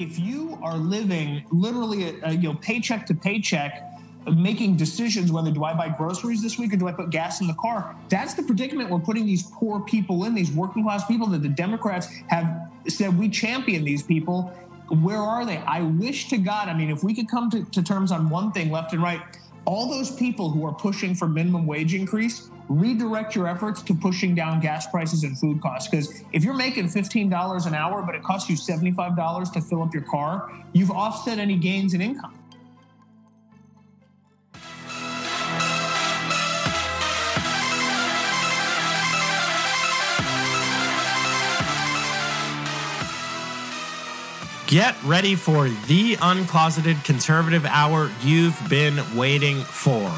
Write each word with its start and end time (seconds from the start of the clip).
if 0.00 0.18
you 0.18 0.58
are 0.62 0.78
living 0.78 1.44
literally 1.52 2.18
a, 2.22 2.32
you 2.32 2.48
know 2.48 2.54
paycheck 2.54 3.06
to 3.06 3.14
paycheck 3.14 3.86
making 4.36 4.76
decisions 4.76 5.32
whether 5.32 5.50
do 5.50 5.64
I 5.64 5.74
buy 5.74 5.88
groceries 5.88 6.42
this 6.42 6.58
week 6.58 6.72
or 6.72 6.76
do 6.76 6.88
I 6.88 6.92
put 6.92 7.10
gas 7.10 7.40
in 7.40 7.46
the 7.46 7.54
car? 7.54 7.96
That's 8.08 8.34
the 8.34 8.42
predicament 8.42 8.90
we're 8.90 8.98
putting 8.98 9.24
these 9.24 9.44
poor 9.54 9.80
people 9.80 10.24
in, 10.24 10.34
these 10.34 10.50
working 10.52 10.84
class 10.84 11.06
people 11.06 11.26
that 11.28 11.42
the 11.42 11.48
Democrats 11.48 12.06
have 12.28 12.70
said 12.86 13.18
we 13.18 13.28
champion 13.28 13.84
these 13.84 14.02
people. 14.02 14.52
Where 14.88 15.18
are 15.18 15.46
they? 15.46 15.58
I 15.58 15.82
wish 15.82 16.28
to 16.28 16.38
God, 16.38 16.68
I 16.68 16.74
mean, 16.74 16.90
if 16.90 17.02
we 17.02 17.14
could 17.14 17.28
come 17.30 17.50
to, 17.50 17.64
to 17.64 17.82
terms 17.82 18.12
on 18.12 18.28
one 18.28 18.52
thing 18.52 18.70
left 18.70 18.92
and 18.92 19.02
right, 19.02 19.20
all 19.64 19.88
those 19.88 20.10
people 20.10 20.50
who 20.50 20.66
are 20.66 20.74
pushing 20.74 21.14
for 21.14 21.26
minimum 21.26 21.66
wage 21.66 21.94
increase, 21.94 22.50
redirect 22.70 23.34
your 23.34 23.48
efforts 23.48 23.82
to 23.82 23.92
pushing 23.92 24.32
down 24.32 24.60
gas 24.60 24.86
prices 24.86 25.24
and 25.24 25.36
food 25.36 25.60
costs. 25.60 25.90
Because 25.90 26.22
if 26.32 26.44
you're 26.44 26.54
making 26.54 26.86
$15 26.86 27.66
an 27.66 27.74
hour, 27.74 28.02
but 28.02 28.14
it 28.14 28.22
costs 28.22 28.48
you 28.48 28.56
$75 28.56 29.52
to 29.52 29.60
fill 29.60 29.82
up 29.82 29.92
your 29.92 30.04
car, 30.04 30.50
you've 30.72 30.92
offset 30.92 31.38
any 31.38 31.56
gains 31.56 31.94
in 31.94 32.00
income. 32.00 32.36
Get 44.68 44.94
ready 45.02 45.34
for 45.34 45.68
the 45.88 46.14
uncloseted 46.14 47.04
conservative 47.04 47.66
hour 47.66 48.08
you've 48.22 48.56
been 48.68 49.00
waiting 49.16 49.64
for. 49.64 50.12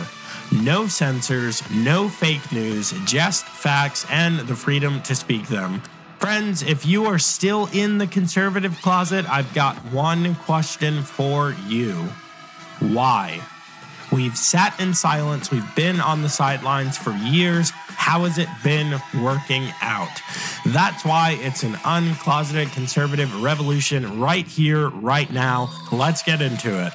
No 0.52 0.86
censors, 0.86 1.62
no 1.70 2.08
fake 2.08 2.52
news, 2.52 2.92
just 3.06 3.44
facts 3.44 4.06
and 4.10 4.38
the 4.40 4.54
freedom 4.54 5.02
to 5.02 5.14
speak 5.14 5.48
them. 5.48 5.82
Friends, 6.18 6.62
if 6.62 6.84
you 6.86 7.06
are 7.06 7.18
still 7.18 7.68
in 7.72 7.98
the 7.98 8.06
conservative 8.06 8.80
closet, 8.82 9.28
I've 9.28 9.52
got 9.54 9.76
one 9.92 10.34
question 10.36 11.02
for 11.02 11.56
you. 11.66 11.94
Why? 12.80 13.40
We've 14.12 14.36
sat 14.36 14.78
in 14.78 14.92
silence. 14.92 15.50
We've 15.50 15.74
been 15.74 15.98
on 16.00 16.20
the 16.20 16.28
sidelines 16.28 16.98
for 16.98 17.12
years. 17.12 17.70
How 17.70 18.24
has 18.24 18.36
it 18.36 18.48
been 18.62 19.00
working 19.22 19.68
out? 19.80 20.20
That's 20.66 21.02
why 21.02 21.38
it's 21.40 21.62
an 21.62 21.74
uncloseted 21.76 22.72
conservative 22.72 23.42
revolution 23.42 24.20
right 24.20 24.46
here, 24.46 24.90
right 24.90 25.32
now. 25.32 25.70
Let's 25.90 26.22
get 26.22 26.42
into 26.42 26.86
it. 26.86 26.92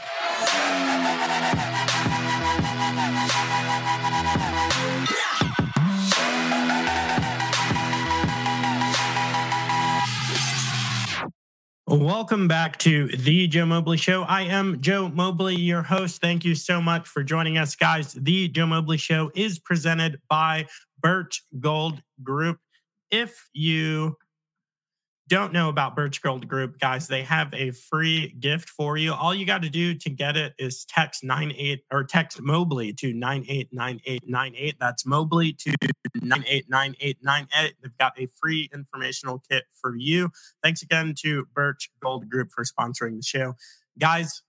Welcome 11.89 12.49
back 12.49 12.77
to 12.79 13.07
the 13.07 13.47
Joe 13.47 13.65
Mobley 13.65 13.95
Show. 13.95 14.23
I 14.23 14.41
am 14.41 14.81
Joe 14.81 15.07
Mobley, 15.07 15.55
your 15.55 15.83
host. 15.83 16.19
Thank 16.19 16.43
you 16.43 16.53
so 16.53 16.81
much 16.81 17.07
for 17.07 17.23
joining 17.23 17.57
us, 17.57 17.77
guys. 17.77 18.11
The 18.11 18.49
Joe 18.49 18.65
Mobley 18.65 18.97
Show 18.97 19.31
is 19.33 19.57
presented 19.57 20.19
by 20.29 20.65
Birch 20.99 21.45
Gold 21.61 22.03
Group. 22.21 22.59
If 23.09 23.47
you 23.53 24.17
don't 25.27 25.51
know 25.51 25.69
about 25.69 25.95
Birch 25.95 26.21
Gold 26.21 26.47
Group, 26.47 26.79
guys, 26.79 27.07
they 27.07 27.23
have 27.23 27.53
a 27.53 27.71
free 27.71 28.33
gift 28.39 28.69
for 28.69 28.97
you. 28.97 29.13
All 29.13 29.35
you 29.35 29.45
got 29.45 29.61
to 29.63 29.69
do 29.69 29.93
to 29.95 30.09
get 30.09 30.37
it 30.37 30.53
is 30.57 30.85
text 30.85 31.23
98 31.23 31.83
or 31.91 32.03
text 32.03 32.41
Mobley 32.41 32.93
to 32.93 33.13
989898. 33.13 34.75
That's 34.79 35.05
Mobley 35.05 35.53
to 35.53 35.75
989898. 36.21 37.75
They've 37.81 37.97
got 37.97 38.19
a 38.19 38.27
free 38.39 38.69
informational 38.73 39.43
kit 39.49 39.65
for 39.81 39.95
you. 39.95 40.29
Thanks 40.63 40.81
again 40.81 41.13
to 41.23 41.45
Birch 41.53 41.89
Gold 42.01 42.29
Group 42.29 42.51
for 42.51 42.63
sponsoring 42.63 43.17
the 43.17 43.23
show. 43.23 43.55
Guys, 43.99 44.43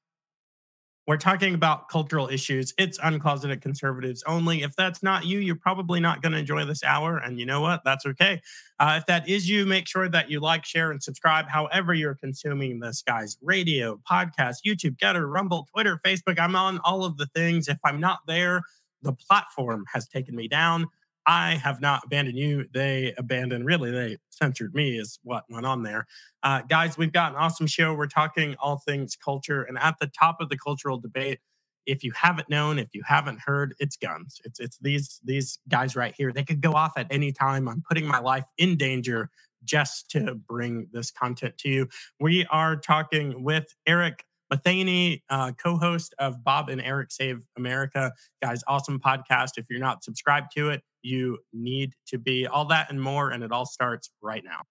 we're 1.09 1.17
talking 1.17 1.55
about 1.55 1.89
cultural 1.89 2.29
issues. 2.29 2.75
It's 2.77 2.99
uncloseted 2.99 3.63
conservatives 3.63 4.23
only. 4.27 4.63
If 4.63 4.77
that's 4.77 5.03
not 5.03 5.25
you, 5.25 5.39
you're 5.39 5.57
probably 5.57 6.01
not 6.01 6.21
going 6.21 6.33
to 6.33 6.39
enjoy 6.39 6.67
this 6.67 6.85
hour. 6.85 7.17
And 7.17 7.41
you 7.41 7.47
know 7.47 7.63
what? 7.63 7.81
That's 7.83 8.05
okay. 8.05 8.43
Uh, 8.79 8.97
if 8.99 9.07
that 9.07 9.27
is 9.27 9.49
you, 9.49 9.65
make 9.65 9.89
sure 9.89 10.11
that 10.11 10.31
you 10.31 10.39
like, 10.39 10.67
share, 10.67 10.91
and 10.91 11.03
subscribe 11.03 11.49
however 11.49 11.95
you're 11.95 12.15
consuming 12.15 12.81
this, 12.81 13.01
guys. 13.01 13.39
Radio, 13.41 13.99
podcast, 14.09 14.57
YouTube, 14.67 14.99
Gettr, 14.99 15.27
Rumble, 15.27 15.67
Twitter, 15.73 15.99
Facebook. 16.05 16.39
I'm 16.39 16.55
on 16.55 16.79
all 16.85 17.07
of 17.07 17.17
the 17.17 17.27
things. 17.35 17.69
If 17.69 17.79
I'm 17.87 18.01
not 18.01 18.19
there, 18.27 18.61
the 19.01 19.15
platform 19.15 19.87
has 19.95 20.07
taken 20.07 20.37
me 20.37 20.47
down. 20.47 20.89
I 21.29 21.57
have 21.57 21.83
not 21.83 22.05
abandoned 22.05 22.39
you. 22.39 22.65
They 22.73 23.13
abandoned, 23.19 23.67
really, 23.67 23.91
they 23.91 24.17
censored 24.31 24.75
me, 24.75 24.99
is 24.99 25.19
what 25.23 25.45
went 25.51 25.67
on 25.67 25.83
there. 25.83 26.07
Uh, 26.43 26.63
guys, 26.63 26.97
we've 26.97 27.13
got 27.13 27.33
an 27.33 27.39
awesome 27.39 27.67
show. 27.67 27.93
We're 27.93 28.07
talking 28.07 28.57
all 28.59 28.79
things 28.79 29.15
culture. 29.15 29.63
And 29.63 29.79
at 29.79 29.97
the 30.01 30.07
top 30.07 30.41
of 30.41 30.49
the 30.49 30.57
cultural 30.57 30.99
debate, 30.99 31.41
if 31.85 32.03
you 32.03 32.13
haven't 32.15 32.49
known, 32.49 32.79
if 32.79 32.89
you 32.95 33.03
haven't 33.07 33.41
heard, 33.45 33.75
it's 33.79 33.97
guns. 33.97 34.41
It's 34.45 34.59
it's 34.59 34.79
these 34.79 35.21
these 35.23 35.59
guys 35.69 35.95
right 35.95 36.15
here. 36.17 36.33
They 36.33 36.45
could 36.45 36.63
go 36.63 36.73
off 36.73 36.93
at 36.97 37.07
any 37.11 37.33
time. 37.33 37.69
I'm 37.69 37.83
putting 37.87 38.07
my 38.07 38.21
life 38.21 38.47
in 38.57 38.79
danger 38.79 39.29
just 39.65 40.11
to 40.13 40.35
bring 40.35 40.89
this 40.93 41.11
content 41.11 41.59
to 41.59 41.69
you. 41.69 41.89
We 42.21 42.47
are 42.51 42.77
talking 42.77 43.43
with 43.43 43.75
Eric 43.87 44.25
Matheny, 44.51 45.23
uh, 45.29 45.53
co-host 45.53 46.15
of 46.19 46.43
Bob 46.43 46.69
and 46.69 46.81
Eric 46.81 47.11
Save 47.11 47.47
America. 47.57 48.13
Guys, 48.43 48.63
awesome 48.67 48.99
podcast. 48.99 49.53
If 49.57 49.67
you're 49.69 49.81
not 49.81 50.03
subscribed 50.03 50.53
to 50.57 50.71
it, 50.71 50.83
you 51.03 51.39
need 51.53 51.93
to 52.09 52.19
be. 52.19 52.47
All 52.47 52.65
that 52.67 52.91
and 52.91 53.01
more, 53.01 53.31
and 53.31 53.45
it 53.45 53.53
all 53.53 53.67
starts 53.67 54.11
right 54.23 54.43
now. 54.45 54.63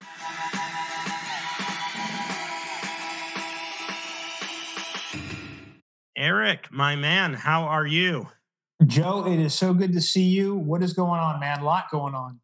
Eric, 6.17 6.71
my 6.71 6.95
man, 6.95 7.35
how 7.35 7.65
are 7.65 7.85
you? 7.85 8.27
Joe, 8.87 9.25
it 9.27 9.39
is 9.39 9.53
so 9.53 9.73
good 9.73 9.93
to 9.93 10.01
see 10.01 10.23
you. 10.23 10.55
What 10.55 10.81
is 10.81 10.93
going 10.93 11.19
on, 11.19 11.39
man? 11.39 11.59
A 11.59 11.63
lot 11.63 11.91
going 11.91 12.15
on. 12.15 12.39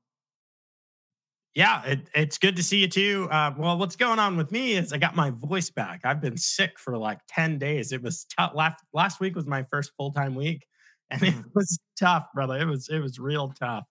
Yeah, 1.56 1.84
it, 1.86 2.09
it's 2.16 2.40
good 2.40 2.56
to 2.56 2.64
see 2.64 2.80
you 2.80 2.88
too. 2.88 3.28
Uh, 3.31 3.53
well, 3.56 3.78
what's 3.78 3.96
going 3.96 4.18
on 4.18 4.38
with 4.38 4.52
me 4.52 4.74
is 4.74 4.91
I 4.91 4.97
got 4.97 5.16
my 5.16 5.30
voice 5.30 5.69
back. 5.69 6.02
I've 6.03 6.19
been 6.19 6.38
sick 6.38 6.80
for 6.80 6.97
like 6.97 7.19
10 7.30 7.59
days. 7.59 7.91
It 7.91 8.02
was 8.02 8.25
tough. 8.38 8.53
Last, 8.56 8.84
last 8.91 9.19
week 9.19 9.36
was 9.36 9.46
my 9.46 9.63
first 9.63 9.92
full 9.96 10.12
time 10.12 10.34
week 10.34 10.66
and 11.12 11.22
it 11.22 11.34
mm. 11.36 11.44
was 11.53 11.80
tough, 12.00 12.25
brother. 12.34 12.58
It 12.58 12.66
was, 12.66 12.90
it 12.90 13.00
was 13.00 13.19
real 13.19 13.53
tough. 13.59 13.84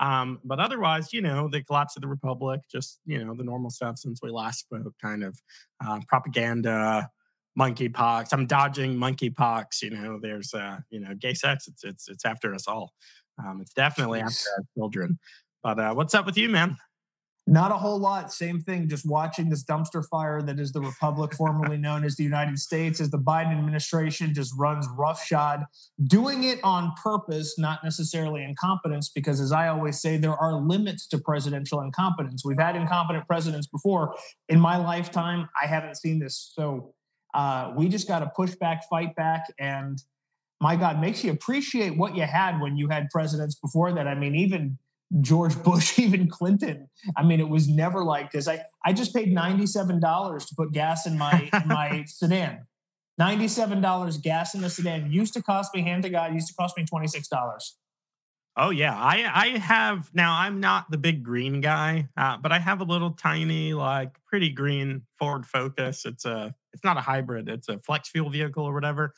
Um, 0.00 0.38
but 0.44 0.60
otherwise, 0.60 1.12
you 1.12 1.22
know, 1.22 1.48
the 1.50 1.62
collapse 1.64 1.96
of 1.96 2.02
the 2.02 2.08
republic, 2.08 2.60
just, 2.70 3.00
you 3.06 3.24
know, 3.24 3.34
the 3.34 3.42
normal 3.42 3.70
stuff 3.70 3.98
since 3.98 4.20
we 4.22 4.30
last 4.30 4.60
spoke, 4.60 4.92
kind 5.02 5.24
of 5.24 5.40
uh, 5.84 6.00
propaganda, 6.08 7.10
monkeypox. 7.58 8.28
I'm 8.32 8.46
dodging 8.46 8.94
monkeypox. 8.94 9.82
You 9.82 9.90
know, 9.90 10.18
there's, 10.20 10.54
uh, 10.54 10.78
you 10.90 11.00
know, 11.00 11.14
gay 11.18 11.34
sex. 11.34 11.66
It's, 11.66 11.84
it's, 11.84 12.08
it's 12.08 12.24
after 12.24 12.54
us 12.54 12.68
all. 12.68 12.92
Um, 13.42 13.60
it's 13.60 13.72
definitely 13.72 14.20
after 14.20 14.50
our 14.56 14.64
children. 14.76 15.18
But 15.62 15.80
uh, 15.80 15.94
what's 15.94 16.14
up 16.14 16.26
with 16.26 16.36
you, 16.36 16.48
man? 16.48 16.76
Not 17.50 17.70
a 17.70 17.76
whole 17.76 17.98
lot. 17.98 18.30
Same 18.30 18.60
thing. 18.60 18.90
Just 18.90 19.08
watching 19.08 19.48
this 19.48 19.64
dumpster 19.64 20.06
fire 20.06 20.42
that 20.42 20.60
is 20.60 20.70
the 20.70 20.82
Republic, 20.82 21.32
formerly 21.32 21.78
known 21.78 22.04
as 22.04 22.14
the 22.14 22.22
United 22.22 22.58
States, 22.58 23.00
as 23.00 23.08
the 23.08 23.18
Biden 23.18 23.56
administration 23.56 24.34
just 24.34 24.52
runs 24.58 24.86
roughshod, 24.98 25.64
doing 26.04 26.44
it 26.44 26.62
on 26.62 26.92
purpose, 27.02 27.58
not 27.58 27.82
necessarily 27.82 28.44
incompetence, 28.44 29.08
because 29.08 29.40
as 29.40 29.50
I 29.50 29.68
always 29.68 29.98
say, 29.98 30.18
there 30.18 30.36
are 30.36 30.60
limits 30.60 31.06
to 31.08 31.18
presidential 31.18 31.80
incompetence. 31.80 32.44
We've 32.44 32.58
had 32.58 32.76
incompetent 32.76 33.26
presidents 33.26 33.66
before. 33.66 34.14
In 34.50 34.60
my 34.60 34.76
lifetime, 34.76 35.48
I 35.60 35.66
haven't 35.66 35.96
seen 35.96 36.18
this. 36.18 36.52
So 36.54 36.92
uh, 37.32 37.72
we 37.74 37.88
just 37.88 38.06
got 38.06 38.18
to 38.18 38.30
push 38.36 38.56
back, 38.56 38.86
fight 38.90 39.16
back, 39.16 39.46
and 39.58 39.98
my 40.60 40.76
God, 40.76 41.00
makes 41.00 41.24
you 41.24 41.30
appreciate 41.30 41.96
what 41.96 42.14
you 42.14 42.24
had 42.24 42.60
when 42.60 42.76
you 42.76 42.88
had 42.88 43.08
presidents 43.10 43.54
before 43.54 43.90
that. 43.92 44.06
I 44.06 44.14
mean, 44.14 44.34
even 44.34 44.76
George 45.20 45.60
Bush, 45.62 45.98
even 45.98 46.28
Clinton. 46.28 46.88
I 47.16 47.22
mean, 47.22 47.40
it 47.40 47.48
was 47.48 47.68
never 47.68 48.04
like 48.04 48.32
this. 48.32 48.48
I, 48.48 48.64
I 48.84 48.92
just 48.92 49.14
paid 49.14 49.34
$97 49.34 50.46
to 50.48 50.54
put 50.54 50.72
gas 50.72 51.06
in 51.06 51.18
my 51.18 51.50
in 51.52 51.68
my 51.68 52.04
sedan. 52.06 52.66
$97 53.20 54.22
gas 54.22 54.54
in 54.54 54.60
the 54.60 54.70
sedan 54.70 55.10
used 55.10 55.34
to 55.34 55.42
cost 55.42 55.74
me, 55.74 55.82
hand 55.82 56.04
to 56.04 56.10
God, 56.10 56.34
used 56.34 56.48
to 56.48 56.54
cost 56.54 56.76
me 56.76 56.84
$26. 56.84 57.24
Oh 58.60 58.70
yeah, 58.70 58.92
I 58.92 59.30
I 59.32 59.58
have 59.58 60.10
now. 60.12 60.36
I'm 60.36 60.58
not 60.58 60.90
the 60.90 60.98
big 60.98 61.22
green 61.22 61.60
guy, 61.60 62.08
uh, 62.16 62.38
but 62.38 62.50
I 62.50 62.58
have 62.58 62.80
a 62.80 62.84
little 62.84 63.12
tiny, 63.12 63.72
like 63.72 64.10
pretty 64.26 64.50
green 64.50 65.02
Ford 65.16 65.46
Focus. 65.46 66.04
It's 66.04 66.24
a 66.24 66.52
it's 66.72 66.82
not 66.82 66.96
a 66.96 67.00
hybrid. 67.00 67.48
It's 67.48 67.68
a 67.68 67.78
flex 67.78 68.08
fuel 68.08 68.30
vehicle 68.30 68.64
or 68.64 68.74
whatever. 68.74 69.14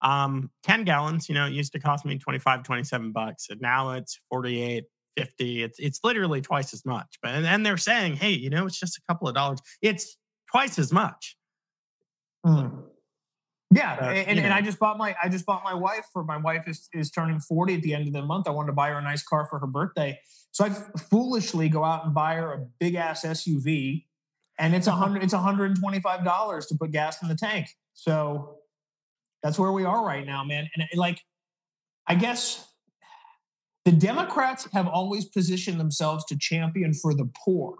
Um, 0.00 0.50
10 0.64 0.84
gallons, 0.84 1.28
you 1.28 1.34
know, 1.34 1.46
it 1.46 1.52
used 1.52 1.72
to 1.72 1.78
cost 1.78 2.04
me 2.04 2.18
25, 2.18 2.64
27 2.64 3.12
bucks. 3.12 3.48
And 3.50 3.60
now 3.60 3.92
it's 3.92 4.18
48, 4.30 4.84
50 5.16 5.62
it's 5.62 5.78
it's 5.78 6.00
literally 6.02 6.40
twice 6.40 6.72
as 6.72 6.84
much 6.84 7.18
but 7.22 7.32
and, 7.32 7.46
and 7.46 7.64
they're 7.66 7.76
saying 7.76 8.14
hey 8.14 8.30
you 8.30 8.50
know 8.50 8.66
it's 8.66 8.78
just 8.78 8.96
a 8.96 9.00
couple 9.08 9.28
of 9.28 9.34
dollars 9.34 9.60
it's 9.80 10.16
twice 10.50 10.78
as 10.78 10.92
much 10.92 11.36
mm. 12.46 12.82
yeah 13.74 13.98
uh, 14.00 14.04
and, 14.04 14.38
and 14.38 14.52
i 14.52 14.60
just 14.60 14.78
bought 14.78 14.96
my 14.96 15.14
i 15.22 15.28
just 15.28 15.44
bought 15.44 15.62
my 15.64 15.74
wife 15.74 16.06
for 16.12 16.24
my 16.24 16.36
wife 16.36 16.66
is, 16.66 16.88
is 16.92 17.10
turning 17.10 17.40
40 17.40 17.74
at 17.74 17.82
the 17.82 17.94
end 17.94 18.06
of 18.06 18.12
the 18.12 18.22
month 18.22 18.48
i 18.48 18.50
wanted 18.50 18.68
to 18.68 18.72
buy 18.72 18.88
her 18.88 18.98
a 18.98 19.02
nice 19.02 19.22
car 19.22 19.46
for 19.50 19.58
her 19.58 19.66
birthday 19.66 20.18
so 20.50 20.64
i 20.64 20.70
foolishly 20.70 21.68
go 21.68 21.84
out 21.84 22.04
and 22.04 22.14
buy 22.14 22.36
her 22.36 22.52
a 22.52 22.66
big 22.78 22.94
ass 22.94 23.24
suv 23.24 24.04
and 24.58 24.74
it's 24.74 24.86
a 24.86 24.92
hundred. 24.92 25.22
It's 25.22 25.32
one 25.32 25.42
hundred 25.42 25.66
and 25.66 25.80
twenty-five 25.80 26.24
dollars 26.24 26.66
to 26.66 26.76
put 26.76 26.92
gas 26.92 27.22
in 27.22 27.28
the 27.28 27.34
tank. 27.34 27.68
So 27.94 28.58
that's 29.42 29.58
where 29.58 29.72
we 29.72 29.84
are 29.84 30.04
right 30.04 30.24
now, 30.24 30.44
man. 30.44 30.68
And 30.74 30.86
like, 30.94 31.20
I 32.06 32.14
guess 32.14 32.66
the 33.84 33.92
Democrats 33.92 34.68
have 34.72 34.86
always 34.86 35.24
positioned 35.24 35.80
themselves 35.80 36.24
to 36.26 36.38
champion 36.38 36.94
for 36.94 37.14
the 37.14 37.28
poor. 37.44 37.76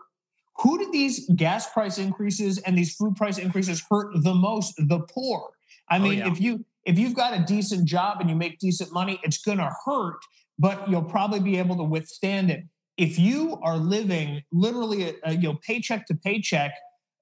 Who 0.58 0.78
did 0.78 0.92
these 0.92 1.28
gas 1.36 1.70
price 1.70 1.98
increases 1.98 2.58
and 2.58 2.76
these 2.76 2.94
food 2.94 3.16
price 3.16 3.38
increases 3.38 3.82
hurt 3.90 4.12
the 4.22 4.34
most? 4.34 4.74
The 4.76 5.00
poor. 5.00 5.50
I 5.88 5.98
oh, 5.98 6.00
mean, 6.00 6.22
oh, 6.22 6.26
yeah. 6.26 6.32
if 6.32 6.40
you 6.40 6.64
if 6.84 6.98
you've 6.98 7.14
got 7.14 7.38
a 7.38 7.44
decent 7.44 7.86
job 7.86 8.20
and 8.20 8.28
you 8.28 8.36
make 8.36 8.58
decent 8.58 8.92
money, 8.92 9.20
it's 9.22 9.38
going 9.38 9.58
to 9.58 9.70
hurt, 9.84 10.18
but 10.58 10.88
you'll 10.90 11.04
probably 11.04 11.40
be 11.40 11.58
able 11.58 11.76
to 11.76 11.84
withstand 11.84 12.50
it. 12.50 12.64
If 12.96 13.18
you 13.18 13.58
are 13.62 13.76
living 13.76 14.42
literally 14.52 15.10
a, 15.10 15.14
a, 15.24 15.32
you 15.32 15.48
know 15.48 15.58
paycheck 15.62 16.06
to 16.06 16.14
paycheck, 16.14 16.72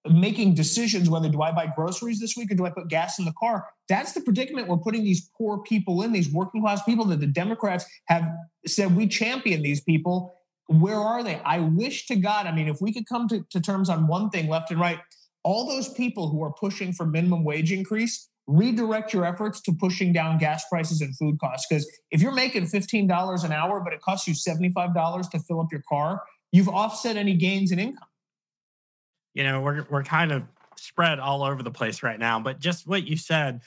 making 0.09 0.55
decisions 0.55 1.11
whether 1.11 1.29
do 1.29 1.43
I 1.43 1.53
buy 1.53 1.71
groceries 1.75 2.21
this 2.21 2.37
week 2.37 2.51
or 2.51 2.55
do 2.55 2.65
I 2.65 2.71
put 2.71 2.89
gas 2.89 3.19
in 3.19 3.25
the 3.25 3.35
car, 3.39 3.67
that's 3.89 4.13
the 4.13 4.21
predicament 4.21 4.69
we're 4.69 4.79
putting 4.79 5.05
these 5.05 5.29
poor 5.37 5.59
people 5.59 6.03
in, 6.03 6.13
these 6.13 6.33
working 6.33 6.63
class 6.63 6.83
people 6.85 7.05
that 7.07 7.21
the 7.21 7.27
Democrats 7.27 7.85
have 8.07 8.31
said 8.67 8.97
we 8.97 9.07
champion 9.07 9.63
these 9.63 9.81
people. 9.81 10.35
Where 10.69 10.99
are 10.99 11.23
they? 11.23 11.41
I 11.45 11.59
wish 11.61 12.07
to 12.07 12.17
God, 12.17 12.47
I 12.47 12.53
mean, 12.53 12.69
if 12.69 12.81
we 12.81 12.93
could 12.93 13.07
come 13.07 13.29
to, 13.29 13.45
to 13.51 13.61
terms 13.61 13.91
on 13.91 14.07
one 14.07 14.31
thing 14.31 14.49
left 14.49 14.71
and 14.71 14.81
right, 14.81 15.01
all 15.43 15.67
those 15.67 15.93
people 15.93 16.31
who 16.31 16.43
are 16.43 16.53
pushing 16.53 16.93
for 16.93 17.05
minimum 17.05 17.45
wage 17.45 17.73
increase, 17.73 18.29
redirect 18.47 19.13
your 19.13 19.25
efforts 19.25 19.61
to 19.63 19.73
pushing 19.73 20.13
down 20.13 20.39
gas 20.39 20.65
prices 20.69 21.01
and 21.01 21.17
food 21.17 21.39
costs. 21.39 21.67
Because 21.69 21.91
if 22.11 22.21
you're 22.21 22.33
making 22.33 22.65
$15 22.65 23.45
an 23.45 23.53
hour, 23.53 23.81
but 23.81 23.93
it 23.93 24.01
costs 24.01 24.27
you 24.27 24.35
$75 24.35 25.31
to 25.31 25.39
fill 25.41 25.61
up 25.61 25.69
your 25.71 25.83
car, 25.89 26.23
you've 26.53 26.69
offset 26.69 27.17
any 27.17 27.35
gains 27.35 27.71
in 27.71 27.79
income. 27.79 28.09
You 29.35 29.45
know, 29.45 29.61
we're 29.61 29.87
we're 29.91 30.05
kind 30.05 30.33
of 30.33 30.45
spread 30.77 31.19
all 31.19 31.43
over 31.43 31.63
the 31.63 31.71
place 31.71 32.03
right 32.03 32.19
now, 32.19 32.41
but 32.41 32.59
just 32.59 32.87
what 32.87 33.07
you 33.07 33.17
said, 33.17 33.61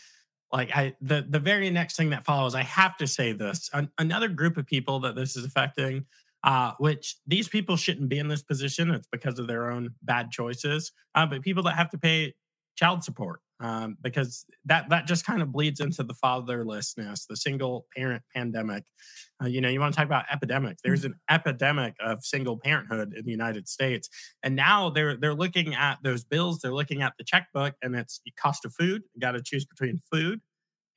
like 0.52 0.76
I 0.76 0.96
the 1.02 1.26
the 1.28 1.40
very 1.40 1.70
next 1.70 1.96
thing 1.96 2.10
that 2.12 2.26
follows, 2.26 2.56
I 2.56 2.64
have 2.64 2.98
to 2.98 3.08
say 3.08 3.32
this. 3.32 3.70
An, 3.74 3.90
another 3.98 4.28
group 4.28 4.58
of 4.58 4.66
people 4.66 5.00
that 5.02 5.16
this 5.16 5.36
is 5.36 5.46
affecting 5.46 6.06
uh, 6.44 6.74
which 6.78 7.16
these 7.26 7.48
people 7.48 7.78
shouldn't 7.78 8.10
be 8.10 8.20
in 8.20 8.28
this 8.28 8.44
position. 8.44 8.92
It's 8.92 9.08
because 9.08 9.40
of 9.40 9.48
their 9.48 9.72
own 9.72 9.92
bad 10.02 10.32
choices. 10.32 10.92
Uh, 11.16 11.26
but 11.26 11.42
people 11.42 11.64
that 11.64 11.76
have 11.76 11.90
to 11.92 11.98
pay 11.98 12.34
child 12.76 13.04
support 13.04 13.40
um, 13.60 13.98
because 14.02 14.46
that 14.66 14.90
that 14.90 15.08
just 15.08 15.26
kind 15.26 15.42
of 15.42 15.52
bleeds 15.52 15.80
into 15.80 16.04
the 16.04 16.14
fatherlessness, 16.14 17.28
the 17.28 17.36
single 17.36 17.86
parent 17.96 18.24
pandemic. 18.36 18.84
Uh, 19.42 19.48
you 19.48 19.62
know, 19.62 19.70
you 19.70 19.80
want 19.80 19.94
to 19.94 19.98
talk 19.98 20.06
about 20.06 20.26
epidemics. 20.32 20.82
There's 20.84 21.06
an 21.06 21.16
epidemic 21.30 21.96
of 22.00 22.24
single 22.24 22.58
parenthood 22.58 23.14
in 23.16 23.26
the 23.26 23.32
United 23.32 23.68
States, 23.68 24.10
and 24.44 24.56
now 24.56 24.90
they're 24.90 25.18
they're 25.18 25.36
looking 25.36 25.76
at 25.76 26.00
those 26.04 26.24
bills. 26.24 26.60
They're 26.62 26.74
looking 26.74 27.02
at 27.02 27.14
the 27.18 27.24
checkbook, 27.24 27.76
and 27.82 27.96
it's 27.96 28.22
the 28.26 28.32
cost 28.32 28.66
of 28.66 28.74
food. 28.74 29.04
You 29.14 29.22
got 29.22 29.32
to 29.32 29.42
choose 29.44 29.66
between 29.66 30.02
food 30.12 30.42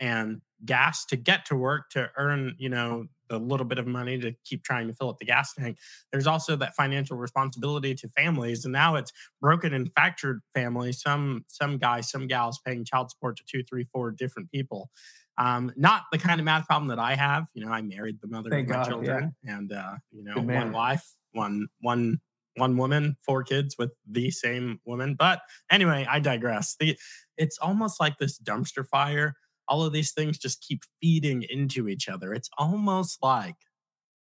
and 0.01 0.41
gas 0.65 1.05
to 1.07 1.17
get 1.17 1.45
to 1.47 1.57
work 1.57 1.91
to 1.91 2.11
earn 2.17 2.55
you 2.59 2.69
know 2.69 3.07
a 3.31 3.39
little 3.39 3.67
bit 3.67 3.79
of 3.79 3.87
money 3.87 4.19
to 4.19 4.33
keep 4.45 4.63
trying 4.65 4.87
to 4.89 4.95
fill 4.95 5.11
up 5.11 5.19
the 5.19 5.25
gas 5.25 5.53
tank. 5.55 5.79
There's 6.13 6.27
also 6.27 6.57
that 6.57 6.75
financial 6.75 7.17
responsibility 7.17 7.95
to 7.97 8.09
families, 8.09 8.65
and 8.65 8.73
now 8.73 8.97
it's 8.97 9.13
broken 9.41 9.75
and 9.75 9.93
fractured 9.93 10.43
families. 10.55 11.01
Some 11.01 11.45
some 11.49 11.79
guys, 11.79 12.11
some 12.11 12.27
gals 12.27 12.61
paying 12.65 12.85
child 12.85 13.11
support 13.11 13.37
to 13.39 13.45
two, 13.47 13.63
three, 13.63 13.85
four 13.85 14.11
different 14.11 14.51
people. 14.51 14.91
Um, 15.39 15.73
not 15.77 16.05
the 16.13 16.19
kind 16.19 16.41
of 16.41 16.45
math 16.45 16.67
problem 16.67 16.89
that 16.89 16.99
I 16.99 17.15
have. 17.15 17.47
You 17.53 17.65
know, 17.65 17.73
I 17.73 17.83
married 17.83 18.21
the 18.23 18.29
mother 18.29 18.51
Thank 18.51 18.69
of 18.69 18.71
my 18.71 18.77
God, 18.77 18.89
children, 18.89 19.35
yeah. 19.43 19.57
and 19.57 19.73
uh, 19.73 19.95
you 20.11 20.25
know, 20.25 20.41
one 20.41 20.73
wife, 20.73 21.07
one 21.33 21.69
one 21.81 22.21
one 22.57 22.77
woman, 22.77 23.17
four 23.21 23.43
kids 23.43 23.77
with 23.79 23.91
the 24.11 24.31
same 24.31 24.81
woman. 24.87 25.15
But 25.19 25.41
anyway, 25.71 26.07
I 26.09 26.21
digress. 26.21 26.77
The 26.79 26.99
it's 27.37 27.59
almost 27.59 28.01
like 28.01 28.19
this 28.19 28.39
dumpster 28.39 28.87
fire 28.87 29.35
all 29.69 29.83
of 29.83 29.93
these 29.93 30.13
things 30.13 30.39
just 30.39 30.63
keep 30.63 30.83
feeding 31.01 31.45
into 31.49 31.89
each 31.89 32.09
other. 32.09 32.33
It's 32.33 32.51
almost 32.59 33.19
like 33.23 33.57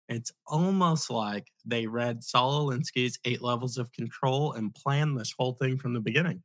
it's 0.08 0.32
almost 0.46 1.10
like 1.10 1.48
they 1.66 1.86
read 1.86 2.24
Saul 2.24 2.66
Alinsky's 2.66 3.18
Eight 3.24 3.42
Levels 3.42 3.76
of 3.76 3.92
Control 3.92 4.52
and 4.52 4.74
planned 4.74 5.18
this 5.18 5.34
whole 5.38 5.52
thing 5.60 5.76
from 5.76 5.92
the 5.92 6.00
beginning. 6.00 6.42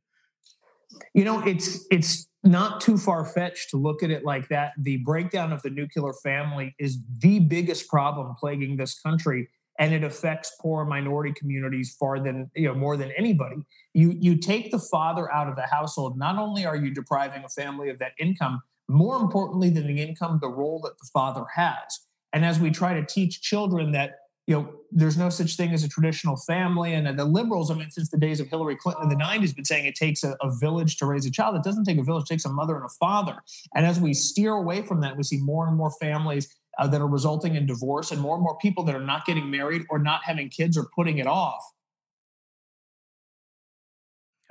You 1.14 1.24
know, 1.24 1.40
it's 1.40 1.84
it's 1.90 2.28
not 2.44 2.80
too 2.80 2.98
far 2.98 3.24
fetched 3.24 3.70
to 3.70 3.78
look 3.78 4.02
at 4.02 4.10
it 4.10 4.24
like 4.24 4.48
that. 4.48 4.72
The 4.78 4.98
breakdown 4.98 5.50
of 5.50 5.62
the 5.62 5.70
nuclear 5.70 6.12
family 6.22 6.74
is 6.78 6.98
the 7.20 7.40
biggest 7.40 7.88
problem 7.88 8.34
plaguing 8.38 8.76
this 8.76 9.00
country, 9.00 9.48
and 9.78 9.94
it 9.94 10.04
affects 10.04 10.52
poor 10.60 10.84
minority 10.84 11.32
communities 11.32 11.96
far 11.98 12.20
than 12.20 12.50
you 12.54 12.68
know 12.68 12.74
more 12.74 12.98
than 12.98 13.12
anybody. 13.12 13.56
You 13.94 14.14
you 14.20 14.36
take 14.36 14.70
the 14.70 14.78
father 14.78 15.32
out 15.32 15.48
of 15.48 15.56
the 15.56 15.66
household. 15.66 16.18
Not 16.18 16.36
only 16.36 16.66
are 16.66 16.76
you 16.76 16.90
depriving 16.90 17.44
a 17.44 17.48
family 17.48 17.88
of 17.88 17.98
that 17.98 18.12
income, 18.20 18.60
more 18.88 19.16
importantly 19.16 19.70
than 19.70 19.86
the 19.86 20.02
income, 20.02 20.38
the 20.40 20.48
role 20.48 20.80
that 20.84 20.98
the 20.98 21.08
father 21.12 21.44
has. 21.54 22.00
And 22.32 22.44
as 22.44 22.58
we 22.58 22.70
try 22.70 22.94
to 22.94 23.04
teach 23.04 23.40
children 23.40 23.92
that, 23.92 24.16
you 24.46 24.54
know, 24.54 24.74
there's 24.90 25.16
no 25.16 25.30
such 25.30 25.56
thing 25.56 25.72
as 25.72 25.84
a 25.84 25.88
traditional 25.88 26.36
family, 26.36 26.92
and 26.92 27.18
the 27.18 27.24
liberals, 27.24 27.70
I 27.70 27.74
mean, 27.74 27.90
since 27.90 28.10
the 28.10 28.18
days 28.18 28.40
of 28.40 28.48
Hillary 28.48 28.76
Clinton 28.76 29.04
in 29.04 29.08
the 29.08 29.24
90s, 29.24 29.54
been 29.56 29.64
saying 29.64 29.86
it 29.86 29.94
takes 29.94 30.22
a, 30.22 30.36
a 30.42 30.54
village 30.54 30.98
to 30.98 31.06
raise 31.06 31.24
a 31.24 31.30
child. 31.30 31.56
It 31.56 31.62
doesn't 31.62 31.84
take 31.84 31.96
a 31.96 32.02
village, 32.02 32.24
it 32.24 32.28
takes 32.34 32.44
a 32.44 32.50
mother 32.50 32.76
and 32.76 32.84
a 32.84 32.90
father. 33.00 33.36
And 33.74 33.86
as 33.86 33.98
we 34.00 34.12
steer 34.12 34.52
away 34.52 34.82
from 34.82 35.00
that, 35.00 35.16
we 35.16 35.22
see 35.22 35.38
more 35.38 35.66
and 35.66 35.76
more 35.76 35.92
families 35.92 36.54
uh, 36.78 36.86
that 36.88 37.00
are 37.00 37.06
resulting 37.06 37.54
in 37.54 37.66
divorce 37.66 38.10
and 38.10 38.20
more 38.20 38.34
and 38.34 38.42
more 38.42 38.58
people 38.58 38.84
that 38.84 38.94
are 38.94 39.00
not 39.00 39.24
getting 39.24 39.50
married 39.50 39.84
or 39.88 39.98
not 39.98 40.22
having 40.24 40.50
kids 40.50 40.76
or 40.76 40.88
putting 40.94 41.18
it 41.18 41.26
off. 41.26 41.64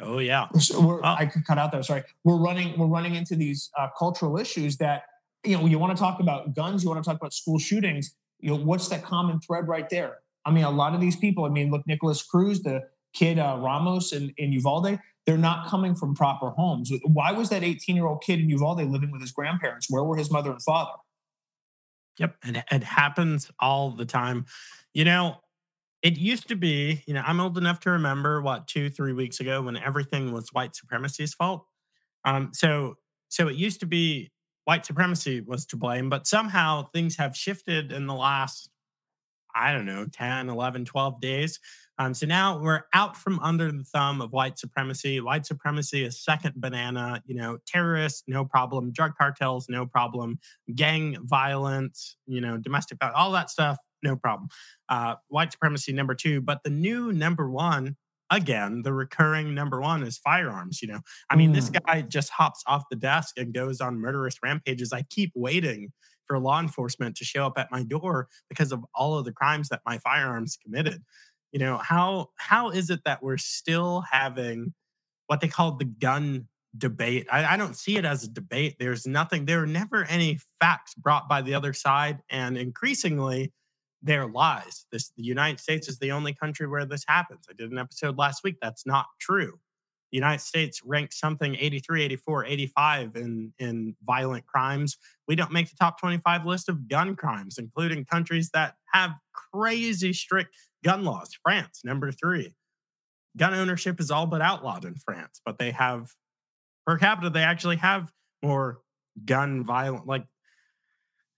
Oh 0.02 0.20
yeah. 0.20 0.48
So 0.60 1.00
oh. 1.00 1.02
I 1.04 1.26
could 1.26 1.46
cut 1.46 1.58
out 1.58 1.72
there. 1.72 1.84
Sorry. 1.84 2.04
We're 2.24 2.38
running. 2.38 2.78
We're 2.78 2.88
running 2.88 3.16
into 3.16 3.36
these 3.36 3.70
uh, 3.78 3.88
cultural 3.98 4.38
issues 4.38 4.78
that 4.78 5.04
you 5.44 5.58
know. 5.58 5.66
You 5.66 5.80
want 5.80 5.96
to 5.96 6.02
talk 6.02 6.20
about 6.20 6.56
guns. 6.56 6.84
You 6.84 6.90
want 6.90 7.04
to 7.04 7.08
talk 7.08 7.20
about 7.20 7.34
school 7.34 7.60
shootings. 7.60 8.16
You 8.40 8.52
know 8.52 8.58
what's 8.58 8.90
that 8.90 9.04
common 9.04 9.40
thread 9.40 9.68
right 9.68 9.90
there? 9.90 10.20
I 10.46 10.52
mean, 10.52 10.64
a 10.64 10.72
lot 10.72 10.94
of 10.94 11.02
these 11.02 11.16
people. 11.16 11.46
I 11.46 11.50
mean, 11.50 11.72
look, 11.72 11.86
Nikolas 11.88 12.24
Cruz, 12.24 12.62
the 12.64 12.82
kid 13.14 13.40
uh, 13.40 13.58
Ramos 13.60 14.14
in, 14.14 14.34
in 14.38 14.52
Uvalde. 14.52 15.00
They're 15.26 15.38
not 15.38 15.68
coming 15.68 15.96
from 15.96 16.16
proper 16.16 16.50
homes. 16.50 16.92
Why 17.06 17.32
was 17.32 17.50
that 17.50 17.64
18 17.64 17.96
year 17.96 18.08
old 18.08 18.22
kid 18.22 18.40
in 18.40 18.50
Uvalde 18.50 18.84
living 18.84 19.12
with 19.12 19.22
his 19.22 19.32
grandparents? 19.32 19.90
Where 19.90 20.04
were 20.04 20.18
his 20.18 20.30
mother 20.30 20.52
and 20.52 20.62
father? 20.62 20.92
Yep, 22.20 22.36
and 22.44 22.64
it 22.70 22.84
happens 22.84 23.50
all 23.60 23.92
the 23.92 24.06
time. 24.06 24.46
You 24.94 25.06
know, 25.06 25.38
it 26.04 26.18
used 26.18 26.50
to 26.50 26.56
be, 26.56 27.02
you 27.08 27.14
know, 27.14 27.24
I'm 27.26 27.40
old 27.40 27.58
enough 27.58 27.80
to 27.82 27.92
remember 27.92 28.42
what 28.42 28.68
two, 28.68 28.90
three 28.90 29.14
weeks 29.14 29.40
ago 29.40 29.62
when 29.62 29.78
everything 29.78 30.34
was 30.34 30.50
white 30.52 30.76
supremacy's 30.76 31.34
fault. 31.34 31.66
Um, 32.26 32.52
so, 32.54 32.96
so 33.30 33.48
it 33.48 33.56
used 33.56 33.80
to 33.80 33.86
be 33.86 34.32
white 34.66 34.86
supremacy 34.86 35.40
was 35.40 35.66
to 35.68 35.78
blame, 35.78 36.10
but 36.10 36.28
somehow 36.28 36.90
things 36.94 37.16
have 37.16 37.38
shifted 37.38 37.94
in 37.94 38.06
the 38.06 38.14
last, 38.14 38.70
I 39.56 39.72
don't 39.72 39.86
know, 39.86 40.06
10, 40.12 40.50
11, 40.50 40.86
12 40.86 41.22
days. 41.22 41.60
Um, 41.98 42.14
so 42.14 42.26
now 42.26 42.60
we're 42.60 42.82
out 42.94 43.16
from 43.16 43.40
under 43.40 43.72
the 43.72 43.84
thumb 43.84 44.20
of 44.20 44.34
white 44.34 44.58
supremacy. 44.58 45.22
White 45.22 45.46
supremacy 45.46 46.04
is 46.04 46.22
second 46.22 46.56
banana, 46.58 47.22
you 47.26 47.36
know, 47.36 47.60
terrorists, 47.66 48.24
no 48.28 48.44
problem. 48.44 48.92
Drug 48.92 49.14
cartels, 49.18 49.68
no 49.70 49.86
problem. 49.86 50.40
Gang 50.76 51.18
violence, 51.22 52.18
you 52.26 52.42
know, 52.42 52.58
domestic, 52.58 52.98
all 53.16 53.32
that 53.34 53.50
stuff, 53.50 53.78
no 54.04 54.16
problem. 54.16 54.50
Uh, 54.90 55.16
white 55.28 55.52
supremacy 55.52 55.94
number 55.94 56.16
two, 56.16 56.42
but 56.42 56.60
the 56.64 56.70
new 56.70 57.12
number 57.12 57.50
one 57.50 57.96
again, 58.30 58.82
the 58.82 58.94
recurring 58.94 59.54
number 59.54 59.80
one 59.80 60.04
is 60.04 60.18
firearms. 60.18 60.82
You 60.82 60.90
know, 60.90 61.02
I 61.30 61.36
mean, 61.36 61.52
mm. 61.52 61.56
this 61.56 61.70
guy 61.70 62.02
just 62.02 62.32
hops 62.32 62.64
off 62.68 62.84
the 62.90 62.96
desk 62.96 63.38
and 63.38 63.54
goes 63.54 63.80
on 63.80 64.00
murderous 64.00 64.38
rampages. 64.44 64.92
I 64.92 65.04
keep 65.04 65.32
waiting 65.36 65.92
for 66.26 66.40
law 66.40 66.60
enforcement 66.60 67.16
to 67.18 67.26
show 67.26 67.46
up 67.46 67.58
at 67.58 67.72
my 67.72 67.84
door 67.84 68.28
because 68.50 68.72
of 68.72 68.84
all 68.96 69.18
of 69.18 69.26
the 69.26 69.34
crimes 69.34 69.70
that 69.70 69.82
my 69.86 69.98
firearms 70.00 70.58
committed. 70.62 71.04
You 71.52 71.60
know, 71.60 71.78
how 71.78 72.30
how 72.38 72.70
is 72.70 72.90
it 72.90 73.02
that 73.06 73.22
we're 73.22 73.38
still 73.38 74.04
having 74.12 74.74
what 75.28 75.42
they 75.42 75.48
call 75.48 75.76
the 75.76 75.86
gun 75.86 76.48
debate? 76.76 77.28
I, 77.32 77.54
I 77.54 77.58
don't 77.58 77.78
see 77.78 77.98
it 77.98 78.06
as 78.06 78.24
a 78.24 78.30
debate. 78.30 78.78
There's 78.80 79.06
nothing, 79.06 79.46
there 79.46 79.62
are 79.62 79.68
never 79.68 80.06
any 80.06 80.40
facts 80.60 80.96
brought 80.96 81.30
by 81.30 81.44
the 81.44 81.54
other 81.54 81.74
side. 81.74 82.22
And 82.30 82.58
increasingly, 82.58 83.54
their 84.04 84.28
lies. 84.28 84.86
This 84.92 85.12
the 85.16 85.24
United 85.24 85.60
States 85.60 85.88
is 85.88 85.98
the 85.98 86.12
only 86.12 86.34
country 86.34 86.68
where 86.68 86.86
this 86.86 87.06
happens. 87.08 87.46
I 87.50 87.54
did 87.54 87.72
an 87.72 87.80
episode 87.80 88.18
last 88.18 88.44
week. 88.44 88.58
That's 88.62 88.86
not 88.86 89.06
true. 89.20 89.60
The 90.12 90.18
United 90.18 90.42
States 90.42 90.82
ranks 90.86 91.20
something 91.20 91.56
83, 91.56 92.04
84, 92.04 92.46
85 92.46 93.16
in, 93.16 93.54
in 93.58 93.96
violent 94.04 94.46
crimes. 94.46 94.98
We 95.28 95.36
don't 95.36 95.52
make 95.52 95.72
the 95.72 95.76
top 95.76 96.00
25 96.00 96.46
list 96.46 96.70
of 96.70 96.88
gun 96.88 97.16
crimes, 97.16 97.58
including 97.58 98.06
countries 98.06 98.52
that 98.54 98.76
have 98.94 99.14
crazy 99.52 100.14
strict 100.14 100.56
gun 100.84 101.04
laws. 101.04 101.32
France, 101.42 101.82
number 101.84 102.12
three. 102.12 102.54
Gun 103.36 103.56
ownership 103.56 104.00
is 104.00 104.12
all 104.12 104.28
but 104.28 104.42
outlawed 104.42 104.86
in 104.86 104.96
France, 104.96 105.42
but 105.44 105.58
they 105.58 105.72
have 105.72 106.12
per 106.86 107.00
capita, 107.00 107.32
they 107.32 107.42
actually 107.42 107.78
have 107.78 108.12
more 108.44 108.82
gun 109.26 109.64
violent. 109.64 110.06
Like, 110.06 110.26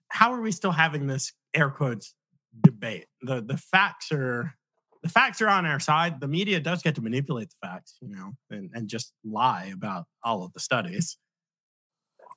how 0.10 0.34
are 0.34 0.42
we 0.42 0.52
still 0.52 0.72
having 0.72 1.08
this 1.08 1.32
air 1.54 1.70
quotes 1.70 2.14
debate. 2.62 3.08
The 3.22 3.42
the 3.42 3.58
facts 3.58 4.12
are 4.12 4.56
the 5.06 5.10
facts 5.10 5.40
are 5.40 5.48
on 5.48 5.68
our 5.68 5.80
side. 5.80 6.20
The 6.20 6.28
media 6.28 6.60
does 6.60 6.82
get 6.82 6.96
to 6.96 7.02
manipulate 7.02 7.50
the 7.52 7.68
facts, 7.68 7.98
you 8.02 8.10
know, 8.10 8.34
and, 8.50 8.72
and 8.74 8.88
just 8.88 9.14
lie 9.24 9.72
about 9.72 10.06
all 10.24 10.44
of 10.44 10.52
the 10.54 10.60
studies. 10.60 11.18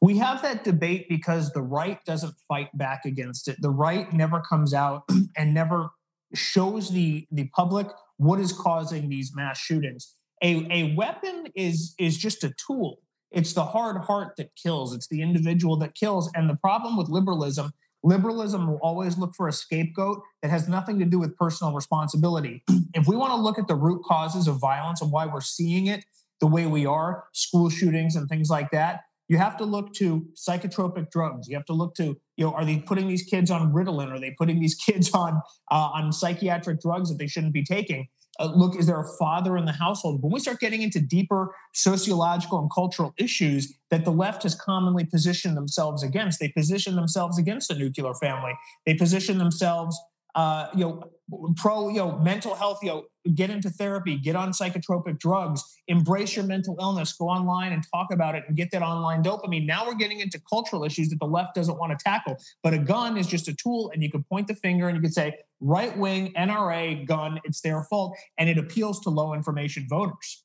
We 0.02 0.18
have 0.18 0.42
that 0.42 0.64
debate 0.64 1.08
because 1.08 1.50
the 1.52 1.62
right 1.62 1.98
doesn't 2.04 2.34
fight 2.46 2.68
back 2.76 3.06
against 3.06 3.48
it. 3.48 3.56
The 3.60 3.70
right 3.70 4.12
never 4.12 4.40
comes 4.40 4.74
out 4.74 5.04
and 5.36 5.54
never 5.54 5.88
shows 6.34 6.90
the, 6.90 7.26
the 7.32 7.48
public 7.56 7.88
what 8.18 8.38
is 8.38 8.52
causing 8.52 9.08
these 9.08 9.34
mass 9.34 9.58
shootings. 9.58 10.14
A, 10.42 10.66
a 10.70 10.94
weapon 10.94 11.46
is, 11.54 11.94
is 11.98 12.18
just 12.18 12.44
a 12.44 12.52
tool. 12.66 12.98
It's 13.30 13.54
the 13.54 13.64
hard 13.64 14.02
heart 14.04 14.34
that 14.36 14.50
kills. 14.62 14.94
It's 14.94 15.08
the 15.08 15.22
individual 15.22 15.76
that 15.78 15.94
kills. 15.94 16.30
And 16.34 16.48
the 16.48 16.56
problem 16.56 16.96
with 16.96 17.08
liberalism, 17.08 17.72
liberalism 18.02 18.68
will 18.68 18.78
always 18.82 19.18
look 19.18 19.34
for 19.34 19.48
a 19.48 19.52
scapegoat 19.52 20.22
that 20.42 20.50
has 20.50 20.68
nothing 20.68 20.98
to 20.98 21.04
do 21.04 21.18
with 21.18 21.36
personal 21.36 21.74
responsibility. 21.74 22.62
if 22.94 23.06
we 23.06 23.16
want 23.16 23.32
to 23.32 23.36
look 23.36 23.58
at 23.58 23.68
the 23.68 23.74
root 23.74 24.02
causes 24.04 24.46
of 24.46 24.56
violence 24.60 25.02
and 25.02 25.10
why 25.10 25.26
we're 25.26 25.40
seeing 25.40 25.86
it 25.86 26.04
the 26.40 26.46
way 26.46 26.66
we 26.66 26.86
are, 26.86 27.24
school 27.32 27.68
shootings 27.68 28.14
and 28.14 28.28
things 28.28 28.48
like 28.48 28.70
that, 28.70 29.00
you 29.28 29.36
have 29.36 29.56
to 29.58 29.64
look 29.64 29.92
to 29.94 30.26
psychotropic 30.34 31.10
drugs. 31.10 31.48
You 31.48 31.56
have 31.56 31.66
to 31.66 31.74
look 31.74 31.94
to, 31.96 32.16
you 32.36 32.44
know, 32.44 32.52
are 32.52 32.64
they 32.64 32.78
putting 32.78 33.08
these 33.08 33.22
kids 33.22 33.50
on 33.50 33.72
Ritalin? 33.72 34.10
Are 34.10 34.18
they 34.18 34.34
putting 34.38 34.58
these 34.58 34.74
kids 34.86 35.12
on 35.12 35.42
uh, 35.70 35.90
on 35.94 36.12
psychiatric 36.12 36.80
drugs 36.80 37.10
that 37.10 37.18
they 37.18 37.26
shouldn't 37.26 37.52
be 37.52 37.64
taking? 37.64 38.08
Uh, 38.38 38.52
look, 38.54 38.76
is 38.76 38.86
there 38.86 39.00
a 39.00 39.16
father 39.18 39.56
in 39.56 39.64
the 39.64 39.72
household? 39.72 40.22
When 40.22 40.32
we 40.32 40.40
start 40.40 40.60
getting 40.60 40.82
into 40.82 41.00
deeper 41.00 41.54
sociological 41.74 42.58
and 42.58 42.70
cultural 42.72 43.14
issues 43.18 43.74
that 43.90 44.04
the 44.04 44.12
left 44.12 44.44
has 44.44 44.54
commonly 44.54 45.04
positioned 45.04 45.56
themselves 45.56 46.02
against, 46.02 46.38
they 46.40 46.48
position 46.48 46.94
themselves 46.94 47.38
against 47.38 47.68
the 47.68 47.74
nuclear 47.74 48.14
family. 48.14 48.52
They 48.86 48.94
position 48.94 49.38
themselves 49.38 49.98
uh, 50.38 50.68
you 50.72 50.84
know, 50.84 51.10
pro, 51.56 51.88
you 51.88 51.96
know, 51.96 52.16
mental 52.18 52.54
health, 52.54 52.78
you 52.80 52.88
know, 52.88 53.04
get 53.34 53.50
into 53.50 53.68
therapy, 53.68 54.16
get 54.16 54.36
on 54.36 54.52
psychotropic 54.52 55.18
drugs, 55.18 55.64
embrace 55.88 56.36
your 56.36 56.44
mental 56.44 56.76
illness, 56.80 57.12
go 57.12 57.26
online 57.26 57.72
and 57.72 57.82
talk 57.92 58.12
about 58.12 58.36
it 58.36 58.44
and 58.46 58.56
get 58.56 58.70
that 58.70 58.80
online 58.80 59.22
dopamine. 59.22 59.66
Now 59.66 59.84
we're 59.84 59.96
getting 59.96 60.20
into 60.20 60.40
cultural 60.48 60.84
issues 60.84 61.08
that 61.10 61.18
the 61.18 61.26
left 61.26 61.56
doesn't 61.56 61.76
want 61.76 61.98
to 61.98 62.02
tackle. 62.02 62.36
But 62.62 62.72
a 62.72 62.78
gun 62.78 63.16
is 63.16 63.26
just 63.26 63.48
a 63.48 63.54
tool, 63.54 63.90
and 63.92 64.00
you 64.00 64.10
can 64.10 64.22
point 64.22 64.46
the 64.46 64.54
finger 64.54 64.88
and 64.88 64.96
you 64.96 65.02
can 65.02 65.12
say, 65.12 65.34
right 65.60 65.96
wing, 65.96 66.32
NRA, 66.34 67.06
gun, 67.06 67.40
it's 67.44 67.60
their 67.60 67.82
fault. 67.82 68.16
And 68.38 68.48
it 68.48 68.58
appeals 68.58 69.00
to 69.00 69.10
low 69.10 69.34
information 69.34 69.86
voters. 69.88 70.44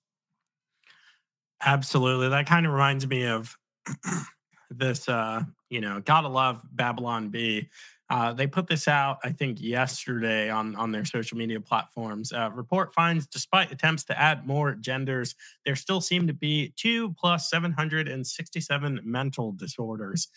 Absolutely. 1.63 2.29
That 2.29 2.45
kind 2.45 2.65
of 2.65 2.73
reminds 2.73 3.07
me 3.07 3.25
of 3.25 3.55
this, 4.69 5.07
uh, 5.07 5.43
you 5.69 5.81
know, 5.81 6.01
gotta 6.01 6.27
love 6.27 6.61
Babylon 6.71 7.29
Bee 7.29 7.69
uh, 8.13 8.31
they 8.31 8.45
put 8.45 8.67
this 8.67 8.87
out, 8.87 9.17
I 9.23 9.31
think, 9.31 9.59
yesterday 9.59 10.47
on, 10.47 10.75
on 10.75 10.91
their 10.91 11.03
social 11.03 11.35
media 11.35 11.59
platforms. 11.59 12.31
Uh, 12.31 12.51
report 12.53 12.93
finds 12.93 13.25
despite 13.25 13.71
attempts 13.71 14.03
to 14.03 14.19
add 14.19 14.45
more 14.45 14.73
genders, 14.75 15.33
there 15.65 15.75
still 15.75 15.99
seem 15.99 16.27
to 16.27 16.33
be 16.33 16.73
two 16.75 17.13
plus 17.13 17.49
767 17.49 18.99
mental 19.03 19.51
disorders. 19.53 20.27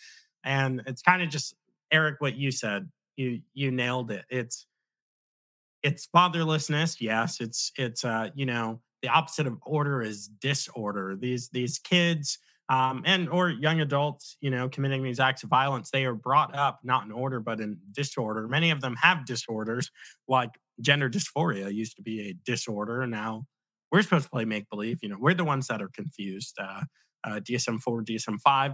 And 0.43 0.81
it's 0.87 1.03
kind 1.03 1.21
of 1.21 1.29
just, 1.29 1.53
Eric, 1.91 2.15
what 2.19 2.35
you 2.35 2.51
said. 2.51 2.89
You 3.17 3.41
you 3.53 3.71
nailed 3.71 4.11
it. 4.11 4.25
It's 4.29 4.65
it's 5.83 6.07
fatherlessness. 6.15 6.97
Yes, 7.01 7.41
it's 7.41 7.71
it's 7.77 8.05
uh, 8.05 8.29
you 8.35 8.45
know, 8.45 8.79
the 9.01 9.09
opposite 9.09 9.47
of 9.47 9.57
order 9.65 10.01
is 10.01 10.27
disorder. 10.27 11.17
These 11.19 11.49
these 11.49 11.79
kids 11.79 12.39
um, 12.69 13.03
and 13.05 13.29
or 13.29 13.49
young 13.49 13.81
adults, 13.81 14.37
you 14.39 14.49
know, 14.49 14.69
committing 14.69 15.03
these 15.03 15.19
acts 15.19 15.43
of 15.43 15.49
violence, 15.49 15.89
they 15.91 16.05
are 16.05 16.15
brought 16.15 16.55
up 16.55 16.79
not 16.83 17.05
in 17.05 17.11
order 17.11 17.39
but 17.39 17.59
in 17.59 17.77
disorder. 17.91 18.47
Many 18.47 18.71
of 18.71 18.81
them 18.81 18.95
have 19.01 19.25
disorders, 19.25 19.91
like 20.27 20.51
gender 20.79 21.09
dysphoria 21.09 21.73
used 21.73 21.95
to 21.97 22.01
be 22.01 22.29
a 22.29 22.33
disorder, 22.45 23.05
now 23.07 23.45
we're 23.91 24.01
supposed 24.01 24.25
to 24.25 24.29
play 24.29 24.45
make 24.45 24.69
believe. 24.69 24.99
You 25.01 25.09
know, 25.09 25.17
we're 25.19 25.33
the 25.33 25.43
ones 25.43 25.67
that 25.67 25.81
are 25.81 25.89
confused. 25.89 26.55
Uh, 26.59 26.83
uh, 27.23 27.39
DSM 27.39 27.81
four, 27.81 28.03
DSM 28.03 28.39
five, 28.41 28.73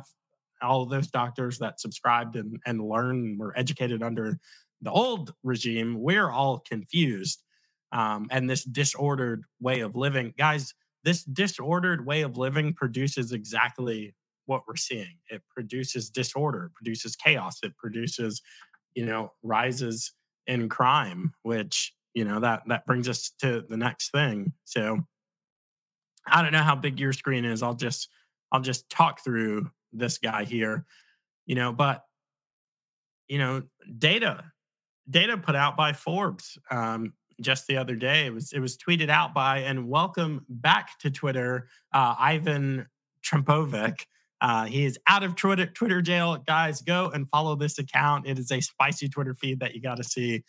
all 0.64 0.86
those 0.86 1.08
doctors 1.08 1.60
that 1.60 1.80
subscribed 1.80 2.36
and 2.36 2.60
and 2.66 2.82
learned 2.82 3.26
and 3.26 3.40
were 3.40 3.58
educated 3.58 4.02
under 4.02 4.40
the 4.82 4.92
old 4.92 5.34
regime, 5.44 6.02
we're 6.02 6.30
all 6.30 6.60
confused. 6.60 7.44
Um, 7.92 8.28
and 8.32 8.50
this 8.50 8.64
disordered 8.64 9.44
way 9.60 9.82
of 9.82 9.96
living, 9.96 10.34
guys 10.38 10.74
this 11.04 11.24
disordered 11.24 12.06
way 12.06 12.22
of 12.22 12.38
living 12.38 12.74
produces 12.74 13.32
exactly 13.32 14.16
what 14.46 14.64
we're 14.68 14.76
seeing. 14.76 15.18
It 15.30 15.42
produces 15.54 16.10
disorder, 16.10 16.72
produces 16.74 17.16
chaos, 17.16 17.60
it 17.64 17.78
produces, 17.78 18.42
you 18.96 19.06
know, 19.06 19.34
rises 19.44 20.14
in 20.48 20.70
crime, 20.70 21.34
which, 21.44 21.94
you 22.14 22.24
know, 22.26 22.40
that 22.40 22.64
that 22.68 22.86
brings 22.86 23.10
us 23.10 23.32
to 23.40 23.66
the 23.68 23.78
next 23.78 24.12
thing. 24.12 24.54
So 24.64 25.00
I 26.28 26.42
don't 26.42 26.54
know 26.54 26.60
how 26.60 26.76
big 26.76 27.00
your 27.00 27.14
screen 27.14 27.46
is. 27.46 27.62
I'll 27.62 27.76
just 27.76 28.10
I'll 28.52 28.62
just 28.62 28.90
talk 28.90 29.24
through 29.24 29.72
this 29.94 30.18
guy 30.18 30.44
here, 30.44 30.86
you 31.46 31.56
know, 31.56 31.72
but 31.72 32.04
you 33.28 33.38
know, 33.38 33.64
data 33.98 34.44
data 35.10 35.38
put 35.38 35.56
out 35.56 35.76
by 35.76 35.94
Forbes 35.94 36.58
um, 36.72 37.14
just 37.42 37.68
the 37.68 37.78
other 37.78 37.96
day. 37.96 38.26
It 38.26 38.34
was 38.34 38.54
it 38.54 38.60
was 38.60 38.78
tweeted 38.78 39.10
out 39.10 39.34
by 39.34 39.60
and 39.60 39.88
welcome 39.88 40.46
back 40.50 40.98
to 41.00 41.12
Twitter, 41.12 41.68
uh, 41.94 42.16
Ivan 42.18 42.88
Trumpovic. 43.26 44.06
Uh, 44.42 44.66
he 44.66 44.84
is 44.84 45.00
out 45.08 45.24
of 45.24 45.36
Twitter 45.36 45.66
Twitter 45.66 46.02
jail, 46.02 46.38
guys. 46.38 46.82
Go 46.82 47.10
and 47.10 47.30
follow 47.30 47.56
this 47.56 47.80
account. 47.80 48.28
It 48.28 48.38
is 48.40 48.52
a 48.52 48.62
spicy 48.62 49.10
Twitter 49.10 49.34
feed 49.34 49.60
that 49.62 49.74
you 49.74 49.82
got 49.82 49.98
to 49.98 50.04
see. 50.04 50.44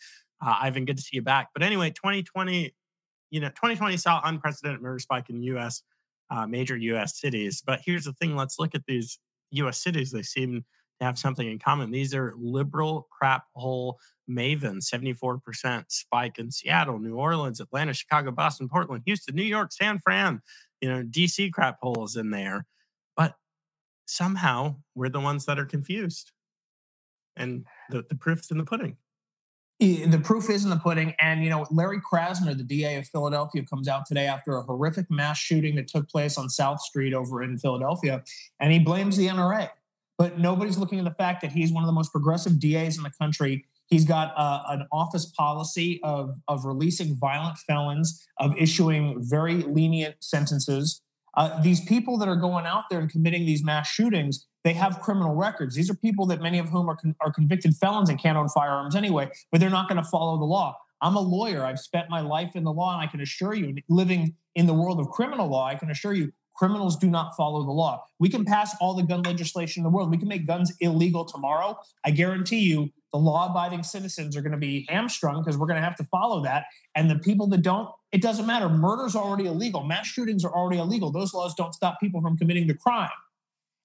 Uh, 0.45 0.55
Ivan, 0.61 0.85
good 0.85 0.97
to 0.97 1.03
see 1.03 1.15
you 1.15 1.21
back. 1.21 1.49
But 1.53 1.63
anyway, 1.63 1.91
2020, 1.91 2.75
you 3.31 3.39
know, 3.39 3.47
2020 3.49 3.97
saw 3.97 4.21
unprecedented 4.23 4.81
murder 4.81 4.99
spike 4.99 5.29
in 5.29 5.41
U.S. 5.43 5.81
Uh, 6.29 6.45
major 6.45 6.75
U.S. 6.75 7.19
cities. 7.19 7.63
But 7.65 7.81
here's 7.85 8.03
the 8.03 8.13
thing: 8.13 8.35
let's 8.35 8.59
look 8.59 8.75
at 8.75 8.85
these 8.85 9.17
U.S. 9.51 9.81
cities. 9.81 10.11
They 10.11 10.21
seem 10.21 10.65
to 10.99 11.05
have 11.05 11.19
something 11.19 11.47
in 11.47 11.59
common. 11.59 11.91
These 11.91 12.13
are 12.13 12.33
liberal 12.37 13.07
crap 13.11 13.43
hole 13.53 13.99
Maven, 14.29 14.81
74% 14.81 15.85
spike 15.89 16.39
in 16.39 16.51
Seattle, 16.51 16.99
New 16.99 17.15
Orleans, 17.15 17.59
Atlanta, 17.59 17.93
Chicago, 17.93 18.31
Boston, 18.31 18.67
Portland, 18.67 19.03
Houston, 19.05 19.35
New 19.35 19.43
York, 19.43 19.71
San 19.71 19.99
Fran, 19.99 20.41
you 20.81 20.89
know, 20.89 21.03
DC 21.03 21.51
crap 21.51 21.77
holes 21.81 22.15
in 22.15 22.31
there. 22.31 22.65
But 23.15 23.35
somehow 24.05 24.77
we're 24.95 25.09
the 25.09 25.19
ones 25.19 25.45
that 25.45 25.59
are 25.59 25.65
confused. 25.65 26.31
And 27.37 27.65
the, 27.89 28.03
the 28.09 28.15
proof's 28.15 28.49
in 28.49 28.57
the 28.57 28.63
pudding. 28.63 28.97
The 29.85 30.19
proof 30.19 30.49
is 30.49 30.63
in 30.63 30.69
the 30.69 30.77
pudding. 30.77 31.13
And, 31.19 31.43
you 31.43 31.49
know, 31.49 31.65
Larry 31.69 31.99
Krasner, 31.99 32.57
the 32.57 32.63
DA 32.63 32.97
of 32.97 33.07
Philadelphia, 33.07 33.63
comes 33.63 33.87
out 33.87 34.05
today 34.05 34.25
after 34.25 34.57
a 34.57 34.63
horrific 34.63 35.09
mass 35.09 35.37
shooting 35.37 35.75
that 35.75 35.87
took 35.87 36.09
place 36.09 36.37
on 36.37 36.49
South 36.49 36.81
Street 36.81 37.13
over 37.13 37.43
in 37.43 37.57
Philadelphia. 37.57 38.23
And 38.59 38.73
he 38.73 38.79
blames 38.79 39.17
the 39.17 39.27
NRA. 39.27 39.69
But 40.17 40.39
nobody's 40.39 40.77
looking 40.77 40.99
at 40.99 41.05
the 41.05 41.11
fact 41.11 41.41
that 41.41 41.51
he's 41.51 41.71
one 41.71 41.83
of 41.83 41.87
the 41.87 41.93
most 41.93 42.11
progressive 42.11 42.59
DAs 42.59 42.97
in 42.97 43.03
the 43.03 43.11
country 43.19 43.65
He's 43.87 44.05
got 44.05 44.33
uh, 44.35 44.63
an 44.69 44.87
office 44.91 45.25
policy 45.25 45.99
of, 46.03 46.35
of 46.47 46.65
releasing 46.65 47.15
violent 47.15 47.57
felons, 47.57 48.25
of 48.39 48.55
issuing 48.57 49.17
very 49.19 49.61
lenient 49.61 50.15
sentences. 50.19 51.01
Uh, 51.37 51.61
these 51.61 51.81
people 51.81 52.17
that 52.17 52.27
are 52.27 52.35
going 52.35 52.65
out 52.65 52.83
there 52.89 52.99
and 52.99 53.09
committing 53.09 53.45
these 53.45 53.63
mass 53.63 53.87
shootings, 53.87 54.45
they 54.63 54.73
have 54.73 54.99
criminal 55.01 55.35
records. 55.35 55.75
These 55.75 55.89
are 55.89 55.95
people 55.95 56.25
that 56.27 56.41
many 56.41 56.59
of 56.59 56.69
whom 56.69 56.89
are, 56.89 56.95
con- 56.95 57.15
are 57.21 57.31
convicted 57.31 57.75
felons 57.75 58.09
and 58.09 58.19
can't 58.19 58.37
own 58.37 58.49
firearms 58.49 58.95
anyway, 58.95 59.29
but 59.51 59.59
they're 59.59 59.69
not 59.69 59.89
going 59.89 60.01
to 60.01 60.09
follow 60.09 60.37
the 60.37 60.45
law. 60.45 60.77
I'm 61.01 61.15
a 61.15 61.21
lawyer. 61.21 61.65
I've 61.65 61.79
spent 61.79 62.09
my 62.09 62.21
life 62.21 62.55
in 62.55 62.63
the 62.63 62.71
law, 62.71 62.93
and 62.93 63.01
I 63.01 63.07
can 63.07 63.21
assure 63.21 63.53
you, 63.53 63.75
living 63.89 64.35
in 64.55 64.65
the 64.65 64.73
world 64.73 64.99
of 64.99 65.09
criminal 65.09 65.47
law, 65.47 65.67
I 65.67 65.75
can 65.75 65.91
assure 65.91 66.13
you, 66.13 66.31
criminals 66.55 66.95
do 66.95 67.09
not 67.09 67.35
follow 67.35 67.63
the 67.63 67.71
law. 67.71 68.03
We 68.17 68.29
can 68.29 68.45
pass 68.45 68.75
all 68.79 68.93
the 68.93 69.03
gun 69.03 69.21
legislation 69.23 69.81
in 69.81 69.83
the 69.83 69.89
world. 69.89 70.09
We 70.09 70.17
can 70.17 70.29
make 70.29 70.47
guns 70.47 70.73
illegal 70.79 71.25
tomorrow. 71.25 71.77
I 72.05 72.11
guarantee 72.11 72.59
you, 72.61 72.91
the 73.15 73.19
law 73.19 73.49
abiding 73.49 73.81
citizens 73.81 74.35
are 74.35 74.41
going 74.41 74.51
to 74.51 74.57
be 74.57 74.85
hamstrung 74.89 75.41
because 75.41 75.57
we're 75.57 75.67
going 75.67 75.79
to 75.79 75.81
have 75.81 75.95
to 75.95 76.03
follow 76.03 76.43
that. 76.43 76.65
And 76.95 77.09
the 77.09 77.17
people 77.17 77.47
that 77.47 77.61
don't, 77.61 77.87
it 78.11 78.21
doesn't 78.21 78.45
matter. 78.45 78.67
Murder's 78.67 79.15
already 79.15 79.45
illegal. 79.45 79.85
Mass 79.85 80.05
shootings 80.05 80.43
are 80.43 80.53
already 80.53 80.79
illegal. 80.79 81.13
Those 81.13 81.33
laws 81.33 81.55
don't 81.55 81.73
stop 81.73 81.97
people 82.01 82.21
from 82.21 82.37
committing 82.37 82.67
the 82.67 82.73
crime. 82.73 83.07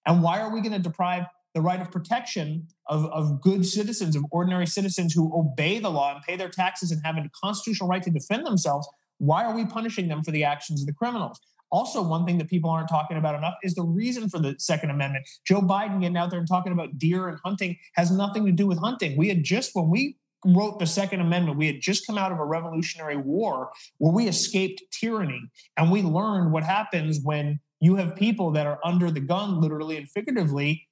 And 0.05 0.21
why 0.21 0.41
are 0.41 0.53
we 0.53 0.61
going 0.61 0.73
to 0.73 0.81
deprive 0.81 1.27
the 1.55 1.61
right 1.61 1.81
of 1.81 1.93
protection 1.93 2.67
of, 2.89 3.07
of 3.07 3.41
good 3.41 3.65
citizens, 3.65 4.17
of 4.17 4.25
ordinary 4.33 4.67
citizens 4.67 5.15
who 5.15 5.31
obey 5.33 5.79
the 5.79 5.91
law 5.91 6.13
and 6.13 6.25
pay 6.25 6.35
their 6.35 6.49
taxes 6.49 6.91
and 6.91 7.01
have 7.05 7.17
a 7.17 7.31
constitutional 7.41 7.89
right 7.89 8.03
to 8.03 8.11
defend 8.11 8.45
themselves? 8.45 8.89
Why 9.19 9.45
are 9.45 9.55
we 9.55 9.65
punishing 9.65 10.09
them 10.09 10.25
for 10.25 10.33
the 10.33 10.43
actions 10.43 10.81
of 10.81 10.89
the 10.89 10.93
criminals? 10.93 11.39
Also, 11.71 12.03
one 12.03 12.27
thing 12.27 12.39
that 12.39 12.49
people 12.49 12.71
aren't 12.71 12.89
talking 12.89 13.17
about 13.17 13.35
enough 13.35 13.55
is 13.63 13.75
the 13.75 13.83
reason 13.83 14.29
for 14.29 14.39
the 14.39 14.55
Second 14.59 14.91
Amendment. 14.91 15.29
Joe 15.47 15.61
Biden 15.61 16.01
getting 16.01 16.17
out 16.17 16.31
there 16.31 16.39
and 16.39 16.49
talking 16.49 16.73
about 16.73 16.99
deer 16.99 17.29
and 17.29 17.39
hunting 17.45 17.77
has 17.95 18.11
nothing 18.11 18.45
to 18.47 18.53
do 18.53 18.67
with 18.67 18.79
hunting. 18.79 19.17
We 19.17 19.29
had 19.29 19.45
just, 19.45 19.75
when 19.75 19.89
we 19.89 20.17
wrote 20.45 20.79
the 20.79 20.87
Second 20.87 21.21
Amendment, 21.21 21.59
we 21.59 21.67
had 21.67 21.81
just 21.81 22.07
come 22.07 22.19
out 22.19 22.33
of 22.33 22.39
a 22.39 22.45
revolutionary 22.45 23.17
war 23.17 23.71
where 23.99 24.13
we 24.13 24.27
escaped 24.27 24.83
tyranny. 24.91 25.43
And 25.77 25.91
we 25.91 26.03
learned 26.03 26.53
what 26.53 26.65
happens 26.65 27.21
when 27.23 27.61
you 27.81 27.97
have 27.97 28.17
people 28.17 28.51
that 28.53 28.67
are 28.67 28.79
under 28.85 29.11
the 29.11 29.21
gun, 29.21 29.61
literally 29.61 29.97
and 29.97 30.09
figuratively, 30.09 30.87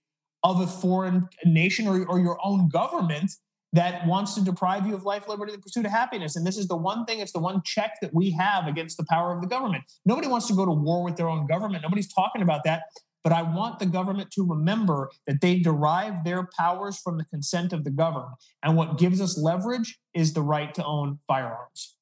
of 0.44 0.60
a 0.60 0.66
foreign 0.66 1.28
nation 1.44 1.88
or, 1.88 2.04
or 2.06 2.20
your 2.20 2.38
own 2.44 2.68
government 2.68 3.32
that 3.72 4.06
wants 4.06 4.34
to 4.34 4.40
deprive 4.40 4.86
you 4.86 4.94
of 4.94 5.04
life, 5.04 5.28
liberty, 5.28 5.52
and 5.52 5.60
the 5.60 5.62
pursuit 5.62 5.84
of 5.84 5.92
happiness. 5.92 6.36
And 6.36 6.46
this 6.46 6.56
is 6.56 6.68
the 6.68 6.76
one 6.76 7.04
thing, 7.04 7.20
it's 7.20 7.32
the 7.32 7.38
one 7.38 7.62
check 7.64 7.96
that 8.00 8.14
we 8.14 8.30
have 8.30 8.66
against 8.66 8.96
the 8.96 9.04
power 9.08 9.32
of 9.32 9.42
the 9.42 9.46
government. 9.46 9.84
Nobody 10.06 10.26
wants 10.26 10.46
to 10.48 10.54
go 10.54 10.64
to 10.64 10.72
war 10.72 11.02
with 11.02 11.16
their 11.16 11.28
own 11.28 11.46
government. 11.46 11.82
Nobody's 11.82 12.12
talking 12.12 12.42
about 12.42 12.64
that. 12.64 12.84
But 13.24 13.32
I 13.32 13.42
want 13.42 13.78
the 13.78 13.86
government 13.86 14.30
to 14.32 14.46
remember 14.46 15.10
that 15.26 15.40
they 15.40 15.58
derive 15.58 16.24
their 16.24 16.48
powers 16.58 16.98
from 16.98 17.18
the 17.18 17.24
consent 17.24 17.72
of 17.72 17.84
the 17.84 17.90
governed. 17.90 18.32
And 18.62 18.76
what 18.76 18.96
gives 18.96 19.20
us 19.20 19.36
leverage 19.36 19.98
is 20.14 20.32
the 20.32 20.42
right 20.42 20.72
to 20.74 20.84
own 20.84 21.18
firearms. 21.26 21.96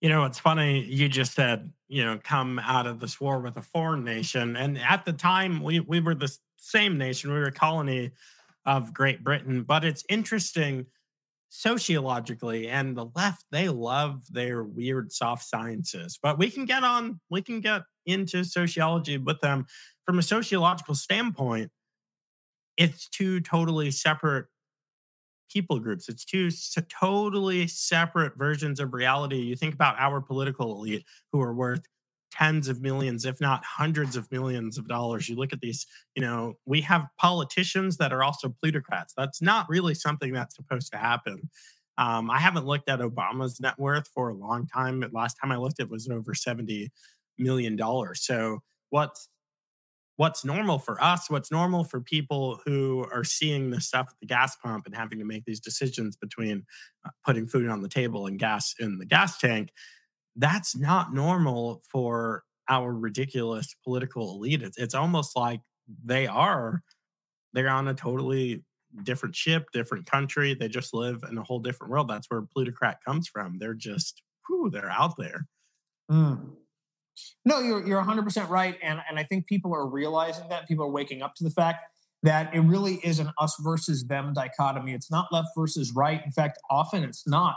You 0.00 0.08
know, 0.08 0.24
it's 0.24 0.38
funny. 0.38 0.84
You 0.84 1.08
just 1.08 1.34
said, 1.34 1.72
you 1.88 2.04
know, 2.04 2.18
come 2.22 2.58
out 2.58 2.86
of 2.86 3.00
this 3.00 3.20
war 3.20 3.38
with 3.40 3.56
a 3.56 3.62
foreign 3.62 4.04
nation. 4.04 4.56
And 4.56 4.78
at 4.78 5.04
the 5.04 5.12
time, 5.12 5.62
we, 5.62 5.80
we 5.80 6.00
were 6.00 6.14
the 6.14 6.34
same 6.56 6.98
nation, 6.98 7.32
we 7.32 7.38
were 7.38 7.46
a 7.46 7.52
colony 7.52 8.10
of 8.66 8.94
Great 8.94 9.24
Britain. 9.24 9.62
But 9.62 9.84
it's 9.84 10.04
interesting 10.08 10.86
sociologically 11.50 12.68
and 12.68 12.96
the 12.96 13.06
left 13.16 13.44
they 13.50 13.68
love 13.68 14.22
their 14.30 14.62
weird 14.62 15.12
soft 15.12 15.42
sciences 15.42 16.16
but 16.22 16.38
we 16.38 16.48
can 16.48 16.64
get 16.64 16.84
on 16.84 17.18
we 17.28 17.42
can 17.42 17.60
get 17.60 17.82
into 18.06 18.44
sociology 18.44 19.18
with 19.18 19.40
them 19.40 19.66
from 20.06 20.20
a 20.20 20.22
sociological 20.22 20.94
standpoint 20.94 21.68
it's 22.76 23.08
two 23.08 23.40
totally 23.40 23.90
separate 23.90 24.46
people 25.50 25.80
groups 25.80 26.08
it's 26.08 26.24
two 26.24 26.50
totally 26.88 27.66
separate 27.66 28.38
versions 28.38 28.78
of 28.78 28.94
reality 28.94 29.38
you 29.38 29.56
think 29.56 29.74
about 29.74 29.96
our 29.98 30.20
political 30.20 30.76
elite 30.76 31.04
who 31.32 31.40
are 31.40 31.52
worth 31.52 31.82
tens 32.30 32.68
of 32.68 32.80
millions, 32.80 33.24
if 33.24 33.40
not 33.40 33.64
hundreds 33.64 34.16
of 34.16 34.30
millions 34.30 34.78
of 34.78 34.88
dollars. 34.88 35.28
You 35.28 35.36
look 35.36 35.52
at 35.52 35.60
these, 35.60 35.86
you 36.14 36.22
know, 36.22 36.54
we 36.66 36.80
have 36.82 37.06
politicians 37.18 37.96
that 37.96 38.12
are 38.12 38.22
also 38.22 38.48
plutocrats. 38.48 39.14
That's 39.16 39.42
not 39.42 39.68
really 39.68 39.94
something 39.94 40.32
that's 40.32 40.56
supposed 40.56 40.92
to 40.92 40.98
happen. 40.98 41.50
Um, 41.98 42.30
I 42.30 42.38
haven't 42.38 42.66
looked 42.66 42.88
at 42.88 43.00
Obama's 43.00 43.60
net 43.60 43.78
worth 43.78 44.08
for 44.08 44.30
a 44.30 44.34
long 44.34 44.66
time. 44.66 45.04
Last 45.12 45.36
time 45.40 45.52
I 45.52 45.56
looked, 45.56 45.80
it 45.80 45.90
was 45.90 46.08
over 46.08 46.34
seventy 46.34 46.90
million 47.38 47.76
dollars. 47.76 48.24
So 48.24 48.60
what's 48.90 49.28
what's 50.16 50.44
normal 50.44 50.78
for 50.78 51.02
us? 51.02 51.30
What's 51.30 51.50
normal 51.50 51.82
for 51.82 52.00
people 52.00 52.60
who 52.64 53.06
are 53.12 53.24
seeing 53.24 53.70
this 53.70 53.86
stuff 53.86 54.08
at 54.10 54.20
the 54.20 54.26
gas 54.26 54.54
pump 54.56 54.86
and 54.86 54.94
having 54.94 55.18
to 55.18 55.24
make 55.24 55.44
these 55.46 55.60
decisions 55.60 56.14
between 56.14 56.64
uh, 57.06 57.10
putting 57.24 57.46
food 57.46 57.68
on 57.68 57.80
the 57.80 57.88
table 57.88 58.26
and 58.26 58.38
gas 58.38 58.74
in 58.78 58.98
the 58.98 59.06
gas 59.06 59.38
tank? 59.38 59.70
That's 60.36 60.76
not 60.76 61.12
normal 61.12 61.82
for 61.90 62.44
our 62.68 62.92
ridiculous 62.92 63.74
political 63.84 64.30
elite. 64.34 64.62
It's, 64.62 64.78
it's 64.78 64.94
almost 64.94 65.36
like 65.36 65.60
they 66.04 66.26
are 66.26 66.82
they're 67.52 67.68
on 67.68 67.88
a 67.88 67.94
totally 67.94 68.62
different 69.02 69.34
ship, 69.34 69.66
different 69.72 70.06
country. 70.06 70.54
They 70.54 70.68
just 70.68 70.94
live 70.94 71.24
in 71.28 71.38
a 71.38 71.42
whole 71.42 71.58
different 71.58 71.90
world. 71.90 72.08
That's 72.08 72.30
where 72.30 72.42
plutocrat 72.42 72.98
comes 73.04 73.28
from. 73.28 73.58
They're 73.58 73.74
just 73.74 74.22
whew, 74.46 74.70
they're 74.70 74.90
out 74.90 75.16
there. 75.16 75.46
Mm. 76.10 76.52
No, 77.44 77.60
you're 77.60 77.86
you're 77.86 77.98
100 77.98 78.22
percent 78.22 78.48
right, 78.50 78.76
and 78.82 79.00
and 79.08 79.18
I 79.18 79.24
think 79.24 79.46
people 79.46 79.74
are 79.74 79.86
realizing 79.86 80.48
that. 80.48 80.68
People 80.68 80.84
are 80.84 80.90
waking 80.90 81.22
up 81.22 81.34
to 81.36 81.44
the 81.44 81.50
fact 81.50 81.84
that 82.22 82.54
it 82.54 82.60
really 82.60 82.96
is 82.96 83.18
an 83.18 83.30
us 83.38 83.56
versus 83.60 84.04
them 84.04 84.32
dichotomy. 84.34 84.92
It's 84.92 85.10
not 85.10 85.26
left 85.32 85.48
versus 85.56 85.92
right. 85.92 86.22
In 86.24 86.30
fact, 86.30 86.58
often 86.70 87.02
it's 87.02 87.26
not. 87.26 87.56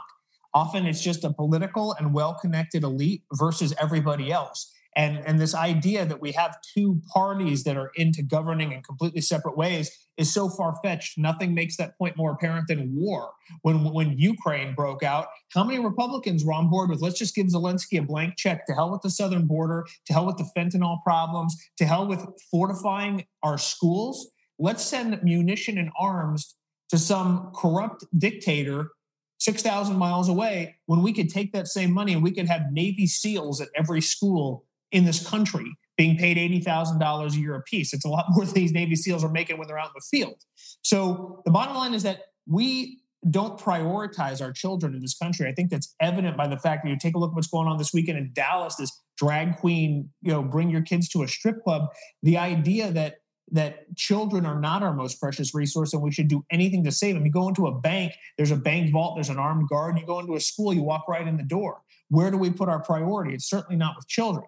Often 0.53 0.85
it's 0.85 1.01
just 1.01 1.23
a 1.23 1.33
political 1.33 1.93
and 1.93 2.13
well 2.13 2.37
connected 2.39 2.83
elite 2.83 3.23
versus 3.33 3.73
everybody 3.79 4.31
else. 4.31 4.71
And, 4.95 5.17
and 5.25 5.39
this 5.39 5.55
idea 5.55 6.05
that 6.05 6.21
we 6.21 6.33
have 6.33 6.57
two 6.75 7.01
parties 7.11 7.63
that 7.63 7.77
are 7.77 7.91
into 7.95 8.21
governing 8.21 8.71
in 8.71 8.83
completely 8.83 9.21
separate 9.21 9.57
ways 9.57 9.91
is 10.17 10.31
so 10.31 10.49
far 10.49 10.75
fetched. 10.83 11.17
Nothing 11.17 11.53
makes 11.53 11.77
that 11.77 11.97
point 11.97 12.15
more 12.15 12.31
apparent 12.31 12.67
than 12.67 12.93
war. 12.95 13.31
When, 13.63 13.83
when 13.91 14.17
Ukraine 14.17 14.75
broke 14.75 15.01
out, 15.01 15.27
how 15.53 15.63
many 15.63 15.79
Republicans 15.79 16.45
were 16.45 16.53
on 16.53 16.69
board 16.69 16.89
with 16.89 17.01
let's 17.01 17.17
just 17.17 17.35
give 17.35 17.47
Zelensky 17.47 17.99
a 17.99 18.03
blank 18.03 18.35
check 18.37 18.65
to 18.67 18.73
hell 18.73 18.91
with 18.91 19.01
the 19.01 19.09
southern 19.09 19.47
border, 19.47 19.85
to 20.05 20.13
hell 20.13 20.27
with 20.27 20.37
the 20.37 20.49
fentanyl 20.55 21.01
problems, 21.03 21.55
to 21.77 21.85
hell 21.85 22.05
with 22.05 22.23
fortifying 22.51 23.25
our 23.41 23.57
schools? 23.57 24.29
Let's 24.59 24.83
send 24.83 25.21
munition 25.23 25.79
and 25.79 25.89
arms 25.99 26.55
to 26.89 26.99
some 26.99 27.51
corrupt 27.55 28.05
dictator 28.15 28.91
6,000 29.39 29.97
miles 29.97 30.29
away 30.29 30.77
when 30.85 31.01
we 31.01 31.13
could 31.13 31.29
take 31.29 31.51
that 31.53 31.67
same 31.67 31.91
money 31.91 32.13
and 32.13 32.23
we 32.23 32.31
could 32.31 32.47
have 32.47 32.71
Navy 32.71 33.07
SEALs 33.07 33.59
at 33.59 33.69
every 33.75 34.01
school 34.01 34.65
in 34.91 35.05
this 35.05 35.27
country 35.27 35.75
being 35.97 36.17
paid 36.17 36.37
$80,000 36.37 37.33
a 37.33 37.37
year 37.37 37.55
apiece. 37.55 37.93
It's 37.93 38.05
a 38.05 38.09
lot 38.09 38.25
more 38.29 38.45
than 38.45 38.53
these 38.53 38.71
Navy 38.71 38.95
SEALs 38.95 39.23
are 39.23 39.29
making 39.29 39.57
when 39.57 39.67
they're 39.67 39.77
out 39.77 39.87
in 39.87 39.93
the 39.95 40.17
field. 40.17 40.41
So 40.81 41.41
the 41.45 41.51
bottom 41.51 41.75
line 41.75 41.93
is 41.93 42.03
that 42.03 42.21
we 42.47 42.99
don't 43.29 43.57
prioritize 43.57 44.41
our 44.41 44.51
children 44.51 44.93
in 44.93 45.01
this 45.01 45.17
country. 45.17 45.47
I 45.47 45.53
think 45.53 45.69
that's 45.69 45.95
evident 46.01 46.35
by 46.35 46.47
the 46.47 46.57
fact 46.57 46.83
that 46.83 46.89
you 46.89 46.97
take 46.97 47.15
a 47.15 47.17
look 47.17 47.31
at 47.31 47.35
what's 47.35 47.47
going 47.47 47.67
on 47.67 47.77
this 47.77 47.93
weekend 47.93 48.17
in 48.17 48.31
Dallas, 48.33 48.75
this 48.75 48.91
drag 49.17 49.57
queen, 49.57 50.09
you 50.21 50.31
know, 50.31 50.43
bring 50.43 50.69
your 50.69 50.81
kids 50.81 51.07
to 51.09 51.23
a 51.23 51.27
strip 51.27 51.63
club. 51.63 51.87
The 52.21 52.37
idea 52.37 52.91
that 52.91 53.17
that 53.51 53.93
children 53.95 54.45
are 54.45 54.59
not 54.59 54.83
our 54.83 54.93
most 54.93 55.19
precious 55.19 55.53
resource 55.53 55.93
and 55.93 56.01
we 56.01 56.11
should 56.11 56.27
do 56.27 56.43
anything 56.49 56.83
to 56.83 56.91
save 56.91 57.15
them. 57.15 57.25
You 57.25 57.31
go 57.31 57.47
into 57.47 57.67
a 57.67 57.79
bank, 57.79 58.13
there's 58.37 58.51
a 58.51 58.55
bank 58.55 58.91
vault, 58.91 59.15
there's 59.15 59.29
an 59.29 59.37
armed 59.37 59.67
guard. 59.67 59.99
You 59.99 60.05
go 60.05 60.19
into 60.19 60.35
a 60.35 60.39
school, 60.39 60.73
you 60.73 60.83
walk 60.83 61.07
right 61.07 61.27
in 61.27 61.37
the 61.37 61.43
door. 61.43 61.81
Where 62.09 62.31
do 62.31 62.37
we 62.37 62.49
put 62.49 62.69
our 62.69 62.81
priority? 62.81 63.33
It's 63.33 63.49
certainly 63.49 63.75
not 63.75 63.95
with 63.95 64.07
children. 64.07 64.45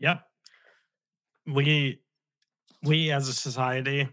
Yep. 0.00 0.22
We 1.46 2.00
we 2.82 3.10
as 3.10 3.28
a 3.28 3.32
society 3.32 4.08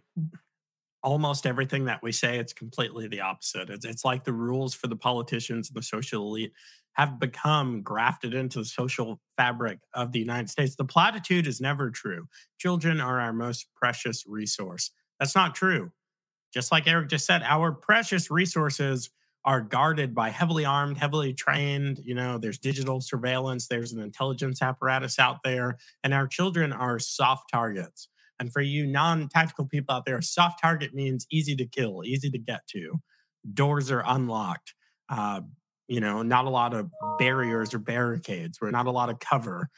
almost 1.04 1.46
everything 1.46 1.86
that 1.86 2.02
we 2.02 2.12
say 2.14 2.38
it's 2.38 2.54
completely 2.54 3.08
the 3.08 3.20
opposite 3.20 3.70
it's, 3.70 3.84
it's 3.84 4.06
like 4.06 4.24
the 4.24 4.32
rules 4.32 4.74
for 4.74 4.88
the 4.88 4.96
politicians 4.96 5.68
and 5.68 5.76
the 5.76 5.84
social 5.84 6.22
elite 6.22 6.54
have 6.94 7.20
become 7.20 7.82
grafted 7.82 8.34
into 8.34 8.60
the 8.60 8.66
social 8.66 9.20
fabric 9.36 9.80
of 9.94 10.12
the 10.12 10.20
United 10.20 10.50
States. 10.50 10.76
The 10.76 10.86
platitude 10.86 11.48
is 11.48 11.60
never 11.60 11.90
true. 11.90 12.28
Children 12.60 13.02
are 13.02 13.20
our 13.20 13.34
most 13.34 13.68
precious 13.76 14.24
resource. 14.28 14.92
That's 15.20 15.36
not 15.36 15.56
true. 15.56 15.92
Just 16.54 16.72
like 16.72 16.88
Eric 16.88 17.10
just 17.10 17.26
said, 17.26 17.42
our 17.44 17.72
precious 17.72 18.30
resources 18.30 19.10
are 19.46 19.60
guarded 19.60 20.16
by 20.16 20.30
heavily 20.30 20.64
armed, 20.64 20.98
heavily 20.98 21.34
trained, 21.34 22.00
you 22.04 22.16
know, 22.16 22.38
there's 22.38 22.60
digital 22.60 23.02
surveillance, 23.02 23.68
there's 23.68 23.92
an 23.92 24.02
intelligence 24.02 24.62
apparatus 24.62 25.20
out 25.20 25.40
there, 25.44 25.78
and 26.04 26.14
our 26.14 26.28
children 26.28 26.72
are 26.72 27.00
soft 27.00 27.50
targets. 27.52 28.08
And 28.40 28.54
for 28.54 28.62
you 28.62 28.86
non 28.86 29.28
tactical 29.30 29.66
people 29.66 29.96
out 29.96 30.06
there, 30.06 30.22
soft 30.22 30.62
target 30.62 30.94
means 30.94 31.26
easy 31.32 31.56
to 31.58 31.66
kill, 31.66 32.04
easy 32.06 32.30
to 32.30 32.38
get 32.38 32.68
to. 32.68 33.02
Doors 33.54 33.92
are 33.92 34.04
unlocked. 34.06 34.74
Uh, 35.10 35.42
you 35.88 36.00
know 36.00 36.22
not 36.22 36.46
a 36.46 36.50
lot 36.50 36.74
of 36.74 36.90
barriers 37.20 37.74
or 37.74 37.80
barricades 37.80 38.58
or 38.62 38.72
not 38.72 38.88
a 38.88 38.92
lot 38.92 39.10
of 39.10 39.20
cover 39.20 39.70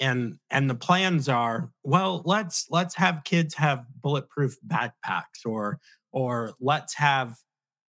and 0.00 0.38
and 0.50 0.68
the 0.68 0.74
plans 0.74 1.28
are 1.28 1.70
well 1.82 2.22
let's 2.24 2.66
let's 2.70 2.94
have 2.94 3.22
kids 3.24 3.54
have 3.54 3.84
bulletproof 4.00 4.56
backpacks 4.66 5.44
or 5.44 5.78
or 6.12 6.52
let's 6.60 6.94
have 6.94 7.36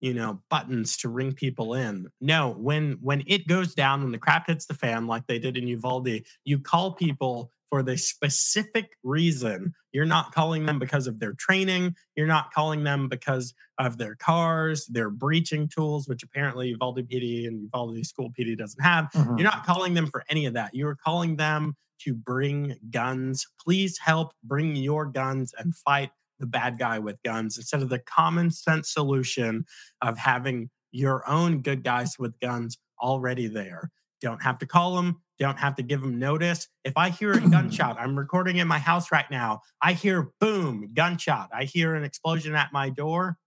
you 0.01 0.13
know 0.13 0.41
buttons 0.49 0.97
to 0.97 1.09
ring 1.09 1.33
people 1.33 1.73
in. 1.73 2.07
No 2.21 2.51
when 2.51 2.97
when 3.01 3.23
it 3.27 3.47
goes 3.47 3.73
down 3.73 4.03
when 4.03 4.11
the 4.11 4.19
crap 4.19 4.47
hits 4.47 4.65
the 4.65 4.73
fan 4.73 5.07
like 5.07 5.25
they 5.27 5.39
did 5.39 5.57
in 5.57 5.67
uvalde 5.67 6.21
you 6.43 6.59
call 6.59 6.93
people 6.93 7.51
for 7.69 7.83
the 7.83 7.97
specific 7.97 8.97
reason. 9.03 9.73
You're 9.91 10.05
not 10.05 10.33
calling 10.33 10.65
them 10.65 10.79
because 10.79 11.07
of 11.07 11.19
their 11.19 11.33
training. 11.33 11.95
You're 12.15 12.27
not 12.27 12.53
calling 12.53 12.83
them 12.83 13.09
because 13.09 13.53
of 13.77 13.97
their 13.97 14.15
cars, 14.15 14.85
their 14.87 15.09
breaching 15.09 15.67
tools, 15.67 16.07
which 16.07 16.23
apparently 16.23 16.69
Uvalde 16.69 17.07
PD 17.09 17.47
and 17.47 17.61
Uvalde 17.63 18.05
School 18.05 18.31
PD 18.37 18.57
doesn't 18.57 18.81
have. 18.81 19.05
Mm-hmm. 19.11 19.37
You're 19.37 19.49
not 19.49 19.65
calling 19.65 19.93
them 19.93 20.07
for 20.07 20.23
any 20.29 20.45
of 20.45 20.53
that. 20.53 20.73
You're 20.73 20.95
calling 20.95 21.37
them 21.37 21.75
to 22.01 22.13
bring 22.13 22.75
guns. 22.91 23.47
Please 23.59 23.97
help 23.99 24.33
bring 24.43 24.75
your 24.75 25.05
guns 25.05 25.53
and 25.57 25.75
fight 25.75 26.11
the 26.39 26.45
bad 26.45 26.77
guy 26.77 26.99
with 26.99 27.21
guns 27.23 27.57
instead 27.57 27.81
of 27.81 27.89
the 27.89 27.99
common 27.99 28.51
sense 28.51 28.91
solution 28.91 29.65
of 30.01 30.17
having 30.17 30.69
your 30.91 31.27
own 31.29 31.61
good 31.61 31.83
guys 31.83 32.17
with 32.19 32.39
guns 32.39 32.77
already 33.01 33.47
there. 33.47 33.91
Don't 34.21 34.43
have 34.43 34.57
to 34.59 34.65
call 34.65 34.95
them, 34.95 35.21
don't 35.39 35.59
have 35.59 35.75
to 35.75 35.83
give 35.83 36.01
them 36.01 36.19
notice. 36.19 36.67
If 36.83 36.97
I 36.97 37.09
hear 37.09 37.31
a 37.31 37.37
mm-hmm. 37.37 37.51
gunshot, 37.51 37.97
I'm 37.99 38.17
recording 38.17 38.57
in 38.57 38.67
my 38.67 38.79
house 38.79 39.11
right 39.11 39.29
now. 39.29 39.61
I 39.81 39.93
hear 39.93 40.31
boom, 40.39 40.89
gunshot. 40.93 41.49
I 41.53 41.65
hear 41.65 41.93
an 41.95 42.03
explosion 42.03 42.55
at 42.55 42.73
my 42.73 42.89
door. 42.89 43.37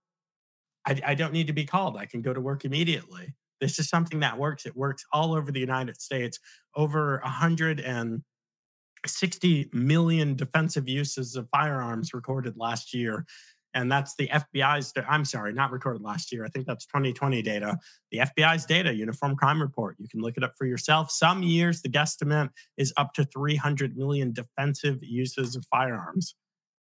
I, 0.87 1.01
I 1.07 1.15
don't 1.15 1.33
need 1.33 1.49
to 1.49 1.53
be 1.53 1.65
called. 1.65 1.97
I 1.97 2.07
can 2.07 2.23
go 2.23 2.33
to 2.33 2.41
work 2.41 2.65
immediately. 2.65 3.35
This 3.61 3.79
is 3.79 3.89
something 3.89 4.19
that 4.21 4.39
works. 4.39 4.67
It 4.67 4.77
works 4.77 5.05
all 5.13 5.35
over 5.35 5.51
the 5.51 5.61
United 5.61 6.01
States. 6.01 6.39
Over 6.77 7.21
160 7.25 9.71
million 9.73 10.37
defensive 10.37 10.89
uses 10.89 11.37
of 11.37 11.49
firearms 11.51 12.15
recorded 12.15 12.57
last 12.57 12.95
year 12.95 13.27
and 13.75 13.91
that's 13.91 14.15
the 14.17 14.29
FBI's. 14.29 14.93
I'm 15.09 15.25
sorry, 15.25 15.53
not 15.53 15.71
recorded 15.71 16.03
last 16.03 16.33
year. 16.33 16.45
I 16.45 16.49
think 16.49 16.67
that's 16.67 16.87
2020 16.87 17.43
data. 17.43 17.79
The 18.11 18.19
FBI's 18.19 18.65
data, 18.65 18.95
Uniform 18.95 19.37
Crime 19.37 19.61
Report. 19.61 19.97
You 19.99 20.09
can 20.09 20.21
look 20.21 20.37
it 20.37 20.45
up 20.45 20.55
for 20.57 20.67
yourself. 20.67 21.11
Some 21.11 21.43
years, 21.43 21.83
the 21.83 21.89
guesstimate 21.89 22.51
is 22.77 22.93
up 22.97 23.13
to 23.15 23.25
300 23.25 23.97
million 23.97 24.33
defensive 24.33 24.99
uses 25.03 25.57
of 25.57 25.65
firearms. 25.71 26.35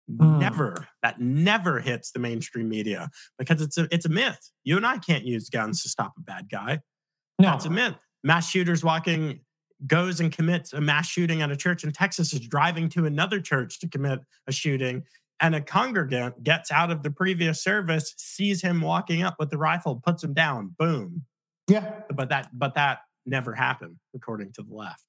Mm. 0.10 0.39
Never 0.39 0.88
that 1.04 1.19
never 1.19 1.82
hits 1.82 2.12
the 2.12 2.19
mainstream 2.19 2.69
media 2.69 3.10
because 3.38 3.62
it's 3.62 3.78
a 3.78 3.89
it's 3.91 4.06
a 4.06 4.10
myth. 4.10 4.52
You 4.63 4.78
and 4.78 4.86
I 4.86 5.00
can't 5.00 5.26
use 5.26 5.50
guns 5.50 5.84
to 5.84 5.89
stop 5.89 6.13
a 6.17 6.21
bad 6.21 6.50
guy. 6.50 6.80
No, 7.39 7.56
it's 7.56 7.65
a 7.65 7.69
myth. 7.69 7.95
Mass 8.23 8.50
shooters 8.50 8.84
walking 8.86 9.41
goes 9.86 10.19
and 10.19 10.32
commits 10.32 10.73
a 10.73 10.82
mass 10.82 11.08
shooting 11.08 11.41
at 11.41 11.52
a 11.52 11.56
church 11.56 11.84
in 11.84 11.91
Texas 11.91 12.34
is 12.34 12.39
driving 12.39 12.89
to 12.89 13.06
another 13.06 13.39
church 13.39 13.80
to 13.80 13.88
commit 13.88 14.19
a 14.47 14.52
shooting 14.52 15.04
and 15.39 15.56
a 15.56 15.62
congregant 15.62 16.43
gets 16.43 16.71
out 16.71 16.91
of 16.91 17.04
the 17.04 17.12
previous 17.12 17.62
service, 17.62 18.13
sees 18.17 18.62
him 18.62 18.82
walking 18.82 19.23
up 19.23 19.36
with 19.39 19.50
the 19.50 19.58
rifle, 19.58 20.02
puts 20.04 20.23
him 20.23 20.34
down, 20.34 20.76
boom. 20.78 21.26
Yeah. 21.67 22.02
But 22.13 22.30
that 22.30 22.50
but 22.54 22.76
that 22.76 23.00
never 23.26 23.54
happened 23.54 23.97
according 24.15 24.54
to 24.54 24.63
the 24.63 24.73
left. 24.73 25.04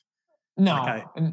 No. 0.57 0.75
Like 0.75 1.05
I, 1.17 1.33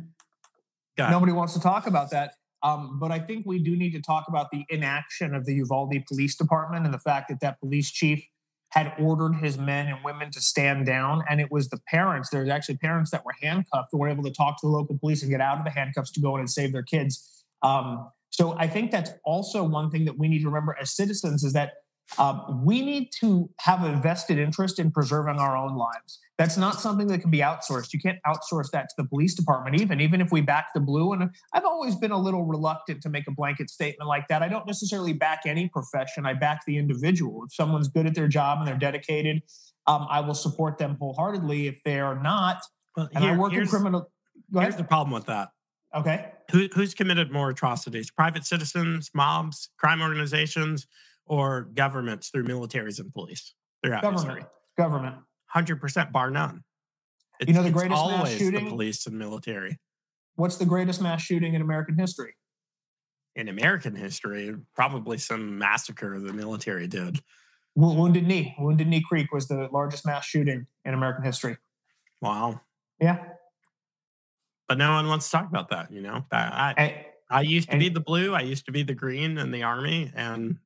nobody 1.10 1.32
wants 1.32 1.54
to 1.54 1.60
talk 1.60 1.88
about 1.88 2.12
that. 2.12 2.34
Um, 2.64 3.00
but 3.00 3.12
I 3.12 3.20
think 3.20 3.46
we 3.46 3.60
do 3.60 3.76
need 3.76 3.92
to 3.92 4.02
talk 4.02 4.26
about 4.28 4.50
the 4.52 4.64
inaction 4.70 5.36
of 5.36 5.46
the 5.46 5.54
Uvalde 5.56 5.94
Police 6.08 6.36
Department 6.36 6.86
and 6.86 6.94
the 6.94 7.00
fact 7.00 7.30
that 7.30 7.40
that 7.42 7.60
police 7.60 7.92
chief 7.92 8.26
had 8.70 8.94
ordered 9.00 9.36
his 9.36 9.58
men 9.58 9.88
and 9.88 10.04
women 10.04 10.32
to 10.32 10.42
stand 10.42 10.86
down. 10.86 11.24
And 11.30 11.40
it 11.40 11.52
was 11.52 11.70
the 11.70 11.80
parents, 11.88 12.30
there's 12.30 12.50
actually 12.50 12.78
parents 12.78 13.12
that 13.12 13.24
were 13.24 13.36
handcuffed 13.42 13.90
who 13.92 14.00
were 14.00 14.10
able 14.10 14.24
to 14.24 14.32
talk 14.32 14.60
to 14.62 14.68
the 14.68 14.72
local 14.72 14.98
police 14.98 15.22
and 15.22 15.32
get 15.32 15.42
out 15.42 15.60
of 15.60 15.64
the 15.64 15.70
handcuffs 15.70 16.12
to 16.12 16.20
go 16.20 16.36
in 16.36 16.40
and 16.40 16.50
save 16.50 16.72
their 16.72 16.84
kids. 16.84 17.46
Um, 17.62 18.08
so 18.36 18.54
I 18.58 18.67
think 18.67 18.91
that's 18.91 19.12
also 19.24 19.63
one 19.63 19.89
thing 19.89 20.04
that 20.06 20.19
we 20.19 20.28
need 20.28 20.39
to 20.39 20.48
remember 20.48 20.76
as 20.82 20.93
citizens 20.93 21.45
is 21.45 21.54
that 21.54 21.71
um, 22.17 22.65
we 22.65 22.82
need 22.82 23.12
to 23.21 23.50
have 23.60 23.82
a 23.84 23.95
vested 23.95 24.38
interest 24.38 24.78
in 24.78 24.91
preserving 24.91 25.38
our 25.38 25.56
own 25.56 25.78
lives. 25.78 26.19
That's 26.38 26.58
not 26.58 26.82
something 26.82 27.08
that 27.08 27.19
can 27.19 27.32
be 27.32 27.39
outsourced. 27.39 27.93
You 27.93 28.00
can't 28.02 28.19
outsource 28.28 28.71
that 28.71 28.89
to 28.89 28.95
the 28.98 29.06
police 29.06 29.36
department, 29.36 29.80
even 29.80 30.02
even 30.02 30.19
if 30.19 30.34
we 30.34 30.41
back 30.41 30.67
the 30.74 30.82
blue. 30.82 31.13
And 31.13 31.30
I've 31.54 31.63
always 31.63 31.95
been 31.95 32.12
a 32.12 32.17
little 32.17 32.43
reluctant 32.43 33.02
to 33.04 33.10
make 33.10 33.26
a 33.30 33.32
blanket 33.32 33.69
statement 33.69 34.10
like 34.10 34.28
that. 34.28 34.43
I 34.43 34.50
don't 34.50 34.67
necessarily 34.67 35.13
back 35.13 35.43
any 35.45 35.69
profession. 35.69 36.26
I 36.26 36.34
back 36.34 36.65
the 36.67 36.78
individual. 36.78 37.45
If 37.45 37.54
someone's 37.54 37.88
good 37.88 38.06
at 38.06 38.15
their 38.15 38.28
job 38.28 38.60
and 38.60 38.67
they're 38.67 38.76
dedicated, 38.78 39.43
um, 39.88 40.08
I 40.10 40.19
will 40.19 40.34
support 40.34 40.78
them 40.78 40.98
wholeheartedly. 41.00 41.67
If 41.67 41.82
they 41.84 42.02
are 42.02 42.21
not, 42.21 42.58
well, 42.98 43.08
and 43.15 43.24
here, 43.24 43.34
I 43.34 43.38
work 43.38 43.54
in 43.54 43.65
criminal. 43.65 44.12
Here's 44.54 44.76
the 44.76 44.84
problem 44.84 45.13
with 45.13 45.28
that. 45.28 45.52
Okay. 45.95 46.34
Who, 46.52 46.68
who's 46.74 46.94
committed 46.94 47.32
more 47.32 47.50
atrocities? 47.50 48.12
Private 48.12 48.46
citizens, 48.46 49.10
mobs, 49.14 49.70
crime 49.78 50.02
organizations, 50.02 50.88
or 51.26 51.70
governments 51.74 52.30
through 52.30 52.46
militaries 52.46 53.00
and 53.00 53.12
police 53.12 53.54
throughout 53.84 54.04
government. 54.04 54.40
history? 54.40 54.52
Government. 54.78 55.16
Hundred 55.48 55.82
percent, 55.82 56.12
bar 56.12 56.30
none. 56.30 56.64
It's, 57.40 57.48
you 57.48 57.54
know 57.54 57.64
the 57.64 57.72
greatest 57.72 58.06
mass 58.08 58.30
shooting. 58.32 58.66
The 58.66 58.70
police 58.70 59.06
and 59.08 59.18
military. 59.18 59.80
What's 60.36 60.58
the 60.58 60.66
greatest 60.66 61.02
mass 61.02 61.22
shooting 61.22 61.54
in 61.54 61.62
American 61.62 61.98
history? 61.98 62.36
In 63.36 63.50
American 63.50 63.96
history, 63.96 64.56
probably 64.76 65.18
some 65.18 65.58
massacre 65.58 66.20
the 66.20 66.34
military 66.34 66.88
did. 66.88 67.20
Wounded 67.76 68.26
Knee. 68.26 68.56
Wounded 68.58 68.88
Knee 68.88 69.04
Creek 69.06 69.34
was 69.34 69.48
the 69.48 69.68
largest 69.72 70.06
mass 70.06 70.26
shooting 70.26 70.68
in 70.86 70.94
American 70.94 71.24
history. 71.26 71.58
Wow. 72.22 72.62
Yeah. 73.02 73.18
But 74.67 74.78
no 74.78 74.93
one 74.93 75.08
wants 75.08 75.30
to 75.30 75.38
talk 75.38 75.47
about 75.47 75.69
that. 75.69 75.91
You 75.91 76.01
know, 76.01 76.25
I 76.32 76.73
I, 76.78 77.06
I 77.30 77.41
used 77.41 77.67
to 77.67 77.73
and, 77.73 77.80
be 77.80 77.89
the 77.89 77.99
blue. 77.99 78.34
I 78.34 78.41
used 78.41 78.65
to 78.65 78.71
be 78.71 78.84
the 78.84 78.95
green 78.95 79.38
in 79.38 79.51
the 79.51 79.63
army, 79.63 80.12
and 80.15 80.58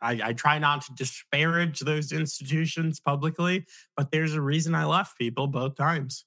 I, 0.00 0.20
I, 0.22 0.32
try 0.32 0.58
not 0.58 0.82
to 0.82 0.92
disparage 0.94 1.80
those 1.80 2.12
institutions 2.12 3.00
publicly, 3.00 3.66
but 3.96 4.10
there's 4.10 4.34
a 4.34 4.40
reason 4.40 4.74
I 4.74 4.84
left 4.84 5.18
people 5.18 5.46
both 5.46 5.74
times. 5.76 6.24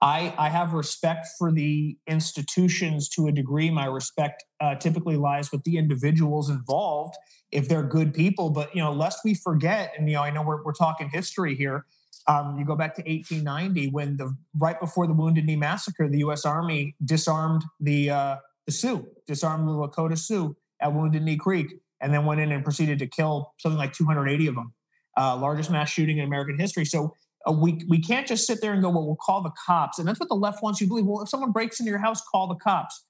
I, 0.00 0.34
I 0.38 0.48
have 0.48 0.72
respect 0.72 1.26
for 1.38 1.50
the 1.50 1.98
institutions 2.06 3.08
to 3.10 3.26
a 3.26 3.32
degree. 3.32 3.70
My 3.70 3.86
respect 3.86 4.44
uh, 4.60 4.76
typically 4.76 5.16
lies 5.16 5.50
with 5.50 5.64
the 5.64 5.76
individuals 5.76 6.50
involved 6.50 7.16
if 7.50 7.68
they're 7.68 7.82
good 7.82 8.14
people. 8.14 8.50
But 8.50 8.74
you 8.74 8.82
know, 8.82 8.92
lest 8.92 9.20
we 9.24 9.34
forget, 9.34 9.92
and 9.98 10.08
you 10.08 10.14
know, 10.14 10.22
I 10.22 10.30
know 10.30 10.42
we're, 10.42 10.62
we're 10.62 10.72
talking 10.72 11.08
history 11.08 11.56
here. 11.56 11.84
Um, 12.26 12.58
you 12.58 12.64
go 12.64 12.76
back 12.76 12.94
to 12.96 13.02
1890 13.02 13.88
when 13.88 14.16
the 14.16 14.36
right 14.58 14.78
before 14.78 15.06
the 15.06 15.14
Wounded 15.14 15.46
Knee 15.46 15.56
massacre, 15.56 16.08
the 16.08 16.18
U.S. 16.18 16.44
Army 16.44 16.94
disarmed 17.04 17.64
the 17.80 18.10
uh, 18.10 18.36
the 18.66 18.72
Sioux, 18.72 19.06
disarmed 19.26 19.66
the 19.66 19.72
Lakota 19.72 20.18
Sioux 20.18 20.56
at 20.80 20.92
Wounded 20.92 21.22
Knee 21.22 21.36
Creek 21.36 21.74
and 22.00 22.12
then 22.12 22.26
went 22.26 22.40
in 22.40 22.52
and 22.52 22.62
proceeded 22.64 22.98
to 23.00 23.06
kill 23.06 23.54
something 23.58 23.78
like 23.78 23.92
280 23.92 24.46
of 24.46 24.54
them. 24.54 24.74
Uh, 25.16 25.36
largest 25.36 25.70
mass 25.70 25.88
shooting 25.88 26.18
in 26.18 26.24
American 26.24 26.58
history. 26.58 26.84
So 26.84 27.14
uh, 27.48 27.52
we 27.52 27.82
we 27.88 28.00
can't 28.00 28.26
just 28.26 28.46
sit 28.46 28.60
there 28.60 28.72
and 28.72 28.82
go, 28.82 28.90
well, 28.90 29.04
we'll 29.04 29.16
call 29.16 29.42
the 29.42 29.52
cops, 29.66 29.98
and 29.98 30.06
that's 30.06 30.20
what 30.20 30.28
the 30.28 30.36
left 30.36 30.62
wants 30.62 30.80
you 30.80 30.86
to 30.86 30.88
believe. 30.88 31.06
Well, 31.06 31.22
if 31.22 31.28
someone 31.28 31.50
breaks 31.50 31.80
into 31.80 31.90
your 31.90 31.98
house, 31.98 32.20
call 32.30 32.46
the 32.46 32.54
cops. 32.54 33.04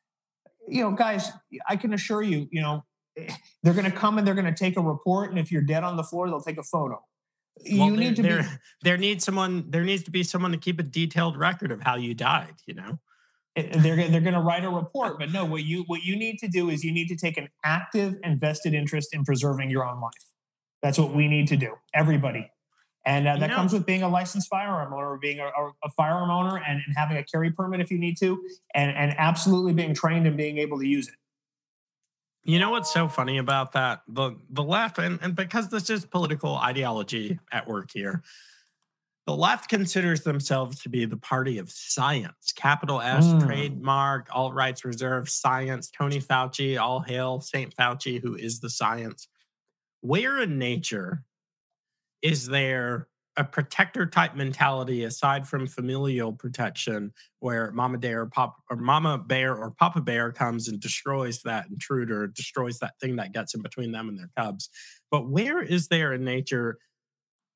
You 0.66 0.84
know, 0.84 0.92
guys, 0.92 1.30
I 1.68 1.76
can 1.76 1.92
assure 1.92 2.22
you, 2.22 2.46
you 2.50 2.60
know, 2.60 2.84
they're 3.62 3.74
going 3.74 3.90
to 3.90 3.96
come 3.96 4.18
and 4.18 4.26
they're 4.26 4.34
going 4.34 4.52
to 4.52 4.54
take 4.54 4.76
a 4.76 4.82
report, 4.82 5.30
and 5.30 5.38
if 5.38 5.50
you're 5.50 5.62
dead 5.62 5.82
on 5.82 5.96
the 5.96 6.02
floor, 6.02 6.28
they'll 6.28 6.40
take 6.40 6.58
a 6.58 6.62
photo. 6.62 7.02
You 7.64 7.80
well, 7.80 7.90
need 7.90 8.16
to 8.16 8.22
there, 8.22 8.42
be, 8.42 8.48
there 8.82 8.96
needs 8.96 9.24
someone. 9.24 9.70
There 9.70 9.84
needs 9.84 10.02
to 10.04 10.10
be 10.10 10.22
someone 10.22 10.52
to 10.52 10.58
keep 10.58 10.78
a 10.78 10.82
detailed 10.82 11.36
record 11.36 11.70
of 11.70 11.80
how 11.82 11.96
you 11.96 12.14
died. 12.14 12.54
You 12.66 12.74
know 12.74 12.98
they're 13.56 14.08
they're 14.08 14.20
going 14.20 14.34
to 14.34 14.40
write 14.40 14.64
a 14.64 14.70
report 14.70 15.18
but 15.18 15.30
no 15.30 15.44
what 15.44 15.64
you 15.64 15.84
what 15.86 16.02
you 16.02 16.16
need 16.16 16.38
to 16.38 16.48
do 16.48 16.70
is 16.70 16.84
you 16.84 16.92
need 16.92 17.08
to 17.08 17.16
take 17.16 17.36
an 17.36 17.48
active 17.64 18.16
and 18.22 18.40
vested 18.40 18.74
interest 18.74 19.14
in 19.14 19.24
preserving 19.24 19.70
your 19.70 19.84
own 19.84 20.00
life 20.00 20.12
that's 20.82 20.98
what 20.98 21.12
we 21.12 21.26
need 21.28 21.48
to 21.48 21.56
do 21.56 21.74
everybody 21.94 22.50
and 23.06 23.26
uh, 23.26 23.36
that 23.36 23.48
know, 23.48 23.56
comes 23.56 23.72
with 23.72 23.86
being 23.86 24.02
a 24.02 24.08
licensed 24.08 24.48
firearm 24.48 24.92
owner 24.92 25.12
or 25.12 25.18
being 25.18 25.40
a, 25.40 25.46
a 25.46 25.90
firearm 25.96 26.30
owner 26.30 26.56
and, 26.56 26.82
and, 26.84 26.96
having 26.96 27.16
a 27.16 27.24
carry 27.24 27.50
permit 27.50 27.80
if 27.80 27.90
you 27.90 27.98
need 27.98 28.16
to 28.18 28.40
and 28.74 28.90
and 28.96 29.14
absolutely 29.18 29.72
being 29.72 29.94
trained 29.94 30.26
and 30.26 30.36
being 30.36 30.58
able 30.58 30.78
to 30.78 30.86
use 30.86 31.08
it 31.08 31.14
you 32.48 32.58
know 32.58 32.70
what's 32.70 32.92
so 32.92 33.08
funny 33.08 33.38
about 33.38 33.72
that 33.72 34.02
the 34.08 34.34
the 34.50 34.62
left 34.62 34.98
and, 34.98 35.18
and 35.22 35.36
because 35.36 35.68
this 35.68 35.90
is 35.90 36.04
political 36.04 36.56
ideology 36.56 37.38
at 37.52 37.68
work 37.68 37.90
here 37.92 38.22
the 39.26 39.36
left 39.36 39.68
considers 39.68 40.22
themselves 40.22 40.80
to 40.80 40.88
be 40.88 41.04
the 41.04 41.18
party 41.18 41.58
of 41.58 41.70
science. 41.70 42.50
Capital 42.56 43.02
S, 43.02 43.26
mm. 43.26 43.44
trademark, 43.44 44.26
all 44.32 44.54
rights 44.54 44.86
reserved, 44.86 45.28
science. 45.28 45.90
Tony 45.90 46.18
Fauci, 46.18 46.80
all 46.80 47.00
hail 47.00 47.42
Saint 47.42 47.76
Fauci, 47.76 48.22
who 48.22 48.34
is 48.34 48.60
the 48.60 48.70
science. 48.70 49.28
Where 50.00 50.40
in 50.40 50.58
nature 50.58 51.24
is 52.22 52.46
there 52.46 53.07
a 53.38 53.44
protector 53.44 54.04
type 54.04 54.34
mentality 54.34 55.04
aside 55.04 55.46
from 55.46 55.68
familial 55.68 56.32
protection, 56.32 57.12
where 57.38 57.70
Mama 57.70 57.96
Bear 57.96 58.22
or 58.22 58.26
Pop 58.26 58.56
or 58.68 58.76
Mama 58.76 59.16
Bear 59.16 59.54
or 59.54 59.70
Papa 59.70 60.00
Bear 60.00 60.32
comes 60.32 60.66
and 60.66 60.80
destroys 60.80 61.42
that 61.42 61.66
intruder, 61.70 62.26
destroys 62.26 62.80
that 62.80 62.94
thing 63.00 63.16
that 63.16 63.32
gets 63.32 63.54
in 63.54 63.62
between 63.62 63.92
them 63.92 64.08
and 64.08 64.18
their 64.18 64.30
cubs? 64.36 64.68
But 65.10 65.30
where 65.30 65.62
is 65.62 65.86
there 65.86 66.12
in 66.12 66.24
nature 66.24 66.78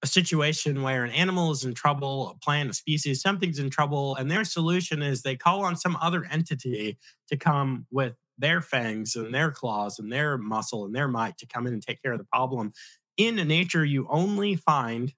a 0.04 0.06
situation 0.06 0.82
where 0.82 1.04
an 1.04 1.10
animal 1.10 1.50
is 1.50 1.64
in 1.64 1.74
trouble, 1.74 2.30
a 2.30 2.38
plant, 2.44 2.70
a 2.70 2.74
species, 2.74 3.20
something's 3.20 3.58
in 3.58 3.70
trouble, 3.70 4.14
and 4.16 4.30
their 4.30 4.44
solution 4.44 5.02
is 5.02 5.22
they 5.22 5.36
call 5.36 5.64
on 5.64 5.76
some 5.76 5.96
other 6.00 6.24
entity 6.30 6.96
to 7.28 7.36
come 7.36 7.86
with 7.90 8.14
their 8.38 8.60
fangs 8.60 9.16
and 9.16 9.34
their 9.34 9.50
claws 9.50 9.98
and 9.98 10.12
their 10.12 10.38
muscle 10.38 10.84
and 10.84 10.94
their 10.94 11.08
might 11.08 11.38
to 11.38 11.46
come 11.46 11.66
in 11.66 11.72
and 11.72 11.82
take 11.82 12.02
care 12.02 12.12
of 12.12 12.18
the 12.18 12.24
problem. 12.24 12.72
In 13.16 13.36
nature, 13.36 13.84
you 13.84 14.06
only 14.10 14.56
find 14.56 15.12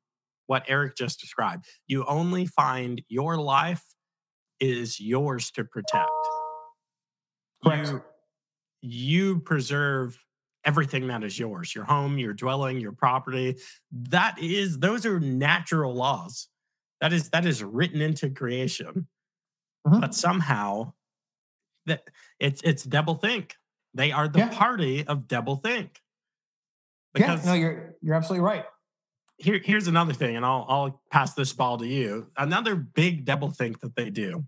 what 0.47 0.65
Eric 0.69 0.97
just 0.97 1.21
described. 1.21 1.67
You 1.87 2.05
only 2.07 2.47
find 2.47 3.03
your 3.09 3.37
life 3.37 3.83
is 4.61 5.01
yours 5.01 5.51
to 5.53 5.65
protect. 5.65 6.11
Correct. 7.65 7.89
You, 7.89 8.03
you 8.83 9.39
preserve 9.41 10.23
everything 10.65 11.09
that 11.09 11.23
is 11.23 11.39
yours 11.39 11.75
your 11.75 11.85
home 11.85 12.19
your 12.19 12.33
dwelling 12.33 12.81
your 12.81 12.93
property 12.93 13.57
that 13.93 14.37
is 14.41 14.79
those 14.79 15.05
are 15.05 15.21
natural 15.21 15.95
laws 15.95 16.49
that 17.01 17.13
is 17.13 17.29
that 17.31 17.45
is 17.45 17.63
written 17.63 18.01
into 18.01 18.31
creation 18.31 19.07
mm-hmm. 19.87 20.01
but 20.01 20.15
somehow 20.15 20.93
that 21.87 22.09
it's 22.41 22.63
it's 22.63 22.83
double 22.83 23.15
think 23.15 23.57
they 23.93 24.11
are 24.11 24.27
the 24.27 24.39
yeah. 24.39 24.49
party 24.49 25.07
of 25.07 25.29
double 25.29 25.57
think 25.57 26.01
because 27.13 27.45
yeah, 27.45 27.53
no 27.53 27.55
you're 27.55 27.95
you're 28.01 28.15
absolutely 28.15 28.45
right 28.45 28.65
here 29.38 29.61
here's 29.62 29.88
another 29.88 30.12
thing 30.12 30.37
and 30.37 30.44
I'll 30.44 30.66
I'll 30.68 31.03
pass 31.11 31.35
this 31.35 31.53
ball 31.53 31.79
to 31.79 31.87
you 31.87 32.27
another 32.37 32.75
big 32.75 33.25
double 33.25 33.51
think 33.51 33.81
that 33.81 33.97
they 33.97 34.11
do 34.11 34.44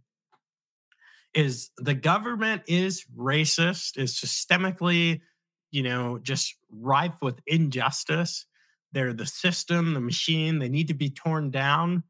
is 1.34 1.70
the 1.76 1.94
government 1.94 2.62
is 2.66 3.04
racist 3.16 3.98
is 3.98 4.14
systemically 4.14 5.20
you 5.70 5.82
know, 5.82 6.18
just 6.18 6.56
rife 6.70 7.20
with 7.20 7.40
injustice. 7.46 8.46
They're 8.92 9.12
the 9.12 9.26
system, 9.26 9.94
the 9.94 10.00
machine, 10.00 10.58
they 10.58 10.68
need 10.68 10.88
to 10.88 10.94
be 10.94 11.10
torn 11.10 11.50
down. 11.50 12.04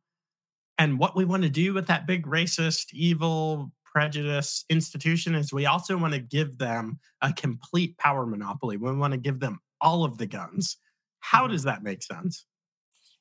And 0.79 0.99
what 0.99 1.17
we 1.17 1.25
want 1.25 1.43
to 1.43 1.49
do 1.49 1.73
with 1.73 1.87
that 1.87 2.07
big 2.07 2.27
racist, 2.27 2.93
evil, 2.93 3.73
prejudice 3.85 4.65
institution 4.69 5.35
is 5.35 5.53
we 5.53 5.65
also 5.67 5.97
want 5.97 6.13
to 6.13 6.21
give 6.21 6.59
them 6.59 7.01
a 7.23 7.33
complete 7.33 7.97
power 7.99 8.27
monopoly. 8.27 8.77
We 8.77 8.95
want 8.95 9.15
to 9.15 9.19
give 9.19 9.41
them 9.41 9.59
all 9.81 10.05
of 10.05 10.19
the 10.19 10.27
guns. 10.27 10.77
How 11.21 11.43
mm-hmm. 11.43 11.53
does 11.53 11.63
that 11.65 11.83
make 11.83 12.03
sense? 12.03 12.47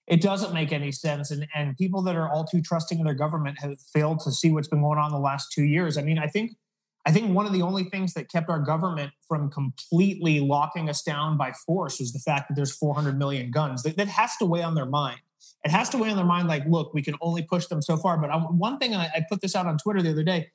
It 0.07 0.21
doesn't 0.21 0.53
make 0.53 0.71
any 0.71 0.91
sense. 0.91 1.31
And, 1.31 1.47
and 1.55 1.75
people 1.77 2.01
that 2.03 2.15
are 2.15 2.29
all 2.29 2.45
too 2.45 2.61
trusting 2.61 2.99
in 2.99 3.05
their 3.05 3.15
government 3.15 3.59
have 3.59 3.79
failed 3.93 4.19
to 4.21 4.31
see 4.31 4.51
what's 4.51 4.67
been 4.67 4.81
going 4.81 4.99
on 4.99 5.11
the 5.11 5.19
last 5.19 5.51
two 5.51 5.63
years. 5.63 5.97
I 5.97 6.03
mean, 6.03 6.19
I 6.19 6.27
think 6.27 6.51
I 7.07 7.11
think 7.11 7.35
one 7.35 7.45
of 7.45 7.53
the 7.53 7.61
only 7.61 7.83
things 7.83 8.15
that 8.15 8.31
kept 8.31 8.49
our 8.49 8.59
government 8.59 9.11
from 9.27 9.51
completely 9.51 10.39
locking 10.39 10.89
us 10.89 11.03
down 11.03 11.37
by 11.37 11.51
force 11.51 11.99
was 11.99 12.11
the 12.11 12.19
fact 12.19 12.47
that 12.49 12.55
there's 12.55 12.75
400 12.75 13.15
million 13.15 13.51
guns. 13.51 13.83
That, 13.83 13.95
that 13.97 14.07
has 14.07 14.35
to 14.37 14.45
weigh 14.45 14.63
on 14.63 14.73
their 14.73 14.87
mind. 14.87 15.19
It 15.63 15.69
has 15.69 15.87
to 15.89 15.99
weigh 15.99 16.09
on 16.09 16.15
their 16.15 16.25
mind 16.25 16.47
like, 16.47 16.65
look, 16.65 16.95
we 16.95 17.03
can 17.03 17.13
only 17.21 17.43
push 17.43 17.67
them 17.67 17.79
so 17.83 17.95
far. 17.95 18.17
But 18.17 18.31
I, 18.31 18.37
one 18.37 18.79
thing, 18.79 18.95
I, 18.95 19.05
I 19.05 19.25
put 19.29 19.41
this 19.41 19.55
out 19.55 19.67
on 19.67 19.77
Twitter 19.77 20.01
the 20.01 20.11
other 20.11 20.23
day 20.23 20.49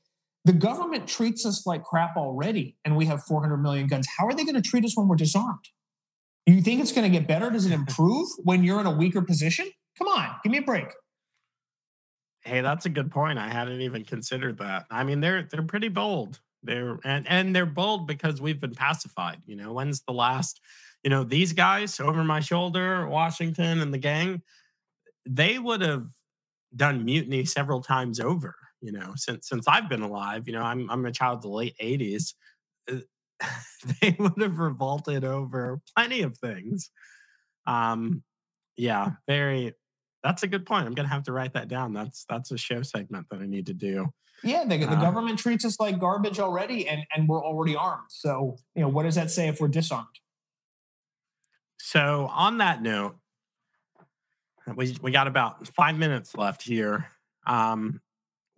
the 0.45 0.53
government 0.53 1.07
treats 1.07 1.45
us 1.45 1.67
like 1.67 1.85
crap 1.85 2.17
already, 2.17 2.77
and 2.85 2.97
we 2.97 3.07
have 3.07 3.23
400 3.23 3.59
million 3.59 3.87
guns. 3.87 4.07
How 4.19 4.27
are 4.27 4.35
they 4.35 4.45
going 4.45 4.55
to 4.55 4.63
treat 4.63 4.85
us 4.85 4.97
when 4.97 5.07
we're 5.07 5.17
disarmed? 5.17 5.69
You 6.47 6.61
think 6.63 6.81
it's 6.81 6.93
going 6.93 7.11
to 7.11 7.19
get 7.19 7.29
better? 7.29 7.51
Does 7.51 7.67
it 7.67 7.73
improve 7.81 8.29
when 8.43 8.65
you're 8.65 8.81
in 8.81 8.87
a 8.87 8.91
weaker 8.91 9.23
position? 9.23 9.71
Come 9.99 10.09
on, 10.09 10.37
give 10.43 10.53
me 10.53 10.59
a 10.59 10.63
break. 10.63 10.87
Hey, 12.43 12.63
that's 12.63 12.87
a 12.87 12.89
good 12.89 13.11
point. 13.11 13.39
I 13.39 13.49
hadn't 13.49 13.83
even 13.83 14.05
considered 14.05 14.59
that. 14.59 14.87
I 14.91 15.05
mean, 15.05 15.21
they're 15.21 15.43
they're 15.43 15.63
pretty 15.63 15.89
bold. 15.89 16.41
They're 16.63 16.99
and 17.05 17.27
and 17.29 17.55
they're 17.55 17.67
bold 17.67 18.07
because 18.07 18.41
we've 18.41 18.61
been 18.61 18.75
pacified. 18.75 19.43
You 19.47 19.57
know, 19.57 19.75
when's 19.75 20.03
the 20.03 20.13
last? 20.13 20.61
You 21.03 21.11
know, 21.11 21.23
these 21.23 21.53
guys 21.53 22.01
over 22.01 22.25
my 22.25 22.41
shoulder, 22.41 23.07
Washington 23.07 23.81
and 23.81 23.93
the 23.93 23.99
gang, 23.99 24.43
they 25.27 25.59
would 25.59 25.83
have 25.83 26.07
done 26.75 27.05
mutiny 27.05 27.45
several 27.45 27.83
times 27.83 28.21
over. 28.21 28.55
You 28.81 28.93
know, 28.93 29.13
since 29.17 29.49
since 29.49 29.69
I've 29.69 29.91
been 29.91 30.03
alive. 30.03 30.47
You 30.47 30.55
know, 30.55 30.63
I'm 30.63 30.91
I'm 30.91 31.05
a 31.05 31.13
child 31.13 31.39
of 31.39 31.43
the 31.43 31.49
late 31.49 31.77
'80s. 31.83 32.33
They 34.03 34.15
would 34.19 34.41
have 34.43 34.59
revolted 34.59 35.25
over 35.25 35.81
plenty 35.97 36.21
of 36.21 36.37
things. 36.37 36.91
Um, 37.67 38.23
yeah, 38.77 39.13
very 39.27 39.75
that's 40.23 40.43
a 40.43 40.47
good 40.47 40.67
point. 40.67 40.87
I'm 40.87 40.95
gonna 40.95 41.09
have 41.09 41.25
to 41.25 41.33
write 41.33 41.55
that 41.55 41.69
down. 41.69 41.95
That's 41.95 42.25
that's 42.29 42.51
a 42.51 42.59
show 42.59 42.83
segment 42.83 43.27
that 43.31 43.41
I 43.41 43.47
need 43.47 43.67
to 43.67 43.75
do. 43.75 44.09
Yeah, 44.43 44.65
the, 44.65 44.79
the 44.79 44.91
uh, 44.91 45.01
government 45.01 45.39
treats 45.39 45.65
us 45.65 45.79
like 45.81 45.99
garbage 45.99 46.39
already, 46.39 46.89
and 46.89 47.05
and 47.15 47.29
we're 47.29 47.45
already 47.45 47.77
armed. 47.77 48.09
So 48.09 48.57
you 48.75 48.83
know, 48.83 48.89
what 48.89 49.05
does 49.05 49.15
that 49.15 49.31
say 49.31 49.49
if 49.49 49.61
we're 49.61 49.69
disarmed? 49.69 50.09
So 51.79 52.29
on 52.33 52.59
that 52.59 52.83
note, 52.83 53.17
we 54.75 54.97
we 55.03 55.11
got 55.11 55.27
about 55.27 55.69
five 55.69 55.97
minutes 55.97 56.35
left 56.35 56.63
here. 56.63 57.09
Um, 57.47 58.01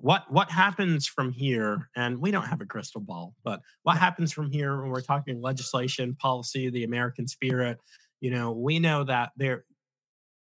what 0.03 0.25
what 0.33 0.51
happens 0.51 1.07
from 1.07 1.31
here? 1.31 1.89
And 1.95 2.19
we 2.19 2.33
don't 2.33 2.47
have 2.47 2.61
a 2.61 2.67
crystal 2.67 3.01
ball, 3.01 3.35
but 3.45 3.61
what 3.85 3.99
happens 3.99 4.33
from 4.33 4.51
here 4.51 4.81
when 4.81 4.91
we're 4.91 5.01
talking 5.01 5.41
legislation, 5.41 6.17
policy, 6.17 6.69
the 6.71 6.83
American 6.83 7.29
spirit? 7.29 7.79
You 8.21 8.33
know, 8.33 8.51
we 8.51 8.81
know 8.81 9.05
that 9.05 9.31
there 9.37 9.65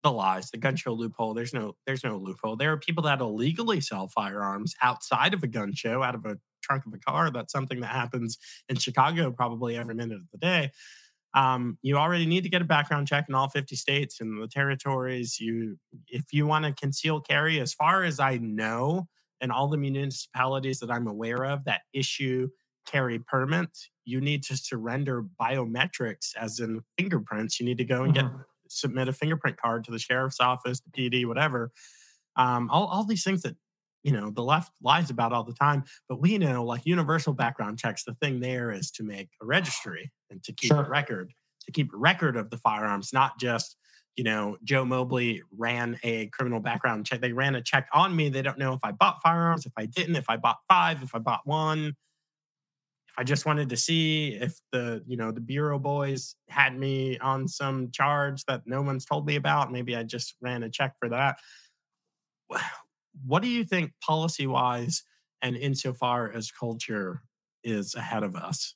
the 0.02 0.12
lies, 0.12 0.50
the 0.50 0.58
gun 0.58 0.76
show 0.76 0.92
loophole. 0.92 1.32
There's 1.32 1.54
no 1.54 1.76
there's 1.86 2.04
no 2.04 2.18
loophole. 2.18 2.56
There 2.56 2.72
are 2.72 2.76
people 2.76 3.04
that 3.04 3.20
illegally 3.20 3.80
sell 3.80 4.06
firearms 4.08 4.74
outside 4.82 5.32
of 5.32 5.42
a 5.42 5.48
gun 5.48 5.72
show, 5.72 6.02
out 6.02 6.14
of 6.14 6.26
a 6.26 6.36
trunk 6.62 6.84
of 6.84 6.92
a 6.92 6.98
car. 6.98 7.30
That's 7.30 7.52
something 7.52 7.80
that 7.80 7.90
happens 7.90 8.36
in 8.68 8.76
Chicago 8.76 9.30
probably 9.30 9.78
every 9.78 9.94
minute 9.94 10.18
of 10.18 10.30
the 10.30 10.38
day. 10.38 10.72
Um, 11.32 11.78
you 11.80 11.96
already 11.96 12.26
need 12.26 12.42
to 12.42 12.50
get 12.50 12.60
a 12.60 12.66
background 12.66 13.08
check 13.08 13.26
in 13.30 13.34
all 13.34 13.48
50 13.48 13.76
states 13.76 14.20
and 14.20 14.42
the 14.42 14.48
territories. 14.48 15.40
You, 15.40 15.78
if 16.06 16.32
you 16.32 16.46
want 16.46 16.66
to 16.66 16.72
conceal 16.72 17.20
carry, 17.20 17.60
as 17.60 17.72
far 17.72 18.04
as 18.04 18.20
I 18.20 18.36
know, 18.36 19.08
in 19.40 19.50
all 19.50 19.68
the 19.68 19.76
municipalities 19.76 20.80
that 20.80 20.90
I'm 20.90 21.06
aware 21.06 21.44
of 21.44 21.64
that 21.64 21.82
issue 21.92 22.48
carry 22.86 23.18
permits, 23.18 23.90
you 24.04 24.20
need 24.20 24.42
to 24.44 24.56
surrender 24.56 25.24
biometrics, 25.40 26.34
as 26.36 26.60
in 26.60 26.82
fingerprints. 26.96 27.60
You 27.60 27.66
need 27.66 27.78
to 27.78 27.84
go 27.84 28.04
and 28.04 28.14
mm-hmm. 28.14 28.36
get 28.36 28.44
submit 28.70 29.08
a 29.08 29.12
fingerprint 29.12 29.56
card 29.56 29.84
to 29.84 29.90
the 29.90 29.98
sheriff's 29.98 30.40
office, 30.40 30.80
the 30.80 30.90
PD, 30.90 31.26
whatever. 31.26 31.72
Um, 32.36 32.70
all, 32.70 32.86
all 32.86 33.04
these 33.04 33.24
things 33.24 33.42
that 33.42 33.56
you 34.04 34.12
know 34.12 34.30
the 34.30 34.42
left 34.42 34.72
lies 34.82 35.10
about 35.10 35.32
all 35.32 35.42
the 35.42 35.52
time 35.52 35.82
but 36.08 36.20
we 36.20 36.38
know 36.38 36.64
like 36.64 36.86
universal 36.86 37.32
background 37.32 37.80
checks 37.80 38.04
the 38.04 38.14
thing 38.14 38.38
there 38.38 38.70
is 38.70 38.92
to 38.92 39.02
make 39.02 39.28
a 39.42 39.44
registry 39.44 40.12
and 40.30 40.40
to 40.44 40.52
keep 40.52 40.68
sure. 40.68 40.82
a 40.82 40.88
record 40.88 41.32
to 41.66 41.72
keep 41.72 41.92
a 41.92 41.96
record 41.96 42.36
of 42.36 42.48
the 42.50 42.56
firearms 42.56 43.12
not 43.12 43.40
just 43.40 43.76
you 44.18 44.24
know 44.24 44.58
joe 44.64 44.84
mobley 44.84 45.42
ran 45.56 45.98
a 46.02 46.26
criminal 46.26 46.60
background 46.60 47.06
check 47.06 47.20
they 47.20 47.32
ran 47.32 47.54
a 47.54 47.62
check 47.62 47.88
on 47.94 48.14
me 48.14 48.28
they 48.28 48.42
don't 48.42 48.58
know 48.58 48.74
if 48.74 48.80
i 48.82 48.90
bought 48.90 49.22
firearms 49.22 49.64
if 49.64 49.72
i 49.78 49.86
didn't 49.86 50.16
if 50.16 50.28
i 50.28 50.36
bought 50.36 50.58
five 50.68 51.02
if 51.02 51.14
i 51.14 51.18
bought 51.18 51.46
one 51.46 51.94
If 53.08 53.14
I 53.18 53.24
just 53.24 53.46
wanted 53.46 53.70
to 53.70 53.76
see 53.76 54.34
if 54.34 54.60
the, 54.70 55.02
you 55.06 55.16
know, 55.16 55.32
the 55.32 55.40
bureau 55.40 55.78
boys 55.78 56.36
had 56.48 56.78
me 56.78 57.18
on 57.18 57.48
some 57.48 57.90
charge 57.90 58.44
that 58.44 58.62
no 58.66 58.82
one's 58.82 59.04
told 59.06 59.26
me 59.26 59.36
about. 59.36 59.72
Maybe 59.72 59.96
I 59.96 60.02
just 60.02 60.34
ran 60.40 60.62
a 60.62 60.68
check 60.68 60.94
for 60.98 61.08
that. 61.08 61.38
What 63.26 63.42
do 63.42 63.48
you 63.48 63.64
think 63.64 63.92
policy 64.04 64.46
wise 64.46 65.02
and 65.42 65.56
insofar 65.56 66.30
as 66.30 66.50
culture 66.50 67.22
is 67.64 67.94
ahead 67.94 68.22
of 68.22 68.36
us? 68.36 68.74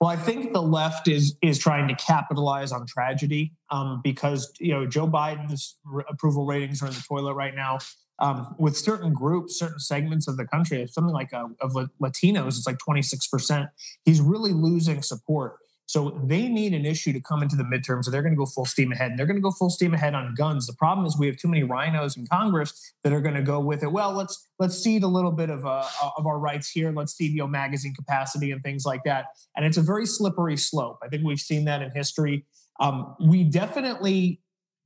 Well, 0.00 0.10
I 0.10 0.16
think 0.16 0.52
the 0.52 0.62
left 0.62 1.08
is 1.08 1.36
is 1.42 1.58
trying 1.58 1.88
to 1.88 1.94
capitalize 1.94 2.72
on 2.72 2.86
tragedy 2.86 3.52
um, 3.70 4.00
because 4.02 4.52
you 4.60 4.72
know 4.72 4.86
Joe 4.86 5.06
Biden's 5.06 5.76
approval 6.08 6.46
ratings 6.46 6.82
are 6.82 6.86
in 6.86 6.92
the 6.92 7.04
toilet 7.08 7.34
right 7.34 7.54
now 7.54 7.78
um, 8.18 8.54
with 8.58 8.76
certain 8.76 9.12
groups, 9.12 9.58
certain 9.58 9.78
segments 9.78 10.28
of 10.28 10.36
the 10.36 10.46
country, 10.46 10.86
something 10.86 11.12
like 11.12 11.32
uh, 11.32 11.48
of 11.60 11.72
Latinos, 12.00 12.48
it's 12.48 12.66
like 12.66 12.78
26%. 12.78 13.68
He's 14.04 14.20
really 14.20 14.52
losing 14.52 15.02
support. 15.02 15.56
So 15.86 16.20
they 16.24 16.48
need 16.48 16.72
an 16.72 16.86
issue 16.86 17.12
to 17.12 17.20
come 17.20 17.42
into 17.42 17.56
the 17.56 17.62
midterms, 17.64 18.04
so 18.04 18.10
they're 18.10 18.22
going 18.22 18.34
to 18.34 18.38
go 18.38 18.46
full 18.46 18.64
steam 18.64 18.92
ahead. 18.92 19.10
And 19.10 19.18
they're 19.18 19.26
going 19.26 19.36
to 19.36 19.42
go 19.42 19.50
full 19.50 19.70
steam 19.70 19.92
ahead 19.92 20.14
on 20.14 20.34
guns. 20.34 20.66
The 20.66 20.72
problem 20.74 21.06
is 21.06 21.18
we 21.18 21.26
have 21.26 21.36
too 21.36 21.48
many 21.48 21.62
RINOs 21.62 22.16
in 22.16 22.26
Congress 22.26 22.94
that 23.02 23.12
are 23.12 23.20
going 23.20 23.34
to 23.34 23.42
go 23.42 23.60
with 23.60 23.82
it. 23.82 23.92
Well, 23.92 24.12
let's 24.12 24.48
let's 24.58 24.78
cede 24.78 25.02
a 25.02 25.08
little 25.08 25.32
bit 25.32 25.50
of 25.50 25.66
uh, 25.66 25.84
of 26.16 26.26
our 26.26 26.38
rights 26.38 26.70
here. 26.70 26.90
Let's 26.90 27.14
cede 27.14 27.32
you 27.32 27.38
know 27.38 27.46
magazine 27.46 27.94
capacity 27.94 28.50
and 28.50 28.62
things 28.62 28.86
like 28.86 29.04
that. 29.04 29.26
And 29.56 29.66
it's 29.66 29.76
a 29.76 29.82
very 29.82 30.06
slippery 30.06 30.56
slope. 30.56 30.98
I 31.02 31.08
think 31.08 31.24
we've 31.24 31.38
seen 31.38 31.64
that 31.66 31.82
in 31.82 31.90
history. 31.90 32.46
Um, 32.80 33.14
we 33.20 33.44
definitely 33.44 34.40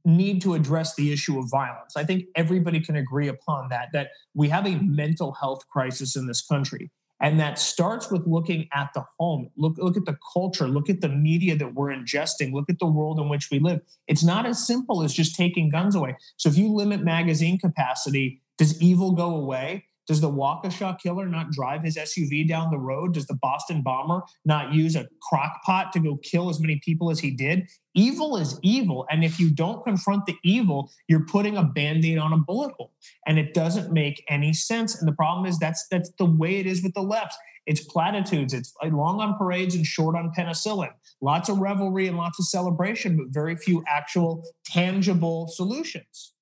need 0.05 0.41
to 0.43 0.55
address 0.55 0.95
the 0.95 1.13
issue 1.13 1.39
of 1.39 1.51
violence. 1.51 1.97
I 1.97 2.05
think 2.05 2.25
everybody 2.35 2.81
can 2.81 2.97
agree 2.97 3.29
upon 3.29 3.69
that, 3.69 3.89
that 3.93 4.09
we 4.35 4.49
have 4.49 4.67
a 4.67 4.77
mental 4.77 5.33
health 5.33 5.67
crisis 5.69 6.17
in 6.17 6.27
this 6.27 6.41
country. 6.41 6.91
And 7.20 7.40
that 7.40 7.59
starts 7.59 8.11
with 8.11 8.26
looking 8.26 8.68
at 8.72 8.90
the 8.94 9.04
home. 9.18 9.50
Look, 9.57 9.74
look 9.78 9.96
at 9.96 10.04
the 10.04 10.16
culture. 10.33 10.68
Look 10.68 10.88
at 10.88 11.00
the 11.00 11.09
media 11.09 11.57
that 11.57 11.74
we're 11.74 11.88
ingesting. 11.88 12.52
Look 12.52 12.70
at 12.70 12.78
the 12.78 12.87
world 12.87 13.18
in 13.18 13.28
which 13.28 13.50
we 13.50 13.59
live. 13.59 13.81
It's 14.07 14.22
not 14.22 14.46
as 14.46 14.64
simple 14.64 15.02
as 15.02 15.12
just 15.12 15.35
taking 15.35 15.68
guns 15.68 15.96
away. 15.96 16.16
So 16.37 16.48
if 16.48 16.57
you 16.57 16.72
limit 16.72 17.02
magazine 17.02 17.59
capacity, 17.59 18.40
does 18.57 18.81
evil 18.81 19.12
go 19.12 19.35
away? 19.35 19.87
Does 20.09 20.23
the 20.23 20.31
Waukesha 20.31 20.99
killer 20.99 21.27
not 21.29 21.51
drive 21.51 21.85
his 21.85 21.99
SUV 21.99 22.49
down 22.49 22.71
the 22.71 22.79
road? 22.79 23.12
Does 23.12 23.27
the 23.27 23.38
Boston 23.40 23.83
bomber 23.83 24.23
not 24.47 24.73
use 24.73 24.97
a 24.97 25.07
crock 25.21 25.62
pot 25.64 25.92
to 25.92 26.01
go 26.01 26.16
kill 26.16 26.49
as 26.49 26.59
many 26.59 26.81
people 26.83 27.11
as 27.11 27.21
he 27.21 27.31
did? 27.31 27.68
Evil 27.94 28.38
is 28.38 28.59
evil. 28.62 29.07
And 29.11 29.23
if 29.23 29.38
you 29.38 29.51
don't 29.51 29.85
confront 29.85 30.25
the 30.25 30.37
evil, 30.42 30.90
you're 31.09 31.27
putting 31.27 31.59
a 31.59 31.62
band 31.62 32.07
aid 32.07 32.16
on 32.16 32.33
a 32.33 32.38
bullet 32.38 32.73
hole. 32.79 32.94
And 33.27 33.38
it 33.38 33.53
doesn't 33.53 33.92
make 33.92 34.25
any 34.29 34.55
sense. 34.55 34.99
And 34.99 35.07
the 35.07 35.14
problem 35.14 35.44
is 35.44 35.59
that's 35.59 35.87
that's 35.90 36.11
the 36.18 36.25
way 36.25 36.57
it 36.57 36.66
is 36.66 36.83
with 36.83 36.94
the 36.94 37.03
left. 37.03 37.35
It's 37.66 37.85
platitudes. 37.85 38.55
It's 38.55 38.73
long 38.83 39.21
on 39.21 39.37
parades 39.37 39.75
and 39.75 39.85
short 39.85 40.16
on 40.16 40.33
penicillin. 40.37 40.88
Lots 41.21 41.51
of 41.51 41.59
revelry 41.59 42.07
and 42.07 42.16
lots 42.16 42.38
of 42.38 42.47
celebration, 42.47 43.18
but 43.18 43.27
very 43.29 43.57
few 43.57 43.85
actual 43.87 44.42
tangible 44.64 45.49
solutions. 45.49 46.33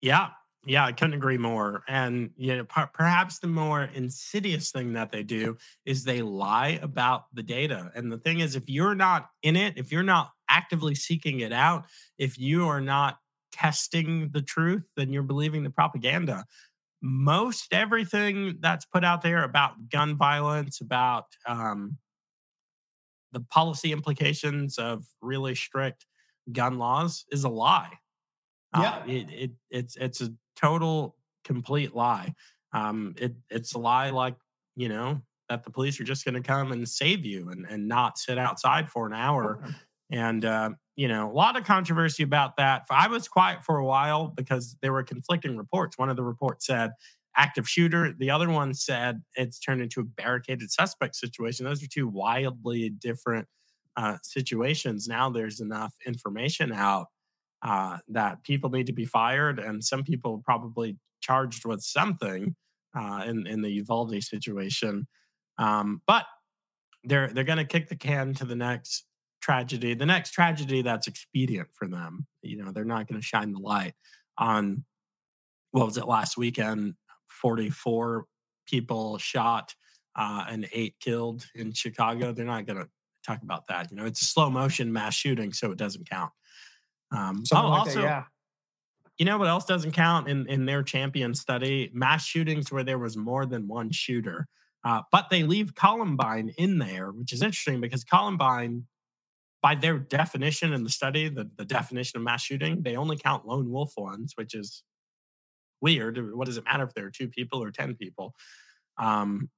Yeah, 0.00 0.28
yeah, 0.64 0.84
I 0.84 0.92
couldn't 0.92 1.14
agree 1.14 1.38
more. 1.38 1.82
And 1.88 2.30
you 2.36 2.56
know, 2.56 2.64
per- 2.64 2.90
perhaps 2.92 3.40
the 3.40 3.48
more 3.48 3.82
insidious 3.82 4.70
thing 4.70 4.92
that 4.92 5.10
they 5.10 5.22
do 5.22 5.56
is 5.84 6.04
they 6.04 6.22
lie 6.22 6.78
about 6.82 7.24
the 7.34 7.42
data. 7.42 7.90
And 7.94 8.12
the 8.12 8.18
thing 8.18 8.40
is, 8.40 8.54
if 8.54 8.68
you're 8.68 8.94
not 8.94 9.30
in 9.42 9.56
it, 9.56 9.74
if 9.76 9.90
you're 9.90 10.02
not 10.02 10.30
actively 10.48 10.94
seeking 10.94 11.40
it 11.40 11.52
out, 11.52 11.86
if 12.18 12.38
you 12.38 12.68
are 12.68 12.80
not 12.80 13.18
testing 13.52 14.30
the 14.32 14.42
truth, 14.42 14.88
then 14.96 15.12
you're 15.12 15.22
believing 15.22 15.64
the 15.64 15.70
propaganda. 15.70 16.44
Most 17.00 17.72
everything 17.72 18.58
that's 18.60 18.86
put 18.86 19.04
out 19.04 19.22
there 19.22 19.42
about 19.42 19.88
gun 19.90 20.16
violence, 20.16 20.80
about 20.80 21.26
um, 21.46 21.98
the 23.32 23.40
policy 23.40 23.90
implications 23.90 24.78
of 24.78 25.04
really 25.20 25.56
strict 25.56 26.06
gun 26.52 26.78
laws, 26.78 27.24
is 27.32 27.42
a 27.42 27.48
lie. 27.48 27.98
Yeah, 28.74 28.90
uh, 28.90 29.02
it, 29.06 29.30
it 29.30 29.50
it's 29.70 29.96
it's 29.96 30.20
a 30.20 30.32
total 30.56 31.16
complete 31.44 31.94
lie. 31.94 32.34
Um, 32.72 33.14
it 33.18 33.34
it's 33.50 33.74
a 33.74 33.78
lie 33.78 34.10
like 34.10 34.36
you 34.76 34.88
know 34.88 35.20
that 35.48 35.64
the 35.64 35.70
police 35.70 36.00
are 36.00 36.04
just 36.04 36.24
going 36.24 36.34
to 36.34 36.40
come 36.40 36.72
and 36.72 36.88
save 36.88 37.24
you 37.24 37.50
and 37.50 37.66
and 37.68 37.86
not 37.86 38.18
sit 38.18 38.38
outside 38.38 38.88
for 38.88 39.06
an 39.06 39.14
hour. 39.14 39.62
And 40.14 40.44
uh, 40.44 40.72
you 40.94 41.08
know 41.08 41.30
a 41.30 41.32
lot 41.32 41.56
of 41.56 41.64
controversy 41.64 42.22
about 42.22 42.58
that. 42.58 42.82
I 42.90 43.08
was 43.08 43.28
quiet 43.28 43.64
for 43.64 43.78
a 43.78 43.84
while 43.86 44.28
because 44.28 44.76
there 44.82 44.92
were 44.92 45.02
conflicting 45.02 45.56
reports. 45.56 45.96
One 45.96 46.10
of 46.10 46.16
the 46.16 46.22
reports 46.22 46.66
said 46.66 46.90
active 47.34 47.68
shooter. 47.68 48.12
The 48.12 48.30
other 48.30 48.50
one 48.50 48.74
said 48.74 49.22
it's 49.34 49.58
turned 49.58 49.80
into 49.80 50.00
a 50.00 50.04
barricaded 50.04 50.70
suspect 50.70 51.16
situation. 51.16 51.64
Those 51.64 51.82
are 51.82 51.88
two 51.88 52.08
wildly 52.08 52.90
different 52.90 53.48
uh, 53.96 54.18
situations. 54.22 55.08
Now 55.08 55.30
there's 55.30 55.60
enough 55.60 55.94
information 56.06 56.72
out 56.72 57.06
uh, 57.62 57.98
that 58.08 58.42
people 58.44 58.70
need 58.70 58.86
to 58.86 58.92
be 58.92 59.04
fired, 59.06 59.58
and 59.58 59.84
some 59.84 60.04
people 60.04 60.42
probably 60.44 60.98
charged 61.20 61.64
with 61.64 61.82
something. 61.82 62.56
uh, 62.96 63.24
in 63.26 63.46
in 63.46 63.62
the 63.62 63.70
Uvalde 63.70 64.22
situation. 64.22 65.06
Um, 65.58 66.02
but 66.06 66.26
they're 67.04 67.28
they're 67.28 67.44
going 67.44 67.58
to 67.58 67.64
kick 67.64 67.88
the 67.88 67.96
can 67.96 68.34
to 68.34 68.44
the 68.44 68.54
next 68.56 69.06
tragedy, 69.40 69.94
the 69.94 70.06
next 70.06 70.32
tragedy 70.32 70.82
that's 70.82 71.06
expedient 71.08 71.68
for 71.74 71.88
them. 71.88 72.26
You 72.42 72.64
know, 72.64 72.72
they're 72.72 72.84
not 72.84 73.08
going 73.08 73.20
to 73.20 73.26
shine 73.26 73.52
the 73.52 73.60
light 73.60 73.94
on 74.38 74.84
what 75.72 75.86
was 75.86 75.96
it 75.96 76.06
last 76.06 76.36
weekend? 76.36 76.94
Forty 77.28 77.70
four 77.70 78.26
people 78.66 79.18
shot 79.18 79.74
uh, 80.16 80.44
and 80.48 80.68
eight 80.72 80.94
killed 81.00 81.46
in 81.54 81.72
Chicago. 81.72 82.32
They're 82.32 82.44
not 82.46 82.66
going 82.66 82.78
to 82.78 82.88
talk 83.26 83.42
about 83.42 83.68
that. 83.68 83.90
You 83.90 83.96
know, 83.96 84.06
it's 84.06 84.22
a 84.22 84.26
slow 84.26 84.50
motion 84.50 84.92
mass 84.92 85.14
shooting, 85.14 85.52
so 85.52 85.70
it 85.70 85.78
doesn't 85.78 86.08
count. 86.10 86.32
Um, 87.14 87.42
oh, 87.52 87.56
like 87.56 87.78
also, 87.80 88.00
that, 88.00 88.02
yeah. 88.02 88.24
You 89.18 89.26
know 89.26 89.38
what 89.38 89.48
else 89.48 89.66
doesn't 89.66 89.92
count 89.92 90.28
in, 90.28 90.48
in 90.48 90.64
their 90.64 90.82
champion 90.82 91.34
study? 91.34 91.90
Mass 91.92 92.24
shootings 92.24 92.72
where 92.72 92.82
there 92.82 92.98
was 92.98 93.16
more 93.16 93.46
than 93.46 93.68
one 93.68 93.90
shooter. 93.90 94.48
Uh, 94.84 95.02
but 95.12 95.28
they 95.30 95.44
leave 95.44 95.74
Columbine 95.74 96.52
in 96.58 96.78
there, 96.78 97.12
which 97.12 97.32
is 97.32 97.42
interesting 97.42 97.80
because 97.80 98.02
Columbine, 98.02 98.86
by 99.62 99.76
their 99.76 99.98
definition 99.98 100.72
in 100.72 100.82
the 100.82 100.90
study, 100.90 101.28
the, 101.28 101.48
the 101.56 101.64
definition 101.64 102.18
of 102.18 102.24
mass 102.24 102.42
shooting, 102.42 102.82
they 102.82 102.96
only 102.96 103.16
count 103.16 103.46
lone 103.46 103.70
wolf 103.70 103.92
ones, 103.96 104.32
which 104.34 104.54
is 104.54 104.82
weird. 105.80 106.34
What 106.34 106.46
does 106.46 106.56
it 106.56 106.64
matter 106.64 106.84
if 106.84 106.94
there 106.94 107.06
are 107.06 107.10
two 107.10 107.28
people 107.28 107.62
or 107.62 107.70
10 107.70 107.94
people? 107.94 108.34
Um, 108.98 109.50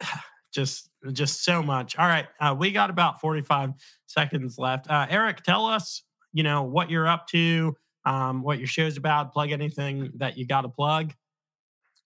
just 0.54 0.88
just 1.12 1.44
so 1.44 1.64
much. 1.64 1.98
All 1.98 2.06
right, 2.06 2.26
uh, 2.40 2.54
we 2.56 2.70
got 2.70 2.88
about 2.88 3.20
45 3.20 3.72
seconds 4.06 4.56
left. 4.56 4.88
Uh, 4.88 5.04
Eric, 5.10 5.42
tell 5.42 5.66
us, 5.66 6.03
you 6.34 6.42
know, 6.42 6.64
what 6.64 6.90
you're 6.90 7.08
up 7.08 7.26
to, 7.28 7.74
um, 8.04 8.42
what 8.42 8.58
your 8.58 8.66
show's 8.66 8.98
about. 8.98 9.32
Plug 9.32 9.50
anything 9.50 10.12
that 10.16 10.36
you 10.36 10.46
got 10.46 10.62
to 10.62 10.68
plug. 10.68 11.14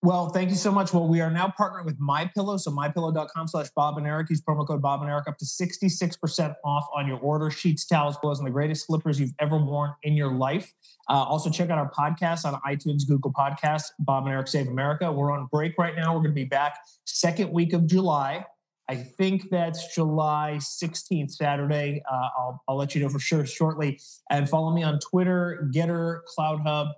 Well, 0.01 0.29
thank 0.29 0.51
you 0.51 0.55
so 0.55 0.71
much. 0.71 0.93
Well, 0.93 1.09
we 1.09 1.21
are 1.21 1.31
now 1.31 1.53
partnering 1.59 1.85
with 1.85 1.99
My 1.99 2.25
Pillow, 2.25 2.57
so 2.57 2.71
mypillow.com 2.71 3.49
slash 3.49 3.67
Bob 3.75 3.99
and 3.99 4.07
Eric. 4.07 4.31
Use 4.31 4.41
promo 4.41 4.65
code 4.65 4.81
Bob 4.81 5.01
and 5.01 5.11
Eric 5.11 5.27
up 5.27 5.37
to 5.39 5.45
66% 5.45 6.55
off 6.65 6.87
on 6.95 7.09
your 7.09 7.19
order. 7.19 7.51
Sheets, 7.51 7.85
towels, 7.85 8.17
pillows, 8.19 8.39
and 8.39 8.47
the 8.47 8.53
greatest 8.53 8.87
slippers 8.87 9.19
you've 9.19 9.35
ever 9.41 9.57
worn 9.57 9.93
in 10.05 10.15
your 10.15 10.33
life. 10.33 10.73
Uh, 11.09 11.15
also, 11.15 11.51
check 11.51 11.71
out 11.71 11.79
our 11.79 11.91
podcast 11.91 12.45
on 12.45 12.61
iTunes, 12.61 13.09
Google 13.09 13.33
Podcasts, 13.33 13.87
Bob 13.99 14.27
and 14.27 14.33
Eric 14.33 14.47
Save 14.47 14.69
America. 14.69 15.11
We're 15.11 15.33
on 15.33 15.49
break 15.51 15.77
right 15.79 15.97
now. 15.97 16.15
We're 16.15 16.21
going 16.21 16.31
to 16.31 16.41
be 16.41 16.45
back 16.45 16.79
second 17.05 17.51
week 17.51 17.73
of 17.73 17.89
July. 17.89 18.45
I 18.89 18.97
think 18.97 19.51
that's 19.51 19.95
July 19.95 20.57
16th, 20.61 21.33
Saturday. 21.33 22.03
Uh, 22.11 22.29
I'll, 22.39 22.63
I'll 22.69 22.77
let 22.77 22.95
you 22.95 23.03
know 23.03 23.11
for 23.11 23.19
sure 23.19 23.45
shortly. 23.45 24.01
And 24.31 24.49
follow 24.49 24.73
me 24.73 24.83
on 24.83 24.99
Twitter, 24.99 25.69
GETTR, 25.75 26.25
Cloud 26.25 26.61
Hub, 26.65 26.89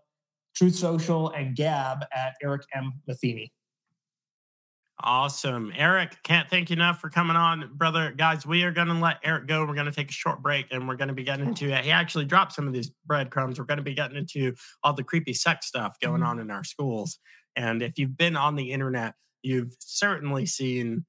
Truth 0.55 0.77
Social, 0.77 1.31
and 1.31 1.57
Gab 1.57 2.05
at 2.15 2.35
Eric 2.43 2.63
M. 2.75 2.93
Matheny. 3.09 3.53
Awesome. 5.03 5.73
Eric, 5.75 6.23
can't 6.23 6.49
thank 6.49 6.69
you 6.69 6.75
enough 6.75 7.01
for 7.01 7.09
coming 7.09 7.35
on, 7.35 7.71
brother. 7.75 8.13
Guys, 8.13 8.45
we 8.45 8.65
are 8.65 8.71
going 8.71 8.89
to 8.89 8.95
let 8.95 9.19
Eric 9.25 9.47
go. 9.47 9.65
We're 9.65 9.75
going 9.75 9.87
to 9.87 9.93
take 9.93 10.11
a 10.11 10.13
short 10.13 10.43
break 10.43 10.67
and 10.71 10.87
we're 10.87 10.97
going 10.97 11.09
to 11.09 11.15
be 11.15 11.25
getting 11.25 11.47
into 11.47 11.71
it. 11.71 11.85
He 11.85 11.91
actually 11.91 12.27
dropped 12.27 12.53
some 12.53 12.67
of 12.67 12.75
these 12.75 12.91
breadcrumbs. 13.07 13.59
We're 13.59 13.65
going 13.65 13.79
to 13.79 13.83
be 13.83 13.95
getting 13.95 14.19
into 14.19 14.55
all 14.85 14.93
the 14.93 15.03
creepy 15.03 15.33
sex 15.33 15.67
stuff 15.67 15.97
going 16.01 16.23
on 16.23 16.39
in 16.39 16.51
our 16.51 16.65
schools. 16.65 17.19
And 17.57 17.83
if 17.83 17.99
you've 17.99 18.17
been 18.17 18.37
on 18.37 18.57
the 18.57 18.73
internet, 18.73 19.15
you've 19.43 19.75
certainly 19.79 20.45
seen 20.45 21.07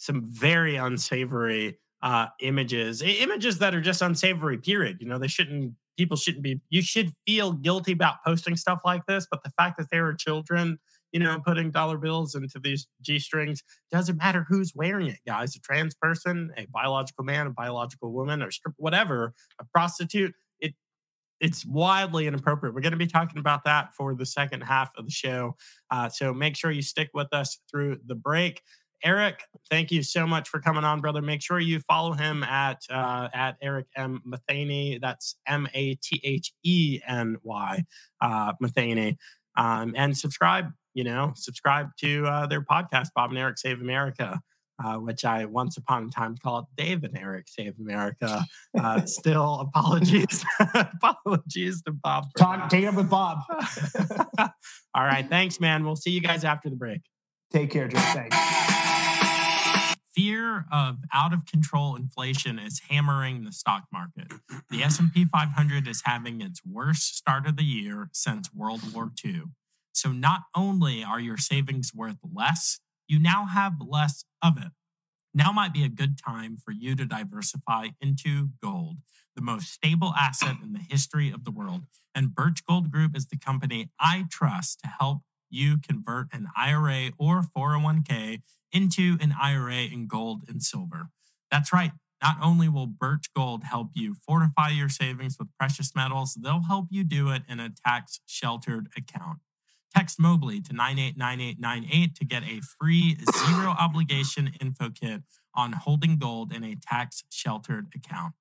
some 0.00 0.24
very 0.24 0.76
unsavory 0.76 1.78
uh, 2.02 2.26
images, 2.40 3.02
images 3.02 3.58
that 3.58 3.74
are 3.74 3.80
just 3.80 4.00
unsavory, 4.00 4.56
period. 4.56 4.96
You 5.00 5.06
know, 5.06 5.18
they 5.18 5.28
shouldn't 5.28 5.74
people 6.00 6.16
shouldn't 6.16 6.42
be 6.42 6.58
you 6.70 6.80
should 6.80 7.12
feel 7.26 7.52
guilty 7.52 7.92
about 7.92 8.24
posting 8.26 8.56
stuff 8.56 8.80
like 8.86 9.04
this 9.04 9.26
but 9.30 9.42
the 9.44 9.50
fact 9.50 9.76
that 9.76 9.88
there 9.90 10.06
are 10.06 10.14
children 10.14 10.78
you 11.12 11.20
know 11.20 11.38
putting 11.44 11.70
dollar 11.70 11.98
bills 11.98 12.34
into 12.34 12.58
these 12.58 12.86
g-strings 13.02 13.62
doesn't 13.92 14.16
matter 14.16 14.46
who's 14.48 14.72
wearing 14.74 15.08
it 15.08 15.18
guys 15.26 15.54
a 15.54 15.60
trans 15.60 15.94
person 15.94 16.50
a 16.56 16.66
biological 16.72 17.22
man 17.22 17.46
a 17.46 17.50
biological 17.50 18.12
woman 18.12 18.40
or 18.42 18.48
whatever 18.78 19.34
a 19.60 19.64
prostitute 19.74 20.32
it 20.58 20.72
it's 21.38 21.66
wildly 21.66 22.26
inappropriate 22.26 22.74
we're 22.74 22.80
going 22.80 22.92
to 22.92 22.96
be 22.96 23.06
talking 23.06 23.38
about 23.38 23.64
that 23.64 23.92
for 23.94 24.14
the 24.14 24.24
second 24.24 24.62
half 24.62 24.90
of 24.96 25.04
the 25.04 25.12
show 25.12 25.54
uh, 25.90 26.08
so 26.08 26.32
make 26.32 26.56
sure 26.56 26.70
you 26.70 26.80
stick 26.80 27.10
with 27.12 27.28
us 27.34 27.58
through 27.70 27.98
the 28.06 28.14
break 28.14 28.62
Eric, 29.02 29.44
thank 29.70 29.90
you 29.90 30.02
so 30.02 30.26
much 30.26 30.48
for 30.48 30.60
coming 30.60 30.84
on, 30.84 31.00
brother. 31.00 31.22
Make 31.22 31.42
sure 31.42 31.58
you 31.58 31.80
follow 31.80 32.12
him 32.12 32.42
at 32.42 32.82
uh, 32.90 33.28
at 33.32 33.56
Eric 33.62 33.86
M 33.96 34.20
Matheny. 34.24 34.98
That's 34.98 35.36
M 35.46 35.68
A 35.74 35.94
T 35.96 36.20
H 36.22 36.52
E 36.62 37.00
N 37.06 37.36
Y 37.42 37.84
uh, 38.20 38.52
Matheny, 38.60 39.16
um, 39.56 39.94
and 39.96 40.16
subscribe. 40.16 40.72
You 40.92 41.04
know, 41.04 41.32
subscribe 41.36 41.90
to 42.00 42.26
uh, 42.26 42.46
their 42.46 42.62
podcast, 42.62 43.08
Bob 43.14 43.30
and 43.30 43.38
Eric 43.38 43.58
Save 43.58 43.80
America. 43.80 44.40
Uh, 44.82 44.94
which 44.94 45.26
I 45.26 45.44
once 45.44 45.76
upon 45.76 46.04
a 46.06 46.08
time 46.08 46.38
called 46.42 46.64
Dave 46.74 47.04
and 47.04 47.14
Eric 47.14 47.48
Save 47.48 47.74
America. 47.78 48.42
Uh, 48.74 49.02
still, 49.04 49.60
apologies, 49.60 50.42
apologies 50.74 51.82
to 51.82 51.92
Bob. 51.92 52.28
Talk, 52.38 52.72
up 52.72 52.94
with 52.94 53.10
Bob. 53.10 53.40
All 54.94 55.04
right, 55.04 55.28
thanks, 55.28 55.60
man. 55.60 55.84
We'll 55.84 55.96
see 55.96 56.12
you 56.12 56.22
guys 56.22 56.44
after 56.44 56.70
the 56.70 56.76
break. 56.76 57.02
Take 57.52 57.70
care, 57.70 57.88
Joe. 57.88 57.98
Thanks 57.98 58.89
fear 60.14 60.66
of 60.72 60.98
out 61.12 61.32
of 61.32 61.46
control 61.46 61.96
inflation 61.96 62.58
is 62.58 62.82
hammering 62.88 63.44
the 63.44 63.52
stock 63.52 63.84
market. 63.92 64.32
The 64.70 64.82
S&P 64.82 65.24
500 65.24 65.88
is 65.88 66.02
having 66.04 66.40
its 66.40 66.60
worst 66.64 67.16
start 67.16 67.46
of 67.46 67.56
the 67.56 67.64
year 67.64 68.08
since 68.12 68.52
World 68.52 68.80
War 68.92 69.10
II. 69.24 69.42
So 69.92 70.12
not 70.12 70.42
only 70.56 71.04
are 71.04 71.20
your 71.20 71.36
savings 71.36 71.92
worth 71.94 72.18
less, 72.22 72.80
you 73.08 73.18
now 73.18 73.46
have 73.46 73.74
less 73.80 74.24
of 74.42 74.56
it. 74.56 74.72
Now 75.32 75.52
might 75.52 75.72
be 75.72 75.84
a 75.84 75.88
good 75.88 76.18
time 76.18 76.56
for 76.56 76.72
you 76.72 76.96
to 76.96 77.04
diversify 77.04 77.88
into 78.00 78.50
gold, 78.62 78.96
the 79.36 79.42
most 79.42 79.72
stable 79.72 80.12
asset 80.18 80.56
in 80.62 80.72
the 80.72 80.80
history 80.80 81.30
of 81.30 81.44
the 81.44 81.50
world. 81.50 81.82
And 82.14 82.34
Birch 82.34 82.64
Gold 82.66 82.90
Group 82.90 83.16
is 83.16 83.26
the 83.26 83.38
company 83.38 83.90
I 84.00 84.24
trust 84.30 84.80
to 84.80 84.88
help 84.88 85.18
you 85.48 85.78
convert 85.78 86.32
an 86.32 86.48
IRA 86.56 87.10
or 87.18 87.42
401k 87.42 88.40
into 88.72 89.16
an 89.20 89.34
IRA 89.40 89.84
in 89.92 90.06
gold 90.06 90.42
and 90.48 90.62
silver. 90.62 91.08
That's 91.50 91.72
right. 91.72 91.92
Not 92.22 92.36
only 92.42 92.68
will 92.68 92.86
Birch 92.86 93.32
Gold 93.34 93.64
help 93.64 93.90
you 93.94 94.14
fortify 94.14 94.68
your 94.68 94.90
savings 94.90 95.36
with 95.38 95.48
precious 95.58 95.94
metals, 95.94 96.34
they'll 96.34 96.64
help 96.64 96.88
you 96.90 97.02
do 97.02 97.30
it 97.30 97.42
in 97.48 97.60
a 97.60 97.70
tax 97.70 98.20
sheltered 98.26 98.88
account. 98.96 99.38
Text 99.94 100.20
Mobley 100.20 100.60
to 100.60 100.72
989898 100.72 102.14
to 102.14 102.24
get 102.24 102.42
a 102.44 102.60
free 102.60 103.16
zero 103.46 103.70
obligation 103.80 104.52
info 104.60 104.90
kit 104.90 105.22
on 105.54 105.72
holding 105.72 106.16
gold 106.16 106.52
in 106.52 106.62
a 106.62 106.76
tax 106.76 107.24
sheltered 107.30 107.88
account. 107.94 108.34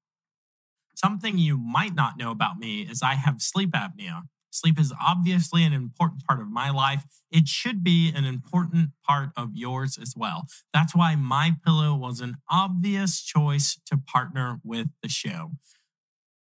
Something 0.93 1.37
you 1.37 1.57
might 1.57 1.95
not 1.95 2.17
know 2.17 2.29
about 2.29 2.59
me 2.59 2.81
is 2.81 3.01
I 3.01 3.15
have 3.15 3.41
sleep 3.41 3.71
apnea. 3.71 4.23
Sleep 4.51 4.79
is 4.79 4.93
obviously 5.01 5.63
an 5.63 5.73
important 5.73 6.25
part 6.25 6.39
of 6.39 6.49
my 6.49 6.69
life. 6.69 7.05
It 7.31 7.47
should 7.47 7.83
be 7.83 8.11
an 8.15 8.25
important 8.25 8.89
part 9.07 9.29
of 9.37 9.51
yours 9.53 9.97
as 10.01 10.13
well. 10.15 10.47
That's 10.73 10.95
why 10.95 11.15
my 11.15 11.55
pillow 11.65 11.95
was 11.95 12.19
an 12.19 12.37
obvious 12.49 13.21
choice 13.21 13.79
to 13.85 13.97
partner 13.97 14.59
with 14.63 14.87
the 15.01 15.09
show. 15.09 15.51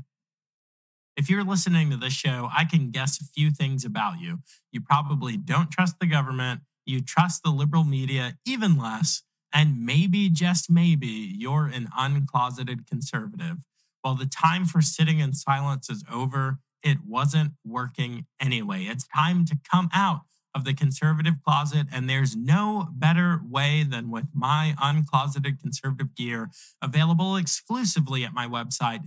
If 1.21 1.29
you're 1.29 1.43
listening 1.43 1.91
to 1.91 1.97
this 1.97 2.13
show, 2.13 2.49
I 2.51 2.65
can 2.65 2.89
guess 2.89 3.21
a 3.21 3.25
few 3.25 3.51
things 3.51 3.85
about 3.85 4.19
you. 4.19 4.39
You 4.71 4.81
probably 4.81 5.37
don't 5.37 5.69
trust 5.69 5.97
the 5.99 6.07
government, 6.07 6.61
you 6.83 6.99
trust 6.99 7.43
the 7.43 7.51
liberal 7.51 7.83
media 7.83 8.39
even 8.43 8.75
less, 8.75 9.21
and 9.53 9.85
maybe, 9.85 10.29
just 10.29 10.67
maybe, 10.67 11.07
you're 11.37 11.67
an 11.67 11.89
uncloseted 11.95 12.87
conservative. 12.87 13.57
Well, 14.03 14.15
the 14.15 14.25
time 14.25 14.65
for 14.65 14.81
sitting 14.81 15.19
in 15.19 15.33
silence 15.33 15.91
is 15.91 16.03
over. 16.11 16.57
It 16.83 16.97
wasn't 17.07 17.51
working 17.63 18.25
anyway. 18.39 18.85
It's 18.85 19.05
time 19.07 19.45
to 19.45 19.57
come 19.71 19.89
out 19.93 20.21
of 20.55 20.65
the 20.65 20.73
conservative 20.73 21.35
closet. 21.45 21.85
And 21.93 22.09
there's 22.09 22.35
no 22.35 22.87
better 22.91 23.41
way 23.47 23.83
than 23.83 24.09
with 24.09 24.25
my 24.33 24.73
uncloseted 24.81 25.59
conservative 25.59 26.15
gear 26.15 26.49
available 26.81 27.35
exclusively 27.35 28.23
at 28.25 28.33
my 28.33 28.47
website, 28.47 29.05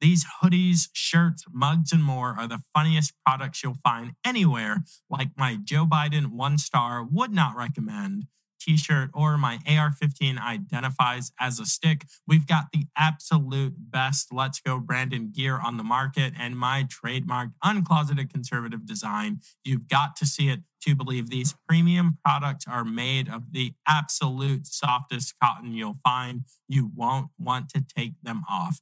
These 0.00 0.26
hoodies, 0.42 0.88
shirts, 0.92 1.44
mugs, 1.52 1.92
and 1.92 2.02
more 2.02 2.34
are 2.38 2.48
the 2.48 2.62
funniest 2.74 3.12
products 3.24 3.62
you'll 3.62 3.74
find 3.74 4.12
anywhere, 4.24 4.84
like 5.10 5.28
my 5.36 5.58
Joe 5.62 5.86
Biden 5.86 6.28
one 6.32 6.58
star 6.58 7.04
would 7.04 7.32
not 7.32 7.56
recommend 7.56 8.26
t 8.62 8.76
shirt 8.76 9.10
or 9.12 9.36
my 9.36 9.58
AR 9.66 9.90
15 9.90 10.38
identifies 10.38 11.32
as 11.40 11.58
a 11.58 11.66
stick. 11.66 12.04
We've 12.26 12.46
got 12.46 12.66
the 12.72 12.84
absolute 12.96 13.74
best 13.78 14.32
Let's 14.32 14.60
Go 14.60 14.78
Brandon 14.78 15.30
gear 15.32 15.58
on 15.58 15.76
the 15.76 15.84
market 15.84 16.32
and 16.38 16.56
my 16.56 16.84
trademarked 16.84 17.52
uncloseted 17.64 18.30
conservative 18.30 18.86
design. 18.86 19.40
You've 19.64 19.88
got 19.88 20.16
to 20.16 20.26
see 20.26 20.48
it 20.48 20.60
to 20.82 20.94
believe 20.94 21.30
these 21.30 21.54
premium 21.68 22.18
products 22.24 22.64
are 22.68 22.84
made 22.84 23.28
of 23.28 23.52
the 23.52 23.72
absolute 23.86 24.66
softest 24.66 25.34
cotton 25.40 25.72
you'll 25.72 25.98
find. 26.04 26.42
You 26.68 26.90
won't 26.94 27.28
want 27.38 27.68
to 27.70 27.84
take 27.96 28.14
them 28.22 28.42
off 28.48 28.80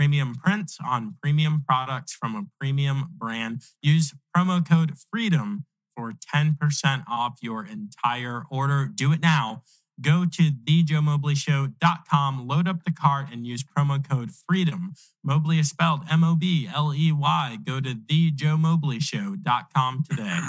premium 0.00 0.34
prints 0.34 0.78
on 0.82 1.14
premium 1.22 1.62
products 1.68 2.14
from 2.14 2.34
a 2.34 2.44
premium 2.58 3.10
brand. 3.18 3.60
Use 3.82 4.14
promo 4.34 4.66
code 4.66 4.94
FREEDOM 4.96 5.64
for 5.94 6.14
10% 6.34 7.04
off 7.06 7.36
your 7.42 7.66
entire 7.66 8.44
order. 8.50 8.90
Do 8.94 9.12
it 9.12 9.20
now. 9.20 9.62
Go 10.00 10.24
to 10.24 10.52
thejoemobleyshow.com, 10.52 12.48
load 12.48 12.66
up 12.66 12.84
the 12.84 12.92
cart, 12.92 13.26
and 13.30 13.46
use 13.46 13.62
promo 13.62 14.02
code 14.02 14.30
FREEDOM. 14.30 14.94
Mobley 15.22 15.58
is 15.58 15.68
spelled 15.68 16.04
M 16.10 16.24
O 16.24 16.34
B 16.34 16.66
L 16.74 16.94
E 16.94 17.12
Y. 17.12 17.58
Go 17.62 17.82
to 17.82 17.94
thejoemobleyshow.com 17.94 20.04
today. 20.08 20.40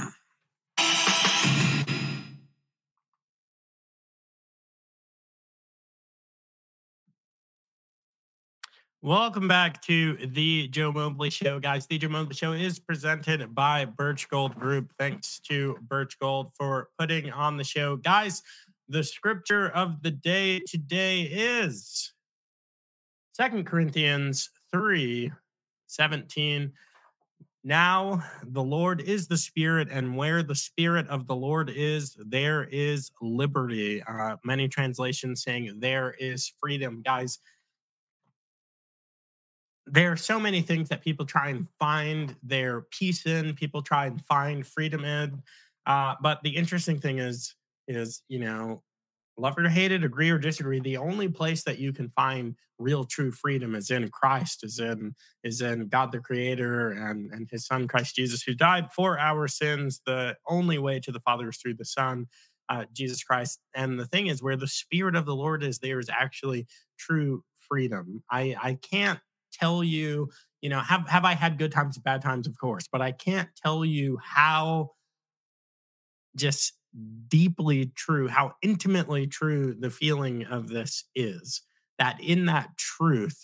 Welcome 9.04 9.47
back 9.47 9.82
to 9.86 10.16
the 10.28 10.68
Joe 10.68 10.91
Mobley 10.91 11.32
Show, 11.32 11.60
guys. 11.60 11.88
The 11.88 11.97
Joe 11.97 12.10
Mobley 12.10 12.36
Show 12.36 12.52
is 12.52 12.78
presented 12.78 13.56
by 13.56 13.84
Birch 13.84 14.30
Gold 14.30 14.54
Group. 14.54 14.93
Thanks 14.99 15.39
to 15.47 15.76
Birch 15.82 16.20
Gold 16.20 16.52
for 16.54 16.89
putting 16.99 17.32
on 17.32 17.58
the 17.58 17.64
show. 17.64 17.95
Guys, 17.95 18.43
the 18.89 19.04
scripture 19.04 19.70
of 19.70 20.04
the 20.04 20.12
day 20.12 20.60
today 20.60 21.22
is 21.24 22.14
Second 23.34 23.66
Corinthians 23.66 24.52
3 24.72 25.32
17. 25.88 26.72
Now 27.64 28.24
the 28.43 28.62
Lord 28.62 29.02
is 29.02 29.28
the 29.28 29.38
Spirit, 29.38 29.88
and 29.89 30.16
where 30.16 30.43
the 30.43 30.54
Spirit 30.54 31.08
of 31.08 31.26
the 31.26 31.36
Lord 31.36 31.72
is, 31.72 32.16
there 32.24 32.66
is 32.66 33.10
liberty. 33.20 34.04
Uh, 34.04 34.38
many 34.45 34.68
translations 34.68 35.41
saying 35.41 35.80
there 35.80 36.14
is 36.20 36.54
freedom. 36.62 37.02
Guys, 37.04 37.39
there 39.91 40.11
are 40.11 40.17
so 40.17 40.39
many 40.39 40.61
things 40.61 40.87
that 40.89 41.03
people 41.03 41.25
try 41.25 41.49
and 41.49 41.67
find 41.77 42.35
their 42.41 42.81
peace 42.81 43.25
in 43.25 43.53
people 43.53 43.81
try 43.81 44.05
and 44.05 44.23
find 44.23 44.65
freedom 44.65 45.03
in 45.03 45.41
uh, 45.85 46.15
but 46.21 46.41
the 46.43 46.55
interesting 46.55 46.99
thing 46.99 47.19
is 47.19 47.55
is 47.87 48.23
you 48.27 48.39
know 48.39 48.81
love 49.37 49.57
or 49.57 49.67
hate 49.69 49.91
it 49.91 50.03
agree 50.03 50.29
or 50.29 50.37
disagree 50.37 50.79
the 50.79 50.97
only 50.97 51.27
place 51.27 51.63
that 51.63 51.79
you 51.79 51.91
can 51.91 52.09
find 52.09 52.55
real 52.79 53.03
true 53.03 53.31
freedom 53.31 53.75
is 53.75 53.91
in 53.91 54.07
christ 54.09 54.63
is 54.63 54.79
in 54.79 55.13
is 55.43 55.61
in 55.61 55.87
god 55.87 56.11
the 56.11 56.19
creator 56.19 56.91
and 56.91 57.31
and 57.31 57.49
his 57.51 57.65
son 57.65 57.87
christ 57.87 58.15
jesus 58.15 58.43
who 58.43 58.53
died 58.53 58.91
for 58.91 59.19
our 59.19 59.47
sins. 59.47 60.01
The 60.05 60.35
only 60.47 60.77
way 60.77 60.99
to 61.01 61.11
the 61.11 61.19
father 61.19 61.49
is 61.49 61.57
through 61.57 61.75
the 61.75 61.85
son 61.85 62.27
uh, 62.69 62.85
jesus 62.93 63.23
christ. 63.23 63.59
And 63.75 63.99
the 63.99 64.05
thing 64.05 64.27
is 64.27 64.41
where 64.41 64.55
the 64.55 64.67
spirit 64.67 65.15
of 65.15 65.25
the 65.25 65.35
lord 65.35 65.63
is 65.63 65.79
there 65.79 65.99
is 65.99 66.09
actually 66.09 66.67
true 66.97 67.43
freedom. 67.69 68.23
I 68.29 68.55
i 68.61 68.77
can't 68.81 69.19
tell 69.52 69.84
you, 69.84 70.30
you 70.62 70.70
know, 70.70 70.80
have 70.80 71.08
have 71.08 71.26
I 71.26 71.34
had 71.34 71.58
good 71.58 71.72
times, 71.72 71.97
bad 71.97 72.22
times, 72.22 72.47
of 72.47 72.58
course, 72.58 72.88
but 72.91 73.02
I 73.02 73.12
can't 73.12 73.49
tell 73.64 73.84
you 73.84 74.18
how 74.22 74.91
just 76.36 76.74
deeply 77.28 77.91
true, 77.95 78.28
how 78.28 78.54
intimately 78.62 79.28
true 79.28 79.76
the 79.78 79.89
feeling 79.89 80.45
of 80.45 80.70
this 80.70 81.06
is. 81.16 81.62
That 81.99 82.20
in 82.22 82.45
that 82.45 82.78
truth, 82.78 83.43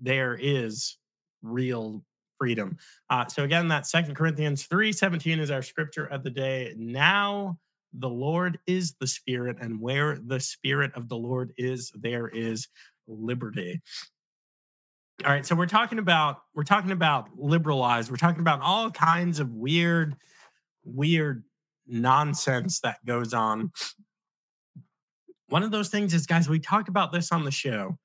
there 0.00 0.36
is 0.40 0.98
real 1.42 2.04
freedom. 2.38 2.76
Uh, 3.08 3.26
so 3.26 3.44
again, 3.44 3.68
that 3.68 3.86
Second 3.86 4.14
Corinthians 4.14 4.64
3 4.64 4.92
17 4.92 5.38
is 5.38 5.50
our 5.50 5.62
scripture 5.62 6.04
of 6.04 6.22
the 6.22 6.30
day. 6.30 6.74
Now 6.76 7.58
the 7.92 8.08
Lord 8.08 8.58
is 8.66 8.94
the 9.00 9.06
Spirit, 9.06 9.58
and 9.60 9.80
where 9.80 10.18
the 10.18 10.40
Spirit 10.40 10.92
of 10.94 11.08
the 11.08 11.16
Lord 11.16 11.52
is, 11.56 11.92
there 11.94 12.28
is 12.28 12.68
liberty. 13.06 13.80
All 15.22 15.30
right, 15.30 15.46
so 15.46 15.54
we're 15.54 15.66
talking 15.66 15.98
about 15.98 16.38
we're 16.54 16.64
talking 16.64 16.90
about 16.90 17.28
liberalized. 17.36 18.10
We're 18.10 18.16
talking 18.16 18.40
about 18.40 18.60
all 18.60 18.90
kinds 18.90 19.38
of 19.38 19.50
weird, 19.50 20.16
weird 20.84 21.44
nonsense 21.86 22.80
that 22.80 23.04
goes 23.06 23.32
on. 23.32 23.70
One 25.48 25.62
of 25.62 25.70
those 25.70 25.88
things 25.88 26.14
is, 26.14 26.26
guys, 26.26 26.48
we 26.48 26.58
talked 26.58 26.88
about 26.88 27.12
this 27.12 27.30
on 27.30 27.44
the 27.44 27.52
show 27.52 27.96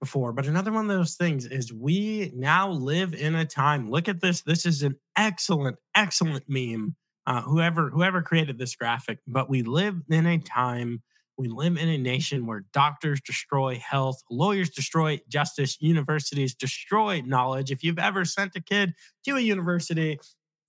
before, 0.00 0.32
but 0.32 0.46
another 0.46 0.72
one 0.72 0.88
of 0.88 0.96
those 0.96 1.16
things 1.16 1.44
is 1.44 1.72
we 1.72 2.30
now 2.34 2.70
live 2.70 3.12
in 3.12 3.34
a 3.34 3.44
time. 3.44 3.90
Look 3.90 4.08
at 4.08 4.20
this. 4.20 4.42
This 4.42 4.64
is 4.64 4.82
an 4.82 4.96
excellent, 5.16 5.76
excellent 5.94 6.44
meme. 6.48 6.94
Uh, 7.26 7.42
whoever 7.42 7.90
whoever 7.90 8.22
created 8.22 8.58
this 8.58 8.76
graphic, 8.76 9.18
but 9.26 9.50
we 9.50 9.62
live 9.62 9.96
in 10.08 10.26
a 10.26 10.38
time 10.38 11.02
we 11.38 11.48
live 11.48 11.76
in 11.76 11.88
a 11.88 11.98
nation 11.98 12.46
where 12.46 12.64
doctors 12.72 13.20
destroy 13.20 13.76
health, 13.78 14.22
lawyers 14.30 14.70
destroy 14.70 15.20
justice, 15.28 15.76
universities 15.80 16.54
destroy 16.54 17.22
knowledge. 17.24 17.70
If 17.70 17.82
you've 17.82 17.98
ever 17.98 18.24
sent 18.24 18.56
a 18.56 18.60
kid 18.60 18.94
to 19.24 19.36
a 19.36 19.40
university, 19.40 20.18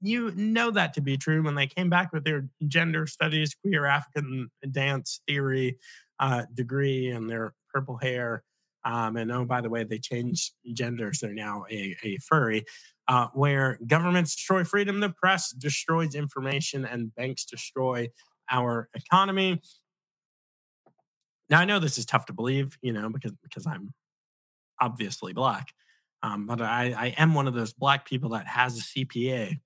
you 0.01 0.31
know 0.35 0.71
that 0.71 0.93
to 0.93 1.01
be 1.01 1.17
true 1.17 1.43
when 1.43 1.55
they 1.55 1.67
came 1.67 1.89
back 1.89 2.11
with 2.13 2.23
their 2.23 2.49
gender 2.67 3.07
studies, 3.07 3.55
queer 3.55 3.85
African 3.85 4.49
dance 4.69 5.21
theory 5.27 5.77
uh, 6.19 6.43
degree 6.53 7.09
and 7.09 7.29
their 7.29 7.53
purple 7.73 7.97
hair. 7.97 8.43
Um, 8.83 9.17
and 9.17 9.31
oh, 9.31 9.45
by 9.45 9.61
the 9.61 9.69
way, 9.69 9.83
they 9.83 9.99
changed 9.99 10.53
genders. 10.73 11.19
They're 11.19 11.33
now 11.33 11.65
a, 11.69 11.95
a 12.03 12.17
furry. 12.17 12.65
Uh, 13.09 13.27
where 13.33 13.79
governments 13.87 14.35
destroy 14.35 14.65
freedom, 14.65 14.99
the 14.99 15.09
press 15.09 15.51
destroys 15.51 16.13
information, 16.13 16.85
and 16.85 17.15
banks 17.15 17.45
destroy 17.45 18.09
our 18.51 18.89
economy. 18.93 19.61
Now 21.49 21.59
I 21.59 21.65
know 21.65 21.79
this 21.79 21.97
is 21.97 22.05
tough 22.05 22.25
to 22.25 22.33
believe, 22.33 22.77
you 22.81 22.93
know, 22.93 23.09
because 23.09 23.31
because 23.43 23.65
I'm 23.65 23.93
obviously 24.79 25.33
black, 25.33 25.73
um, 26.23 26.45
but 26.45 26.61
I, 26.61 26.93
I 26.97 27.05
am 27.17 27.33
one 27.33 27.47
of 27.47 27.53
those 27.53 27.73
black 27.73 28.07
people 28.07 28.29
that 28.31 28.47
has 28.47 28.77
a 28.77 28.81
CPA. 28.81 29.59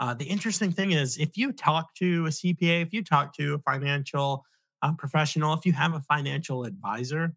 Uh, 0.00 0.14
the 0.14 0.24
interesting 0.24 0.72
thing 0.72 0.92
is, 0.92 1.16
if 1.18 1.36
you 1.36 1.52
talk 1.52 1.94
to 1.94 2.26
a 2.26 2.30
CPA, 2.30 2.82
if 2.82 2.92
you 2.92 3.04
talk 3.04 3.34
to 3.36 3.54
a 3.54 3.58
financial 3.58 4.44
uh, 4.82 4.92
professional, 4.94 5.54
if 5.54 5.64
you 5.64 5.72
have 5.72 5.94
a 5.94 6.00
financial 6.00 6.64
advisor, 6.64 7.34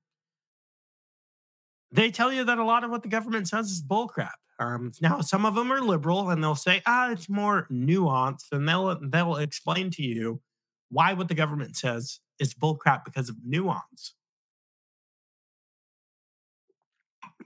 they 1.92 2.10
tell 2.10 2.34
you 2.34 2.44
that 2.44 2.58
a 2.58 2.64
lot 2.64 2.84
of 2.84 2.90
what 2.90 3.04
the 3.04 3.10
government 3.10 3.48
says 3.48 3.70
is 3.70 3.84
bullcrap. 3.84 4.32
Um, 4.58 4.94
now, 5.02 5.22
some 5.22 5.46
of 5.46 5.54
them 5.54 5.72
are 5.72 5.82
liberal, 5.82 6.30
and 6.30 6.44
they'll 6.44 6.56
say, 6.56 6.82
"Ah, 6.86 7.12
it's 7.12 7.30
more 7.30 7.68
nuanced," 7.72 8.52
and 8.52 8.68
they'll 8.68 8.98
they'll 9.02 9.36
explain 9.36 9.92
to 9.92 10.02
you 10.02 10.42
why 10.90 11.14
what 11.14 11.28
the 11.28 11.36
government 11.36 11.76
says 11.76 12.20
is 12.40 12.54
bullcrap 12.54 13.06
because 13.06 13.30
of 13.30 13.38
nuance. 13.44 14.14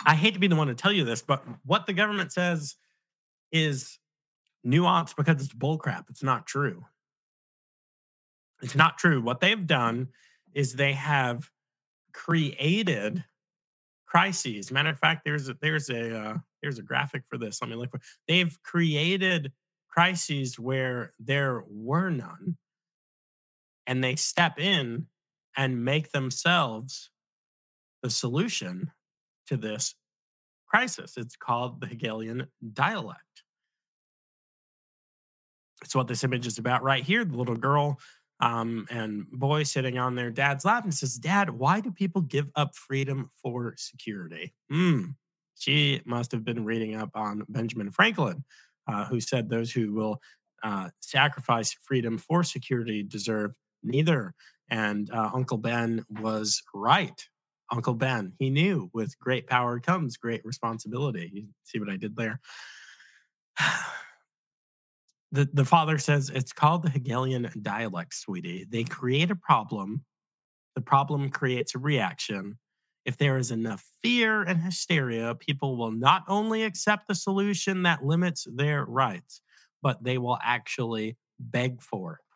I 0.06 0.16
hate 0.16 0.34
to 0.34 0.40
be 0.40 0.48
the 0.48 0.56
one 0.56 0.68
to 0.68 0.76
tell 0.76 0.92
you 0.92 1.04
this, 1.04 1.22
but 1.22 1.44
what 1.66 1.86
the 1.86 1.94
government 1.94 2.32
says 2.32 2.76
is 3.52 4.00
nuance 4.64 5.14
because 5.14 5.44
it's 5.44 5.54
bullcrap. 5.54 6.06
It's 6.10 6.24
not 6.24 6.46
true. 6.46 6.86
It's 8.62 8.76
not 8.76 8.98
true. 8.98 9.22
What 9.22 9.40
they've 9.40 9.68
done 9.68 10.10
is 10.54 10.74
they 10.74 10.94
have 10.94 11.50
created 12.14 13.24
crises. 14.06 14.72
Matter 14.72 14.90
of 14.90 15.00
fact, 15.00 15.24
there's 15.24 15.50
a, 15.50 15.56
there's 15.62 15.90
a 15.90 16.18
uh, 16.18 16.38
there's 16.62 16.80
a 16.80 16.84
graphic 16.84 17.24
for 17.28 17.38
this. 17.38 17.62
Let 17.62 17.70
me 17.70 17.76
look 17.76 17.92
for. 17.92 18.02
They've 18.28 18.58
created 18.64 19.52
crises 19.88 20.60
where 20.60 21.12
there 21.20 21.64
were 21.70 22.10
none 22.10 22.58
and 23.90 24.04
they 24.04 24.16
step 24.16 24.60
in 24.60 25.08
and 25.58 25.84
make 25.84 26.12
themselves 26.12 27.10
the 28.04 28.10
solution 28.12 28.92
to 29.48 29.58
this 29.58 29.96
crisis. 30.68 31.16
It's 31.18 31.36
called 31.36 31.82
the 31.82 31.88
Hegelian 31.88 32.48
dialect. 32.72 33.24
It's 35.84 35.96
what 35.96 36.08
this 36.08 36.24
image 36.24 36.46
is 36.46 36.60
about 36.60 36.84
right 36.84 37.04
here. 37.04 37.26
The 37.26 37.36
little 37.36 37.56
girl 37.56 38.00
um, 38.40 38.86
and 38.92 39.26
boy 39.32 39.64
sitting 39.64 39.98
on 39.98 40.14
their 40.14 40.30
dad's 40.30 40.66
lap 40.66 40.84
and 40.84 40.94
says, 40.94 41.16
Dad, 41.16 41.50
why 41.50 41.82
do 41.82 41.92
people 41.92 42.22
give 42.22 42.48
up 42.56 42.76
freedom 42.76 43.32
for 43.42 43.74
security? 43.76 44.54
Mm. 44.72 45.16
She 45.56 46.02
must 46.06 46.32
have 46.32 46.46
been 46.46 46.64
reading 46.64 46.96
up 46.96 47.10
on 47.16 47.44
Benjamin 47.50 47.90
Franklin, 47.90 48.44
uh, 48.88 49.06
who 49.06 49.20
said 49.20 49.50
those 49.50 49.72
who 49.72 49.94
will 49.94 50.22
uh, 50.64 50.90
sacrifice 51.00 51.76
freedom 51.82 52.20
for 52.20 52.44
security 52.44 53.02
deserve 53.02 53.56
neither. 53.84 54.34
And 54.70 55.10
uh, 55.12 55.32
Uncle 55.34 55.58
Ben 55.58 56.06
was 56.10 56.62
right. 56.74 57.22
Uncle 57.72 57.94
Ben, 57.94 58.34
he 58.40 58.50
knew 58.50 58.90
with 58.94 59.18
great 59.20 59.48
power 59.48 59.80
comes 59.80 60.18
great 60.18 60.44
responsibility. 60.44 61.30
You 61.34 61.48
see 61.64 61.80
what 61.80 61.90
I 61.90 61.98
did 61.98 62.16
there? 62.16 62.40
the, 65.32 65.50
the 65.54 65.66
father 65.66 65.98
says 65.98 66.32
it's 66.34 66.54
called 66.54 66.84
the 66.84 66.90
Hegelian 66.90 67.50
dialect, 67.62 68.16
sweetie. 68.16 68.66
They 68.70 68.84
create 68.84 69.32
a 69.32 69.36
problem, 69.36 70.04
the 70.76 70.82
problem 70.82 71.30
creates 71.30 71.76
a 71.76 71.80
reaction. 71.80 72.58
If 73.06 73.18
there 73.18 73.38
is 73.38 73.52
enough 73.52 73.84
fear 74.04 74.44
and 74.44 74.62
hysteria, 74.62 75.36
people 75.36 75.78
will 75.78 75.92
not 75.92 76.24
only 76.28 76.64
accept 76.64 77.08
the 77.08 77.16
solution 77.16 77.84
that 77.84 78.06
limits 78.06 78.46
their 78.52 78.86
rights, 78.86 79.42
but 79.82 80.04
they 80.04 80.18
will 80.18 80.38
actually 80.44 81.18
beg 81.40 81.82
for 81.82 82.14
it. 82.14 82.29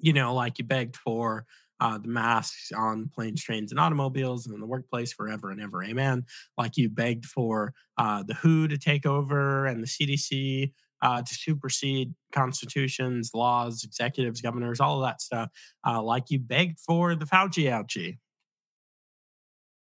You 0.00 0.12
know, 0.12 0.34
like 0.34 0.58
you 0.58 0.64
begged 0.64 0.96
for 0.96 1.44
uh, 1.80 1.98
the 1.98 2.08
masks 2.08 2.72
on 2.76 3.08
planes, 3.14 3.42
trains, 3.42 3.70
and 3.70 3.80
automobiles 3.80 4.46
and 4.46 4.54
in 4.54 4.60
the 4.60 4.66
workplace 4.66 5.12
forever 5.12 5.50
and 5.50 5.60
ever. 5.60 5.82
Amen. 5.84 6.24
Like 6.56 6.76
you 6.76 6.88
begged 6.88 7.24
for 7.24 7.72
uh, 7.96 8.22
the 8.24 8.34
WHO 8.34 8.68
to 8.68 8.78
take 8.78 9.06
over 9.06 9.66
and 9.66 9.82
the 9.82 9.86
CDC 9.86 10.72
uh, 11.02 11.22
to 11.22 11.34
supersede 11.34 12.14
constitutions, 12.32 13.30
laws, 13.34 13.84
executives, 13.84 14.40
governors, 14.40 14.80
all 14.80 15.02
of 15.02 15.08
that 15.08 15.20
stuff, 15.20 15.50
uh, 15.86 16.02
like 16.02 16.24
you 16.30 16.38
begged 16.38 16.80
for 16.80 17.14
the 17.14 17.26
Fauci 17.26 17.64
ouchie. 17.64 18.18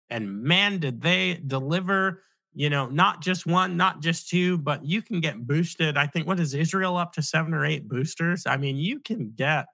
And 0.09 0.43
man, 0.43 0.79
did 0.79 1.03
they 1.03 1.41
deliver, 1.47 2.23
you 2.53 2.71
know, 2.71 2.87
not 2.87 3.23
just 3.23 3.47
one, 3.47 3.77
not 3.77 4.01
just 4.01 4.29
two, 4.29 4.59
but 4.59 4.85
you 4.85 5.03
can 5.03 5.21
get 5.21 5.47
boosted. 5.47 5.97
I 5.97 6.07
think, 6.07 6.27
what 6.27 6.41
is 6.41 6.55
Israel 6.55 6.97
up 6.97 7.13
to 7.15 7.23
seven 7.23 7.55
or 7.55 7.65
eight 7.65 7.89
boosters? 7.89 8.47
I 8.47 8.57
mean, 8.57 8.77
you 8.77 9.01
can 9.01 9.33
get 9.37 9.67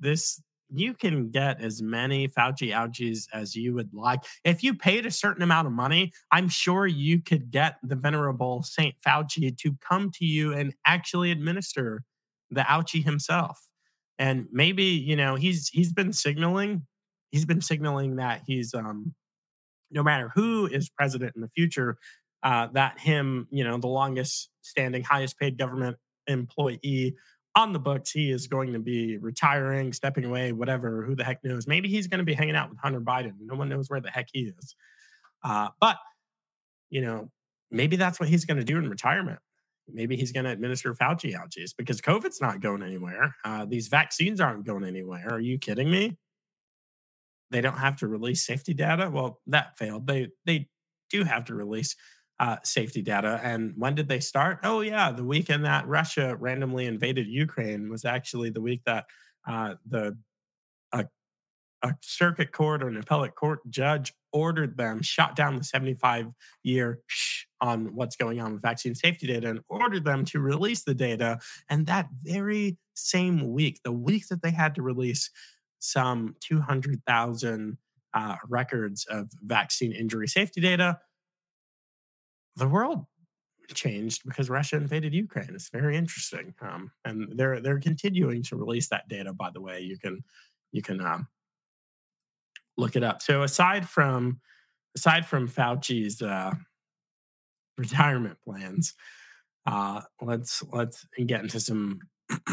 this 0.00 0.40
you 0.68 0.94
can 0.94 1.30
get 1.30 1.60
as 1.60 1.80
many 1.80 2.26
Fauci 2.28 2.72
ouchies 2.72 3.28
as 3.32 3.54
you 3.54 3.74
would 3.74 3.94
like. 3.94 4.24
If 4.44 4.62
you 4.64 4.74
paid 4.74 5.06
a 5.06 5.10
certain 5.10 5.42
amount 5.42 5.66
of 5.66 5.72
money, 5.72 6.12
I'm 6.32 6.48
sure 6.48 6.86
you 6.86 7.20
could 7.20 7.50
get 7.50 7.76
the 7.82 7.94
venerable 7.94 8.62
Saint 8.62 8.96
Fauci 9.06 9.56
to 9.58 9.76
come 9.80 10.10
to 10.14 10.24
you 10.24 10.52
and 10.52 10.74
actually 10.84 11.30
administer 11.30 12.02
the 12.50 12.62
ouchie 12.62 13.04
himself. 13.04 13.68
And 14.18 14.46
maybe, 14.50 14.84
you 14.84 15.14
know, 15.14 15.36
he's 15.36 15.68
he's 15.68 15.92
been 15.92 16.12
signaling, 16.12 16.86
he's 17.30 17.44
been 17.44 17.60
signaling 17.60 18.16
that 18.16 18.42
he's 18.46 18.74
um 18.74 19.14
no 19.90 20.02
matter 20.02 20.32
who 20.34 20.66
is 20.66 20.88
president 20.88 21.32
in 21.36 21.42
the 21.42 21.48
future, 21.48 21.96
uh, 22.42 22.68
that 22.72 22.98
him, 22.98 23.46
you 23.50 23.62
know, 23.62 23.78
the 23.78 23.86
longest 23.86 24.50
standing, 24.62 25.02
highest 25.04 25.38
paid 25.38 25.58
government 25.58 25.96
employee 26.26 27.14
on 27.56 27.72
the 27.72 27.78
books, 27.78 28.10
he 28.10 28.30
is 28.30 28.46
going 28.46 28.72
to 28.74 28.78
be 28.78 29.16
retiring, 29.16 29.92
stepping 29.92 30.24
away, 30.24 30.52
whatever. 30.52 31.02
Who 31.02 31.16
the 31.16 31.24
heck 31.24 31.42
knows? 31.42 31.66
Maybe 31.66 31.88
he's 31.88 32.06
going 32.06 32.18
to 32.18 32.24
be 32.24 32.34
hanging 32.34 32.54
out 32.54 32.68
with 32.68 32.78
Hunter 32.78 33.00
Biden. 33.00 33.32
No 33.40 33.56
one 33.56 33.68
knows 33.68 33.88
where 33.88 34.00
the 34.00 34.10
heck 34.10 34.28
he 34.30 34.42
is. 34.42 34.76
Uh, 35.42 35.68
but, 35.80 35.96
you 36.90 37.00
know, 37.00 37.30
maybe 37.70 37.96
that's 37.96 38.20
what 38.20 38.28
he's 38.28 38.44
going 38.44 38.58
to 38.58 38.64
do 38.64 38.76
in 38.76 38.88
retirement. 38.88 39.38
Maybe 39.88 40.16
he's 40.16 40.32
going 40.32 40.44
to 40.44 40.50
administer 40.50 40.94
Fauci 40.94 41.34
ouchies 41.34 41.70
because 41.76 42.00
COVID's 42.00 42.40
not 42.40 42.60
going 42.60 42.82
anywhere. 42.82 43.34
Uh, 43.44 43.64
these 43.64 43.88
vaccines 43.88 44.40
aren't 44.40 44.66
going 44.66 44.84
anywhere. 44.84 45.28
Are 45.30 45.40
you 45.40 45.58
kidding 45.58 45.90
me? 45.90 46.18
They 47.50 47.60
don't 47.60 47.78
have 47.78 47.96
to 47.98 48.08
release 48.08 48.44
safety 48.44 48.74
data. 48.74 49.08
Well, 49.08 49.40
that 49.46 49.78
failed. 49.78 50.06
They 50.06 50.28
they 50.44 50.68
do 51.10 51.22
have 51.22 51.44
to 51.44 51.54
release 51.54 51.94
uh, 52.38 52.56
safety 52.62 53.02
data. 53.02 53.40
And 53.42 53.74
when 53.76 53.94
did 53.94 54.08
they 54.08 54.20
start? 54.20 54.60
Oh, 54.62 54.80
yeah, 54.80 55.10
the 55.10 55.24
weekend 55.24 55.64
that 55.64 55.86
Russia 55.86 56.36
randomly 56.36 56.86
invaded 56.86 57.26
Ukraine 57.26 57.88
was 57.90 58.04
actually 58.04 58.50
the 58.50 58.60
week 58.60 58.82
that 58.84 59.06
uh, 59.48 59.74
the 59.86 60.18
a, 60.92 61.06
a 61.82 61.94
circuit 62.02 62.52
court 62.52 62.82
or 62.82 62.88
an 62.88 62.96
appellate 62.96 63.34
court 63.34 63.60
judge 63.70 64.12
ordered 64.32 64.76
them, 64.76 65.00
shot 65.02 65.34
down 65.34 65.56
the 65.56 65.64
75 65.64 66.26
year 66.62 67.00
shh 67.06 67.44
on 67.60 67.94
what's 67.94 68.16
going 68.16 68.38
on 68.38 68.52
with 68.52 68.62
vaccine 68.62 68.94
safety 68.94 69.26
data 69.26 69.48
and 69.48 69.60
ordered 69.68 70.04
them 70.04 70.26
to 70.26 70.40
release 70.40 70.84
the 70.84 70.94
data. 70.94 71.38
And 71.70 71.86
that 71.86 72.08
very 72.22 72.76
same 72.94 73.52
week, 73.52 73.80
the 73.82 73.92
week 73.92 74.28
that 74.28 74.42
they 74.42 74.50
had 74.50 74.74
to 74.74 74.82
release 74.82 75.30
some 75.78 76.36
200,000 76.40 77.78
uh, 78.12 78.36
records 78.48 79.06
of 79.08 79.30
vaccine 79.42 79.92
injury 79.92 80.28
safety 80.28 80.60
data, 80.60 80.98
the 82.56 82.68
world 82.68 83.06
changed 83.74 84.22
because 84.24 84.48
Russia 84.48 84.76
invaded 84.76 85.14
Ukraine. 85.14 85.50
It's 85.54 85.68
very 85.68 85.96
interesting, 85.96 86.54
um, 86.60 86.90
and 87.04 87.32
they're 87.36 87.60
they're 87.60 87.80
continuing 87.80 88.42
to 88.44 88.56
release 88.56 88.88
that 88.88 89.08
data. 89.08 89.32
By 89.32 89.50
the 89.50 89.60
way, 89.60 89.80
you 89.80 89.98
can 89.98 90.22
you 90.72 90.82
can 90.82 91.00
um, 91.00 91.28
look 92.76 92.96
it 92.96 93.02
up. 93.02 93.22
So 93.22 93.42
aside 93.42 93.88
from 93.88 94.40
aside 94.96 95.26
from 95.26 95.48
Fauci's 95.48 96.22
uh, 96.22 96.52
retirement 97.76 98.38
plans, 98.44 98.94
uh, 99.66 100.02
let's 100.20 100.62
let's 100.72 101.06
get 101.26 101.42
into 101.42 101.60
some 101.60 102.00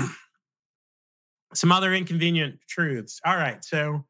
some 1.53 1.71
other 1.71 1.93
inconvenient 1.93 2.59
truths. 2.67 3.19
All 3.25 3.37
right, 3.37 3.63
so 3.63 4.05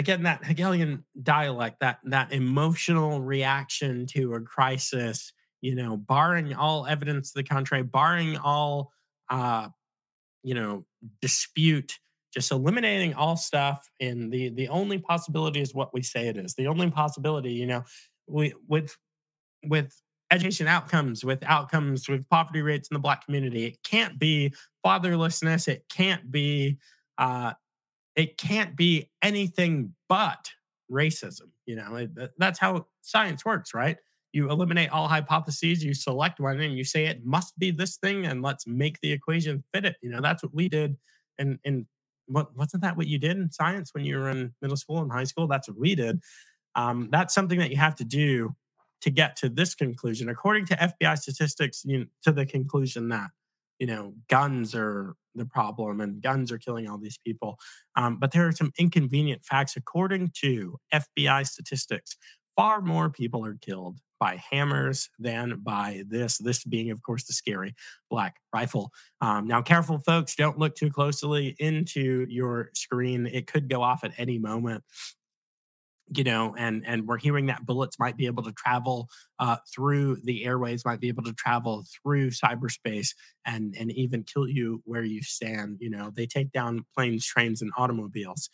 again 0.00 0.24
that 0.24 0.44
hegelian 0.44 1.04
dialect 1.22 1.76
that 1.80 1.98
that 2.04 2.32
emotional 2.32 3.20
reaction 3.20 4.06
to 4.06 4.34
a 4.34 4.40
crisis 4.40 5.32
you 5.60 5.74
know 5.74 5.96
barring 5.96 6.54
all 6.54 6.86
evidence 6.86 7.32
to 7.32 7.38
the 7.38 7.44
contrary 7.44 7.82
barring 7.82 8.36
all 8.36 8.90
uh 9.28 9.68
you 10.42 10.54
know 10.54 10.84
dispute 11.20 11.98
just 12.32 12.52
eliminating 12.52 13.14
all 13.14 13.36
stuff 13.36 13.88
and 14.00 14.32
the 14.32 14.50
the 14.50 14.68
only 14.68 14.98
possibility 14.98 15.60
is 15.60 15.74
what 15.74 15.92
we 15.92 16.02
say 16.02 16.28
it 16.28 16.36
is. 16.36 16.54
The 16.54 16.68
only 16.68 16.90
possibility 16.90 17.52
you 17.52 17.66
know 17.66 17.84
we 18.26 18.54
with 18.68 18.96
with 19.64 20.00
education 20.30 20.68
outcomes 20.68 21.24
with 21.24 21.42
outcomes 21.44 22.08
with 22.08 22.28
poverty 22.28 22.62
rates 22.62 22.88
in 22.88 22.94
the 22.94 23.00
black 23.00 23.24
community 23.24 23.64
it 23.64 23.82
can't 23.82 24.18
be 24.18 24.54
fatherlessness 24.86 25.66
it 25.66 25.84
can't 25.90 26.30
be 26.30 26.78
uh 27.18 27.52
it 28.16 28.38
can't 28.38 28.76
be 28.76 29.10
anything 29.22 29.94
but 30.08 30.50
racism. 30.90 31.50
You 31.66 31.76
know, 31.76 32.08
that's 32.38 32.58
how 32.58 32.86
science 33.02 33.44
works, 33.44 33.72
right? 33.74 33.96
You 34.32 34.50
eliminate 34.50 34.90
all 34.90 35.08
hypotheses, 35.08 35.82
you 35.82 35.94
select 35.94 36.38
one, 36.38 36.60
and 36.60 36.76
you 36.76 36.84
say 36.84 37.06
it 37.06 37.24
must 37.24 37.58
be 37.58 37.70
this 37.70 37.96
thing, 37.96 38.26
and 38.26 38.42
let's 38.42 38.66
make 38.66 39.00
the 39.00 39.12
equation 39.12 39.64
fit 39.72 39.84
it. 39.84 39.96
You 40.02 40.10
know, 40.10 40.20
that's 40.20 40.42
what 40.42 40.54
we 40.54 40.68
did. 40.68 40.96
And 41.38 41.58
and 41.64 41.86
what 42.26 42.56
wasn't 42.56 42.82
that 42.82 42.96
what 42.96 43.08
you 43.08 43.18
did 43.18 43.36
in 43.36 43.50
science 43.50 43.92
when 43.92 44.04
you 44.04 44.18
were 44.18 44.30
in 44.30 44.54
middle 44.62 44.76
school 44.76 44.98
and 44.98 45.10
high 45.10 45.24
school? 45.24 45.48
That's 45.48 45.68
what 45.68 45.78
we 45.78 45.94
did. 45.94 46.20
Um, 46.76 47.08
that's 47.10 47.34
something 47.34 47.58
that 47.58 47.70
you 47.70 47.76
have 47.76 47.96
to 47.96 48.04
do 48.04 48.54
to 49.00 49.10
get 49.10 49.34
to 49.36 49.48
this 49.48 49.74
conclusion. 49.74 50.28
According 50.28 50.66
to 50.66 50.76
FBI 50.76 51.18
statistics, 51.18 51.82
you 51.84 51.98
know, 51.98 52.06
to 52.22 52.32
the 52.32 52.46
conclusion 52.46 53.08
that 53.08 53.30
you 53.78 53.86
know 53.86 54.14
guns 54.28 54.74
are 54.74 55.16
the 55.34 55.46
problem 55.46 56.00
and 56.00 56.22
guns 56.22 56.50
are 56.52 56.58
killing 56.58 56.88
all 56.88 56.98
these 56.98 57.18
people. 57.24 57.58
Um, 57.96 58.18
but 58.18 58.32
there 58.32 58.46
are 58.46 58.52
some 58.52 58.72
inconvenient 58.78 59.44
facts. 59.44 59.76
According 59.76 60.32
to 60.40 60.78
FBI 60.92 61.46
statistics, 61.46 62.16
far 62.56 62.80
more 62.80 63.10
people 63.10 63.44
are 63.44 63.58
killed 63.60 63.98
by 64.18 64.40
hammers 64.50 65.08
than 65.18 65.60
by 65.62 66.02
this. 66.06 66.36
This 66.38 66.62
being, 66.62 66.90
of 66.90 67.02
course, 67.02 67.24
the 67.24 67.32
scary 67.32 67.74
black 68.10 68.36
rifle. 68.52 68.92
Um, 69.22 69.46
now, 69.46 69.62
careful, 69.62 69.98
folks, 69.98 70.34
don't 70.34 70.58
look 70.58 70.76
too 70.76 70.90
closely 70.90 71.56
into 71.58 72.26
your 72.28 72.70
screen. 72.74 73.26
It 73.26 73.46
could 73.46 73.68
go 73.68 73.82
off 73.82 74.04
at 74.04 74.12
any 74.18 74.38
moment 74.38 74.84
you 76.14 76.24
know, 76.24 76.54
and 76.58 76.84
and 76.86 77.06
we're 77.06 77.18
hearing 77.18 77.46
that 77.46 77.64
bullets 77.66 77.98
might 77.98 78.16
be 78.16 78.26
able 78.26 78.42
to 78.42 78.52
travel 78.52 79.08
uh, 79.38 79.56
through 79.72 80.18
the 80.24 80.44
airways, 80.44 80.84
might 80.84 81.00
be 81.00 81.08
able 81.08 81.22
to 81.24 81.32
travel 81.34 81.84
through 82.02 82.30
cyberspace, 82.30 83.08
and 83.46 83.74
and 83.78 83.92
even 83.92 84.24
kill 84.24 84.48
you 84.48 84.82
where 84.84 85.04
you 85.04 85.22
stand. 85.22 85.78
You 85.80 85.90
know, 85.90 86.10
they 86.14 86.26
take 86.26 86.52
down 86.52 86.84
planes, 86.96 87.24
trains, 87.26 87.62
and 87.62 87.70
automobiles. 87.76 88.50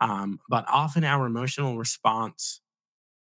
Um, 0.00 0.38
but 0.48 0.64
often 0.68 1.04
our 1.04 1.26
emotional 1.26 1.78
response, 1.78 2.60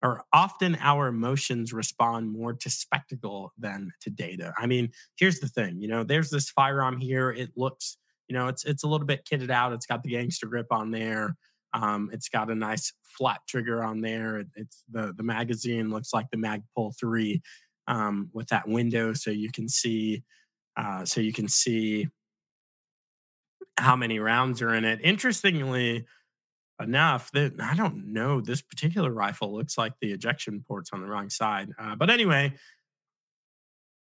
or 0.02 0.24
often 0.32 0.76
our 0.80 1.08
emotions 1.08 1.72
respond 1.72 2.30
more 2.32 2.54
to 2.54 2.70
spectacle 2.70 3.52
than 3.58 3.90
to 4.00 4.10
data. 4.10 4.54
I 4.58 4.66
mean, 4.66 4.90
here's 5.16 5.40
the 5.40 5.48
thing. 5.48 5.80
You 5.80 5.88
know, 5.88 6.04
there's 6.04 6.30
this 6.30 6.50
firearm 6.50 6.98
here. 6.98 7.30
It 7.30 7.50
looks, 7.56 7.98
you 8.28 8.34
know, 8.34 8.48
it's 8.48 8.64
it's 8.64 8.82
a 8.82 8.88
little 8.88 9.06
bit 9.06 9.26
kitted 9.30 9.50
out. 9.50 9.72
It's 9.74 9.86
got 9.86 10.02
the 10.02 10.10
gangster 10.10 10.46
grip 10.46 10.68
on 10.70 10.90
there 10.90 11.36
Um, 11.72 12.10
it's 12.12 12.28
got 12.28 12.50
a 12.50 12.54
nice 12.54 12.92
flat 13.02 13.40
trigger 13.48 13.82
on 13.84 14.00
there. 14.00 14.38
It, 14.38 14.48
it's 14.56 14.84
the 14.90 15.12
the 15.16 15.22
magazine 15.22 15.90
looks 15.90 16.12
like 16.12 16.26
the 16.30 16.36
Magpul 16.36 16.98
three 16.98 17.42
um, 17.86 18.30
with 18.32 18.48
that 18.48 18.68
window, 18.68 19.12
so 19.12 19.30
you 19.30 19.50
can 19.50 19.68
see 19.68 20.22
uh, 20.76 21.04
so 21.04 21.20
you 21.20 21.32
can 21.32 21.48
see 21.48 22.08
how 23.78 23.96
many 23.96 24.18
rounds 24.18 24.62
are 24.62 24.74
in 24.74 24.84
it. 24.84 25.00
Interestingly 25.02 26.06
enough, 26.80 27.30
that 27.32 27.52
I 27.60 27.74
don't 27.74 28.12
know 28.12 28.40
this 28.40 28.62
particular 28.62 29.10
rifle 29.10 29.54
looks 29.54 29.76
like 29.76 29.92
the 30.00 30.12
ejection 30.12 30.64
ports 30.66 30.90
on 30.92 31.00
the 31.00 31.06
wrong 31.06 31.30
side. 31.30 31.70
Uh, 31.78 31.94
but 31.94 32.10
anyway, 32.10 32.54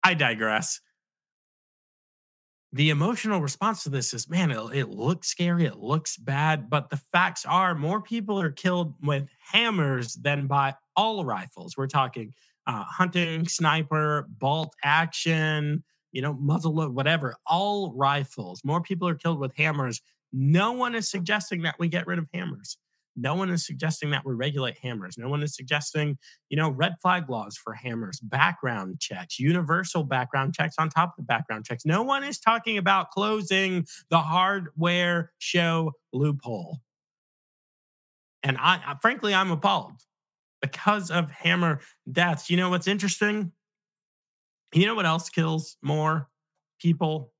I 0.02 0.14
digress 0.14 0.80
the 2.72 2.90
emotional 2.90 3.40
response 3.40 3.82
to 3.82 3.88
this 3.88 4.12
is 4.12 4.28
man 4.28 4.50
it, 4.50 4.60
it, 4.74 4.88
looks 4.88 5.28
scary 5.28 5.64
it 5.64 5.78
looks 5.78 6.16
bad 6.16 6.68
but 6.68 6.90
the 6.90 6.96
facts 6.96 7.46
are 7.46 7.74
more 7.74 8.00
people 8.02 8.38
are 8.40 8.50
killed 8.50 8.94
with 9.02 9.28
hammers 9.40 10.14
than 10.14 10.46
by 10.46 10.74
all 10.96 11.24
rifles. 11.24 11.76
We're 11.76 11.86
talking 11.86 12.34
uh, 12.66 12.84
hunting 12.84 13.48
sniper 13.48 14.26
bolt 14.28 14.74
action 14.84 15.84
you 16.12 16.22
know 16.22 16.34
muzzle 16.34 16.74
whatever 16.90 17.36
all 17.46 17.94
rifles. 17.94 18.62
More 18.64 18.82
people 18.82 19.08
are 19.08 19.14
killed 19.14 19.38
with 19.38 19.56
hammers. 19.56 20.00
No 20.32 20.72
one 20.72 20.94
is 20.94 21.10
suggesting 21.10 21.62
that 21.62 21.76
we 21.78 21.88
get 21.88 22.06
rid 22.06 22.18
of 22.18 22.26
hammers 22.34 22.76
no 23.20 23.34
one 23.34 23.50
is 23.50 23.66
suggesting 23.66 24.10
that 24.10 24.24
we 24.24 24.34
regulate 24.34 24.78
hammers. 24.78 25.18
No 25.18 25.28
one 25.28 25.42
is 25.42 25.54
suggesting, 25.54 26.18
you 26.48 26.56
know, 26.56 26.70
red 26.70 26.94
flag 27.02 27.28
laws 27.28 27.56
for 27.56 27.74
hammers, 27.74 28.20
background 28.20 29.00
checks, 29.00 29.38
universal 29.38 30.04
background 30.04 30.54
checks 30.54 30.76
on 30.78 30.88
top 30.88 31.10
of 31.10 31.16
the 31.16 31.22
background 31.22 31.64
checks. 31.64 31.84
No 31.84 32.02
one 32.02 32.24
is 32.24 32.38
talking 32.38 32.78
about 32.78 33.10
closing 33.10 33.86
the 34.10 34.20
hardware 34.20 35.32
show 35.38 35.92
loophole. 36.12 36.78
And 38.42 38.56
I, 38.58 38.96
frankly, 39.02 39.34
I'm 39.34 39.50
appalled 39.50 40.00
because 40.62 41.10
of 41.10 41.30
hammer 41.30 41.80
deaths. 42.10 42.48
You 42.48 42.56
know 42.56 42.70
what's 42.70 42.86
interesting? 42.86 43.52
You 44.72 44.86
know 44.86 44.94
what 44.94 45.06
else 45.06 45.28
kills 45.28 45.76
more 45.82 46.28
people 46.80 47.32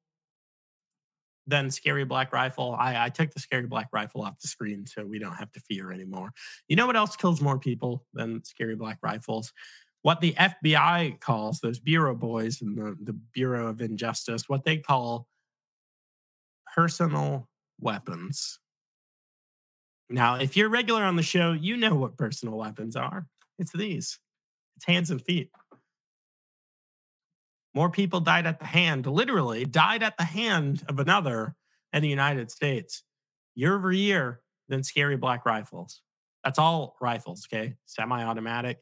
than 1.49 1.71
Scary 1.71 2.05
Black 2.05 2.33
Rifle. 2.33 2.77
I, 2.79 3.07
I 3.07 3.09
took 3.09 3.33
the 3.33 3.41
Scary 3.41 3.67
Black 3.67 3.89
Rifle 3.91 4.23
off 4.23 4.39
the 4.39 4.47
screen 4.47 4.87
so 4.87 5.05
we 5.05 5.19
don't 5.19 5.35
have 5.35 5.51
to 5.53 5.61
fear 5.61 5.91
anymore. 5.91 6.31
You 6.69 6.77
know 6.77 6.87
what 6.87 6.97
else 6.97 7.17
kills 7.17 7.41
more 7.41 7.59
people 7.59 8.05
than 8.13 8.45
Scary 8.45 8.77
Black 8.77 8.99
Rifles? 9.03 9.53
What 10.03 10.21
the 10.21 10.35
FBI 10.35 11.21
calls 11.21 11.61
those 11.61 11.81
Bureau 11.81 12.15
boys 12.15 12.61
and 12.61 12.77
the, 12.77 12.97
the 13.03 13.15
Bureau 13.15 13.67
of 13.69 13.81
Injustice, 13.81 14.49
what 14.49 14.65
they 14.65 14.77
call 14.77 15.27
personal 16.75 17.49
weapons. 17.81 18.61
Now, 20.11 20.37
if 20.37 20.57
you're 20.57 20.69
regular 20.69 21.03
on 21.03 21.17
the 21.17 21.23
show, 21.23 21.53
you 21.53 21.77
know 21.77 21.95
what 21.95 22.17
personal 22.17 22.59
weapons 22.59 22.95
are. 22.95 23.27
It's 23.59 23.73
these. 23.73 24.19
It's 24.77 24.85
hands 24.85 25.11
and 25.11 25.21
feet. 25.21 25.51
More 27.79 27.91
people 27.91 28.19
died 28.19 28.45
at 28.45 28.59
the 28.59 28.65
hand, 28.65 29.07
literally 29.07 29.65
died 29.65 30.03
at 30.03 30.17
the 30.17 30.25
hand 30.25 30.83
of 30.89 30.99
another 30.99 31.55
in 31.93 32.03
the 32.03 32.09
United 32.09 32.51
States 32.51 33.05
year 33.55 33.77
over 33.77 33.93
year 33.93 34.41
than 34.69 34.83
scary 34.83 35.17
black 35.17 35.47
rifles. 35.47 36.03
That's 36.43 36.59
all 36.59 36.97
rifles, 37.01 37.47
okay? 37.47 37.77
Semi 37.87 38.25
automatic. 38.25 38.79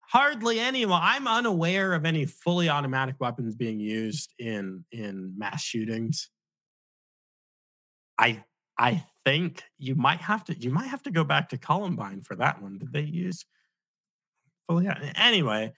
Hardly 0.00 0.58
anyone. 0.58 1.00
I'm 1.00 1.28
unaware 1.28 1.92
of 1.92 2.04
any 2.04 2.24
fully 2.24 2.68
automatic 2.68 3.14
weapons 3.20 3.54
being 3.54 3.78
used 3.78 4.34
in 4.36 4.84
in 4.90 5.34
mass 5.38 5.62
shootings. 5.62 6.28
I 8.18 8.42
I 8.78 9.04
think 9.24 9.62
you 9.78 9.94
might 9.94 10.22
have 10.22 10.42
to 10.46 10.58
you 10.58 10.72
might 10.72 10.88
have 10.88 11.04
to 11.04 11.12
go 11.12 11.22
back 11.22 11.50
to 11.50 11.56
Columbine 11.56 12.22
for 12.22 12.34
that 12.34 12.60
one. 12.60 12.78
Did 12.78 12.92
they 12.92 13.02
use 13.02 13.44
fully 14.66 14.88
anyway? 15.14 15.72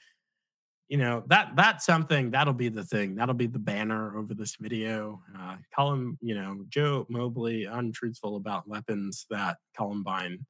You 0.89 0.99
know 0.99 1.23
that 1.29 1.53
that's 1.57 1.87
something 1.87 2.31
that'll 2.31 2.53
be 2.53 2.69
the 2.69 2.85
thing 2.85 3.15
that'll 3.15 3.35
be 3.35 3.47
the 3.47 3.59
banner 3.59 4.17
over 4.17 4.35
this 4.35 4.57
video 4.57 5.23
uh, 5.39 5.57
call 5.75 5.93
him 5.93 6.19
you 6.21 6.35
know 6.35 6.65
joe 6.69 7.07
mobley 7.09 7.65
untruthful 7.65 8.37
about 8.37 8.69
weapons 8.69 9.27
that 9.31 9.57
columbine 9.77 10.45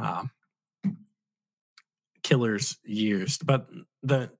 uh, 0.00 0.24
killers 2.26 2.76
used. 2.84 3.46
But 3.46 3.68
the 4.02 4.30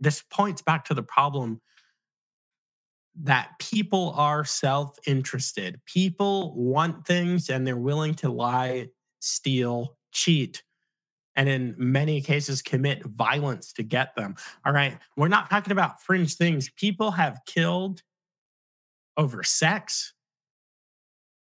this 0.00 0.22
points 0.30 0.62
back 0.62 0.86
to 0.86 0.94
the 0.94 1.02
problem 1.02 1.60
that 3.22 3.50
people 3.58 4.12
are 4.16 4.44
self-interested. 4.44 5.80
People 5.86 6.54
want 6.54 7.06
things 7.06 7.48
and 7.48 7.66
they're 7.66 7.76
willing 7.76 8.14
to 8.14 8.30
lie 8.30 8.88
steal 9.20 9.96
cheat 10.12 10.62
and 11.36 11.48
in 11.48 11.74
many 11.76 12.20
cases 12.22 12.62
commit 12.62 13.04
violence 13.04 13.72
to 13.74 13.82
get 13.82 14.16
them. 14.16 14.34
All 14.64 14.72
right. 14.72 14.98
We're 15.16 15.28
not 15.28 15.50
talking 15.50 15.72
about 15.72 16.02
fringe 16.02 16.34
things. 16.34 16.70
People 16.70 17.12
have 17.12 17.40
killed 17.46 18.02
over 19.16 19.42
sex 19.42 20.14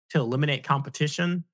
to 0.10 0.20
eliminate 0.20 0.64
competition. 0.64 1.46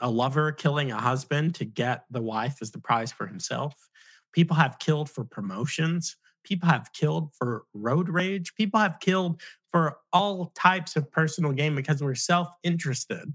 A 0.00 0.10
lover 0.10 0.52
killing 0.52 0.92
a 0.92 1.00
husband 1.00 1.54
to 1.56 1.64
get 1.64 2.04
the 2.10 2.22
wife 2.22 2.58
as 2.60 2.70
the 2.72 2.78
prize 2.78 3.10
for 3.10 3.26
himself. 3.26 3.88
People 4.32 4.56
have 4.56 4.78
killed 4.78 5.08
for 5.08 5.24
promotions. 5.24 6.16
People 6.44 6.68
have 6.68 6.92
killed 6.92 7.34
for 7.34 7.64
road 7.72 8.10
rage. 8.10 8.54
People 8.54 8.80
have 8.80 9.00
killed 9.00 9.40
for 9.70 9.96
all 10.12 10.52
types 10.54 10.94
of 10.94 11.10
personal 11.10 11.52
gain 11.52 11.74
because 11.74 12.02
we're 12.02 12.14
self 12.14 12.48
interested. 12.62 13.32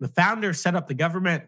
The 0.00 0.08
founders 0.08 0.60
set 0.60 0.74
up 0.74 0.86
the 0.86 0.94
government 0.94 1.44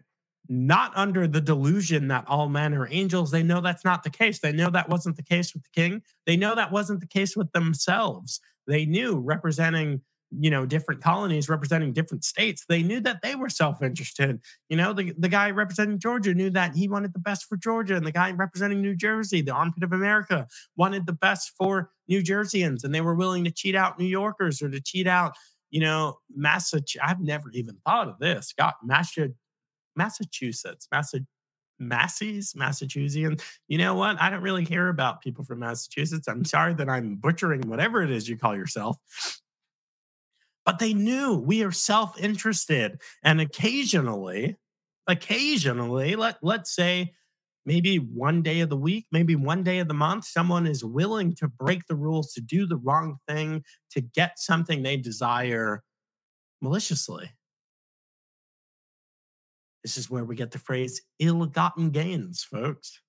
not 0.49 0.91
under 0.95 1.27
the 1.27 1.39
delusion 1.39 2.07
that 2.07 2.25
all 2.27 2.49
men 2.49 2.73
are 2.73 2.87
angels. 2.89 3.29
They 3.29 3.43
know 3.43 3.61
that's 3.61 3.85
not 3.85 4.01
the 4.03 4.09
case. 4.09 4.39
They 4.39 4.51
know 4.51 4.71
that 4.71 4.89
wasn't 4.89 5.15
the 5.15 5.23
case 5.23 5.53
with 5.53 5.63
the 5.63 5.69
king. 5.69 6.01
They 6.25 6.35
know 6.35 6.55
that 6.55 6.71
wasn't 6.71 7.01
the 7.01 7.07
case 7.07 7.37
with 7.37 7.51
themselves. 7.51 8.41
They 8.65 8.85
knew 8.85 9.19
representing, 9.19 10.01
you 10.31 10.49
know, 10.49 10.65
different 10.65 11.03
colonies, 11.03 11.49
representing 11.49 11.93
different 11.93 12.23
states. 12.23 12.65
They 12.67 12.81
knew 12.81 12.99
that 13.01 13.21
they 13.21 13.35
were 13.35 13.49
self-interested. 13.49 14.41
You 14.69 14.77
know, 14.77 14.91
the, 14.91 15.13
the 15.17 15.29
guy 15.29 15.51
representing 15.51 15.99
Georgia 15.99 16.33
knew 16.33 16.49
that 16.49 16.75
he 16.75 16.87
wanted 16.87 17.13
the 17.13 17.19
best 17.19 17.45
for 17.45 17.55
Georgia. 17.55 17.95
And 17.95 18.05
the 18.05 18.11
guy 18.11 18.31
representing 18.31 18.81
New 18.81 18.95
Jersey, 18.95 19.41
the 19.41 19.53
armpit 19.53 19.83
of 19.83 19.93
America, 19.93 20.47
wanted 20.75 21.05
the 21.05 21.13
best 21.13 21.51
for 21.59 21.91
New 22.07 22.23
Jerseyans. 22.23 22.83
And 22.83 22.93
they 22.93 23.01
were 23.01 23.15
willing 23.15 23.43
to 23.43 23.51
cheat 23.51 23.75
out 23.75 23.99
New 23.99 24.05
Yorkers 24.05 24.63
or 24.63 24.69
to 24.71 24.81
cheat 24.81 25.05
out 25.05 25.33
you 25.71 25.79
know, 25.79 26.17
Massachusetts. 26.35 26.97
I've 26.99 27.19
never 27.19 27.51
even 27.51 27.77
thought 27.85 28.07
of 28.07 28.17
this. 28.17 28.55
God, 28.57 28.73
Massachusetts 28.83 29.37
Massachusetts, 29.99 30.87
Massa, 30.91 31.19
Massies, 31.77 32.53
Massachusetts. 32.55 33.43
You 33.67 33.77
know 33.77 33.95
what? 33.95 34.19
I 34.19 34.29
don't 34.29 34.41
really 34.41 34.65
care 34.65 34.87
about 34.87 35.21
people 35.21 35.43
from 35.43 35.59
Massachusetts. 35.59 36.27
I'm 36.27 36.45
sorry 36.45 36.73
that 36.75 36.89
I'm 36.89 37.15
butchering 37.15 37.69
whatever 37.69 38.01
it 38.01 38.09
is 38.09 38.27
you 38.27 38.37
call 38.37 38.55
yourself. 38.55 38.97
But 40.65 40.79
they 40.79 40.93
knew 40.93 41.35
we 41.35 41.63
are 41.63 41.71
self 41.71 42.19
interested. 42.19 43.01
And 43.23 43.41
occasionally, 43.41 44.57
occasionally, 45.07 46.15
let, 46.15 46.37
let's 46.41 46.73
say 46.73 47.13
maybe 47.65 47.97
one 47.97 48.41
day 48.41 48.61
of 48.61 48.69
the 48.69 48.77
week, 48.77 49.05
maybe 49.11 49.35
one 49.35 49.63
day 49.63 49.79
of 49.79 49.87
the 49.87 49.93
month, 49.93 50.25
someone 50.25 50.65
is 50.65 50.83
willing 50.83 51.35
to 51.35 51.47
break 51.47 51.87
the 51.87 51.95
rules, 51.95 52.33
to 52.33 52.41
do 52.41 52.65
the 52.65 52.77
wrong 52.77 53.17
thing, 53.27 53.63
to 53.91 54.01
get 54.01 54.39
something 54.39 54.81
they 54.81 54.97
desire 54.97 55.83
maliciously. 56.61 57.31
This 59.83 59.97
is 59.97 60.09
where 60.09 60.23
we 60.23 60.35
get 60.35 60.51
the 60.51 60.59
phrase 60.59 61.01
ill 61.19 61.45
gotten 61.45 61.89
gains, 61.89 62.43
folks. 62.43 63.01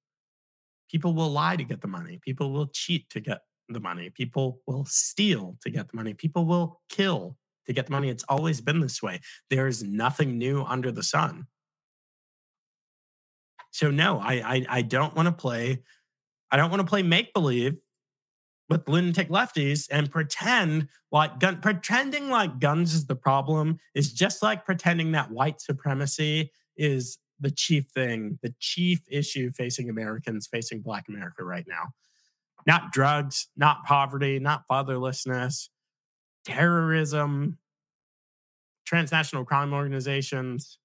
People 0.90 1.14
will 1.14 1.30
lie 1.30 1.56
to 1.56 1.64
get 1.64 1.80
the 1.80 1.88
money. 1.88 2.18
People 2.22 2.52
will 2.52 2.66
cheat 2.66 3.08
to 3.10 3.20
get 3.20 3.40
the 3.68 3.80
money. 3.80 4.10
People 4.10 4.60
will 4.66 4.84
steal 4.84 5.56
to 5.62 5.70
get 5.70 5.88
the 5.88 5.96
money. 5.96 6.14
People 6.14 6.44
will 6.44 6.80
kill 6.88 7.36
to 7.66 7.72
get 7.72 7.86
the 7.86 7.92
money. 7.92 8.08
It's 8.08 8.24
always 8.28 8.60
been 8.60 8.80
this 8.80 9.02
way. 9.02 9.20
There 9.50 9.68
is 9.68 9.82
nothing 9.82 10.38
new 10.38 10.62
under 10.62 10.90
the 10.90 11.02
sun. 11.02 11.46
So 13.70 13.90
no, 13.90 14.18
I 14.18 14.34
I, 14.34 14.66
I 14.68 14.82
don't 14.82 15.14
want 15.14 15.26
to 15.26 15.32
play. 15.32 15.82
I 16.50 16.56
don't 16.56 16.70
want 16.70 16.80
to 16.80 16.86
play 16.86 17.02
make 17.02 17.32
believe 17.32 17.78
with 18.70 18.88
lunatic 18.88 19.28
lefties 19.28 19.88
and 19.90 20.10
pretend 20.10 20.88
like 21.10 21.40
gun, 21.40 21.60
pretending 21.60 22.30
like 22.30 22.60
guns 22.60 22.94
is 22.94 23.06
the 23.06 23.16
problem 23.16 23.78
is 23.94 24.12
just 24.12 24.42
like 24.42 24.64
pretending 24.64 25.10
that 25.12 25.30
white 25.32 25.60
supremacy 25.60 26.52
is 26.76 27.18
the 27.40 27.50
chief 27.50 27.86
thing, 27.86 28.38
the 28.42 28.54
chief 28.60 29.00
issue 29.10 29.50
facing 29.50 29.90
Americans, 29.90 30.46
facing 30.46 30.80
Black 30.80 31.08
America 31.08 31.42
right 31.42 31.64
now. 31.66 31.88
Not 32.66 32.92
drugs, 32.92 33.48
not 33.56 33.84
poverty, 33.84 34.38
not 34.38 34.68
fatherlessness, 34.70 35.68
terrorism, 36.44 37.58
transnational 38.86 39.44
crime 39.44 39.72
organizations, 39.72 40.78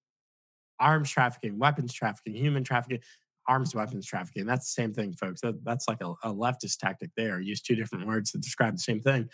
arms 0.79 1.11
trafficking, 1.11 1.59
weapons 1.59 1.93
trafficking, 1.93 2.33
human 2.33 2.63
trafficking, 2.63 2.99
arms 3.47 3.75
weapons 3.75 4.05
trafficking. 4.05 4.45
That's 4.45 4.65
the 4.73 4.81
same 4.81 4.93
thing, 4.93 5.13
folks. 5.13 5.41
That, 5.41 5.63
that's 5.63 5.87
like 5.87 6.01
a, 6.01 6.11
a 6.23 6.33
leftist 6.33 6.77
tactic 6.79 7.11
there. 7.15 7.39
Use 7.39 7.61
two 7.61 7.75
different 7.75 8.07
words 8.07 8.31
to 8.31 8.37
describe 8.37 8.75
the 8.75 8.79
same 8.79 9.01
thing. 9.01 9.29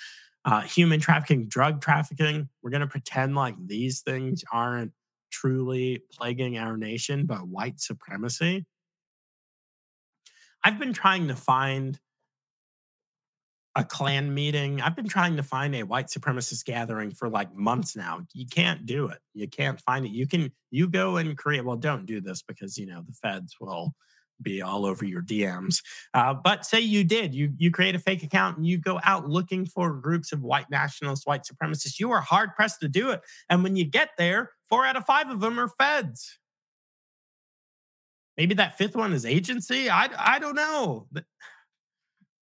uh, 0.45 0.61
human 0.61 0.99
trafficking, 0.99 1.47
drug 1.47 1.81
trafficking. 1.81 2.49
We're 2.61 2.71
going 2.71 2.81
to 2.81 2.87
pretend 2.87 3.35
like 3.35 3.55
these 3.67 4.01
things 4.01 4.43
aren't 4.51 4.91
truly 5.31 6.03
plaguing 6.11 6.57
our 6.57 6.77
nation, 6.77 7.25
but 7.25 7.47
white 7.47 7.79
supremacy. 7.79 8.65
I've 10.63 10.79
been 10.79 10.93
trying 10.93 11.27
to 11.27 11.35
find 11.35 11.99
a 13.75 13.83
Klan 13.83 14.33
meeting. 14.33 14.81
I've 14.81 14.95
been 14.95 15.07
trying 15.07 15.37
to 15.37 15.43
find 15.43 15.75
a 15.75 15.83
white 15.83 16.07
supremacist 16.07 16.65
gathering 16.65 17.11
for 17.11 17.29
like 17.29 17.55
months 17.55 17.95
now. 17.95 18.25
You 18.33 18.45
can't 18.45 18.85
do 18.85 19.07
it. 19.07 19.19
You 19.33 19.47
can't 19.47 19.79
find 19.81 20.05
it. 20.05 20.11
You 20.11 20.27
can 20.27 20.51
you 20.71 20.89
go 20.89 21.17
and 21.17 21.37
create. 21.37 21.63
Well, 21.63 21.77
don't 21.77 22.05
do 22.05 22.19
this 22.19 22.41
because 22.41 22.77
you 22.77 22.85
know 22.85 23.01
the 23.05 23.13
feds 23.13 23.55
will 23.59 23.93
be 24.41 24.61
all 24.61 24.85
over 24.85 25.05
your 25.05 25.21
DMs. 25.21 25.81
Uh, 26.13 26.33
but 26.33 26.65
say 26.65 26.79
you 26.79 27.03
did, 27.03 27.33
you 27.33 27.53
you 27.57 27.71
create 27.71 27.95
a 27.95 27.99
fake 27.99 28.23
account 28.23 28.57
and 28.57 28.65
you 28.65 28.77
go 28.77 28.99
out 29.03 29.29
looking 29.29 29.65
for 29.65 29.93
groups 29.93 30.33
of 30.33 30.41
white 30.41 30.69
nationalists, 30.69 31.25
white 31.25 31.43
supremacists. 31.43 31.99
You 31.99 32.11
are 32.11 32.21
hard 32.21 32.53
pressed 32.55 32.81
to 32.81 32.89
do 32.89 33.11
it. 33.11 33.21
And 33.49 33.63
when 33.63 33.75
you 33.77 33.85
get 33.85 34.09
there, 34.17 34.51
four 34.67 34.85
out 34.85 34.97
of 34.97 35.05
five 35.05 35.29
of 35.29 35.39
them 35.39 35.59
are 35.59 35.69
feds. 35.69 36.39
Maybe 38.37 38.55
that 38.55 38.77
fifth 38.77 38.95
one 38.95 39.13
is 39.13 39.25
agency. 39.25 39.89
I 39.89 40.09
I 40.17 40.39
don't 40.39 40.55
know. 40.55 41.07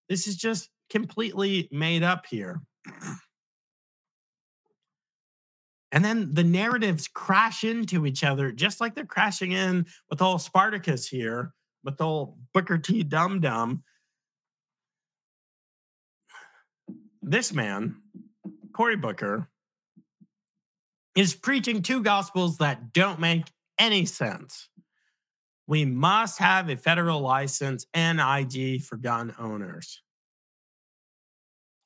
This 0.07 0.25
is 0.25 0.35
just 0.35 0.69
completely 0.89 1.69
made 1.71 2.03
up 2.03 2.25
here. 2.25 2.61
And 5.91 6.05
then 6.05 6.33
the 6.33 6.43
narratives 6.43 7.07
crash 7.07 7.63
into 7.63 8.05
each 8.05 8.23
other, 8.23 8.51
just 8.51 8.79
like 8.79 8.93
they're 8.93 9.05
crashing 9.05 9.51
in 9.51 9.87
with 10.09 10.21
old 10.21 10.41
Spartacus 10.41 11.07
here, 11.07 11.53
with 11.83 11.99
old 11.99 12.37
Booker 12.53 12.77
T. 12.77 13.03
Dum 13.03 13.39
Dum. 13.39 13.83
This 17.21 17.51
man, 17.53 17.97
Cory 18.73 18.95
Booker, 18.95 19.49
is 21.15 21.33
preaching 21.33 21.81
two 21.81 22.03
gospels 22.03 22.59
that 22.59 22.93
don't 22.93 23.19
make 23.19 23.45
any 23.77 24.05
sense. 24.05 24.69
We 25.67 25.85
must 25.85 26.39
have 26.39 26.69
a 26.69 26.77
federal 26.77 27.19
license 27.19 27.85
and 27.93 28.21
ID 28.21 28.79
for 28.79 28.95
gun 28.95 29.35
owners. 29.39 30.01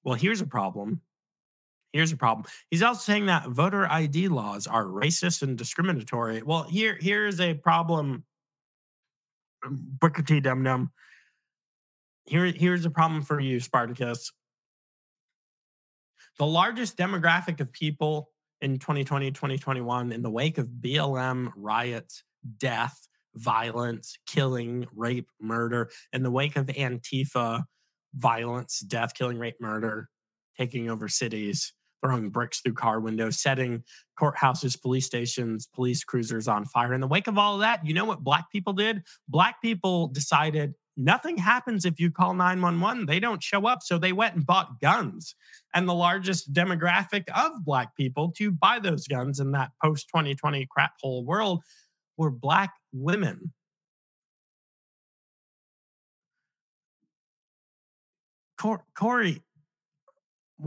Well, 0.03 0.15
here's 0.15 0.41
a 0.41 0.47
problem. 0.47 1.01
Here's 1.93 2.11
a 2.11 2.17
problem. 2.17 2.45
He's 2.71 2.81
also 2.81 3.01
saying 3.01 3.27
that 3.27 3.49
voter 3.49 3.89
ID 3.89 4.27
laws 4.27 4.65
are 4.65 4.83
racist 4.83 5.43
and 5.43 5.55
discriminatory. 5.57 6.41
Well, 6.41 6.63
here 6.63 6.97
here's 6.99 7.39
a 7.39 7.53
problem. 7.53 8.23
Um, 9.63 9.79
Booker 10.01 10.23
T. 10.23 10.39
Dum 10.39 10.63
Dum. 10.63 10.91
Here, 12.25 12.45
here's 12.45 12.85
a 12.85 12.89
problem 12.89 13.21
for 13.21 13.39
you, 13.39 13.59
Spartacus. 13.59 14.31
The 16.39 16.45
largest 16.45 16.97
demographic 16.97 17.59
of 17.59 17.71
people 17.71 18.29
in 18.61 18.79
2020, 18.79 19.31
2021, 19.31 20.11
in 20.11 20.21
the 20.21 20.31
wake 20.31 20.57
of 20.57 20.67
BLM 20.67 21.51
riots, 21.55 22.23
death, 22.57 23.07
violence, 23.35 24.17
killing, 24.25 24.87
rape, 24.95 25.29
murder, 25.39 25.91
in 26.11 26.23
the 26.23 26.31
wake 26.31 26.55
of 26.55 26.67
Antifa 26.67 27.65
violence, 28.15 28.79
death, 28.79 29.13
killing, 29.13 29.37
rape, 29.37 29.59
murder, 29.59 30.09
taking 30.57 30.89
over 30.89 31.07
cities, 31.07 31.73
throwing 32.03 32.29
bricks 32.29 32.59
through 32.61 32.73
car 32.73 32.99
windows, 32.99 33.39
setting 33.39 33.83
courthouses, 34.19 34.79
police 34.79 35.05
stations, 35.05 35.67
police 35.73 36.03
cruisers 36.03 36.47
on 36.47 36.65
fire. 36.65 36.93
In 36.93 37.01
the 37.01 37.07
wake 37.07 37.27
of 37.27 37.37
all 37.37 37.55
of 37.55 37.61
that, 37.61 37.85
you 37.85 37.93
know 37.93 38.05
what 38.05 38.23
black 38.23 38.51
people 38.51 38.73
did? 38.73 39.03
Black 39.27 39.61
people 39.61 40.07
decided 40.07 40.73
nothing 40.95 41.37
happens 41.37 41.85
if 41.85 41.99
you 41.99 42.11
call 42.11 42.33
911. 42.33 43.05
They 43.05 43.19
don't 43.19 43.41
show 43.41 43.65
up. 43.65 43.81
So 43.81 43.97
they 43.97 44.13
went 44.13 44.35
and 44.35 44.45
bought 44.45 44.79
guns. 44.79 45.35
And 45.73 45.87
the 45.87 45.93
largest 45.93 46.53
demographic 46.53 47.23
of 47.35 47.65
black 47.65 47.95
people 47.95 48.31
to 48.37 48.51
buy 48.51 48.79
those 48.79 49.07
guns 49.07 49.39
in 49.39 49.51
that 49.51 49.71
post 49.81 50.07
2020 50.09 50.67
crap 50.69 50.93
hole 51.01 51.25
world 51.25 51.63
were 52.17 52.29
black 52.29 52.73
women. 52.91 53.53
Cory, 58.95 59.41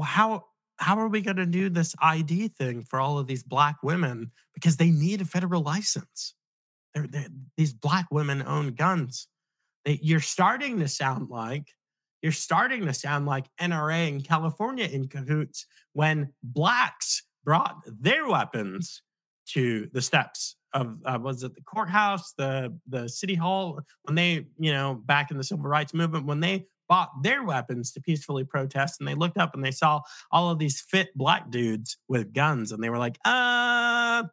how 0.02 0.44
how 0.78 0.98
are 0.98 1.08
we 1.08 1.22
going 1.22 1.38
to 1.38 1.46
do 1.46 1.70
this 1.70 1.94
ID 2.02 2.48
thing 2.48 2.82
for 2.82 3.00
all 3.00 3.18
of 3.18 3.26
these 3.26 3.42
black 3.42 3.76
women 3.82 4.30
because 4.54 4.76
they 4.76 4.90
need 4.90 5.22
a 5.22 5.24
federal 5.24 5.62
license? 5.62 6.34
They're, 6.94 7.06
they're, 7.06 7.28
these 7.56 7.72
black 7.72 8.06
women 8.10 8.42
own 8.46 8.74
guns. 8.74 9.28
They, 9.86 9.98
you're 10.02 10.20
starting 10.20 10.78
to 10.80 10.88
sound 10.88 11.30
like 11.30 11.68
you're 12.22 12.32
starting 12.32 12.84
to 12.86 12.94
sound 12.94 13.26
like 13.26 13.46
NRA 13.60 14.08
in 14.08 14.20
California 14.20 14.86
in 14.86 15.08
cahoots 15.08 15.66
when 15.92 16.32
blacks 16.42 17.22
brought 17.44 17.76
their 17.86 18.26
weapons 18.26 19.02
to 19.46 19.88
the 19.92 20.02
steps 20.02 20.56
of 20.74 20.98
uh, 21.06 21.18
was 21.20 21.42
it 21.42 21.54
the 21.54 21.62
courthouse, 21.62 22.32
the 22.36 22.76
the 22.88 23.08
city 23.08 23.34
hall 23.34 23.80
when 24.02 24.14
they 24.14 24.46
you 24.58 24.72
know 24.72 25.00
back 25.06 25.30
in 25.30 25.38
the 25.38 25.44
civil 25.44 25.64
rights 25.64 25.94
movement 25.94 26.26
when 26.26 26.40
they 26.40 26.66
bought 26.88 27.22
their 27.22 27.44
weapons 27.44 27.92
to 27.92 28.00
peacefully 28.00 28.44
protest 28.44 29.00
and 29.00 29.08
they 29.08 29.14
looked 29.14 29.38
up 29.38 29.54
and 29.54 29.64
they 29.64 29.70
saw 29.70 30.00
all 30.30 30.50
of 30.50 30.58
these 30.58 30.80
fit 30.80 31.08
black 31.16 31.50
dudes 31.50 31.98
with 32.08 32.32
guns 32.32 32.72
and 32.72 32.82
they 32.82 32.90
were 32.90 32.98
like, 32.98 33.18
uh, 33.24 34.24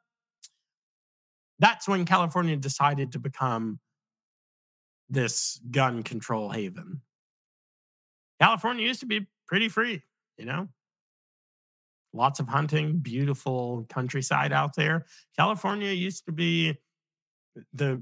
that's 1.59 1.87
when 1.87 2.05
California 2.05 2.55
decided 2.55 3.11
to 3.13 3.19
become 3.19 3.79
this 5.09 5.59
gun 5.71 6.03
control 6.03 6.49
haven. 6.49 7.01
California 8.39 8.85
used 8.85 8.99
to 8.99 9.05
be 9.05 9.27
pretty 9.47 9.69
free, 9.69 10.01
you 10.37 10.45
know? 10.45 10.67
Lots 12.13 12.39
of 12.39 12.47
hunting, 12.47 12.97
beautiful 12.99 13.85
countryside 13.89 14.51
out 14.51 14.75
there. 14.75 15.05
California 15.37 15.91
used 15.91 16.25
to 16.25 16.31
be 16.31 16.77
the 17.73 18.01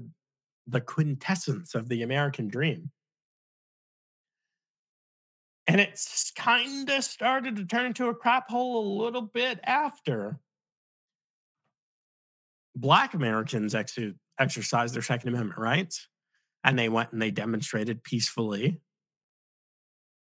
the 0.66 0.80
quintessence 0.80 1.74
of 1.74 1.88
the 1.88 2.02
American 2.02 2.48
dream. 2.48 2.90
And 5.66 5.80
it's 5.80 6.32
kind 6.32 6.88
of 6.90 7.04
started 7.04 7.56
to 7.56 7.64
turn 7.64 7.86
into 7.86 8.08
a 8.08 8.14
crap 8.14 8.50
hole 8.50 8.84
a 8.84 9.04
little 9.04 9.22
bit 9.22 9.60
after 9.64 10.40
Black 12.74 13.14
Americans 13.14 13.74
ex- 13.74 13.98
exercised 14.38 14.94
their 14.94 15.02
Second 15.02 15.28
Amendment 15.28 15.58
rights 15.58 16.08
and 16.64 16.78
they 16.78 16.88
went 16.88 17.12
and 17.12 17.20
they 17.20 17.30
demonstrated 17.30 18.02
peacefully. 18.02 18.80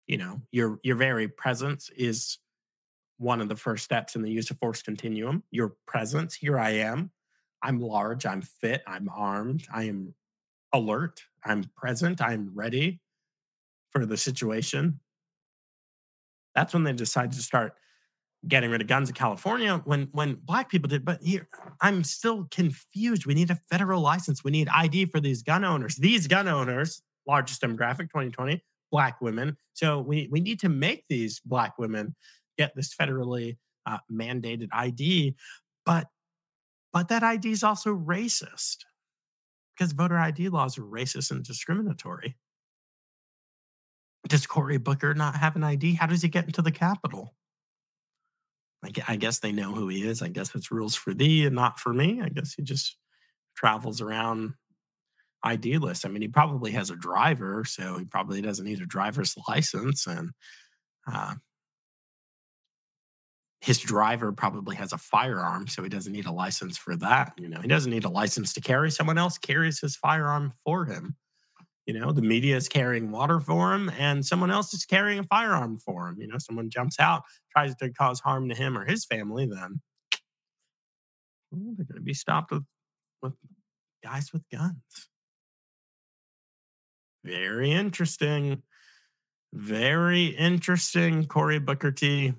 You 0.06 0.18
know, 0.18 0.42
your 0.50 0.80
your 0.82 0.96
very 0.96 1.28
presence 1.28 1.90
is 1.96 2.38
one 3.18 3.40
of 3.40 3.48
the 3.48 3.56
first 3.56 3.84
steps 3.84 4.16
in 4.16 4.22
the 4.22 4.30
use 4.30 4.50
of 4.50 4.58
force 4.58 4.82
continuum. 4.82 5.44
Your 5.50 5.76
presence, 5.86 6.34
here 6.34 6.58
I 6.58 6.70
am. 6.70 7.10
I'm 7.62 7.80
large, 7.80 8.26
I'm 8.26 8.42
fit, 8.42 8.82
I'm 8.86 9.08
armed, 9.08 9.68
I 9.72 9.84
am 9.84 10.14
alert, 10.72 11.22
I'm 11.44 11.64
present, 11.76 12.20
I'm 12.20 12.50
ready 12.54 13.00
for 13.90 14.04
the 14.04 14.16
situation. 14.16 14.98
That's 16.54 16.74
when 16.74 16.84
they 16.84 16.92
decided 16.92 17.32
to 17.32 17.42
start 17.42 17.74
getting 18.48 18.70
rid 18.70 18.80
of 18.80 18.88
guns 18.88 19.08
in 19.08 19.14
California 19.14 19.80
when 19.84 20.08
when 20.12 20.34
black 20.34 20.68
people 20.68 20.88
did. 20.88 21.04
But 21.04 21.22
here, 21.22 21.48
I'm 21.80 22.04
still 22.04 22.48
confused. 22.50 23.26
We 23.26 23.34
need 23.34 23.50
a 23.50 23.60
federal 23.70 24.00
license. 24.00 24.42
We 24.42 24.50
need 24.50 24.68
ID 24.68 25.06
for 25.06 25.20
these 25.20 25.42
gun 25.42 25.64
owners. 25.64 25.96
These 25.96 26.26
gun 26.26 26.48
owners, 26.48 27.02
largest 27.26 27.62
demographic, 27.62 28.10
2020, 28.10 28.62
black 28.90 29.20
women. 29.20 29.56
So 29.72 30.00
we 30.00 30.28
we 30.30 30.40
need 30.40 30.60
to 30.60 30.68
make 30.68 31.04
these 31.08 31.40
black 31.40 31.78
women 31.78 32.14
get 32.58 32.74
this 32.74 32.94
federally 32.94 33.56
uh, 33.86 33.98
mandated 34.10 34.68
ID. 34.72 35.36
But 35.86 36.08
but 36.92 37.08
that 37.08 37.22
ID 37.22 37.50
is 37.50 37.62
also 37.62 37.94
racist 37.94 38.78
because 39.76 39.92
voter 39.92 40.18
ID 40.18 40.48
laws 40.48 40.78
are 40.78 40.82
racist 40.82 41.30
and 41.30 41.42
discriminatory. 41.42 42.36
Does 44.28 44.46
Cory 44.46 44.78
Booker 44.78 45.14
not 45.14 45.36
have 45.36 45.56
an 45.56 45.64
ID? 45.64 45.94
How 45.94 46.06
does 46.06 46.22
he 46.22 46.28
get 46.28 46.46
into 46.46 46.62
the 46.62 46.70
Capitol? 46.70 47.34
I 49.06 49.16
guess 49.16 49.38
they 49.38 49.52
know 49.52 49.72
who 49.72 49.88
he 49.88 50.06
is. 50.06 50.22
I 50.22 50.28
guess 50.28 50.54
it's 50.54 50.72
rules 50.72 50.96
for 50.96 51.14
thee 51.14 51.46
and 51.46 51.54
not 51.54 51.78
for 51.78 51.92
me. 51.92 52.20
I 52.20 52.28
guess 52.28 52.54
he 52.54 52.62
just 52.62 52.96
travels 53.56 54.00
around 54.00 54.54
ID-less. 55.44 56.04
I 56.04 56.08
mean, 56.08 56.22
he 56.22 56.28
probably 56.28 56.72
has 56.72 56.90
a 56.90 56.96
driver, 56.96 57.64
so 57.64 57.98
he 57.98 58.04
probably 58.04 58.42
doesn't 58.42 58.64
need 58.64 58.80
a 58.80 58.86
driver's 58.86 59.36
license. 59.48 60.06
And 60.06 60.30
uh, 61.10 61.34
his 63.60 63.78
driver 63.78 64.32
probably 64.32 64.76
has 64.76 64.92
a 64.92 64.98
firearm, 64.98 65.68
so 65.68 65.82
he 65.84 65.88
doesn't 65.88 66.12
need 66.12 66.26
a 66.26 66.32
license 66.32 66.76
for 66.76 66.96
that. 66.96 67.34
You 67.38 67.48
know, 67.48 67.60
he 67.60 67.68
doesn't 67.68 67.90
need 67.90 68.04
a 68.04 68.10
license 68.10 68.52
to 68.54 68.60
carry. 68.60 68.90
Someone 68.90 69.18
else 69.18 69.38
carries 69.38 69.78
his 69.80 69.94
firearm 69.94 70.52
for 70.64 70.86
him. 70.86 71.16
You 71.86 71.98
know, 71.98 72.12
the 72.12 72.22
media 72.22 72.56
is 72.56 72.68
carrying 72.68 73.10
water 73.10 73.40
for 73.40 73.74
him 73.74 73.90
and 73.98 74.24
someone 74.24 74.50
else 74.50 74.72
is 74.72 74.84
carrying 74.84 75.18
a 75.18 75.24
firearm 75.24 75.78
for 75.78 76.08
him. 76.08 76.20
You 76.20 76.28
know, 76.28 76.38
someone 76.38 76.70
jumps 76.70 77.00
out, 77.00 77.22
tries 77.50 77.74
to 77.76 77.90
cause 77.90 78.20
harm 78.20 78.48
to 78.48 78.54
him 78.54 78.78
or 78.78 78.84
his 78.84 79.04
family, 79.04 79.46
then 79.46 79.80
well, 81.50 81.74
they're 81.76 81.84
going 81.84 81.96
to 81.96 82.00
be 82.00 82.14
stopped 82.14 82.50
with, 82.50 82.64
with 83.20 83.34
guys 84.02 84.32
with 84.32 84.42
guns. 84.50 85.08
Very 87.24 87.72
interesting. 87.72 88.62
Very 89.52 90.26
interesting, 90.26 91.26
Cory 91.26 91.58
Booker 91.58 91.92
T. 91.92 92.32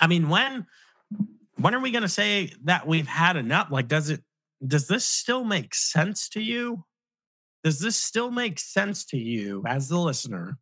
I 0.00 0.06
mean, 0.06 0.28
when 0.28 0.66
when 1.56 1.74
are 1.74 1.80
we 1.80 1.90
going 1.90 2.02
to 2.02 2.08
say 2.08 2.52
that 2.64 2.86
we've 2.86 3.06
had 3.06 3.36
enough? 3.36 3.68
Like, 3.70 3.86
does 3.86 4.08
it 4.08 4.22
does 4.66 4.88
this 4.88 5.06
still 5.06 5.44
make 5.44 5.74
sense 5.74 6.28
to 6.30 6.40
you? 6.40 6.84
Does 7.64 7.80
this 7.80 7.96
still 7.96 8.30
make 8.30 8.60
sense 8.60 9.06
to 9.06 9.16
you 9.16 9.64
as 9.66 9.88
the 9.88 9.98
listener 9.98 10.58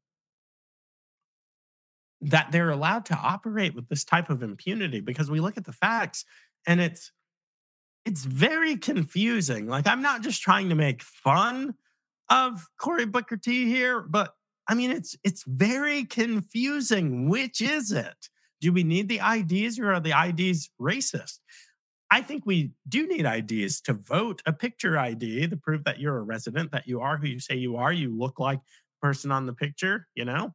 that 2.21 2.53
they're 2.53 2.71
allowed 2.71 3.05
to 3.07 3.17
operate 3.17 3.75
with 3.75 3.89
this 3.89 4.05
type 4.05 4.31
of 4.31 4.43
impunity? 4.43 5.01
Because 5.01 5.29
we 5.29 5.41
look 5.41 5.59
at 5.59 5.65
the 5.65 5.73
facts 5.73 6.25
and 6.67 6.81
it's 6.81 7.11
it's 8.05 8.25
very 8.25 8.77
confusing. 8.77 9.69
Like, 9.69 9.87
I'm 9.87 10.03
not 10.03 10.23
just 10.23 10.43
trying 10.43 10.69
to 10.71 10.75
make 10.75 11.03
fun 11.03 11.75
of 12.29 12.69
Cory 12.79 13.07
Booker 13.07 13.37
T 13.37 13.67
here, 13.67 14.01
but 14.01 14.35
I 14.69 14.75
mean, 14.75 14.93
it's 14.93 15.17
it's 15.25 15.43
very 15.45 16.05
confusing. 16.05 17.29
Which 17.29 17.61
is 17.61 17.91
it? 17.91 18.29
Do 18.61 18.73
we 18.73 18.85
need 18.85 19.09
the 19.09 19.21
IDs 19.21 19.81
or 19.81 19.93
are 19.93 20.01
the 20.01 20.15
IDs 20.17 20.71
racist? 20.81 21.41
I 22.13 22.21
think 22.21 22.45
we 22.45 22.73
do 22.87 23.07
need 23.07 23.25
IDs 23.25 23.81
to 23.83 23.95
vote 23.95 24.43
a 24.45 24.53
picture 24.53 24.99
ID 24.99 25.49
to 25.49 25.57
prove 25.57 25.85
that 25.85 25.99
you're 25.99 26.19
a 26.19 26.23
resident, 26.23 26.71
that 26.73 26.87
you 26.87 27.01
are 27.01 27.17
who 27.17 27.27
you 27.27 27.41
say 27.41 27.55
you 27.55 27.77
are, 27.77 27.91
you 27.91 28.15
look 28.15 28.39
like 28.39 28.61
person 29.01 29.33
on 29.33 29.47
the 29.47 29.55
picture, 29.55 30.07
you 30.15 30.27
know? 30.27 30.53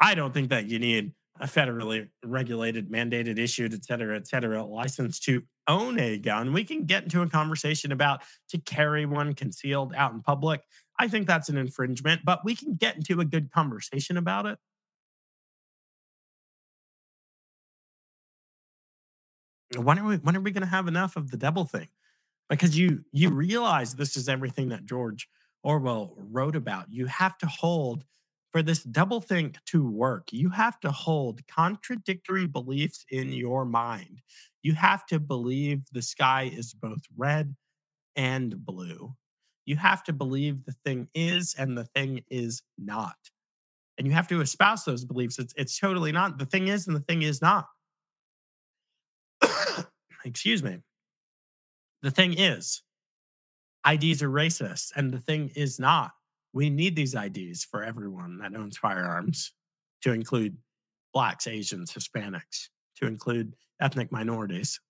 I 0.00 0.16
don't 0.16 0.34
think 0.34 0.50
that 0.50 0.66
you 0.66 0.80
need 0.80 1.12
a 1.38 1.46
federally 1.46 2.08
regulated, 2.24 2.90
mandated, 2.90 3.38
issued, 3.38 3.72
et 3.72 3.84
cetera, 3.84 4.16
et 4.16 4.26
cetera, 4.26 4.64
license 4.64 5.20
to 5.20 5.44
own 5.68 6.00
a 6.00 6.18
gun. 6.18 6.52
We 6.52 6.64
can 6.64 6.84
get 6.84 7.04
into 7.04 7.22
a 7.22 7.28
conversation 7.28 7.92
about 7.92 8.22
to 8.48 8.58
carry 8.58 9.06
one 9.06 9.34
concealed 9.34 9.94
out 9.94 10.12
in 10.14 10.20
public. 10.20 10.62
I 10.98 11.06
think 11.06 11.28
that's 11.28 11.48
an 11.48 11.58
infringement, 11.58 12.22
but 12.24 12.40
we 12.44 12.56
can 12.56 12.74
get 12.74 12.96
into 12.96 13.20
a 13.20 13.24
good 13.24 13.52
conversation 13.52 14.16
about 14.16 14.46
it. 14.46 14.58
When 19.76 19.98
are 19.98 20.04
we 20.04 20.16
when 20.16 20.36
are 20.36 20.40
we 20.40 20.50
going 20.50 20.62
to 20.62 20.68
have 20.68 20.88
enough 20.88 21.16
of 21.16 21.30
the 21.30 21.36
double 21.36 21.64
think? 21.64 21.90
Because 22.48 22.78
you 22.78 23.04
you 23.12 23.30
realize 23.30 23.94
this 23.94 24.16
is 24.16 24.28
everything 24.28 24.68
that 24.70 24.86
George 24.86 25.28
Orwell 25.62 26.14
wrote 26.16 26.56
about. 26.56 26.86
You 26.90 27.06
have 27.06 27.36
to 27.38 27.46
hold 27.46 28.04
for 28.52 28.62
this 28.62 28.82
double 28.84 29.20
think 29.20 29.58
to 29.66 29.86
work. 29.86 30.32
You 30.32 30.50
have 30.50 30.80
to 30.80 30.90
hold 30.90 31.46
contradictory 31.46 32.46
beliefs 32.46 33.04
in 33.10 33.32
your 33.32 33.64
mind. 33.64 34.22
You 34.62 34.72
have 34.74 35.04
to 35.06 35.20
believe 35.20 35.84
the 35.92 36.02
sky 36.02 36.50
is 36.52 36.72
both 36.72 37.02
red 37.16 37.54
and 38.14 38.64
blue. 38.64 39.14
You 39.66 39.76
have 39.76 40.02
to 40.04 40.12
believe 40.12 40.64
the 40.64 40.74
thing 40.84 41.08
is 41.14 41.54
and 41.58 41.76
the 41.76 41.84
thing 41.84 42.22
is 42.30 42.62
not. 42.78 43.16
And 43.98 44.06
you 44.06 44.12
have 44.12 44.28
to 44.28 44.40
espouse 44.40 44.84
those 44.84 45.04
beliefs. 45.04 45.38
It's, 45.38 45.54
it's 45.56 45.78
totally 45.78 46.12
not. 46.12 46.38
The 46.38 46.46
thing 46.46 46.68
is 46.68 46.86
and 46.86 46.96
the 46.96 47.00
thing 47.00 47.22
is 47.22 47.42
not. 47.42 47.66
Excuse 50.26 50.62
me. 50.62 50.78
The 52.02 52.10
thing 52.10 52.34
is, 52.36 52.82
IDs 53.88 54.22
are 54.22 54.28
racist, 54.28 54.90
and 54.96 55.14
the 55.14 55.20
thing 55.20 55.52
is 55.54 55.78
not. 55.78 56.10
We 56.52 56.68
need 56.68 56.96
these 56.96 57.14
IDs 57.14 57.64
for 57.64 57.84
everyone 57.84 58.38
that 58.38 58.54
owns 58.56 58.76
firearms, 58.76 59.52
to 60.02 60.12
include 60.12 60.56
Blacks, 61.14 61.46
Asians, 61.46 61.92
Hispanics, 61.92 62.68
to 62.96 63.06
include 63.06 63.54
ethnic 63.80 64.10
minorities. 64.10 64.80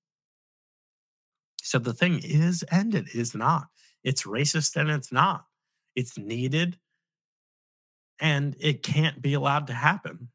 So 1.63 1.79
the 1.79 1.93
thing 1.93 2.21
is 2.23 2.65
and 2.71 2.95
it 2.95 3.15
is 3.15 3.35
not. 3.35 3.67
It's 4.03 4.23
racist 4.23 4.77
and 4.77 4.91
it's 4.91 5.13
not. 5.13 5.45
It's 5.95 6.17
needed 6.17 6.79
and 8.21 8.57
it 8.61 8.83
can't 8.83 9.21
be 9.21 9.35
allowed 9.35 9.67
to 9.67 9.73
happen. 9.73 10.29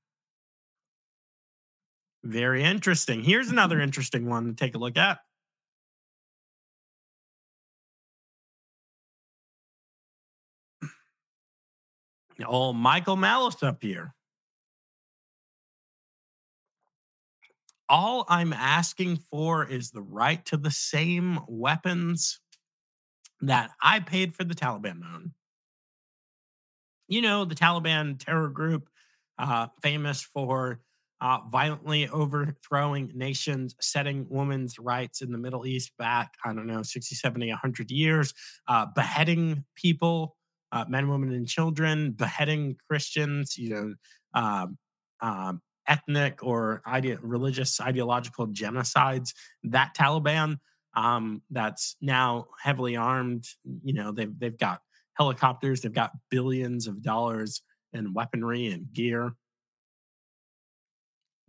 Very 2.24 2.63
interesting. 2.63 3.24
Here's 3.24 3.49
another 3.49 3.80
interesting 3.80 4.30
one 4.30 4.45
to 4.45 4.53
take 4.53 4.76
a 4.76 4.78
look 4.78 4.97
at. 4.97 5.19
Oh, 12.45 12.74
Michael 12.74 13.15
Malice 13.15 13.61
up 13.63 13.82
here. 13.82 14.13
All 17.89 18.26
I'm 18.30 18.53
asking 18.53 19.17
for 19.17 19.65
is 19.65 19.91
the 19.91 20.01
right 20.01 20.43
to 20.45 20.57
the 20.57 20.72
same 20.72 21.39
weapons 21.47 22.39
that 23.41 23.72
I 23.82 23.99
paid 23.99 24.34
for 24.34 24.43
the 24.43 24.55
Taliban 24.55 25.01
own. 25.13 25.34
You 27.07 27.22
know, 27.22 27.43
the 27.43 27.55
Taliban 27.55 28.17
terror 28.17 28.47
group, 28.47 28.88
uh, 29.38 29.67
famous 29.82 30.22
for 30.22 30.80
uh, 31.22 31.38
violently 31.51 32.09
overthrowing 32.09 33.11
nations, 33.13 33.76
setting 33.80 34.26
women's 34.28 34.80
rights 34.80 35.22
in 35.22 35.32
the 35.32 35.38
Middle 35.38 35.67
East 35.67 35.91
back, 35.99 36.34
I 36.43 36.51
don't 36.51 36.65
know, 36.65 36.82
60, 36.82 37.13
70, 37.13 37.49
100 37.49 37.91
years, 37.91 38.34
uh, 38.67 38.88
beheading 38.95 39.63
people, 39.76 40.36
uh, 40.72 40.86
men, 40.89 41.09
women, 41.09 41.32
and 41.32 41.47
children, 41.47 42.11
beheading 42.11 42.76
Christians, 42.89 43.55
you 43.55 43.69
know, 43.69 43.93
um, 44.34 44.78
um, 45.22 45.61
ethnic 45.88 46.39
or 46.41 46.82
ide- 46.86 47.19
religious 47.22 47.80
ideological 47.80 48.47
genocides. 48.47 49.34
That 49.63 49.93
Taliban 49.95 50.57
um, 50.95 51.43
that's 51.51 51.97
now 52.01 52.47
heavily 52.63 52.95
armed, 52.95 53.45
you 53.84 53.93
know, 53.93 54.11
they've, 54.11 54.38
they've 54.39 54.57
got 54.57 54.82
helicopters, 55.13 55.82
they've 55.82 55.93
got 55.93 56.13
billions 56.32 56.88
of 56.88 57.03
dollars 57.03 57.61
in 57.93 58.13
weaponry 58.13 58.67
and 58.67 58.91
gear 58.91 59.36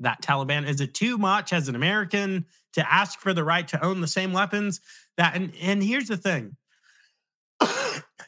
that 0.02 0.22
Taliban? 0.22 0.68
Is 0.68 0.80
it 0.80 0.94
too 0.94 1.18
much 1.18 1.52
as 1.52 1.68
an 1.68 1.74
American 1.74 2.46
to 2.74 2.92
ask 2.92 3.20
for 3.20 3.32
the 3.32 3.44
right 3.44 3.66
to 3.68 3.84
own 3.84 4.00
the 4.00 4.06
same 4.06 4.32
weapons? 4.32 4.80
That 5.16 5.34
and 5.34 5.52
and 5.60 5.82
here's 5.82 6.08
the 6.08 6.16
thing. 6.16 6.56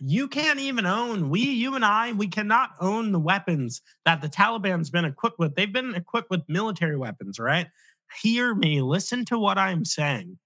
you 0.01 0.29
can't 0.29 0.61
even 0.61 0.87
own, 0.87 1.31
we, 1.31 1.41
you 1.41 1.75
and 1.75 1.85
I, 1.85 2.12
we 2.12 2.29
cannot 2.29 2.70
own 2.81 3.12
the 3.12 3.18
weapons 3.18 3.83
that 4.05 4.20
the 4.20 4.29
Taliban's 4.29 4.91
been 4.91 5.05
equipped 5.05 5.39
with. 5.39 5.55
They've 5.55 5.72
been 5.72 5.95
equipped 5.95 6.31
with 6.31 6.43
military 6.49 6.97
weapons, 6.97 7.39
right? 7.39 7.68
Hear 8.22 8.55
me, 8.55 8.81
listen 8.83 9.25
to 9.27 9.39
what 9.39 9.59
I'm 9.59 9.85
saying. 9.85 10.39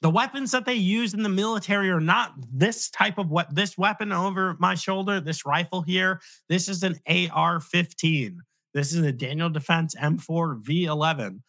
the 0.00 0.10
weapons 0.10 0.50
that 0.52 0.64
they 0.64 0.74
use 0.74 1.14
in 1.14 1.22
the 1.22 1.28
military 1.28 1.90
are 1.90 2.00
not 2.00 2.34
this 2.52 2.90
type 2.90 3.18
of 3.18 3.30
what 3.30 3.54
this 3.54 3.78
weapon 3.78 4.12
over 4.12 4.56
my 4.58 4.74
shoulder, 4.74 5.20
this 5.20 5.46
rifle 5.46 5.82
here. 5.82 6.20
This 6.48 6.68
is 6.68 6.82
an 6.82 6.98
AR 7.06 7.60
15. 7.60 8.40
This 8.74 8.92
is 8.94 9.04
a 9.04 9.12
Daniel 9.12 9.50
Defense 9.50 9.94
M4 9.94 10.62
V11. 10.62 11.40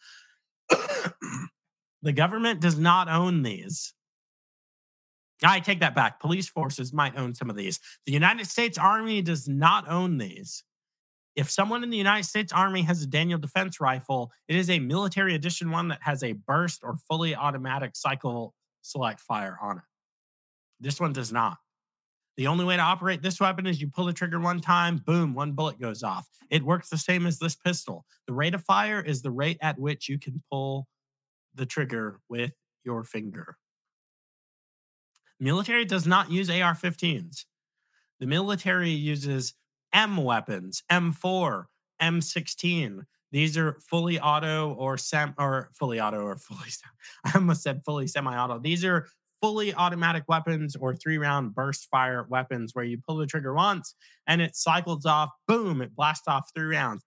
the 2.02 2.12
government 2.12 2.60
does 2.60 2.78
not 2.78 3.08
own 3.08 3.42
these. 3.42 3.94
I 5.42 5.60
take 5.60 5.80
that 5.80 5.94
back. 5.94 6.20
Police 6.20 6.48
forces 6.48 6.92
might 6.92 7.16
own 7.16 7.34
some 7.34 7.50
of 7.50 7.56
these. 7.56 7.80
The 8.06 8.12
United 8.12 8.46
States 8.46 8.78
Army 8.78 9.22
does 9.22 9.48
not 9.48 9.88
own 9.88 10.18
these. 10.18 10.62
If 11.36 11.50
someone 11.50 11.82
in 11.82 11.90
the 11.90 11.96
United 11.96 12.24
States 12.24 12.52
Army 12.52 12.82
has 12.82 13.02
a 13.02 13.06
Daniel 13.06 13.38
Defense 13.38 13.80
rifle, 13.80 14.30
it 14.46 14.54
is 14.54 14.70
a 14.70 14.78
military 14.78 15.34
edition 15.34 15.70
one 15.70 15.88
that 15.88 15.98
has 16.02 16.22
a 16.22 16.32
burst 16.32 16.82
or 16.84 16.96
fully 17.08 17.34
automatic 17.34 17.96
cycle 17.96 18.54
select 18.82 19.20
fire 19.20 19.58
on 19.60 19.78
it. 19.78 19.84
This 20.78 21.00
one 21.00 21.12
does 21.12 21.32
not. 21.32 21.56
The 22.36 22.48
only 22.48 22.64
way 22.64 22.76
to 22.76 22.82
operate 22.82 23.22
this 23.22 23.40
weapon 23.40 23.66
is 23.66 23.80
you 23.80 23.88
pull 23.88 24.06
the 24.06 24.12
trigger 24.12 24.40
one 24.40 24.60
time, 24.60 24.96
boom, 24.96 25.34
one 25.34 25.52
bullet 25.52 25.80
goes 25.80 26.02
off. 26.02 26.28
It 26.50 26.64
works 26.64 26.88
the 26.88 26.98
same 26.98 27.26
as 27.26 27.38
this 27.38 27.54
pistol. 27.54 28.04
The 28.26 28.34
rate 28.34 28.54
of 28.54 28.64
fire 28.64 29.00
is 29.00 29.22
the 29.22 29.30
rate 29.30 29.58
at 29.60 29.78
which 29.78 30.08
you 30.08 30.18
can 30.18 30.42
pull 30.50 30.88
the 31.54 31.66
trigger 31.66 32.20
with 32.28 32.52
your 32.84 33.04
finger. 33.04 33.56
Military 35.38 35.84
does 35.84 36.06
not 36.06 36.30
use 36.30 36.50
AR 36.50 36.74
15s. 36.74 37.44
The 38.18 38.26
military 38.26 38.90
uses 38.90 39.54
M 39.92 40.16
weapons, 40.16 40.82
M4, 40.90 41.66
M16. 42.00 43.02
These 43.30 43.58
are 43.58 43.78
fully 43.80 44.20
auto 44.20 44.72
or 44.74 44.96
sem 44.96 45.34
or 45.38 45.70
fully 45.72 46.00
auto 46.00 46.20
or 46.20 46.36
fully. 46.36 46.68
I 47.24 47.32
almost 47.34 47.62
said 47.62 47.82
fully 47.84 48.06
semi-auto. 48.06 48.60
These 48.60 48.84
are 48.84 49.06
fully 49.44 49.74
automatic 49.74 50.24
weapons 50.26 50.74
or 50.74 50.96
three 50.96 51.18
round 51.18 51.54
burst 51.54 51.86
fire 51.90 52.24
weapons 52.30 52.70
where 52.72 52.84
you 52.86 52.96
pull 53.06 53.18
the 53.18 53.26
trigger 53.26 53.52
once 53.52 53.94
and 54.26 54.40
it 54.40 54.56
cycles 54.56 55.04
off, 55.04 55.28
boom, 55.46 55.82
it 55.82 55.94
blasts 55.94 56.26
off 56.26 56.48
three 56.54 56.74
rounds. 56.74 57.04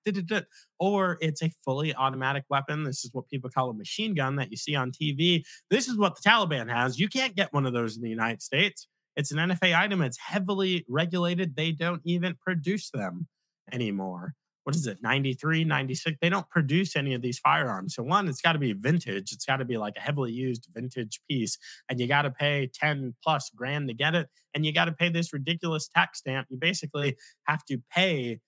Or 0.80 1.18
it's 1.20 1.42
a 1.42 1.52
fully 1.66 1.96
automatic 1.96 2.44
weapon. 2.48 2.84
This 2.84 3.04
is 3.04 3.10
what 3.12 3.28
people 3.28 3.50
call 3.50 3.72
a 3.72 3.74
machine 3.74 4.14
gun 4.14 4.36
that 4.36 4.52
you 4.52 4.58
see 4.58 4.76
on 4.76 4.92
TV. 4.92 5.42
This 5.72 5.88
is 5.88 5.98
what 5.98 6.16
the 6.16 6.30
Taliban 6.30 6.72
has. 6.72 7.00
You 7.00 7.10
can't 7.10 7.36
get 7.36 7.52
one 7.54 7.66
of 7.66 7.74
those 7.74 7.96
in 7.96 8.04
the 8.04 8.10
United 8.10 8.44
States. 8.44 8.88
It's 9.16 9.32
an 9.32 9.40
NFA 9.40 9.76
item. 9.76 10.04
It's 10.04 10.20
heavily 10.20 10.86
regulated. 10.88 11.56
They 11.56 11.72
don't 11.72 12.04
even 12.06 12.36
produce 12.40 12.92
them 12.92 13.26
anymore 13.74 14.36
what 14.68 14.76
is 14.76 14.86
it 14.86 14.98
93 15.02 15.64
96 15.64 16.18
they 16.20 16.28
don't 16.28 16.50
produce 16.50 16.98
any 16.98 17.14
of 17.14 17.22
these 17.22 17.40
firearms. 17.40 17.96
So 17.96 18.04
one 18.04 18.28
it's 18.28 18.42
got 18.42 18.52
to 18.52 18.60
be 18.60 18.74
vintage. 18.74 19.32
It's 19.32 19.46
got 19.46 19.58
to 19.58 19.66
be 19.66 19.78
like 19.78 19.94
a 19.96 20.02
heavily 20.02 20.34
used 20.34 20.68
vintage 20.74 21.22
piece 21.30 21.58
and 21.88 22.02
you 22.02 22.06
got 22.06 22.24
to 22.24 22.32
pay 22.32 22.70
10 22.74 23.16
plus 23.24 23.50
grand 23.56 23.88
to 23.88 23.94
get 23.94 24.14
it 24.14 24.28
and 24.54 24.66
you 24.66 24.74
got 24.74 24.86
to 24.86 24.92
pay 24.92 25.08
this 25.08 25.32
ridiculous 25.32 25.88
tax 25.88 26.20
stamp. 26.20 26.48
You 26.50 26.58
basically 26.58 27.16
have 27.46 27.64
to 27.68 27.82
pay 27.90 28.42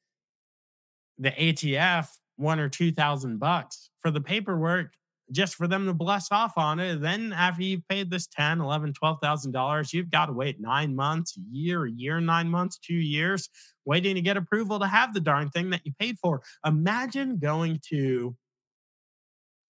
the 1.18 1.32
ATF 1.32 2.10
one 2.36 2.60
or 2.60 2.68
two 2.68 2.92
thousand 2.92 3.38
bucks 3.40 3.90
for 4.00 4.12
the 4.12 4.20
paperwork 4.20 4.96
just 5.32 5.56
for 5.56 5.68
them 5.68 5.86
to 5.86 5.94
bless 5.94 6.32
off 6.32 6.58
on 6.58 6.80
it. 6.80 7.02
Then 7.02 7.34
after 7.34 7.64
you've 7.64 7.88
paid 7.88 8.10
this 8.10 8.28
10, 8.28 8.62
11, 8.62 8.94
12,000 8.94 9.52
dollars, 9.52 9.94
you've 9.94 10.10
got 10.10 10.28
to 10.28 10.34
wait 10.34 10.60
nine 10.60 10.96
months, 10.96 11.38
a 11.38 11.42
year, 11.52 11.86
a 11.86 11.92
year, 11.92 12.20
nine 12.20 12.50
months, 12.50 12.78
two 12.78 12.94
years, 12.94 13.50
waiting 13.86 14.16
to 14.16 14.22
get 14.22 14.38
approval 14.38 14.80
to 14.80 14.88
have 14.88 15.14
the 15.14 15.20
darn 15.20 15.50
thing 15.50 15.70
that 15.70 15.82
you 15.86 15.94
paid 16.00 16.18
for. 16.20 16.42
Imagine 16.66 17.38
going 17.38 17.80
to 17.90 18.36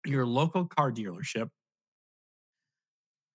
your 0.05 0.25
local 0.25 0.65
car 0.65 0.91
dealership 0.91 1.49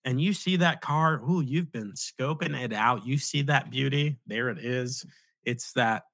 and 0.05 0.21
you 0.21 0.33
see 0.35 0.57
that 0.57 0.81
car, 0.81 1.21
oh, 1.27 1.41
you've 1.41 1.73
been 1.73 1.93
scoping 1.93 2.59
it 2.61 2.73
out. 2.73 3.07
You 3.07 3.17
see 3.17 3.43
that 3.43 3.71
beauty. 3.71 4.19
There 4.27 4.51
it 4.51 4.59
is. 4.59 5.05
It's 5.45 5.73
that 5.73 6.05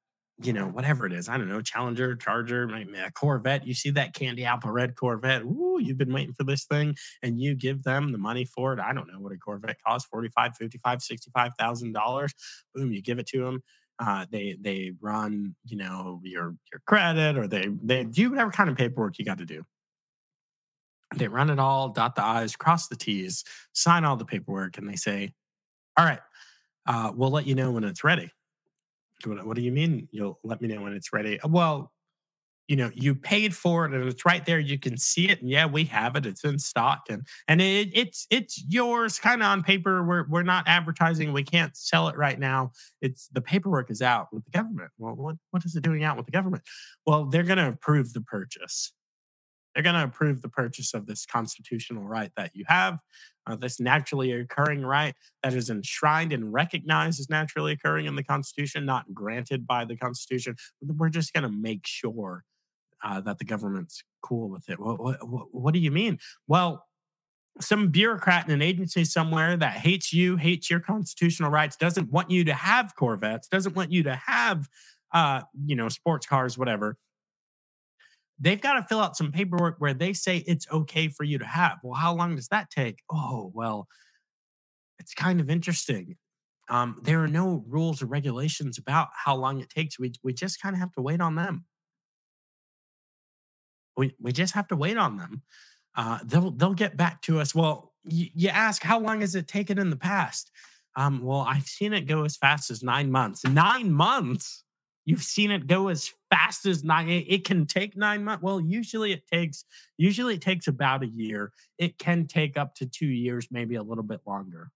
you 0.42 0.52
know, 0.52 0.66
whatever 0.66 1.06
it 1.06 1.12
is, 1.12 1.28
I 1.28 1.36
don't 1.36 1.48
know, 1.48 1.60
Challenger, 1.60 2.16
Charger, 2.16 2.68
Corvette. 3.14 3.66
You 3.66 3.74
see 3.74 3.90
that 3.90 4.14
candy 4.14 4.44
apple 4.44 4.70
red 4.70 4.94
Corvette. 4.94 5.42
Ooh, 5.42 5.78
you've 5.80 5.98
been 5.98 6.12
waiting 6.12 6.32
for 6.32 6.44
this 6.44 6.64
thing 6.64 6.96
and 7.22 7.40
you 7.40 7.54
give 7.54 7.82
them 7.82 8.12
the 8.12 8.18
money 8.18 8.44
for 8.44 8.72
it. 8.72 8.80
I 8.80 8.92
don't 8.92 9.12
know 9.12 9.20
what 9.20 9.32
a 9.32 9.36
Corvette 9.36 9.76
costs, 9.86 10.08
45, 10.08 10.56
55, 10.56 10.98
$65,000. 11.00 12.28
Boom, 12.74 12.92
you 12.92 13.02
give 13.02 13.18
it 13.18 13.26
to 13.28 13.44
them. 13.44 13.62
Uh, 13.98 14.24
they 14.30 14.56
they 14.58 14.92
run, 15.02 15.54
you 15.66 15.76
know, 15.76 16.22
your 16.24 16.54
your 16.72 16.80
credit 16.86 17.36
or 17.36 17.46
they 17.46 17.68
they 17.82 18.02
do 18.02 18.30
whatever 18.30 18.50
kind 18.50 18.70
of 18.70 18.76
paperwork 18.76 19.18
you 19.18 19.26
got 19.26 19.38
to 19.38 19.44
do. 19.44 19.62
They 21.16 21.28
run 21.28 21.50
it 21.50 21.58
all, 21.58 21.90
dot 21.90 22.14
the 22.14 22.24
I's, 22.24 22.56
cross 22.56 22.88
the 22.88 22.96
T's, 22.96 23.44
sign 23.74 24.04
all 24.04 24.16
the 24.16 24.24
paperwork, 24.24 24.78
and 24.78 24.88
they 24.88 24.96
say, 24.96 25.34
All 25.98 26.06
right, 26.06 26.20
uh, 26.86 27.12
we'll 27.14 27.30
let 27.30 27.46
you 27.46 27.54
know 27.54 27.72
when 27.72 27.84
it's 27.84 28.02
ready 28.02 28.30
what, 29.26 29.56
do 29.56 29.62
you 29.62 29.72
mean 29.72 30.08
you'll 30.10 30.38
let 30.44 30.60
me 30.60 30.68
know 30.68 30.82
when 30.82 30.92
it's 30.92 31.12
ready? 31.12 31.40
Uh, 31.40 31.48
well, 31.48 31.92
you 32.68 32.76
know, 32.76 32.88
you 32.94 33.16
paid 33.16 33.52
for 33.52 33.84
it 33.84 33.92
and 33.92 34.08
it's 34.08 34.24
right 34.24 34.46
there. 34.46 34.60
You 34.60 34.78
can 34.78 34.96
see 34.96 35.28
it. 35.28 35.40
And 35.40 35.50
yeah, 35.50 35.66
we 35.66 35.82
have 35.86 36.14
it. 36.14 36.24
It's 36.24 36.44
in 36.44 36.56
stock 36.56 37.06
and 37.10 37.26
and 37.48 37.60
it, 37.60 37.90
it's 37.92 38.28
it's 38.30 38.62
yours 38.68 39.18
kind 39.18 39.42
of 39.42 39.46
on 39.46 39.64
paper. 39.64 40.04
We're 40.04 40.28
we're 40.28 40.44
not 40.44 40.68
advertising. 40.68 41.32
We 41.32 41.42
can't 41.42 41.76
sell 41.76 42.06
it 42.06 42.16
right 42.16 42.38
now. 42.38 42.70
It's 43.02 43.26
the 43.32 43.40
paperwork 43.40 43.90
is 43.90 44.02
out 44.02 44.28
with 44.32 44.44
the 44.44 44.52
government. 44.52 44.92
Well, 44.98 45.16
what, 45.16 45.34
what 45.50 45.64
is 45.64 45.74
it 45.74 45.82
doing 45.82 46.04
out 46.04 46.16
with 46.16 46.26
the 46.26 46.32
government? 46.32 46.62
Well, 47.06 47.24
they're 47.24 47.42
gonna 47.42 47.70
approve 47.70 48.12
the 48.12 48.20
purchase. 48.20 48.92
They're 49.74 49.82
going 49.82 49.94
to 49.94 50.04
approve 50.04 50.42
the 50.42 50.48
purchase 50.48 50.94
of 50.94 51.06
this 51.06 51.24
constitutional 51.24 52.02
right 52.02 52.32
that 52.36 52.50
you 52.54 52.64
have, 52.66 53.00
uh, 53.46 53.56
this 53.56 53.78
naturally 53.78 54.32
occurring 54.32 54.84
right 54.84 55.14
that 55.42 55.54
is 55.54 55.70
enshrined 55.70 56.32
and 56.32 56.52
recognized 56.52 57.20
as 57.20 57.30
naturally 57.30 57.72
occurring 57.72 58.06
in 58.06 58.16
the 58.16 58.24
Constitution, 58.24 58.84
not 58.84 59.14
granted 59.14 59.66
by 59.66 59.84
the 59.84 59.96
Constitution. 59.96 60.56
We're 60.82 61.08
just 61.08 61.32
going 61.32 61.44
to 61.44 61.50
make 61.50 61.86
sure 61.86 62.44
uh, 63.02 63.20
that 63.20 63.38
the 63.38 63.44
government's 63.44 64.02
cool 64.22 64.50
with 64.50 64.68
it. 64.68 64.78
What, 64.78 65.00
what, 65.26 65.46
what 65.52 65.74
do 65.74 65.80
you 65.80 65.90
mean? 65.90 66.18
Well, 66.48 66.86
some 67.60 67.88
bureaucrat 67.88 68.46
in 68.46 68.54
an 68.54 68.62
agency 68.62 69.04
somewhere 69.04 69.56
that 69.56 69.72
hates 69.72 70.12
you, 70.12 70.36
hates 70.36 70.70
your 70.70 70.80
constitutional 70.80 71.50
rights, 71.50 71.76
doesn't 71.76 72.10
want 72.10 72.30
you 72.30 72.44
to 72.44 72.54
have 72.54 72.94
Corvettes, 72.94 73.48
doesn't 73.48 73.76
want 73.76 73.92
you 73.92 74.02
to 74.04 74.14
have, 74.14 74.68
uh, 75.12 75.42
you 75.64 75.76
know, 75.76 75.88
sports 75.88 76.26
cars, 76.26 76.58
whatever 76.58 76.96
they've 78.40 78.60
got 78.60 78.74
to 78.74 78.82
fill 78.82 79.00
out 79.00 79.16
some 79.16 79.30
paperwork 79.32 79.76
where 79.78 79.94
they 79.94 80.12
say 80.12 80.38
it's 80.38 80.66
okay 80.72 81.08
for 81.08 81.24
you 81.24 81.38
to 81.38 81.44
have. 81.46 81.78
Well, 81.82 81.94
how 81.94 82.14
long 82.14 82.36
does 82.36 82.48
that 82.48 82.70
take? 82.70 83.00
Oh, 83.10 83.50
well, 83.54 83.86
it's 84.98 85.14
kind 85.14 85.40
of 85.40 85.50
interesting. 85.50 86.16
Um, 86.68 87.00
there 87.02 87.22
are 87.22 87.28
no 87.28 87.64
rules 87.66 88.00
or 88.02 88.06
regulations 88.06 88.78
about 88.78 89.08
how 89.24 89.34
long 89.36 89.60
it 89.60 89.68
takes. 89.68 89.98
We 89.98 90.12
we 90.22 90.32
just 90.32 90.60
kind 90.62 90.74
of 90.74 90.80
have 90.80 90.92
to 90.92 91.02
wait 91.02 91.20
on 91.20 91.34
them. 91.34 91.64
We 93.96 94.14
we 94.20 94.32
just 94.32 94.54
have 94.54 94.68
to 94.68 94.76
wait 94.76 94.96
on 94.96 95.16
them. 95.16 95.42
Uh, 95.96 96.18
they'll 96.24 96.52
they'll 96.52 96.74
get 96.74 96.96
back 96.96 97.22
to 97.22 97.40
us. 97.40 97.54
Well, 97.54 97.92
y- 98.04 98.30
you 98.34 98.48
ask 98.48 98.82
how 98.82 99.00
long 99.00 99.20
has 99.20 99.34
it 99.34 99.48
taken 99.48 99.78
in 99.78 99.90
the 99.90 99.96
past? 99.96 100.50
Um, 100.96 101.22
well, 101.22 101.40
I've 101.40 101.66
seen 101.66 101.92
it 101.92 102.02
go 102.02 102.24
as 102.24 102.36
fast 102.36 102.70
as 102.70 102.82
nine 102.82 103.10
months. 103.10 103.44
Nine 103.44 103.92
months. 103.92 104.64
You've 105.10 105.24
seen 105.24 105.50
it 105.50 105.66
go 105.66 105.88
as 105.88 106.12
fast 106.30 106.66
as 106.66 106.84
nine. 106.84 107.08
It 107.08 107.44
can 107.44 107.66
take 107.66 107.96
nine 107.96 108.22
months. 108.22 108.44
Well, 108.44 108.60
usually 108.60 109.10
it 109.10 109.26
takes 109.26 109.64
usually 109.98 110.34
it 110.34 110.40
takes 110.40 110.68
about 110.68 111.02
a 111.02 111.08
year. 111.08 111.50
It 111.78 111.98
can 111.98 112.28
take 112.28 112.56
up 112.56 112.76
to 112.76 112.86
two 112.86 113.08
years, 113.08 113.48
maybe 113.50 113.74
a 113.74 113.82
little 113.82 114.04
bit 114.04 114.20
longer. 114.24 114.70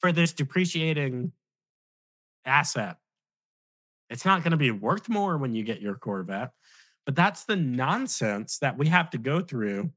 For 0.00 0.10
this 0.10 0.32
depreciating 0.32 1.32
asset, 2.46 2.96
it's 4.08 4.24
not 4.24 4.42
going 4.42 4.52
to 4.52 4.56
be 4.56 4.70
worth 4.70 5.10
more 5.10 5.36
when 5.36 5.54
you 5.54 5.62
get 5.62 5.82
your 5.82 5.94
Corvette. 5.94 6.52
But 7.04 7.14
that's 7.14 7.44
the 7.44 7.56
nonsense 7.56 8.56
that 8.60 8.78
we 8.78 8.88
have 8.88 9.10
to 9.10 9.18
go 9.18 9.42
through 9.42 9.92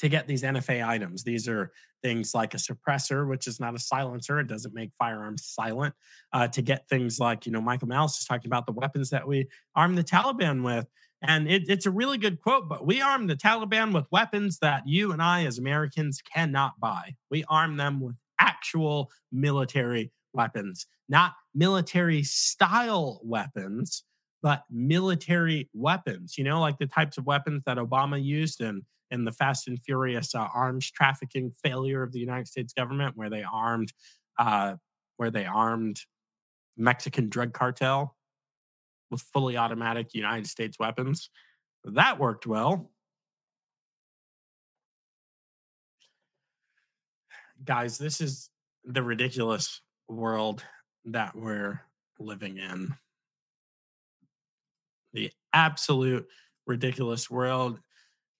to 0.00 0.08
get 0.10 0.26
these 0.26 0.42
NFA 0.42 0.86
items. 0.86 1.24
These 1.24 1.48
are 1.48 1.72
things 2.02 2.34
like 2.34 2.54
a 2.54 2.58
suppressor, 2.58 3.28
which 3.28 3.46
is 3.46 3.60
not 3.60 3.74
a 3.74 3.78
silencer. 3.78 4.40
It 4.40 4.46
doesn't 4.46 4.74
make 4.74 4.90
firearms 4.98 5.44
silent. 5.44 5.94
Uh, 6.32 6.48
to 6.48 6.62
get 6.62 6.88
things 6.88 7.18
like, 7.18 7.46
you 7.46 7.52
know, 7.52 7.60
Michael 7.60 7.88
Malice 7.88 8.18
is 8.18 8.24
talking 8.24 8.48
about 8.48 8.66
the 8.66 8.72
weapons 8.72 9.10
that 9.10 9.26
we 9.26 9.48
arm 9.74 9.96
the 9.96 10.04
Taliban 10.04 10.64
with. 10.64 10.86
And 11.22 11.50
it, 11.50 11.64
it's 11.68 11.86
a 11.86 11.90
really 11.90 12.16
good 12.16 12.40
quote, 12.40 12.68
but 12.68 12.86
we 12.86 13.02
arm 13.02 13.26
the 13.26 13.36
Taliban 13.36 13.92
with 13.92 14.06
weapons 14.10 14.58
that 14.60 14.82
you 14.86 15.12
and 15.12 15.22
I, 15.22 15.44
as 15.44 15.58
Americans, 15.58 16.22
cannot 16.22 16.80
buy. 16.80 17.16
We 17.30 17.44
arm 17.48 17.76
them 17.76 18.00
with 18.00 18.16
actual 18.38 19.10
military 19.30 20.12
weapons, 20.32 20.86
not 21.08 21.34
military 21.54 22.22
style 22.22 23.20
weapons, 23.22 24.04
but 24.42 24.64
military 24.70 25.68
weapons, 25.74 26.38
you 26.38 26.44
know, 26.44 26.60
like 26.60 26.78
the 26.78 26.86
types 26.86 27.18
of 27.18 27.26
weapons 27.26 27.62
that 27.66 27.76
Obama 27.76 28.22
used 28.22 28.60
in 28.60 28.82
in 29.10 29.24
the 29.24 29.32
Fast 29.32 29.68
and 29.68 29.80
Furious 29.80 30.34
uh, 30.34 30.48
arms 30.54 30.90
trafficking 30.90 31.52
failure 31.62 32.02
of 32.02 32.12
the 32.12 32.20
United 32.20 32.48
States 32.48 32.72
government, 32.72 33.16
where 33.16 33.30
they 33.30 33.42
armed, 33.42 33.92
uh, 34.38 34.76
where 35.16 35.30
they 35.30 35.46
armed 35.46 36.00
Mexican 36.76 37.28
drug 37.28 37.52
cartel 37.52 38.16
with 39.10 39.22
fully 39.22 39.56
automatic 39.56 40.14
United 40.14 40.46
States 40.46 40.78
weapons. 40.78 41.30
That 41.84 42.18
worked 42.18 42.46
well. 42.46 42.90
Guys, 47.64 47.98
this 47.98 48.20
is 48.20 48.48
the 48.84 49.02
ridiculous 49.02 49.80
world 50.08 50.64
that 51.04 51.34
we're 51.36 51.82
living 52.18 52.58
in. 52.58 52.94
The 55.12 55.30
absolute 55.52 56.26
ridiculous 56.66 57.30
world. 57.30 57.80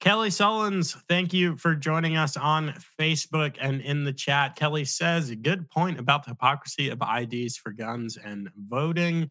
Kelly 0.01 0.31
Sullins, 0.31 0.97
thank 1.11 1.35
you 1.35 1.57
for 1.57 1.75
joining 1.75 2.17
us 2.17 2.35
on 2.35 2.73
Facebook 2.99 3.57
and 3.61 3.83
in 3.83 4.05
the 4.05 4.15
chat. 4.15 4.57
Kelly 4.57 4.87
says, 4.87 5.29
a 5.29 5.37
good 5.37 5.69
point 5.69 6.01
about 6.01 6.25
the 6.25 6.31
hypocrisy 6.31 6.89
of 6.89 7.03
IDs 7.03 7.59
for 7.59 7.71
guns 7.71 8.17
and 8.17 8.49
voting. 8.57 9.31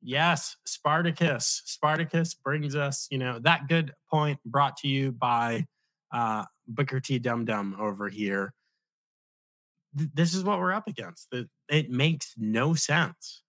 Yes, 0.00 0.56
Spartacus. 0.64 1.60
Spartacus 1.66 2.32
brings 2.32 2.74
us, 2.74 3.08
you 3.10 3.18
know, 3.18 3.40
that 3.40 3.68
good 3.68 3.92
point 4.10 4.40
brought 4.46 4.78
to 4.78 4.88
you 4.88 5.12
by 5.12 5.66
uh, 6.10 6.46
Booker 6.66 7.00
T. 7.00 7.18
Dum 7.18 7.44
Dum 7.44 7.76
over 7.78 8.08
here. 8.08 8.54
this 9.92 10.32
is 10.32 10.42
what 10.42 10.60
we're 10.60 10.72
up 10.72 10.88
against. 10.88 11.28
It 11.68 11.90
makes 11.90 12.34
no 12.38 12.72
sense. 12.72 13.42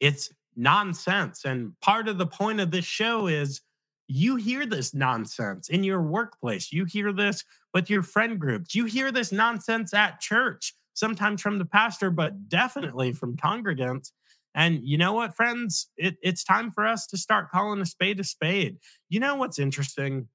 It's 0.00 0.28
nonsense. 0.56 1.44
And 1.44 1.78
part 1.80 2.08
of 2.08 2.18
the 2.18 2.26
point 2.26 2.58
of 2.58 2.72
this 2.72 2.84
show 2.84 3.28
is 3.28 3.60
you 4.06 4.36
hear 4.36 4.66
this 4.66 4.94
nonsense 4.94 5.68
in 5.68 5.84
your 5.84 6.02
workplace. 6.02 6.72
You 6.72 6.84
hear 6.84 7.12
this 7.12 7.44
with 7.72 7.88
your 7.88 8.02
friend 8.02 8.38
groups. 8.38 8.74
You 8.74 8.84
hear 8.84 9.10
this 9.10 9.32
nonsense 9.32 9.94
at 9.94 10.20
church, 10.20 10.74
sometimes 10.92 11.40
from 11.40 11.58
the 11.58 11.64
pastor, 11.64 12.10
but 12.10 12.48
definitely 12.48 13.12
from 13.12 13.36
congregants. 13.36 14.12
And 14.54 14.80
you 14.84 14.98
know 14.98 15.12
what, 15.12 15.34
friends? 15.34 15.88
It, 15.96 16.16
it's 16.22 16.44
time 16.44 16.70
for 16.70 16.86
us 16.86 17.06
to 17.08 17.16
start 17.16 17.50
calling 17.50 17.80
a 17.80 17.86
spade 17.86 18.20
a 18.20 18.24
spade. 18.24 18.76
You 19.08 19.20
know 19.20 19.34
what's 19.34 19.58
interesting? 19.58 20.28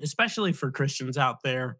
Especially 0.00 0.52
for 0.52 0.70
Christians 0.70 1.18
out 1.18 1.42
there, 1.42 1.78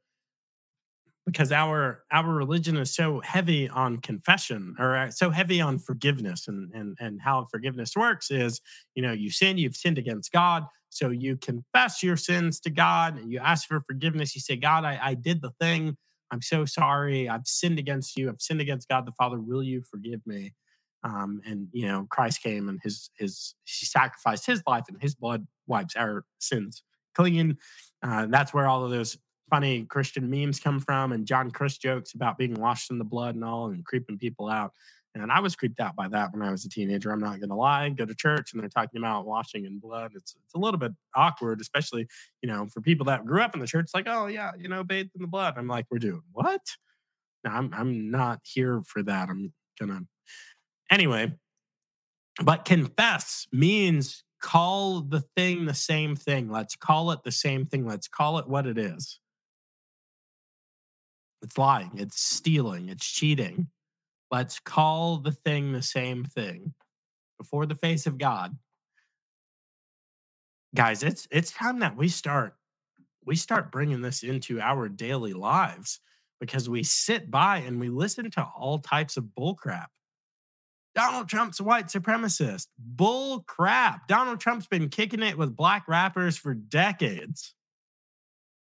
because 1.28 1.52
our 1.52 2.04
our 2.10 2.32
religion 2.32 2.76
is 2.78 2.94
so 2.94 3.20
heavy 3.20 3.68
on 3.68 3.98
confession 3.98 4.74
or 4.78 4.96
uh, 4.96 5.10
so 5.10 5.30
heavy 5.30 5.60
on 5.60 5.78
forgiveness 5.78 6.48
and 6.48 6.72
and 6.72 6.96
and 6.98 7.20
how 7.20 7.44
forgiveness 7.44 7.94
works 7.94 8.30
is 8.30 8.60
you 8.94 9.02
know 9.02 9.12
you 9.12 9.30
sin 9.30 9.58
you've 9.58 9.76
sinned 9.76 9.98
against 9.98 10.32
god 10.32 10.64
so 10.88 11.10
you 11.10 11.36
confess 11.36 12.02
your 12.02 12.16
sins 12.16 12.58
to 12.60 12.70
god 12.70 13.18
and 13.18 13.30
you 13.30 13.38
ask 13.38 13.68
for 13.68 13.80
forgiveness. 13.80 14.34
You 14.34 14.40
say 14.40 14.56
god 14.56 14.84
i, 14.84 14.98
I 15.00 15.14
did 15.14 15.42
the 15.42 15.52
thing. 15.60 15.96
I'm 16.30 16.42
so 16.42 16.66
sorry. 16.66 17.26
I've 17.28 17.46
sinned 17.46 17.78
against 17.78 18.18
you. 18.18 18.28
I've 18.28 18.40
sinned 18.40 18.60
against 18.60 18.88
god 18.88 19.06
the 19.06 19.12
father. 19.12 19.40
Will 19.40 19.62
you 19.62 19.82
forgive 19.90 20.20
me? 20.26 20.54
Um, 21.04 21.40
and 21.46 21.68
you 21.72 21.86
know 21.86 22.06
christ 22.10 22.42
came 22.42 22.68
and 22.68 22.80
his 22.82 23.10
his 23.16 23.54
he 23.64 23.86
sacrificed 23.86 24.46
his 24.46 24.62
life 24.66 24.86
and 24.88 25.00
his 25.00 25.14
blood 25.14 25.46
wipes 25.66 25.94
our 25.94 26.24
sins 26.40 26.82
clean. 27.18 27.56
Uh, 28.02 28.26
that's 28.26 28.54
where 28.54 28.66
all 28.66 28.84
of 28.84 28.90
those 28.90 29.18
funny 29.48 29.84
Christian 29.84 30.28
memes 30.30 30.60
come 30.60 30.80
from 30.80 31.12
and 31.12 31.26
John 31.26 31.50
Crist 31.50 31.82
jokes 31.82 32.14
about 32.14 32.38
being 32.38 32.54
washed 32.54 32.90
in 32.90 32.98
the 32.98 33.04
blood 33.04 33.34
and 33.34 33.44
all 33.44 33.70
and 33.70 33.84
creeping 33.84 34.18
people 34.18 34.48
out. 34.48 34.72
And 35.14 35.32
I 35.32 35.40
was 35.40 35.56
creeped 35.56 35.80
out 35.80 35.96
by 35.96 36.06
that 36.08 36.32
when 36.32 36.42
I 36.42 36.50
was 36.50 36.64
a 36.64 36.68
teenager. 36.68 37.10
I'm 37.10 37.20
not 37.20 37.40
going 37.40 37.48
to 37.48 37.54
lie. 37.54 37.88
Go 37.88 38.04
to 38.04 38.14
church 38.14 38.52
and 38.52 38.62
they're 38.62 38.68
talking 38.68 38.98
about 38.98 39.26
washing 39.26 39.64
in 39.64 39.78
blood. 39.78 40.12
It's 40.14 40.36
it's 40.44 40.54
a 40.54 40.58
little 40.58 40.78
bit 40.78 40.92
awkward, 41.14 41.60
especially 41.60 42.06
you 42.42 42.48
know 42.48 42.68
for 42.72 42.80
people 42.80 43.06
that 43.06 43.26
grew 43.26 43.42
up 43.42 43.54
in 43.54 43.60
the 43.60 43.66
church. 43.66 43.90
Like, 43.94 44.06
oh 44.08 44.26
yeah, 44.26 44.52
you 44.58 44.68
know, 44.68 44.84
bathed 44.84 45.10
in 45.14 45.22
the 45.22 45.28
blood. 45.28 45.54
I'm 45.56 45.66
like, 45.66 45.86
we're 45.90 45.98
doing 45.98 46.22
what? 46.32 46.60
No, 47.44 47.50
I'm 47.50 47.70
I'm 47.72 48.10
not 48.10 48.40
here 48.44 48.82
for 48.86 49.02
that. 49.02 49.28
I'm 49.28 49.52
gonna 49.80 50.02
anyway. 50.90 51.32
But 52.40 52.64
confess 52.64 53.48
means 53.50 54.22
call 54.40 55.00
the 55.00 55.22
thing 55.36 55.66
the 55.66 55.74
same 55.74 56.14
thing. 56.14 56.50
Let's 56.50 56.76
call 56.76 57.10
it 57.10 57.24
the 57.24 57.32
same 57.32 57.66
thing. 57.66 57.86
Let's 57.86 58.06
call 58.06 58.38
it 58.38 58.48
what 58.48 58.66
it 58.66 58.78
is. 58.78 59.18
It's 61.42 61.56
lying. 61.56 61.92
It's 61.94 62.20
stealing. 62.20 62.88
It's 62.88 63.06
cheating. 63.06 63.68
Let's 64.30 64.58
call 64.60 65.18
the 65.18 65.32
thing 65.32 65.72
the 65.72 65.82
same 65.82 66.24
thing 66.24 66.74
before 67.38 67.66
the 67.66 67.74
face 67.74 68.06
of 68.06 68.18
God. 68.18 68.56
Guys, 70.74 71.02
it's 71.02 71.26
it's 71.30 71.50
time 71.50 71.78
that 71.78 71.96
we 71.96 72.08
start 72.08 72.54
we 73.24 73.36
start 73.36 73.72
bringing 73.72 74.02
this 74.02 74.22
into 74.22 74.60
our 74.60 74.88
daily 74.88 75.32
lives 75.32 76.00
because 76.40 76.68
we 76.68 76.82
sit 76.82 77.30
by 77.30 77.58
and 77.58 77.80
we 77.80 77.88
listen 77.88 78.30
to 78.30 78.46
all 78.56 78.78
types 78.78 79.16
of 79.16 79.24
bullcrap. 79.38 79.86
Donald 80.94 81.28
Trump's 81.28 81.60
a 81.60 81.64
white 81.64 81.86
supremacist. 81.86 82.66
Bull 82.78 83.44
crap. 83.46 84.08
Donald 84.08 84.40
Trump's 84.40 84.66
been 84.66 84.88
kicking 84.88 85.22
it 85.22 85.38
with 85.38 85.56
black 85.56 85.86
rappers 85.86 86.36
for 86.36 86.54
decades. 86.54 87.54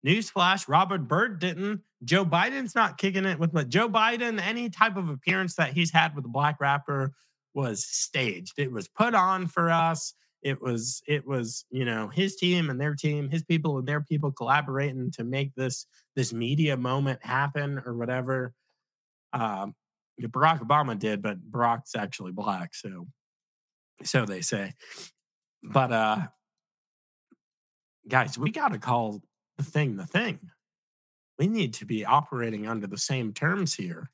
Newsflash, 0.05 0.67
Robert 0.67 1.07
Byrd 1.07 1.39
didn't. 1.39 1.81
Joe 2.03 2.25
Biden's 2.25 2.75
not 2.75 2.97
kicking 2.97 3.25
it 3.25 3.39
with 3.39 3.51
but 3.51 3.69
Joe 3.69 3.89
Biden, 3.89 4.39
any 4.39 4.69
type 4.69 4.97
of 4.97 5.09
appearance 5.09 5.55
that 5.55 5.73
he's 5.73 5.91
had 5.91 6.15
with 6.15 6.25
a 6.25 6.29
black 6.29 6.59
rapper 6.59 7.13
was 7.53 7.85
staged. 7.85 8.59
It 8.59 8.71
was 8.71 8.87
put 8.87 9.15
on 9.15 9.47
for 9.47 9.71
us. 9.71 10.13
It 10.43 10.61
was, 10.61 11.01
it 11.07 11.25
was, 11.25 11.65
you 11.71 11.85
know, 11.85 12.09
his 12.09 12.35
team 12.35 12.69
and 12.69 12.79
their 12.79 12.93
team, 12.93 13.29
his 13.29 13.43
people 13.43 13.79
and 13.79 13.87
their 13.87 14.01
people 14.01 14.31
collaborating 14.31 15.09
to 15.11 15.23
make 15.23 15.55
this 15.55 15.87
this 16.15 16.31
media 16.31 16.77
moment 16.77 17.25
happen 17.25 17.81
or 17.83 17.95
whatever. 17.95 18.53
Um, 19.33 19.73
Barack 20.21 20.59
Obama 20.59 20.97
did, 20.97 21.21
but 21.21 21.39
Barack's 21.51 21.95
actually 21.95 22.31
black, 22.31 22.75
so 22.75 23.07
so 24.03 24.25
they 24.25 24.41
say. 24.41 24.73
But 25.63 25.91
uh 25.91 26.27
guys, 28.07 28.37
we 28.37 28.51
got 28.51 28.71
to 28.71 28.77
call 28.77 29.23
the 29.57 29.63
thing 29.63 29.97
the 29.97 30.05
thing. 30.05 30.39
We 31.37 31.47
need 31.47 31.73
to 31.75 31.85
be 31.85 32.05
operating 32.05 32.67
under 32.67 32.87
the 32.87 32.97
same 32.97 33.33
terms 33.33 33.75
here. 33.75 34.09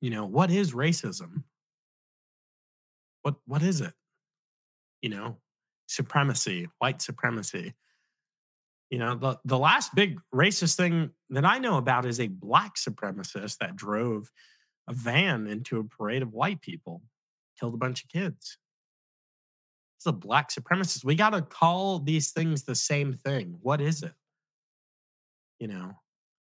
You 0.00 0.10
know, 0.10 0.26
what 0.26 0.50
is 0.50 0.72
racism? 0.72 1.44
What 3.22 3.36
what 3.46 3.62
is 3.62 3.80
it? 3.80 3.94
You 5.02 5.10
know, 5.10 5.36
supremacy, 5.86 6.68
white 6.78 7.00
supremacy. 7.00 7.74
You 8.90 8.98
know, 8.98 9.14
the, 9.14 9.38
the 9.44 9.58
last 9.58 9.94
big 9.94 10.20
racist 10.32 10.76
thing 10.76 11.10
that 11.30 11.44
I 11.44 11.58
know 11.58 11.78
about 11.78 12.06
is 12.06 12.20
a 12.20 12.28
black 12.28 12.76
supremacist 12.76 13.58
that 13.58 13.76
drove 13.76 14.30
a 14.88 14.92
van 14.92 15.46
into 15.46 15.80
a 15.80 15.84
parade 15.84 16.22
of 16.22 16.32
white 16.32 16.60
people, 16.60 17.02
killed 17.58 17.74
a 17.74 17.78
bunch 17.78 18.04
of 18.04 18.10
kids. 18.10 18.58
It's 20.04 20.10
a 20.10 20.12
black 20.12 20.50
supremacist. 20.50 21.04
We 21.04 21.14
got 21.14 21.30
to 21.30 21.40
call 21.40 21.98
these 21.98 22.30
things 22.30 22.62
the 22.62 22.74
same 22.74 23.14
thing. 23.14 23.56
What 23.62 23.80
is 23.80 24.02
it? 24.02 24.12
You 25.58 25.68
know, 25.68 25.92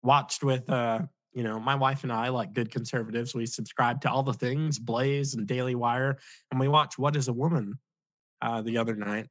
watched 0.04 0.44
with, 0.44 0.70
uh, 0.70 1.00
you 1.32 1.42
know, 1.42 1.58
my 1.58 1.74
wife 1.74 2.04
and 2.04 2.12
I, 2.12 2.28
like 2.28 2.52
good 2.52 2.70
conservatives, 2.70 3.34
we 3.34 3.46
subscribe 3.46 4.02
to 4.02 4.10
all 4.10 4.22
the 4.22 4.32
things, 4.32 4.78
Blaze 4.78 5.34
and 5.34 5.48
Daily 5.48 5.74
Wire, 5.74 6.18
and 6.50 6.60
we 6.60 6.68
watch 6.68 6.96
What 6.96 7.16
is 7.16 7.26
a 7.26 7.32
Woman 7.32 7.80
uh, 8.40 8.62
the 8.62 8.78
other 8.78 8.94
night 8.94 9.26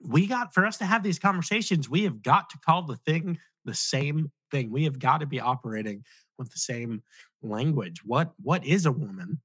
we 0.00 0.26
got 0.26 0.52
for 0.52 0.66
us 0.66 0.76
to 0.78 0.84
have 0.84 1.02
these 1.02 1.18
conversations, 1.18 1.88
we 1.88 2.04
have 2.04 2.22
got 2.22 2.50
to 2.50 2.58
call 2.58 2.82
the 2.82 2.96
thing 2.96 3.38
the 3.64 3.74
same 3.74 4.30
thing. 4.50 4.70
We 4.70 4.84
have 4.84 4.98
got 4.98 5.20
to 5.20 5.26
be 5.26 5.40
operating 5.40 6.04
with 6.38 6.52
the 6.52 6.58
same 6.58 7.02
language. 7.42 8.02
What 8.04 8.32
what 8.42 8.64
is 8.64 8.86
a 8.86 8.92
woman? 8.92 9.40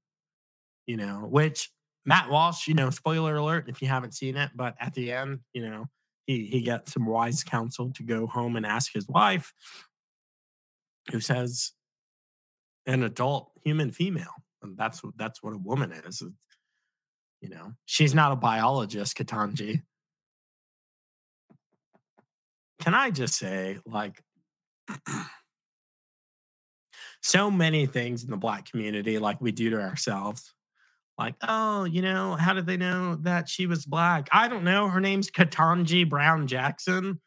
You 0.86 0.96
know, 0.96 1.26
which 1.30 1.70
Matt 2.04 2.30
Walsh, 2.30 2.66
you 2.66 2.74
know, 2.74 2.90
spoiler 2.90 3.36
alert 3.36 3.68
if 3.68 3.80
you 3.80 3.88
haven't 3.88 4.14
seen 4.14 4.36
it, 4.36 4.50
but 4.54 4.74
at 4.80 4.94
the 4.94 5.12
end, 5.12 5.40
you 5.52 5.68
know, 5.68 5.86
he 6.26 6.46
he 6.46 6.62
gets 6.62 6.92
some 6.92 7.06
wise 7.06 7.44
counsel 7.44 7.90
to 7.92 8.02
go 8.02 8.26
home 8.26 8.56
and 8.56 8.66
ask 8.66 8.92
his 8.92 9.08
wife, 9.08 9.52
who 11.10 11.20
says 11.20 11.72
an 12.86 13.02
adult 13.02 13.50
human 13.64 13.90
female. 13.90 14.34
And 14.62 14.76
that's 14.76 15.02
what 15.02 15.16
that's 15.16 15.42
what 15.42 15.54
a 15.54 15.58
woman 15.58 15.92
is. 15.92 16.22
You 17.40 17.48
know, 17.48 17.72
she's 17.86 18.14
not 18.14 18.32
a 18.32 18.36
biologist, 18.36 19.16
Ketanji 19.16 19.82
can 22.82 22.94
I 22.94 23.10
just 23.10 23.34
say, 23.34 23.78
like, 23.86 24.20
so 27.22 27.50
many 27.50 27.86
things 27.86 28.24
in 28.24 28.30
the 28.30 28.36
black 28.36 28.68
community, 28.68 29.18
like 29.18 29.40
we 29.40 29.52
do 29.52 29.70
to 29.70 29.80
ourselves. 29.80 30.52
Like, 31.18 31.34
oh, 31.46 31.84
you 31.84 32.02
know, 32.02 32.34
how 32.34 32.52
did 32.54 32.66
they 32.66 32.76
know 32.76 33.16
that 33.22 33.48
she 33.48 33.66
was 33.66 33.84
black? 33.84 34.28
I 34.32 34.48
don't 34.48 34.64
know. 34.64 34.88
Her 34.88 35.00
name's 35.00 35.30
Ketanji 35.30 36.08
Brown 36.08 36.46
Jackson. 36.46 37.20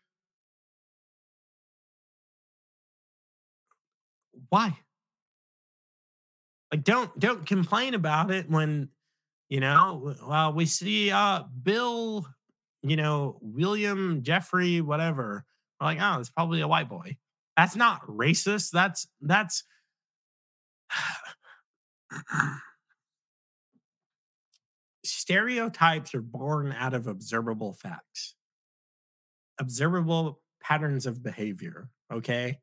Why? 4.49 4.77
Like, 6.71 6.83
don't 6.83 7.17
don't 7.19 7.45
complain 7.45 7.93
about 7.93 8.31
it 8.31 8.49
when, 8.49 8.89
you 9.49 9.59
know, 9.59 10.15
well, 10.27 10.53
we 10.53 10.65
see 10.65 11.11
uh 11.11 11.43
Bill 11.63 12.25
you 12.85 12.95
know, 12.95 13.37
William, 13.41 14.21
Jeffrey, 14.21 14.79
whatever. 14.79 15.43
We're 15.81 15.87
like, 15.87 15.97
oh, 15.99 16.19
it's 16.19 16.29
probably 16.29 16.61
a 16.61 16.67
white 16.67 16.87
boy. 16.87 17.17
That's 17.57 17.75
not 17.75 18.05
racist. 18.05 18.69
That's 18.71 19.07
that's 19.21 19.63
stereotypes 25.25 26.13
are 26.13 26.21
born 26.21 26.71
out 26.71 26.93
of 26.93 27.07
observable 27.07 27.73
facts, 27.73 28.35
observable 29.59 30.39
patterns 30.61 31.07
of 31.07 31.23
behavior. 31.23 31.89
Okay. 32.13 32.59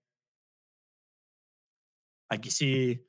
Like 2.30 2.44
you 2.44 2.52
see 2.52 3.00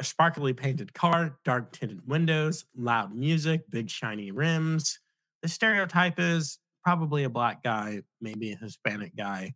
a 0.00 0.04
sparkly 0.04 0.52
painted 0.52 0.92
car, 0.92 1.38
dark 1.44 1.70
tinted 1.70 2.00
windows, 2.08 2.64
loud 2.76 3.14
music, 3.14 3.62
big 3.70 3.88
shiny 3.88 4.32
rims, 4.32 4.98
the 5.42 5.48
stereotype 5.48 6.18
is 6.18 6.58
probably 6.82 7.22
a 7.22 7.30
black 7.30 7.62
guy, 7.62 8.02
maybe 8.20 8.50
a 8.50 8.56
Hispanic 8.56 9.14
guy. 9.14 9.54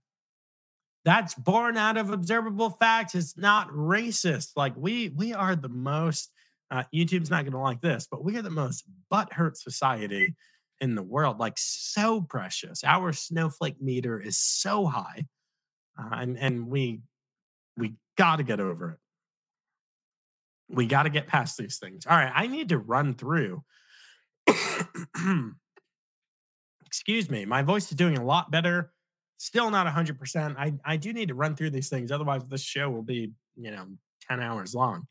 That's 1.05 1.35
born 1.35 1.77
out 1.77 1.97
of 1.97 2.11
observable 2.11 2.71
facts. 2.71 3.17
It's 3.17 3.37
not 3.37 3.69
racist. 3.71 4.51
Like 4.55 4.75
we 4.77 5.09
we 5.09 5.35
are 5.35 5.57
the 5.57 5.69
most 5.69 6.31
uh, 6.71 6.85
YouTube's 6.95 7.31
not 7.31 7.43
going 7.45 7.53
to 7.53 7.59
like 7.59 7.81
this, 7.81 8.07
but 8.11 8.25
we 8.25 8.37
are 8.37 8.43
the 8.43 8.51
most 8.51 8.85
butthurt 9.13 9.57
society 9.57 10.35
in 10.81 10.95
the 10.95 11.03
world. 11.03 11.39
Like 11.39 11.55
so 11.57 12.21
precious. 12.21 12.85
Our 12.85 13.13
snowflake 13.13 13.81
meter 13.81 14.21
is 14.21 14.39
so 14.39 14.87
high, 14.87 15.27
uh, 15.99 16.11
and 16.13 16.39
and 16.39 16.69
we 16.69 17.01
we 17.77 17.95
got 18.17 18.37
to 18.37 18.43
get 18.43 18.61
over 18.61 18.93
it. 18.93 18.99
We 20.75 20.87
got 20.87 21.03
to 21.05 21.11
get 21.11 21.27
past 21.27 21.59
these 21.59 21.79
things. 21.79 22.07
All 22.07 22.17
right, 22.17 22.33
I 22.35 22.47
need 22.47 22.69
to 22.69 22.79
run 22.79 23.15
through 23.15 23.65
excuse 26.87 27.31
me, 27.31 27.45
my 27.45 27.63
voice 27.63 27.91
is 27.91 27.97
doing 27.97 28.19
a 28.19 28.25
lot 28.25 28.51
better. 28.51 28.93
Still 29.39 29.71
not 29.71 29.87
100%. 29.87 30.57
I, 30.59 30.75
I 30.85 30.97
do 30.97 31.13
need 31.13 31.29
to 31.29 31.35
run 31.35 31.57
through 31.57 31.71
these 31.71 31.89
things. 31.89 32.13
Otherwise, 32.13 32.43
this 32.45 32.63
show 32.63 32.91
will 32.91 33.03
be, 33.03 33.31
you 33.57 33.71
know, 33.71 33.87
10 34.29 34.41
hours 34.41 34.75
long. 34.75 35.07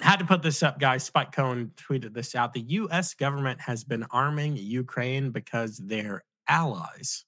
Had 0.00 0.18
to 0.18 0.24
put 0.24 0.42
this 0.42 0.62
up, 0.62 0.78
guys. 0.78 1.04
Spike 1.04 1.32
Cohen 1.32 1.72
tweeted 1.76 2.14
this 2.14 2.34
out. 2.34 2.52
The 2.52 2.60
U.S. 2.60 3.14
government 3.14 3.60
has 3.60 3.84
been 3.84 4.04
arming 4.10 4.56
Ukraine 4.56 5.30
because 5.30 5.78
they're 5.78 6.24
allies. 6.48 7.24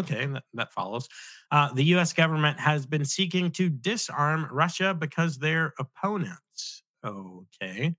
Okay, 0.00 0.26
that, 0.26 0.44
that 0.54 0.72
follows. 0.72 1.08
Uh, 1.50 1.72
the 1.72 1.84
U.S. 1.84 2.12
government 2.12 2.58
has 2.58 2.86
been 2.86 3.04
seeking 3.04 3.50
to 3.52 3.68
disarm 3.68 4.46
Russia 4.50 4.94
because 4.94 5.38
they're 5.38 5.74
opponents. 5.78 6.82
Okay. 7.04 7.94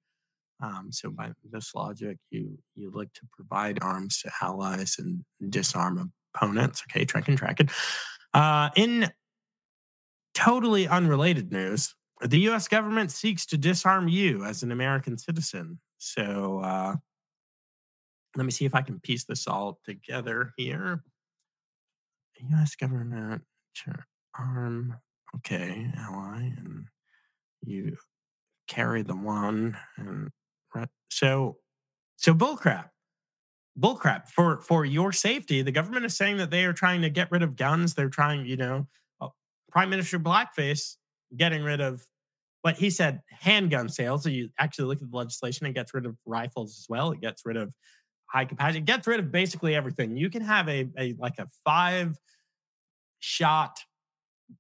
Um, 0.61 0.89
so 0.91 1.11
by 1.11 1.31
this 1.51 1.75
logic, 1.75 2.17
you 2.31 2.57
you 2.75 2.89
look 2.89 3.11
to 3.13 3.21
provide 3.31 3.79
arms 3.81 4.21
to 4.21 4.31
allies 4.41 4.95
and 4.97 5.23
disarm 5.49 6.13
opponents. 6.33 6.83
Okay, 6.89 7.05
track 7.05 7.27
and 7.27 7.37
track 7.37 7.59
it. 7.59 7.69
Uh, 8.33 8.69
in 8.75 9.11
totally 10.33 10.87
unrelated 10.87 11.51
news, 11.51 11.93
the 12.25 12.39
U.S. 12.41 12.67
government 12.67 13.11
seeks 13.11 13.45
to 13.47 13.57
disarm 13.57 14.07
you 14.07 14.43
as 14.43 14.63
an 14.63 14.71
American 14.71 15.17
citizen. 15.17 15.79
So 15.97 16.61
uh, 16.63 16.95
let 18.35 18.45
me 18.45 18.51
see 18.51 18.65
if 18.65 18.75
I 18.75 18.81
can 18.81 18.99
piece 18.99 19.25
this 19.25 19.47
all 19.47 19.79
together 19.85 20.53
here. 20.57 21.03
U.S. 22.51 22.75
government. 22.75 23.43
Sure. 23.73 24.05
arm. 24.37 24.97
Okay, 25.37 25.91
ally, 25.97 26.51
and 26.57 26.85
you 27.63 27.97
carry 28.67 29.01
the 29.01 29.15
one, 29.15 29.75
and 29.97 30.29
so 31.09 31.57
so 32.17 32.33
bullcrap, 32.33 32.89
bullcrap 33.79 34.29
for 34.29 34.59
for 34.61 34.85
your 34.85 35.11
safety. 35.11 35.63
The 35.63 35.71
government 35.71 36.05
is 36.05 36.15
saying 36.15 36.37
that 36.37 36.51
they 36.51 36.65
are 36.65 36.73
trying 36.73 37.01
to 37.01 37.09
get 37.09 37.31
rid 37.31 37.41
of 37.41 37.55
guns. 37.55 37.95
They're 37.95 38.09
trying, 38.09 38.45
you 38.45 38.57
know, 38.57 38.87
uh, 39.19 39.29
Prime 39.71 39.89
Minister 39.89 40.19
Blackface 40.19 40.97
getting 41.35 41.63
rid 41.63 41.81
of 41.81 42.05
but 42.63 42.77
he 42.77 42.89
said 42.89 43.21
handgun 43.29 43.89
sales. 43.89 44.23
So 44.23 44.29
you 44.29 44.49
actually 44.57 44.85
look 44.85 45.01
at 45.01 45.11
the 45.11 45.17
legislation, 45.17 45.67
it 45.67 45.73
gets 45.73 45.93
rid 45.93 46.05
of 46.05 46.15
rifles 46.25 46.79
as 46.79 46.85
well. 46.89 47.11
It 47.11 47.21
gets 47.21 47.45
rid 47.45 47.57
of 47.57 47.73
high 48.27 48.45
capacity. 48.45 48.79
It 48.79 48.85
gets 48.85 49.05
rid 49.05 49.19
of 49.19 49.31
basically 49.31 49.75
everything. 49.75 50.15
You 50.17 50.29
can 50.29 50.41
have 50.41 50.67
a, 50.69 50.87
a 50.97 51.13
like 51.19 51.37
a 51.37 51.47
five 51.65 52.17
shot 53.19 53.77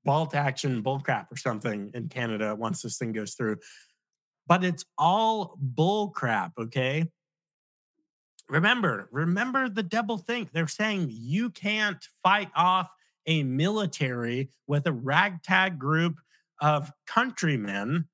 bolt 0.03 0.35
action 0.35 0.83
bullcrap 0.83 1.31
or 1.31 1.37
something 1.37 1.91
in 1.93 2.09
Canada 2.09 2.55
once 2.55 2.81
this 2.81 2.97
thing 2.97 3.13
goes 3.13 3.33
through. 3.33 3.57
But 4.45 4.63
it's 4.63 4.83
all 4.97 5.57
bull 5.59 6.09
crap, 6.09 6.51
okay? 6.59 7.05
Remember, 8.49 9.07
remember 9.11 9.69
the 9.69 9.83
double 9.83 10.17
think. 10.17 10.51
They're 10.51 10.67
saying 10.67 11.07
you 11.09 11.49
can't 11.49 12.03
fight 12.21 12.49
off 12.55 12.89
a 13.25 13.43
military 13.43 14.49
with 14.67 14.85
a 14.85 14.91
ragtag 14.91 15.79
group 15.79 16.15
of 16.63 16.89
countrymen 17.05 18.07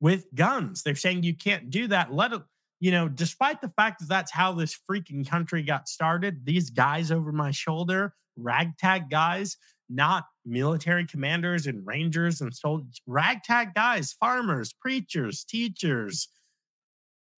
with 0.00 0.24
guns. 0.34 0.82
They're 0.82 0.94
saying 0.94 1.22
you 1.22 1.36
can't 1.36 1.68
do 1.68 1.86
that. 1.88 2.12
Let 2.12 2.32
it, 2.32 2.40
you 2.80 2.90
know, 2.90 3.08
despite 3.08 3.60
the 3.60 3.68
fact 3.68 4.00
that 4.00 4.08
that's 4.08 4.32
how 4.32 4.52
this 4.52 4.76
freaking 4.90 5.28
country 5.28 5.62
got 5.62 5.86
started, 5.86 6.46
these 6.46 6.70
guys 6.70 7.12
over 7.12 7.30
my 7.30 7.50
shoulder, 7.50 8.14
ragtag 8.36 9.10
guys, 9.10 9.58
not 9.90 10.24
military 10.46 11.06
commanders 11.06 11.66
and 11.66 11.86
rangers 11.86 12.40
and 12.40 12.54
soldiers, 12.54 13.02
ragtag 13.06 13.74
guys, 13.74 14.14
farmers, 14.14 14.72
preachers, 14.72 15.44
teachers. 15.44 16.28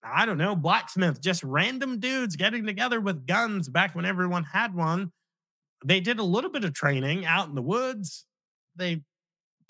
I 0.01 0.25
don't 0.25 0.37
know, 0.37 0.55
blacksmith, 0.55 1.21
just 1.21 1.43
random 1.43 1.99
dudes 1.99 2.37
getting 2.37 2.65
together 2.65 3.01
with 3.01 3.27
guns 3.27 3.67
back 3.67 3.95
when 3.95 4.05
everyone 4.05 4.45
had 4.45 4.73
one. 4.73 5.11
They 5.83 5.99
did 5.99 6.19
a 6.19 6.23
little 6.23 6.51
bit 6.51 6.63
of 6.63 6.73
training 6.73 7.25
out 7.25 7.49
in 7.49 7.55
the 7.55 7.61
woods. 7.61 8.25
They 8.77 9.03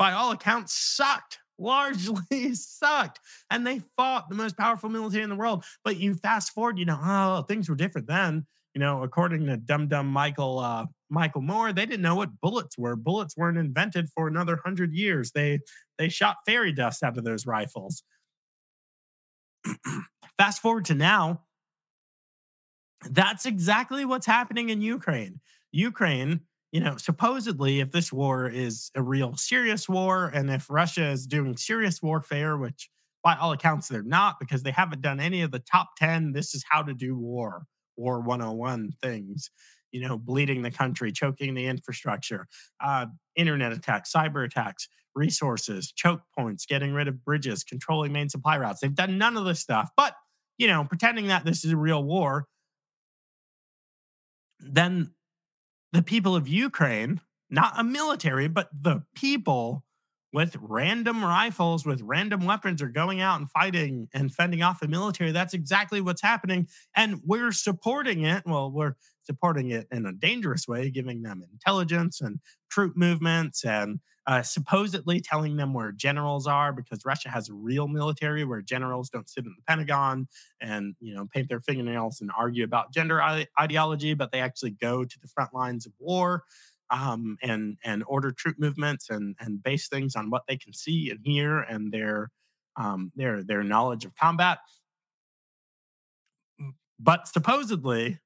by 0.03 0.11
all 0.11 0.31
accounts, 0.31 0.73
sucked, 0.73 1.39
largely 1.57 2.53
sucked. 2.55 3.21
And 3.49 3.65
they 3.65 3.79
fought 3.95 4.27
the 4.27 4.35
most 4.35 4.57
powerful 4.57 4.89
military 4.89 5.23
in 5.23 5.29
the 5.29 5.35
world. 5.37 5.63
But 5.85 5.95
you 5.95 6.15
fast 6.15 6.51
forward, 6.51 6.77
you 6.77 6.83
know, 6.83 6.99
oh, 7.01 7.43
things 7.43 7.69
were 7.69 7.75
different 7.75 8.07
then. 8.07 8.45
You 8.75 8.81
know, 8.81 9.01
according 9.01 9.45
to 9.45 9.55
Dum 9.55 9.87
Dum 9.87 10.07
Michael 10.07 10.59
uh, 10.59 10.87
Michael 11.09 11.39
Moore, 11.39 11.71
they 11.71 11.85
didn't 11.85 12.01
know 12.01 12.15
what 12.15 12.41
bullets 12.41 12.77
were. 12.77 12.97
Bullets 12.97 13.37
weren't 13.37 13.57
invented 13.57 14.09
for 14.13 14.27
another 14.27 14.59
hundred 14.65 14.93
years. 14.93 15.31
They 15.31 15.59
they 15.97 16.09
shot 16.09 16.35
fairy 16.45 16.73
dust 16.73 17.01
out 17.01 17.17
of 17.17 17.23
those 17.23 17.45
rifles. 17.45 18.03
fast 20.37 20.61
forward 20.61 20.83
to 20.85 20.95
now, 20.95 21.43
that's 23.09 23.45
exactly 23.45 24.03
what's 24.03 24.25
happening 24.25 24.69
in 24.69 24.81
Ukraine. 24.81 25.39
Ukraine 25.71 26.41
you 26.73 26.79
know, 26.79 26.97
supposedly, 26.97 27.81
if 27.81 27.91
this 27.91 28.11
war 28.11 28.49
is 28.49 28.89
a 28.95 29.01
real 29.03 29.35
serious 29.37 29.87
war, 29.87 30.31
and 30.33 30.49
if 30.49 30.67
Russia 30.71 31.05
is 31.11 31.27
doing 31.27 31.55
serious 31.55 32.01
warfare, 32.01 32.57
which 32.57 32.89
by 33.23 33.35
all 33.35 33.51
accounts 33.51 33.87
they're 33.87 34.01
not, 34.01 34.39
because 34.39 34.63
they 34.63 34.71
haven't 34.71 35.01
done 35.03 35.19
any 35.19 35.43
of 35.43 35.51
the 35.51 35.59
top 35.59 35.91
10, 35.97 36.33
this 36.33 36.55
is 36.55 36.65
how 36.67 36.81
to 36.81 36.95
do 36.95 37.15
war, 37.15 37.67
war 37.95 38.21
101 38.21 38.91
things, 39.03 39.51
you 39.91 40.01
know, 40.01 40.17
bleeding 40.17 40.63
the 40.63 40.71
country, 40.71 41.11
choking 41.11 41.53
the 41.53 41.67
infrastructure, 41.67 42.47
uh, 42.83 43.05
internet 43.35 43.71
attacks, 43.71 44.11
cyber 44.11 44.43
attacks, 44.43 44.89
resources, 45.13 45.91
choke 45.91 46.23
points, 46.35 46.65
getting 46.65 46.91
rid 46.91 47.07
of 47.07 47.23
bridges, 47.23 47.63
controlling 47.63 48.11
main 48.11 48.29
supply 48.29 48.57
routes. 48.57 48.79
They've 48.81 48.95
done 48.95 49.19
none 49.19 49.37
of 49.37 49.45
this 49.45 49.59
stuff, 49.59 49.91
but, 49.95 50.15
you 50.57 50.65
know, 50.65 50.83
pretending 50.85 51.27
that 51.27 51.45
this 51.45 51.63
is 51.63 51.71
a 51.71 51.77
real 51.77 52.03
war. 52.03 52.47
Then 54.59 55.13
the 55.93 56.03
people 56.03 56.35
of 56.35 56.47
Ukraine, 56.47 57.21
not 57.49 57.79
a 57.79 57.83
military, 57.83 58.47
but 58.47 58.69
the 58.73 59.03
people 59.15 59.85
with 60.33 60.57
random 60.59 61.23
rifles, 61.23 61.85
with 61.85 62.01
random 62.01 62.45
weapons, 62.45 62.81
are 62.81 62.89
going 62.89 63.21
out 63.21 63.39
and 63.39 63.49
fighting 63.51 64.09
and 64.13 64.33
fending 64.33 64.63
off 64.63 64.79
the 64.79 64.87
military. 64.87 65.31
That's 65.31 65.53
exactly 65.53 66.01
what's 66.01 66.23
happening. 66.23 66.67
And 66.95 67.21
we're 67.23 67.51
supporting 67.51 68.23
it. 68.23 68.43
Well, 68.45 68.71
we're 68.71 68.95
supporting 69.21 69.69
it 69.69 69.87
in 69.91 70.07
a 70.07 70.11
dangerous 70.11 70.67
way, 70.67 70.89
giving 70.89 71.21
them 71.21 71.43
intelligence 71.51 72.19
and 72.19 72.39
troop 72.71 72.97
movements 72.97 73.63
and 73.63 73.99
uh, 74.25 74.41
supposedly 74.41 75.19
telling 75.19 75.57
them 75.57 75.73
where 75.73 75.91
generals 75.91 76.47
are 76.47 76.71
because 76.71 77.05
Russia 77.05 77.29
has 77.29 77.49
a 77.49 77.53
real 77.53 77.87
military 77.87 78.45
where 78.45 78.61
generals 78.61 79.09
don't 79.09 79.29
sit 79.29 79.45
in 79.45 79.53
the 79.55 79.63
Pentagon 79.67 80.27
and 80.61 80.95
you 80.99 81.13
know 81.13 81.27
paint 81.33 81.49
their 81.49 81.59
fingernails 81.59 82.21
and 82.21 82.31
argue 82.37 82.63
about 82.63 82.93
gender 82.93 83.21
ideology, 83.59 84.13
but 84.13 84.31
they 84.31 84.39
actually 84.39 84.71
go 84.71 85.03
to 85.03 85.19
the 85.19 85.27
front 85.27 85.53
lines 85.53 85.85
of 85.85 85.93
war 85.99 86.43
um, 86.89 87.37
and 87.41 87.77
and 87.83 88.03
order 88.07 88.31
troop 88.31 88.57
movements 88.59 89.09
and 89.09 89.35
and 89.39 89.61
base 89.61 89.87
things 89.87 90.15
on 90.15 90.29
what 90.29 90.43
they 90.47 90.57
can 90.57 90.73
see 90.73 91.09
and 91.09 91.19
hear 91.23 91.59
and 91.59 91.91
their 91.91 92.29
um, 92.77 93.11
their 93.15 93.43
their 93.43 93.63
knowledge 93.63 94.05
of 94.05 94.15
combat. 94.15 94.59
But 96.99 97.27
supposedly, 97.27 98.19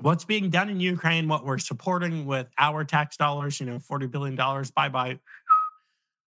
what's 0.00 0.24
being 0.24 0.50
done 0.50 0.68
in 0.68 0.80
Ukraine, 0.80 1.28
what 1.28 1.44
we're 1.44 1.58
supporting 1.58 2.26
with 2.26 2.48
our 2.58 2.84
tax 2.84 3.16
dollars, 3.16 3.60
you 3.60 3.66
know, 3.66 3.78
$40 3.78 4.10
billion, 4.10 4.36
bye 4.74 4.88
bye. 4.88 5.18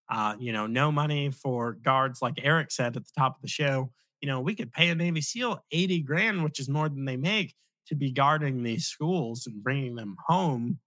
Uh, 0.09 0.37
you 0.39 0.53
know, 0.53 0.67
no 0.67 0.93
money 0.93 1.31
for 1.31 1.73
guards, 1.73 2.23
like 2.23 2.35
Eric 2.43 2.71
said 2.71 2.97
at 2.97 3.05
the 3.05 3.13
top 3.19 3.37
of 3.37 3.43
the 3.43 3.49
show. 3.49 3.91
You 4.21 4.29
know, 4.29 4.41
we 4.41 4.55
could 4.55 4.73
pay 4.73 4.89
a 4.89 4.95
Navy 4.95 5.21
SEAL 5.21 5.65
80 5.73 6.01
grand, 6.03 6.45
which 6.45 6.61
is 6.61 6.69
more 6.69 6.89
than 6.89 7.05
they 7.05 7.17
make, 7.17 7.55
to 7.89 7.95
be 7.95 8.13
guarding 8.13 8.63
these 8.63 8.87
schools 8.87 9.47
and 9.47 9.63
bringing 9.63 9.97
them 9.97 10.17
home 10.27 10.79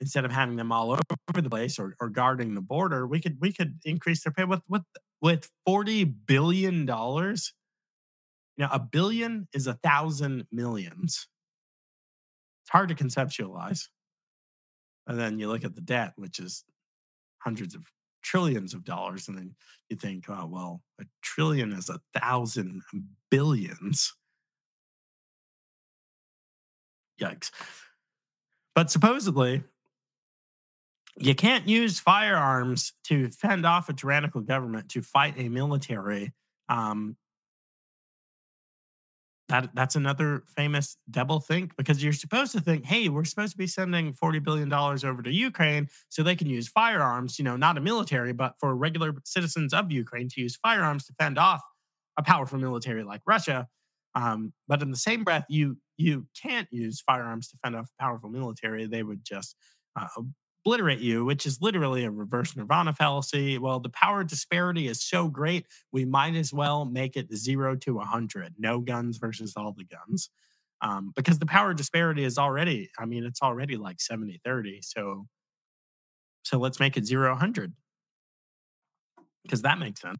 instead 0.00 0.24
of 0.24 0.30
having 0.30 0.56
them 0.56 0.70
all 0.70 0.90
over 0.92 1.42
the 1.42 1.50
place 1.50 1.78
or, 1.78 1.96
or 2.00 2.08
guarding 2.08 2.54
the 2.54 2.60
border. 2.60 3.06
We 3.06 3.20
could 3.20 3.38
we 3.40 3.52
could 3.52 3.78
increase 3.84 4.22
their 4.22 4.32
pay 4.32 4.44
with 4.44 4.62
with 4.68 4.82
with 5.20 5.50
40 5.66 6.04
billion 6.04 6.86
dollars. 6.86 7.54
Now, 8.56 8.68
a 8.72 8.78
billion 8.78 9.48
is 9.52 9.66
a 9.66 9.74
thousand 9.74 10.46
millions. 10.52 11.28
It's 12.68 12.72
hard 12.74 12.90
to 12.90 12.94
conceptualize. 12.94 13.88
And 15.06 15.18
then 15.18 15.38
you 15.38 15.48
look 15.48 15.64
at 15.64 15.74
the 15.74 15.80
debt, 15.80 16.12
which 16.16 16.38
is 16.38 16.64
hundreds 17.38 17.74
of 17.74 17.90
trillions 18.22 18.74
of 18.74 18.84
dollars, 18.84 19.26
and 19.26 19.38
then 19.38 19.54
you 19.88 19.96
think, 19.96 20.26
oh, 20.28 20.44
well, 20.44 20.82
a 21.00 21.04
trillion 21.22 21.72
is 21.72 21.88
a 21.88 21.98
thousand 22.12 22.82
billions. 23.30 24.12
Yikes. 27.18 27.50
But 28.74 28.90
supposedly, 28.90 29.62
you 31.16 31.34
can't 31.34 31.66
use 31.66 31.98
firearms 31.98 32.92
to 33.04 33.30
fend 33.30 33.64
off 33.64 33.88
a 33.88 33.94
tyrannical 33.94 34.42
government, 34.42 34.90
to 34.90 35.00
fight 35.00 35.36
a 35.38 35.48
military. 35.48 36.34
Um, 36.68 37.16
that 39.48 39.70
that's 39.74 39.96
another 39.96 40.42
famous 40.56 40.96
double 41.10 41.40
think 41.40 41.76
because 41.76 42.02
you're 42.02 42.12
supposed 42.12 42.52
to 42.52 42.60
think, 42.60 42.84
hey, 42.84 43.08
we're 43.08 43.24
supposed 43.24 43.52
to 43.52 43.58
be 43.58 43.66
sending 43.66 44.12
forty 44.12 44.38
billion 44.38 44.68
dollars 44.68 45.04
over 45.04 45.22
to 45.22 45.32
Ukraine 45.32 45.88
so 46.08 46.22
they 46.22 46.36
can 46.36 46.48
use 46.48 46.68
firearms, 46.68 47.38
you 47.38 47.44
know, 47.44 47.56
not 47.56 47.78
a 47.78 47.80
military, 47.80 48.32
but 48.32 48.54
for 48.60 48.76
regular 48.76 49.14
citizens 49.24 49.72
of 49.72 49.90
Ukraine 49.90 50.28
to 50.30 50.40
use 50.40 50.56
firearms 50.56 51.06
to 51.06 51.14
fend 51.18 51.38
off 51.38 51.62
a 52.18 52.22
powerful 52.22 52.58
military 52.58 53.04
like 53.04 53.22
Russia. 53.26 53.68
Um, 54.14 54.52
but 54.66 54.82
in 54.82 54.90
the 54.90 54.96
same 54.96 55.24
breath, 55.24 55.46
you 55.48 55.78
you 55.96 56.26
can't 56.40 56.68
use 56.70 57.00
firearms 57.00 57.48
to 57.48 57.56
fend 57.56 57.76
off 57.76 57.90
a 57.98 58.02
powerful 58.02 58.30
military. 58.30 58.86
They 58.86 59.02
would 59.02 59.24
just 59.24 59.56
uh, 59.98 60.06
obliterate 60.68 60.98
you, 60.98 61.24
which 61.24 61.46
is 61.46 61.62
literally 61.62 62.04
a 62.04 62.10
reverse 62.10 62.54
nirvana 62.54 62.92
fallacy. 62.92 63.56
Well, 63.56 63.80
the 63.80 63.88
power 63.88 64.22
disparity 64.22 64.86
is 64.86 65.02
so 65.02 65.26
great, 65.28 65.66
we 65.92 66.04
might 66.04 66.34
as 66.34 66.52
well 66.52 66.84
make 66.84 67.16
it 67.16 67.34
zero 67.34 67.74
to 67.76 67.94
100. 67.94 68.54
No 68.58 68.78
guns 68.78 69.16
versus 69.16 69.54
all 69.56 69.72
the 69.72 69.84
guns. 69.84 70.28
Um, 70.82 71.12
because 71.16 71.38
the 71.38 71.46
power 71.46 71.72
disparity 71.72 72.22
is 72.22 72.36
already, 72.36 72.90
I 72.98 73.06
mean, 73.06 73.24
it's 73.24 73.40
already 73.40 73.76
like 73.76 73.98
70 73.98 74.42
30. 74.44 74.80
So, 74.82 75.26
so 76.42 76.58
let's 76.58 76.78
make 76.78 76.98
it 76.98 77.06
zero 77.06 77.30
100 77.30 77.72
because 79.44 79.62
that 79.62 79.78
makes 79.78 80.02
sense. 80.02 80.18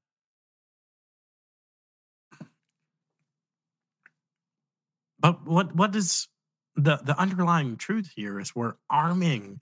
But 5.20 5.46
what 5.46 5.74
what 5.76 5.94
is 5.94 6.26
the 6.74 6.96
the 7.04 7.18
underlying 7.18 7.76
truth 7.76 8.12
here 8.16 8.40
is 8.40 8.54
we're 8.54 8.74
arming 8.88 9.60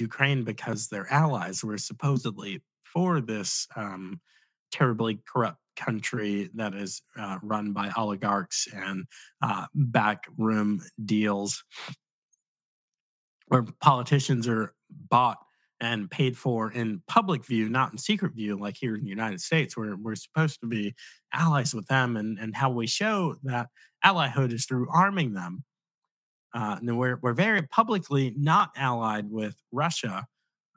Ukraine 0.00 0.44
because 0.44 0.88
their 0.88 1.10
allies 1.12 1.64
were 1.64 1.78
supposedly 1.78 2.62
for 2.82 3.20
this 3.20 3.66
um, 3.76 4.20
terribly 4.70 5.20
corrupt 5.26 5.58
country 5.76 6.50
that 6.54 6.74
is 6.74 7.02
uh, 7.18 7.38
run 7.42 7.72
by 7.72 7.90
oligarchs 7.96 8.68
and 8.74 9.04
uh, 9.42 9.66
backroom 9.74 10.82
deals. 11.04 11.64
where 13.48 13.64
politicians 13.80 14.48
are 14.48 14.74
bought 15.10 15.38
and 15.80 16.10
paid 16.10 16.38
for 16.38 16.72
in 16.72 17.02
public 17.08 17.44
view, 17.44 17.68
not 17.68 17.92
in 17.92 17.98
secret 17.98 18.34
view, 18.34 18.56
like 18.56 18.76
here 18.78 18.94
in 18.94 19.02
the 19.02 19.10
United 19.10 19.40
States, 19.40 19.76
where 19.76 19.96
we're 19.96 20.14
supposed 20.14 20.60
to 20.60 20.66
be 20.66 20.94
allies 21.34 21.74
with 21.74 21.86
them. 21.86 22.16
And, 22.16 22.38
and 22.38 22.54
how 22.56 22.70
we 22.70 22.86
show 22.86 23.36
that 23.42 23.68
allyhood 24.04 24.52
is 24.52 24.64
through 24.64 24.88
arming 24.90 25.34
them. 25.34 25.64
Uh, 26.54 26.76
and 26.80 26.98
we're, 26.98 27.18
we're 27.22 27.32
very 27.32 27.62
publicly 27.62 28.34
not 28.36 28.70
allied 28.76 29.30
with 29.30 29.56
Russia, 29.72 30.26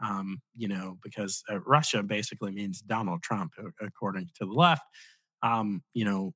um, 0.03 0.41
you 0.55 0.67
know, 0.67 0.97
because 1.03 1.43
uh, 1.51 1.59
Russia 1.61 2.01
basically 2.01 2.51
means 2.51 2.81
Donald 2.81 3.21
Trump, 3.23 3.53
according 3.81 4.29
to 4.35 4.45
the 4.45 4.51
left. 4.51 4.83
Um, 5.43 5.83
you 5.93 6.05
know, 6.05 6.33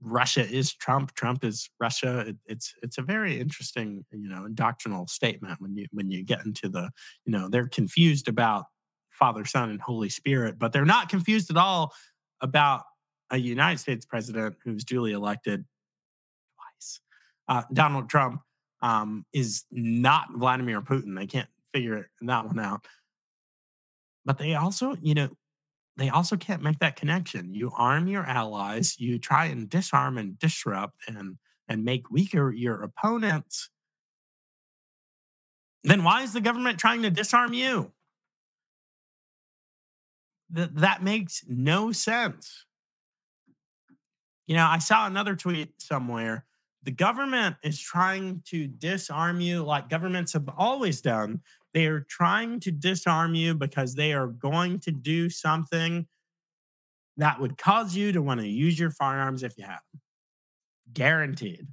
Russia 0.00 0.46
is 0.46 0.74
Trump. 0.74 1.14
Trump 1.14 1.44
is 1.44 1.70
Russia. 1.80 2.20
It, 2.28 2.36
it's 2.46 2.74
it's 2.82 2.98
a 2.98 3.02
very 3.02 3.40
interesting, 3.40 4.04
you 4.10 4.28
know, 4.28 4.46
doctrinal 4.48 5.06
statement 5.06 5.60
when 5.60 5.76
you 5.76 5.86
when 5.92 6.10
you 6.10 6.22
get 6.24 6.44
into 6.44 6.68
the, 6.68 6.90
you 7.24 7.32
know, 7.32 7.48
they're 7.48 7.68
confused 7.68 8.28
about 8.28 8.66
Father, 9.10 9.44
Son, 9.44 9.70
and 9.70 9.80
Holy 9.80 10.08
Spirit, 10.08 10.58
but 10.58 10.72
they're 10.72 10.84
not 10.84 11.08
confused 11.08 11.50
at 11.50 11.56
all 11.56 11.92
about 12.40 12.82
a 13.30 13.38
United 13.38 13.78
States 13.78 14.04
president 14.04 14.56
who's 14.64 14.84
duly 14.84 15.12
elected 15.12 15.64
twice. 16.56 17.00
Uh, 17.48 17.62
Donald 17.72 18.10
Trump 18.10 18.40
um, 18.84 19.24
is 19.32 19.64
not 19.72 20.28
Vladimir 20.34 20.82
Putin. 20.82 21.16
They 21.16 21.26
can't 21.26 21.48
figure 21.72 22.10
that 22.20 22.44
one 22.44 22.60
out. 22.60 22.86
But 24.26 24.36
they 24.36 24.54
also, 24.54 24.94
you 25.00 25.14
know, 25.14 25.30
they 25.96 26.10
also 26.10 26.36
can't 26.36 26.62
make 26.62 26.80
that 26.80 26.96
connection. 26.96 27.54
You 27.54 27.72
arm 27.76 28.08
your 28.08 28.24
allies, 28.24 29.00
you 29.00 29.18
try 29.18 29.46
and 29.46 29.70
disarm 29.70 30.18
and 30.18 30.38
disrupt 30.38 30.96
and 31.08 31.38
and 31.66 31.82
make 31.82 32.10
weaker 32.10 32.52
your 32.52 32.82
opponents. 32.82 33.70
Then 35.82 36.04
why 36.04 36.22
is 36.22 36.34
the 36.34 36.42
government 36.42 36.78
trying 36.78 37.02
to 37.02 37.10
disarm 37.10 37.54
you? 37.54 37.92
That 40.50 40.76
that 40.76 41.02
makes 41.02 41.42
no 41.48 41.90
sense. 41.90 42.66
You 44.46 44.56
know, 44.56 44.66
I 44.66 44.78
saw 44.78 45.06
another 45.06 45.36
tweet 45.36 45.80
somewhere. 45.80 46.44
The 46.84 46.92
government 46.92 47.56
is 47.62 47.80
trying 47.80 48.42
to 48.46 48.66
disarm 48.66 49.40
you 49.40 49.64
like 49.64 49.88
governments 49.88 50.34
have 50.34 50.48
always 50.56 51.00
done 51.00 51.40
they 51.74 51.86
are 51.86 52.00
trying 52.00 52.60
to 52.60 52.70
disarm 52.70 53.34
you 53.34 53.52
because 53.52 53.94
they 53.96 54.12
are 54.12 54.28
going 54.28 54.78
to 54.80 54.92
do 54.92 55.28
something 55.28 56.06
that 57.16 57.40
would 57.40 57.58
cause 57.58 57.96
you 57.96 58.12
to 58.12 58.22
want 58.22 58.40
to 58.40 58.46
use 58.46 58.78
your 58.78 58.90
firearms 58.90 59.42
if 59.42 59.58
you 59.58 59.64
have 59.64 59.80
them. 59.92 60.00
Guaranteed. 60.92 61.66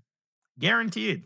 Guaranteed. 0.60 1.26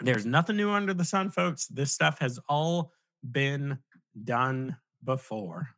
There's 0.00 0.26
nothing 0.26 0.56
new 0.56 0.70
under 0.70 0.92
the 0.92 1.04
sun, 1.04 1.30
folks. 1.30 1.66
This 1.68 1.90
stuff 1.90 2.18
has 2.18 2.38
all 2.50 2.92
been 3.28 3.78
done 4.24 4.76
before. 5.02 5.70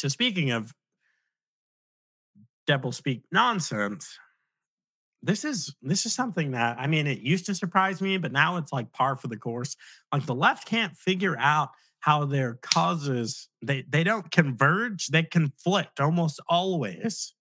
So, 0.00 0.08
speaking 0.08 0.50
of 0.50 0.72
double 2.66 2.92
speak 2.92 3.22
nonsense 3.30 4.18
this 5.22 5.44
is 5.44 5.74
this 5.82 6.06
is 6.06 6.12
something 6.14 6.52
that 6.52 6.78
i 6.78 6.86
mean 6.86 7.06
it 7.06 7.18
used 7.18 7.46
to 7.46 7.54
surprise 7.54 8.00
me 8.00 8.16
but 8.16 8.32
now 8.32 8.56
it's 8.56 8.72
like 8.72 8.92
par 8.92 9.16
for 9.16 9.28
the 9.28 9.36
course. 9.36 9.76
Like 10.12 10.26
the 10.26 10.34
left 10.34 10.66
can't 10.66 10.96
figure 10.96 11.36
out 11.38 11.70
how 12.00 12.24
their 12.24 12.54
causes 12.62 13.48
they 13.62 13.84
they 13.88 14.04
don't 14.04 14.30
converge 14.30 15.08
they 15.08 15.24
conflict 15.24 16.00
almost 16.00 16.40
always 16.48 17.34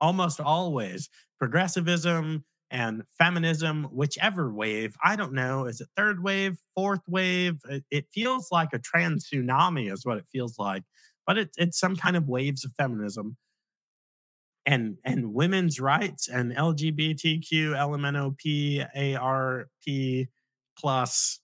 almost 0.00 0.40
always. 0.40 1.08
Progressivism 1.38 2.44
and 2.70 3.02
feminism 3.18 3.84
whichever 3.90 4.52
wave 4.52 4.94
i 5.02 5.16
don't 5.16 5.32
know 5.32 5.64
is 5.64 5.80
it 5.80 5.88
third 5.96 6.22
wave 6.22 6.56
fourth 6.76 7.00
wave? 7.08 7.56
It, 7.68 7.84
it 7.90 8.06
feels 8.14 8.48
like 8.52 8.68
a 8.72 8.78
trans 8.78 9.28
tsunami 9.28 9.92
is 9.92 10.06
what 10.06 10.18
it 10.18 10.26
feels 10.32 10.56
like 10.56 10.84
but 11.26 11.38
it, 11.38 11.50
it's 11.56 11.78
some 11.78 11.96
kind 11.96 12.16
of 12.16 12.28
waves 12.28 12.64
of 12.64 12.72
feminism 12.72 13.36
and 14.66 14.98
and 15.04 15.34
women's 15.34 15.80
rights 15.80 16.28
and 16.28 16.52
LGBTQ, 16.54 17.74
LMNOP, 17.74 19.16
ARP 19.18 20.28
plus, 20.78 21.40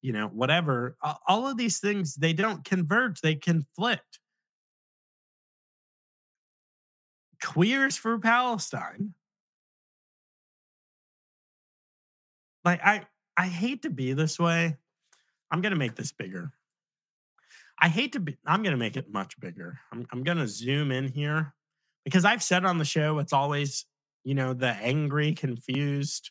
you 0.00 0.12
know, 0.12 0.28
whatever. 0.28 0.96
All 1.26 1.46
of 1.46 1.56
these 1.56 1.78
things 1.78 2.14
they 2.14 2.32
don't 2.32 2.64
converge; 2.64 3.20
they 3.20 3.34
conflict. 3.34 4.18
Queers 7.42 7.96
for 7.96 8.18
Palestine. 8.18 9.14
Like 12.64 12.80
I, 12.84 13.06
I 13.36 13.46
hate 13.46 13.82
to 13.82 13.90
be 13.90 14.12
this 14.12 14.38
way. 14.38 14.76
I'm 15.50 15.60
gonna 15.60 15.76
make 15.76 15.94
this 15.94 16.12
bigger. 16.12 16.52
I 17.80 17.88
hate 17.88 18.12
to 18.12 18.20
be. 18.20 18.36
I'm 18.46 18.62
gonna 18.62 18.76
make 18.76 18.96
it 18.96 19.12
much 19.12 19.38
bigger. 19.38 19.78
I'm, 19.92 20.06
I'm 20.12 20.22
gonna 20.22 20.48
zoom 20.48 20.90
in 20.90 21.08
here 21.08 21.54
because 22.04 22.24
I've 22.24 22.42
said 22.42 22.64
on 22.64 22.78
the 22.78 22.84
show, 22.84 23.18
it's 23.18 23.32
always, 23.32 23.84
you 24.24 24.34
know, 24.34 24.54
the 24.54 24.68
angry, 24.68 25.34
confused 25.34 26.30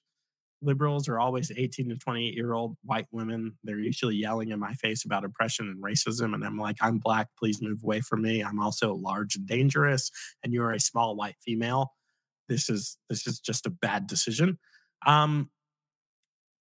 liberals 0.65 1.07
are 1.07 1.19
always 1.19 1.51
18 1.55 1.89
to 1.89 1.95
28 1.95 2.34
year 2.34 2.53
old 2.53 2.76
white 2.84 3.07
women. 3.11 3.57
They're 3.63 3.80
usually 3.80 4.15
yelling 4.15 4.49
in 4.49 4.59
my 4.59 4.73
face 4.73 5.05
about 5.05 5.23
oppression 5.23 5.67
and 5.67 5.81
racism. 5.81 6.34
And 6.34 6.43
I'm 6.43 6.57
like, 6.57 6.77
I'm 6.81 6.97
black. 6.97 7.27
Please 7.38 7.61
move 7.61 7.84
away 7.84 8.01
from 8.01 8.22
me. 8.22 8.41
I'm 8.41 8.59
also 8.59 8.93
large 8.93 9.35
and 9.35 9.47
dangerous. 9.47 10.09
And 10.43 10.53
you're 10.53 10.72
a 10.72 10.80
small 10.80 11.15
white 11.15 11.35
female. 11.43 11.93
This 12.49 12.69
is 12.69 12.97
this 13.09 13.26
is 13.26 13.39
just 13.39 13.65
a 13.65 13.69
bad 13.69 14.07
decision. 14.07 14.59
Um, 15.05 15.49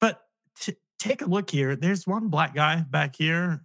but 0.01 0.20
t- 0.61 0.77
take 0.98 1.23
a 1.23 1.27
look 1.27 1.51
here. 1.51 1.77
There's 1.77 2.06
one 2.06 2.28
black 2.28 2.55
guy 2.55 2.85
back 2.89 3.16
here. 3.16 3.62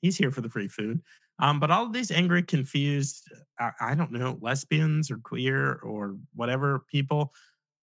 He's 0.00 0.16
here 0.16 0.30
for 0.30 0.40
the 0.40 0.48
free 0.48 0.68
food. 0.68 1.02
Um, 1.38 1.58
but 1.58 1.70
all 1.70 1.88
these 1.88 2.10
angry, 2.10 2.42
confused, 2.42 3.30
I, 3.58 3.70
I 3.80 3.94
don't 3.94 4.12
know, 4.12 4.38
lesbians 4.40 5.10
or 5.10 5.18
queer 5.18 5.74
or 5.76 6.16
whatever 6.34 6.84
people, 6.90 7.32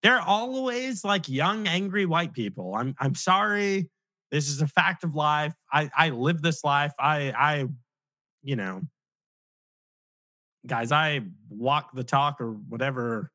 they're 0.03 0.21
always 0.21 1.03
like 1.03 1.27
young, 1.27 1.67
angry 1.67 2.05
white 2.05 2.33
people. 2.33 2.75
I'm 2.75 2.95
I'm 2.99 3.15
sorry. 3.15 3.89
This 4.31 4.49
is 4.49 4.61
a 4.61 4.67
fact 4.67 5.03
of 5.03 5.15
life. 5.15 5.53
I 5.71 5.89
I 5.97 6.09
live 6.09 6.41
this 6.41 6.63
life. 6.63 6.93
I 6.99 7.33
I, 7.35 7.65
you 8.43 8.55
know, 8.55 8.81
guys, 10.67 10.91
I 10.91 11.21
walk 11.49 11.95
the 11.95 12.03
talk 12.03 12.39
or 12.39 12.51
whatever 12.51 13.31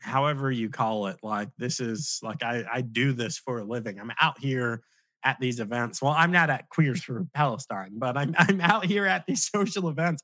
however 0.00 0.50
you 0.50 0.68
call 0.68 1.06
it 1.06 1.16
like 1.22 1.48
this 1.58 1.80
is 1.80 2.20
like 2.22 2.42
i 2.42 2.64
i 2.72 2.80
do 2.80 3.12
this 3.12 3.36
for 3.36 3.58
a 3.58 3.64
living 3.64 3.98
i'm 3.98 4.12
out 4.20 4.38
here 4.38 4.80
at 5.24 5.38
these 5.40 5.60
events. 5.60 6.00
Well, 6.00 6.14
I'm 6.16 6.32
not 6.32 6.50
at 6.50 6.68
Queers 6.68 7.02
for 7.02 7.26
Palestine, 7.34 7.92
but 7.94 8.16
I'm 8.16 8.34
I'm 8.38 8.60
out 8.60 8.84
here 8.84 9.06
at 9.06 9.26
these 9.26 9.48
social 9.48 9.88
events. 9.88 10.22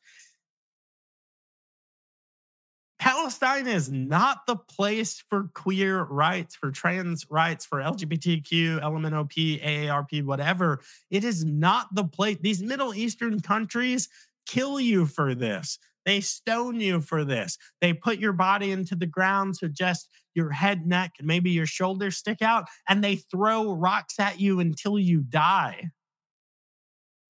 Palestine 3.04 3.66
is 3.66 3.90
not 3.90 4.46
the 4.46 4.56
place 4.56 5.22
for 5.28 5.50
queer 5.52 6.04
rights, 6.04 6.54
for 6.54 6.70
trans 6.70 7.26
rights, 7.28 7.66
for 7.66 7.80
LGBTQ, 7.80 8.80
LMNOP, 8.80 9.62
AARP, 9.62 10.24
whatever. 10.24 10.80
It 11.10 11.22
is 11.22 11.44
not 11.44 11.94
the 11.94 12.04
place. 12.04 12.38
These 12.40 12.62
Middle 12.62 12.94
Eastern 12.94 13.40
countries 13.40 14.08
kill 14.46 14.80
you 14.80 15.04
for 15.04 15.34
this. 15.34 15.78
They 16.04 16.20
stone 16.20 16.80
you 16.80 17.00
for 17.00 17.24
this. 17.24 17.56
They 17.80 17.92
put 17.92 18.18
your 18.18 18.32
body 18.32 18.70
into 18.70 18.94
the 18.94 19.06
ground 19.06 19.56
so 19.56 19.68
just 19.68 20.08
your 20.34 20.50
head, 20.50 20.86
neck, 20.86 21.12
and 21.18 21.26
maybe 21.26 21.50
your 21.50 21.66
shoulders 21.66 22.16
stick 22.16 22.42
out, 22.42 22.66
and 22.88 23.02
they 23.02 23.16
throw 23.16 23.72
rocks 23.72 24.18
at 24.18 24.40
you 24.40 24.60
until 24.60 24.98
you 24.98 25.20
die. 25.20 25.90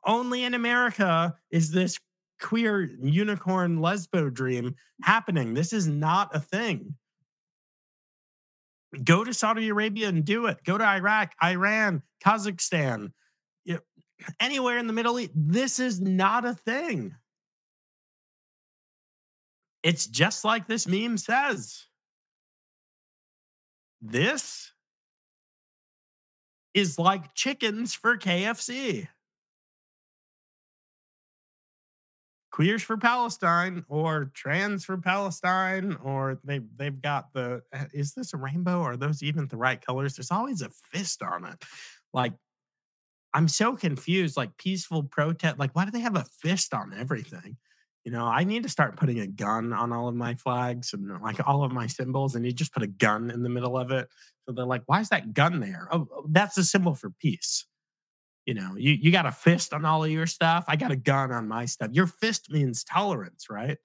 Only 0.06 0.44
in 0.44 0.54
America 0.54 1.34
is 1.50 1.70
this 1.70 1.98
queer 2.40 2.90
unicorn 3.00 3.78
lesbo 3.78 4.32
dream 4.32 4.74
happening. 5.02 5.54
This 5.54 5.72
is 5.72 5.86
not 5.86 6.34
a 6.34 6.40
thing. 6.40 6.94
Go 9.02 9.24
to 9.24 9.34
Saudi 9.34 9.68
Arabia 9.68 10.08
and 10.08 10.24
do 10.24 10.46
it. 10.46 10.58
Go 10.64 10.78
to 10.78 10.84
Iraq, 10.84 11.32
Iran, 11.42 12.02
Kazakhstan, 12.24 13.12
anywhere 14.38 14.78
in 14.78 14.86
the 14.86 14.92
Middle 14.92 15.18
East. 15.18 15.32
This 15.34 15.78
is 15.78 16.00
not 16.00 16.44
a 16.44 16.54
thing. 16.54 17.14
It's 19.84 20.06
just 20.06 20.44
like 20.46 20.66
this 20.66 20.88
meme 20.88 21.18
says. 21.18 21.84
This 24.00 24.72
is 26.72 26.98
like 26.98 27.34
chickens 27.34 27.94
for 27.94 28.16
KFC. 28.16 29.08
Queers 32.50 32.82
for 32.82 32.96
Palestine 32.96 33.84
or 33.88 34.30
trans 34.32 34.84
for 34.84 34.96
Palestine, 34.96 35.98
or 36.02 36.40
they 36.44 36.60
they've 36.76 37.02
got 37.02 37.32
the 37.34 37.62
uh, 37.72 37.84
is 37.92 38.14
this 38.14 38.32
a 38.32 38.36
rainbow? 38.36 38.80
Are 38.80 38.96
those 38.96 39.22
even 39.22 39.48
the 39.48 39.56
right 39.56 39.84
colors? 39.84 40.16
There's 40.16 40.30
always 40.30 40.62
a 40.62 40.70
fist 40.92 41.20
on 41.22 41.44
it. 41.44 41.62
Like 42.12 42.32
I'm 43.34 43.48
so 43.48 43.76
confused. 43.76 44.36
Like 44.36 44.56
peaceful 44.56 45.02
protest. 45.02 45.58
Like, 45.58 45.74
why 45.74 45.84
do 45.84 45.90
they 45.90 46.00
have 46.00 46.16
a 46.16 46.24
fist 46.40 46.72
on 46.72 46.94
everything? 46.96 47.56
You 48.04 48.12
know, 48.12 48.26
I 48.26 48.44
need 48.44 48.64
to 48.64 48.68
start 48.68 48.96
putting 48.96 49.20
a 49.20 49.26
gun 49.26 49.72
on 49.72 49.90
all 49.90 50.08
of 50.08 50.14
my 50.14 50.34
flags 50.34 50.92
and 50.92 51.20
like 51.22 51.46
all 51.46 51.64
of 51.64 51.72
my 51.72 51.86
symbols, 51.86 52.34
and 52.34 52.44
you 52.44 52.52
just 52.52 52.74
put 52.74 52.82
a 52.82 52.86
gun 52.86 53.30
in 53.30 53.42
the 53.42 53.48
middle 53.48 53.78
of 53.78 53.90
it. 53.90 54.08
So 54.44 54.52
they're 54.52 54.66
like, 54.66 54.82
why 54.86 55.00
is 55.00 55.08
that 55.08 55.32
gun 55.32 55.60
there? 55.60 55.88
Oh, 55.90 56.06
oh 56.12 56.26
that's 56.28 56.58
a 56.58 56.64
symbol 56.64 56.94
for 56.94 57.10
peace. 57.10 57.66
You 58.44 58.52
know, 58.52 58.74
you, 58.76 58.92
you 58.92 59.10
got 59.10 59.24
a 59.24 59.32
fist 59.32 59.72
on 59.72 59.86
all 59.86 60.04
of 60.04 60.10
your 60.10 60.26
stuff. 60.26 60.66
I 60.68 60.76
got 60.76 60.90
a 60.90 60.96
gun 60.96 61.32
on 61.32 61.48
my 61.48 61.64
stuff. 61.64 61.90
Your 61.92 62.06
fist 62.06 62.50
means 62.50 62.84
tolerance, 62.84 63.46
right? 63.48 63.78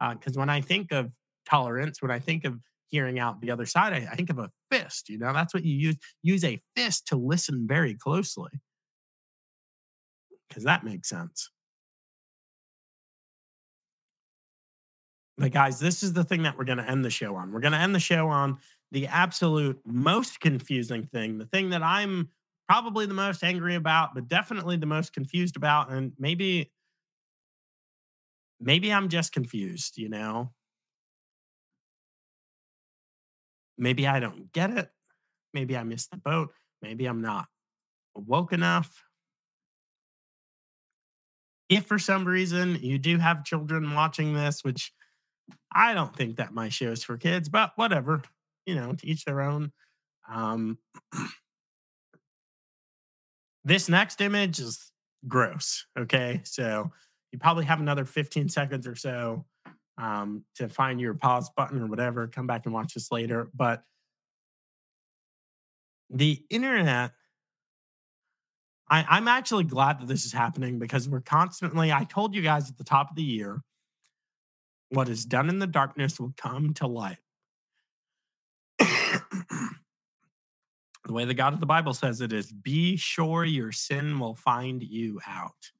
Because 0.00 0.36
uh, 0.36 0.40
when 0.40 0.50
I 0.50 0.62
think 0.62 0.90
of 0.90 1.12
tolerance, 1.48 2.02
when 2.02 2.10
I 2.10 2.18
think 2.18 2.44
of 2.44 2.58
hearing 2.88 3.20
out 3.20 3.40
the 3.40 3.52
other 3.52 3.66
side, 3.66 3.92
I, 3.92 4.08
I 4.10 4.16
think 4.16 4.30
of 4.30 4.40
a 4.40 4.50
fist. 4.72 5.08
You 5.08 5.18
know, 5.18 5.32
that's 5.32 5.54
what 5.54 5.64
you 5.64 5.76
use. 5.76 5.96
Use 6.22 6.42
a 6.42 6.58
fist 6.74 7.06
to 7.08 7.16
listen 7.16 7.68
very 7.68 7.94
closely. 7.94 8.50
Because 10.48 10.64
that 10.64 10.82
makes 10.82 11.08
sense. 11.08 11.50
But 15.40 15.52
guys, 15.52 15.80
this 15.80 16.02
is 16.02 16.12
the 16.12 16.22
thing 16.22 16.42
that 16.42 16.58
we're 16.58 16.66
going 16.66 16.76
to 16.76 16.88
end 16.88 17.02
the 17.02 17.08
show 17.08 17.34
on. 17.34 17.50
We're 17.50 17.60
going 17.60 17.72
to 17.72 17.78
end 17.78 17.94
the 17.94 17.98
show 17.98 18.28
on 18.28 18.58
the 18.92 19.06
absolute 19.06 19.80
most 19.86 20.38
confusing 20.38 21.06
thing, 21.06 21.38
the 21.38 21.46
thing 21.46 21.70
that 21.70 21.82
I'm 21.82 22.28
probably 22.68 23.06
the 23.06 23.14
most 23.14 23.42
angry 23.42 23.74
about, 23.74 24.14
but 24.14 24.28
definitely 24.28 24.76
the 24.76 24.84
most 24.84 25.14
confused 25.14 25.56
about. 25.56 25.90
And 25.90 26.12
maybe, 26.18 26.70
maybe 28.60 28.92
I'm 28.92 29.08
just 29.08 29.32
confused, 29.32 29.96
you 29.96 30.10
know? 30.10 30.52
Maybe 33.78 34.06
I 34.06 34.20
don't 34.20 34.52
get 34.52 34.68
it. 34.70 34.90
Maybe 35.54 35.74
I 35.74 35.84
missed 35.84 36.10
the 36.10 36.18
boat. 36.18 36.50
Maybe 36.82 37.06
I'm 37.06 37.22
not 37.22 37.46
woke 38.14 38.52
enough. 38.52 39.04
If 41.70 41.86
for 41.86 41.98
some 41.98 42.26
reason 42.26 42.78
you 42.82 42.98
do 42.98 43.16
have 43.16 43.42
children 43.42 43.94
watching 43.94 44.34
this, 44.34 44.62
which 44.62 44.92
I 45.72 45.94
don't 45.94 46.14
think 46.14 46.36
that 46.36 46.52
my 46.52 46.68
show 46.68 46.90
is 46.90 47.04
for 47.04 47.16
kids, 47.16 47.48
but 47.48 47.72
whatever, 47.76 48.22
you 48.66 48.74
know, 48.74 48.92
to 48.92 49.06
each 49.06 49.24
their 49.24 49.40
own. 49.40 49.72
Um, 50.28 50.78
this 53.64 53.88
next 53.88 54.20
image 54.20 54.58
is 54.58 54.90
gross. 55.28 55.86
Okay. 55.98 56.40
So 56.44 56.90
you 57.32 57.38
probably 57.38 57.64
have 57.66 57.80
another 57.80 58.04
15 58.04 58.48
seconds 58.48 58.86
or 58.86 58.96
so 58.96 59.44
um, 59.98 60.44
to 60.56 60.68
find 60.68 61.00
your 61.00 61.14
pause 61.14 61.50
button 61.56 61.82
or 61.82 61.86
whatever. 61.86 62.26
Come 62.26 62.46
back 62.46 62.64
and 62.64 62.74
watch 62.74 62.94
this 62.94 63.12
later. 63.12 63.50
But 63.54 63.82
the 66.08 66.42
internet, 66.50 67.12
I, 68.88 69.04
I'm 69.08 69.28
actually 69.28 69.64
glad 69.64 70.00
that 70.00 70.08
this 70.08 70.24
is 70.24 70.32
happening 70.32 70.78
because 70.78 71.08
we're 71.08 71.20
constantly, 71.20 71.92
I 71.92 72.04
told 72.04 72.34
you 72.34 72.42
guys 72.42 72.68
at 72.68 72.78
the 72.78 72.84
top 72.84 73.10
of 73.10 73.16
the 73.16 73.22
year, 73.22 73.62
what 74.90 75.08
is 75.08 75.24
done 75.24 75.48
in 75.48 75.58
the 75.58 75.66
darkness 75.66 76.20
will 76.20 76.34
come 76.36 76.74
to 76.74 76.86
light. 76.86 77.18
the 78.78 79.22
way 81.08 81.24
the 81.24 81.34
God 81.34 81.54
of 81.54 81.60
the 81.60 81.66
Bible 81.66 81.94
says 81.94 82.20
it 82.20 82.32
is 82.32 82.52
be 82.52 82.96
sure 82.96 83.44
your 83.44 83.72
sin 83.72 84.18
will 84.18 84.34
find 84.34 84.82
you 84.82 85.20
out. 85.26 85.70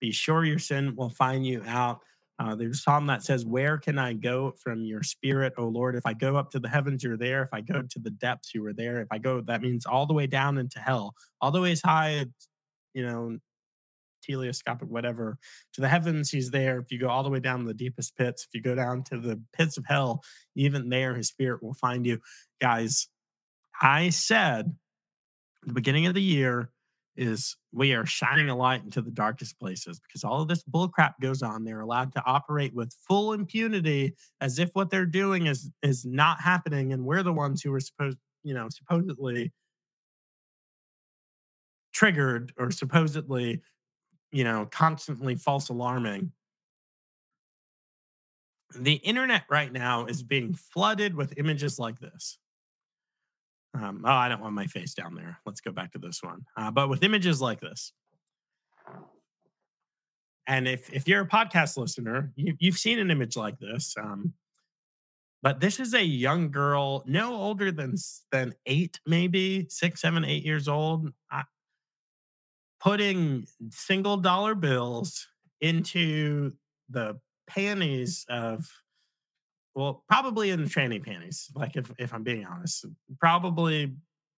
Be 0.00 0.10
sure 0.10 0.44
your 0.44 0.58
sin 0.58 0.94
will 0.96 1.10
find 1.10 1.46
you 1.46 1.62
out. 1.66 2.00
Uh, 2.40 2.54
there's 2.54 2.78
a 2.78 2.80
psalm 2.80 3.06
that 3.06 3.22
says, 3.22 3.44
Where 3.44 3.76
can 3.76 3.98
I 3.98 4.14
go 4.14 4.54
from 4.56 4.82
your 4.82 5.02
spirit, 5.02 5.52
O 5.58 5.66
Lord? 5.66 5.94
If 5.94 6.06
I 6.06 6.14
go 6.14 6.36
up 6.36 6.50
to 6.52 6.58
the 6.58 6.70
heavens, 6.70 7.04
you're 7.04 7.18
there. 7.18 7.42
If 7.42 7.50
I 7.52 7.60
go 7.60 7.82
to 7.82 7.98
the 7.98 8.10
depths, 8.10 8.54
you 8.54 8.64
are 8.66 8.72
there. 8.72 9.02
If 9.02 9.08
I 9.10 9.18
go, 9.18 9.42
that 9.42 9.60
means 9.60 9.84
all 9.84 10.06
the 10.06 10.14
way 10.14 10.26
down 10.26 10.56
into 10.56 10.78
hell, 10.78 11.14
all 11.42 11.50
the 11.50 11.60
way 11.60 11.72
as 11.72 11.82
high, 11.82 12.24
you 12.94 13.06
know, 13.06 13.36
telescopic, 14.22 14.88
whatever, 14.88 15.38
to 15.74 15.80
the 15.80 15.88
heavens, 15.88 16.30
he's 16.30 16.50
there. 16.50 16.78
If 16.78 16.90
you 16.90 16.98
go 16.98 17.08
all 17.08 17.22
the 17.22 17.30
way 17.30 17.40
down 17.40 17.60
to 17.60 17.66
the 17.66 17.74
deepest 17.74 18.16
pits, 18.16 18.44
if 18.44 18.54
you 18.54 18.62
go 18.62 18.74
down 18.74 19.04
to 19.04 19.18
the 19.18 19.40
pits 19.52 19.76
of 19.76 19.84
hell, 19.86 20.22
even 20.54 20.88
there, 20.88 21.14
his 21.14 21.28
spirit 21.28 21.62
will 21.62 21.74
find 21.74 22.06
you. 22.06 22.18
Guys, 22.60 23.08
I 23.80 24.10
said 24.10 24.74
the 25.64 25.72
beginning 25.72 26.06
of 26.06 26.14
the 26.14 26.22
year 26.22 26.70
is 27.16 27.56
we 27.72 27.92
are 27.92 28.06
shining 28.06 28.48
a 28.48 28.56
light 28.56 28.82
into 28.82 29.02
the 29.02 29.10
darkest 29.10 29.58
places 29.58 30.00
because 30.00 30.24
all 30.24 30.40
of 30.40 30.48
this 30.48 30.62
bullcrap 30.64 31.14
goes 31.20 31.42
on. 31.42 31.64
They're 31.64 31.80
allowed 31.80 32.12
to 32.12 32.22
operate 32.24 32.74
with 32.74 32.96
full 33.06 33.32
impunity 33.32 34.14
as 34.40 34.58
if 34.58 34.70
what 34.72 34.90
they're 34.90 35.06
doing 35.06 35.46
is 35.46 35.70
is 35.82 36.04
not 36.04 36.40
happening, 36.40 36.92
and 36.92 37.04
we're 37.04 37.22
the 37.22 37.32
ones 37.32 37.62
who 37.62 37.74
are 37.74 37.80
supposed, 37.80 38.16
you 38.42 38.54
know, 38.54 38.68
supposedly 38.70 39.52
triggered 41.92 42.52
or 42.56 42.70
supposedly 42.70 43.60
you 44.30 44.44
know, 44.44 44.66
constantly 44.70 45.36
false 45.36 45.68
alarming. 45.68 46.32
The 48.78 48.94
internet 48.94 49.44
right 49.50 49.72
now 49.72 50.06
is 50.06 50.22
being 50.22 50.54
flooded 50.54 51.14
with 51.14 51.34
images 51.36 51.78
like 51.78 51.98
this. 51.98 52.38
Um, 53.74 54.02
oh, 54.04 54.10
I 54.10 54.28
don't 54.28 54.40
want 54.40 54.54
my 54.54 54.66
face 54.66 54.94
down 54.94 55.14
there. 55.14 55.38
Let's 55.44 55.60
go 55.60 55.72
back 55.72 55.92
to 55.92 55.98
this 55.98 56.22
one. 56.22 56.44
Uh, 56.56 56.70
but 56.70 56.88
with 56.88 57.02
images 57.02 57.40
like 57.40 57.60
this. 57.60 57.92
And 60.46 60.66
if, 60.66 60.92
if 60.92 61.06
you're 61.06 61.22
a 61.22 61.28
podcast 61.28 61.76
listener, 61.76 62.32
you, 62.34 62.54
you've 62.58 62.78
seen 62.78 62.98
an 62.98 63.10
image 63.10 63.36
like 63.36 63.58
this. 63.58 63.94
Um, 64.00 64.32
but 65.42 65.60
this 65.60 65.80
is 65.80 65.94
a 65.94 66.04
young 66.04 66.50
girl, 66.50 67.02
no 67.06 67.34
older 67.34 67.72
than 67.72 67.94
than 68.30 68.54
eight, 68.66 69.00
maybe 69.06 69.66
six, 69.70 70.02
seven, 70.02 70.24
eight 70.24 70.44
years 70.44 70.68
old. 70.68 71.12
Putting 72.80 73.46
single 73.70 74.16
dollar 74.16 74.54
bills 74.54 75.28
into 75.60 76.52
the 76.88 77.18
panties 77.46 78.24
of 78.28 78.66
well 79.74 80.04
probably 80.08 80.50
in 80.50 80.62
the 80.62 80.68
tranny 80.68 81.02
panties 81.02 81.50
like 81.54 81.76
if, 81.76 81.90
if 81.98 82.12
i'm 82.14 82.22
being 82.22 82.44
honest. 82.44 82.86
Probably 83.18 83.94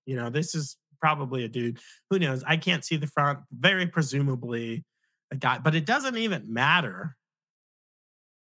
you 0.06 0.16
know 0.16 0.31
this 0.31 0.55
is 0.55 0.77
probably 1.01 1.44
a 1.44 1.48
dude 1.48 1.78
who 2.10 2.19
knows? 2.19 2.44
I 2.44 2.56
can't 2.56 2.85
see 2.85 2.97
the 2.97 3.06
front 3.06 3.40
very 3.52 3.86
presumably 3.86 4.85
a 5.31 5.36
guy 5.36 5.59
but 5.59 5.74
it 5.74 5.86
doesn't 5.86 6.16
even 6.16 6.52
matter. 6.52 7.16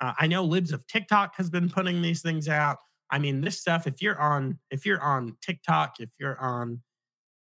Uh, 0.00 0.12
i 0.18 0.26
know 0.26 0.44
libs 0.44 0.72
of 0.72 0.86
tiktok 0.86 1.34
has 1.36 1.50
been 1.50 1.68
putting 1.68 2.02
these 2.02 2.22
things 2.22 2.48
out. 2.48 2.78
I 3.10 3.18
mean 3.18 3.40
this 3.40 3.58
stuff 3.58 3.86
if 3.86 4.00
you're 4.00 4.20
on 4.20 4.58
if 4.70 4.86
you're 4.86 5.02
on 5.02 5.36
tiktok 5.40 5.96
if 5.98 6.10
you're 6.20 6.38
on 6.38 6.82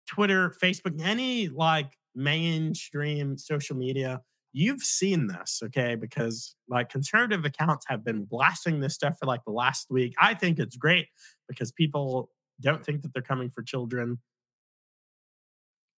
twitter 0.08 0.54
facebook 0.62 1.02
any 1.04 1.48
like 1.48 1.92
mainstream 2.16 3.38
social 3.38 3.76
media, 3.76 4.22
you've 4.54 4.82
seen 4.82 5.28
this, 5.28 5.62
okay? 5.66 5.96
Because 5.96 6.56
like 6.70 6.90
conservative 6.90 7.44
accounts 7.44 7.86
have 7.90 8.06
been 8.06 8.24
blasting 8.24 8.80
this 8.80 8.94
stuff 8.94 9.18
for 9.20 9.26
like 9.26 9.44
the 9.46 9.52
last 9.52 9.88
week. 9.90 10.14
I 10.20 10.34
think 10.34 10.60
it's 10.60 10.78
great 10.78 11.08
because 11.50 11.72
people 11.72 12.30
don't 12.62 12.86
think 12.86 13.02
that 13.02 13.14
they're 13.14 13.22
coming 13.22 13.50
for 13.50 13.62
children. 13.62 14.20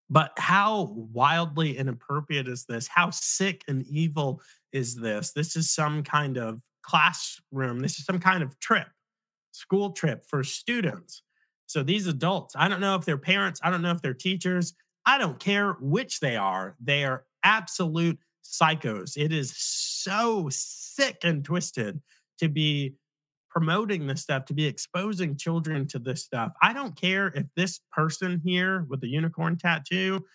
But 0.09 0.31
how 0.37 0.93
wildly 0.95 1.77
inappropriate 1.77 2.47
is 2.47 2.65
this? 2.65 2.87
How 2.87 3.09
sick 3.11 3.63
and 3.67 3.85
evil 3.85 4.41
is 4.71 4.95
this? 4.95 5.33
This 5.33 5.55
is 5.55 5.69
some 5.69 6.01
kind 6.01 6.37
of 6.37 6.61
classroom. 6.81 7.79
This 7.79 7.99
is 7.99 8.05
some 8.05 8.19
kind 8.19 8.41
of 8.41 8.57
trip, 8.59 8.87
school 9.51 9.91
trip 9.91 10.23
for 10.25 10.43
students. 10.43 11.21
So 11.67 11.83
these 11.83 12.07
adults, 12.07 12.55
I 12.57 12.69
don't 12.69 12.79
know 12.79 12.95
if 12.95 13.03
they're 13.03 13.17
parents, 13.17 13.59
I 13.61 13.69
don't 13.69 13.81
know 13.81 13.91
if 13.91 14.01
they're 14.01 14.13
teachers, 14.13 14.73
I 15.07 15.17
don't 15.17 15.39
care 15.39 15.71
which 15.79 16.19
they 16.19 16.35
are. 16.35 16.75
They 16.83 17.05
are 17.05 17.23
absolute 17.41 18.19
psychos. 18.43 19.15
It 19.15 19.31
is 19.31 19.55
so 19.57 20.49
sick 20.51 21.19
and 21.23 21.45
twisted 21.45 22.01
to 22.39 22.49
be 22.49 22.95
promoting 23.49 24.05
this 24.05 24.21
stuff, 24.21 24.43
to 24.45 24.53
be 24.53 24.65
exposing 24.65 25.37
children 25.37 25.87
to 25.87 25.99
this 25.99 26.25
stuff. 26.25 26.51
I 26.61 26.73
don't 26.73 26.99
care 26.99 27.27
if 27.27 27.45
this 27.55 27.79
person 27.89 28.41
here 28.43 28.85
with 28.89 28.99
the 28.99 29.07
unicorn 29.07 29.57
tattoo 29.57 30.25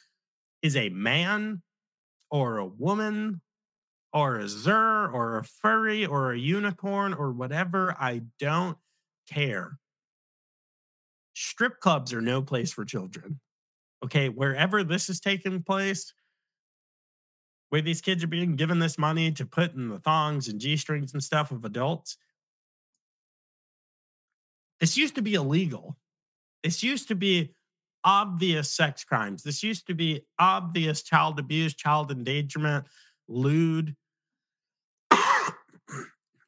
is 0.62 0.74
a 0.74 0.88
man 0.88 1.60
or 2.30 2.56
a 2.56 2.66
woman 2.66 3.42
or 4.14 4.38
a 4.38 4.48
zer 4.48 5.06
or 5.06 5.36
a 5.36 5.44
furry 5.44 6.06
or 6.06 6.32
a 6.32 6.38
unicorn 6.38 7.12
or 7.12 7.30
whatever. 7.30 7.94
I 8.00 8.22
don't 8.38 8.78
care. 9.30 9.78
Strip 11.34 11.78
clubs 11.80 12.14
are 12.14 12.22
no 12.22 12.40
place 12.40 12.72
for 12.72 12.86
children 12.86 13.38
okay, 14.04 14.28
wherever 14.28 14.82
this 14.82 15.08
is 15.08 15.20
taking 15.20 15.62
place, 15.62 16.12
where 17.70 17.82
these 17.82 18.00
kids 18.00 18.22
are 18.22 18.28
being 18.28 18.56
given 18.56 18.78
this 18.78 18.98
money 18.98 19.32
to 19.32 19.46
put 19.46 19.74
in 19.74 19.88
the 19.88 19.98
thongs 19.98 20.48
and 20.48 20.60
G 20.60 20.76
strings 20.76 21.12
and 21.12 21.22
stuff 21.22 21.50
of 21.50 21.64
adults, 21.64 22.16
this 24.80 24.96
used 24.96 25.14
to 25.14 25.22
be 25.22 25.34
illegal. 25.34 25.96
This 26.62 26.82
used 26.82 27.08
to 27.08 27.14
be 27.14 27.54
obvious 28.04 28.70
sex 28.70 29.04
crimes. 29.04 29.42
This 29.42 29.62
used 29.62 29.86
to 29.86 29.94
be 29.94 30.22
obvious 30.38 31.02
child 31.02 31.38
abuse, 31.38 31.74
child 31.74 32.10
endangerment, 32.10 32.86
lewd, 33.28 33.94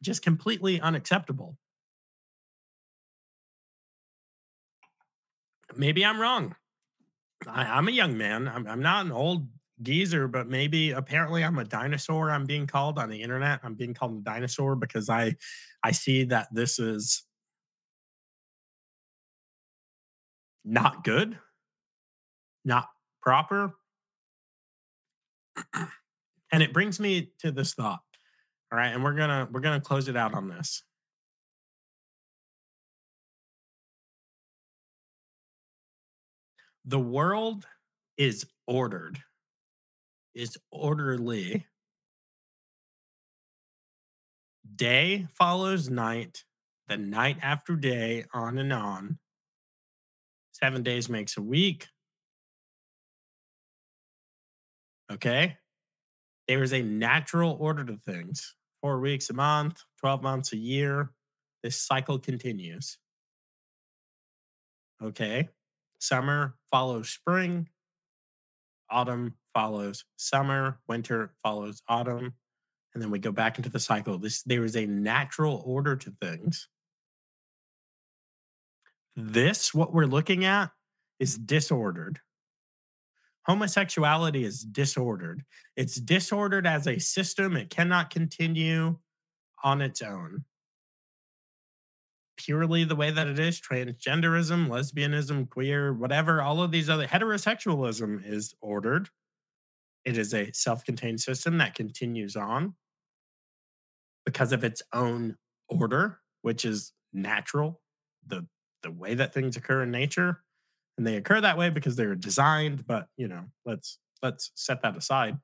just 0.02 0.22
completely 0.22 0.80
unacceptable. 0.80 1.56
Maybe 5.76 6.04
I'm 6.04 6.20
wrong. 6.20 6.54
I, 7.48 7.78
am 7.78 7.88
a 7.88 7.92
young 7.92 8.16
man. 8.16 8.48
I'm, 8.48 8.66
I'm 8.66 8.80
not 8.80 9.06
an 9.06 9.12
old 9.12 9.48
geezer, 9.82 10.28
but 10.28 10.48
maybe 10.48 10.92
apparently 10.92 11.44
I'm 11.44 11.58
a 11.58 11.64
dinosaur. 11.64 12.30
I'm 12.30 12.46
being 12.46 12.66
called 12.66 12.98
on 12.98 13.10
the 13.10 13.22
internet. 13.22 13.60
I'm 13.62 13.74
being 13.74 13.94
called 13.94 14.18
a 14.18 14.20
dinosaur 14.20 14.76
because 14.76 15.08
I 15.08 15.36
I 15.82 15.92
see 15.92 16.24
that 16.24 16.48
this 16.52 16.78
is 16.78 17.24
not 20.64 21.04
good, 21.04 21.38
not 22.64 22.88
proper. 23.22 23.74
and 26.52 26.62
it 26.62 26.72
brings 26.72 26.98
me 26.98 27.30
to 27.40 27.52
this 27.52 27.74
thought. 27.74 28.00
All 28.72 28.78
right, 28.78 28.88
and 28.88 29.04
we're 29.04 29.14
going 29.14 29.28
to 29.28 29.48
we're 29.52 29.60
going 29.60 29.80
to 29.80 29.86
close 29.86 30.08
it 30.08 30.16
out 30.16 30.34
on 30.34 30.48
this. 30.48 30.82
The 36.84 37.00
world 37.00 37.66
is 38.16 38.46
ordered 38.66 39.22
is 40.34 40.58
orderly. 40.70 41.66
Day 44.74 45.26
follows 45.32 45.88
night, 45.88 46.44
the 46.88 46.96
night 46.96 47.38
after 47.42 47.76
day, 47.76 48.24
on 48.34 48.58
and 48.58 48.72
on. 48.72 49.18
Seven 50.52 50.82
days 50.82 51.08
makes 51.08 51.36
a 51.36 51.42
week. 51.42 51.86
Okay. 55.12 55.56
There 56.48 56.62
is 56.62 56.72
a 56.72 56.82
natural 56.82 57.56
order 57.60 57.84
to 57.84 57.96
things. 57.96 58.54
Four 58.82 59.00
weeks 59.00 59.30
a 59.30 59.34
month, 59.34 59.80
12 60.00 60.22
months 60.22 60.52
a 60.52 60.56
year. 60.56 61.10
This 61.62 61.80
cycle 61.80 62.18
continues. 62.18 62.98
Okay. 65.02 65.48
Summer 66.04 66.54
follows 66.70 67.08
spring. 67.08 67.66
Autumn 68.90 69.36
follows 69.54 70.04
summer, 70.16 70.78
winter 70.86 71.32
follows 71.42 71.80
autumn, 71.88 72.34
and 72.92 73.02
then 73.02 73.10
we 73.10 73.18
go 73.18 73.32
back 73.32 73.56
into 73.56 73.70
the 73.70 73.80
cycle. 73.80 74.18
This 74.18 74.42
there 74.42 74.64
is 74.64 74.76
a 74.76 74.84
natural 74.84 75.62
order 75.64 75.96
to 75.96 76.12
things. 76.20 76.68
This, 79.16 79.72
what 79.72 79.94
we're 79.94 80.04
looking 80.04 80.44
at, 80.44 80.72
is 81.18 81.38
disordered. 81.38 82.20
Homosexuality 83.46 84.44
is 84.44 84.60
disordered. 84.60 85.42
It's 85.74 85.94
disordered 85.94 86.66
as 86.66 86.86
a 86.86 86.98
system. 86.98 87.56
It 87.56 87.70
cannot 87.70 88.10
continue 88.10 88.98
on 89.62 89.80
its 89.80 90.02
own. 90.02 90.44
Purely 92.36 92.84
the 92.84 92.96
way 92.96 93.10
that 93.10 93.28
it 93.28 93.38
is 93.38 93.60
transgenderism, 93.60 94.68
lesbianism, 94.68 95.48
queer, 95.48 95.92
whatever, 95.92 96.42
all 96.42 96.62
of 96.62 96.72
these 96.72 96.90
other 96.90 97.06
heterosexualism 97.06 98.20
is 98.24 98.54
ordered. 98.60 99.08
It 100.04 100.18
is 100.18 100.34
a 100.34 100.50
self 100.52 100.84
contained 100.84 101.20
system 101.20 101.58
that 101.58 101.74
continues 101.74 102.36
on 102.36 102.74
because 104.26 104.52
of 104.52 104.64
its 104.64 104.82
own 104.92 105.36
order, 105.68 106.20
which 106.42 106.64
is 106.64 106.92
natural, 107.12 107.80
the, 108.26 108.46
the 108.82 108.90
way 108.90 109.14
that 109.14 109.32
things 109.32 109.56
occur 109.56 109.82
in 109.82 109.90
nature. 109.90 110.42
And 110.96 111.06
they 111.06 111.16
occur 111.16 111.40
that 111.40 111.58
way 111.58 111.70
because 111.70 111.96
they're 111.96 112.14
designed, 112.14 112.86
but 112.86 113.08
you 113.16 113.28
know, 113.28 113.44
let's 113.64 113.98
let's 114.22 114.50
set 114.54 114.82
that 114.82 114.96
aside. 114.96 115.38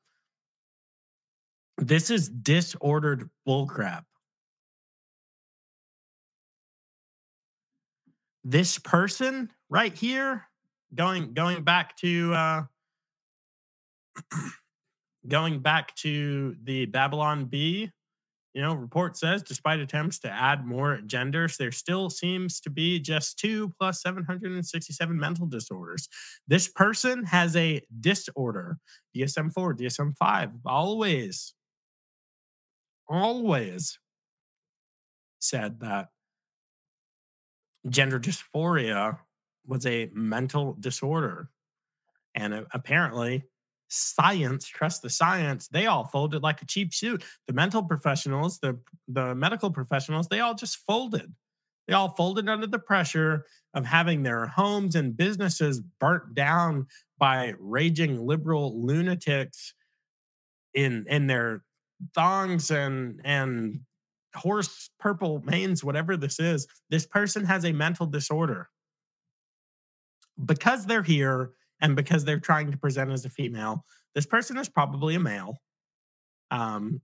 This 1.76 2.10
is 2.10 2.28
disordered 2.28 3.30
bullcrap. 3.48 4.04
This 8.44 8.78
person 8.78 9.50
right 9.68 9.94
here, 9.94 10.46
going 10.94 11.34
going 11.34 11.62
back 11.62 11.96
to 11.98 12.34
uh 12.34 12.62
going 15.28 15.60
back 15.60 15.94
to 15.96 16.56
the 16.62 16.86
Babylon 16.86 17.44
Bee, 17.46 17.90
you 18.54 18.62
know, 18.62 18.74
report 18.74 19.16
says 19.16 19.42
despite 19.42 19.78
attempts 19.78 20.18
to 20.20 20.30
add 20.30 20.66
more 20.66 21.00
genders, 21.06 21.56
there 21.56 21.70
still 21.72 22.10
seems 22.10 22.60
to 22.60 22.70
be 22.70 22.98
just 22.98 23.38
two 23.38 23.72
plus 23.78 24.02
767 24.02 25.18
mental 25.18 25.46
disorders. 25.46 26.08
This 26.48 26.68
person 26.68 27.24
has 27.24 27.54
a 27.56 27.80
disorder, 28.00 28.78
DSM 29.16 29.52
4, 29.52 29.74
DSM 29.74 30.16
5, 30.16 30.50
always, 30.66 31.54
always 33.08 33.98
said 35.38 35.80
that 35.80 36.08
gender 37.88 38.18
dysphoria 38.18 39.18
was 39.66 39.86
a 39.86 40.10
mental 40.12 40.76
disorder. 40.78 41.50
And 42.34 42.66
apparently, 42.72 43.44
science, 43.88 44.66
trust 44.66 45.02
the 45.02 45.10
science, 45.10 45.68
they 45.68 45.86
all 45.86 46.04
folded 46.04 46.42
like 46.42 46.62
a 46.62 46.66
cheap 46.66 46.94
suit. 46.94 47.24
The 47.46 47.52
mental 47.52 47.82
professionals, 47.82 48.58
the 48.60 48.78
the 49.08 49.34
medical 49.34 49.70
professionals, 49.70 50.28
they 50.28 50.40
all 50.40 50.54
just 50.54 50.78
folded. 50.86 51.34
They 51.88 51.94
all 51.94 52.10
folded 52.10 52.48
under 52.48 52.68
the 52.68 52.78
pressure 52.78 53.46
of 53.74 53.84
having 53.84 54.22
their 54.22 54.46
homes 54.46 54.94
and 54.94 55.16
businesses 55.16 55.80
burnt 55.98 56.34
down 56.34 56.86
by 57.18 57.54
raging 57.58 58.24
liberal 58.24 58.80
lunatics 58.84 59.74
in 60.72 61.04
in 61.08 61.26
their 61.26 61.64
thongs 62.14 62.70
and 62.70 63.20
and 63.24 63.80
horse 64.34 64.90
purple 64.98 65.42
manes 65.44 65.82
whatever 65.82 66.16
this 66.16 66.38
is 66.38 66.66
this 66.88 67.06
person 67.06 67.44
has 67.44 67.64
a 67.64 67.72
mental 67.72 68.06
disorder 68.06 68.68
because 70.44 70.86
they're 70.86 71.02
here 71.02 71.52
and 71.80 71.96
because 71.96 72.24
they're 72.24 72.40
trying 72.40 72.70
to 72.70 72.78
present 72.78 73.10
as 73.10 73.24
a 73.24 73.30
female, 73.30 73.84
this 74.14 74.26
person 74.26 74.56
is 74.58 74.68
probably 74.68 75.14
a 75.14 75.20
male. 75.20 75.58
Um, 76.50 77.00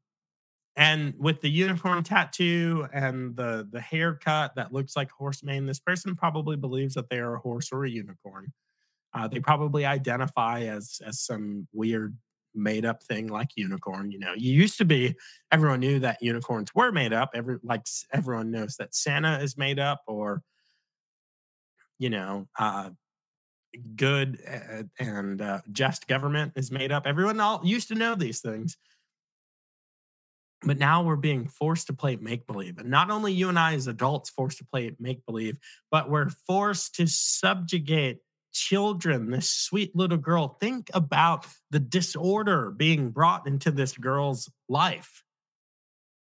and 0.77 1.15
with 1.19 1.40
the 1.40 1.48
unicorn 1.48 2.03
tattoo 2.03 2.86
and 2.93 3.35
the 3.35 3.66
the 3.70 3.81
haircut 3.81 4.57
that 4.57 4.73
looks 4.73 4.94
like 4.94 5.11
horse 5.11 5.43
mane, 5.43 5.65
this 5.65 5.81
person 5.81 6.15
probably 6.15 6.57
believes 6.57 6.94
that 6.94 7.09
they 7.09 7.19
are 7.19 7.36
a 7.36 7.40
horse 7.40 7.70
or 7.73 7.85
a 7.85 7.90
unicorn. 7.90 8.53
Uh, 9.15 9.27
they 9.27 9.40
probably 9.40 9.86
identify 9.86 10.62
as 10.62 11.01
as 11.07 11.20
some 11.20 11.66
weird 11.73 12.16
made 12.57 12.85
up 12.85 13.03
thing 13.03 13.28
like 13.28 13.51
unicorn. 13.57 14.11
You 14.11 14.19
know, 14.19 14.33
you 14.37 14.53
used 14.53 14.78
to 14.78 14.85
be 14.85 15.15
everyone 15.53 15.81
knew 15.81 15.99
that 16.01 16.23
unicorns 16.23 16.74
were 16.74 16.93
made 16.93 17.12
up. 17.12 17.31
Every 17.35 17.59
like 17.62 17.87
everyone 18.12 18.51
knows 18.51 18.77
that 18.77 18.95
Santa 18.95 19.39
is 19.41 19.57
made 19.57 19.78
up, 19.78 20.03
or 20.07 20.43
you 21.99 22.11
know, 22.11 22.47
uh, 22.59 22.91
good 23.97 24.41
and 24.99 25.41
uh, 25.41 25.61
just 25.73 26.09
government 26.09 26.53
is 26.57 26.70
made 26.70 26.93
up. 26.93 27.07
Everyone 27.07 27.41
all 27.41 27.61
used 27.65 27.89
to 27.89 27.95
know 27.95 28.15
these 28.15 28.41
things. 28.41 28.77
But 30.62 30.78
now 30.78 31.03
we're 31.03 31.16
being 31.16 31.47
forced 31.47 31.87
to 31.89 31.93
play 31.93 32.16
make 32.16 32.47
believe. 32.47 32.78
And 32.78 32.91
not 32.91 33.11
only 33.11 33.33
you 33.33 33.49
and 33.49 33.59
I 33.59 33.74
as 33.74 33.87
adults 33.87 34.31
forced 34.31 34.59
to 34.59 34.65
play 34.65 34.91
make 34.99 35.24
believe, 35.27 35.59
but 35.91 36.09
we're 36.11 36.31
forced 36.31 36.95
to 36.97 37.07
subjugate 37.07 38.19
children, 38.59 39.31
this 39.31 39.51
sweet 39.51 39.95
little 39.95 40.19
girl. 40.19 40.57
Think 40.61 40.91
about 40.95 41.47
the 41.70 41.81
disorder 41.81 42.70
being 42.70 43.11
brought 43.11 43.47
into 43.47 43.70
this 43.70 43.97
girl's 43.97 44.51
life 44.69 45.23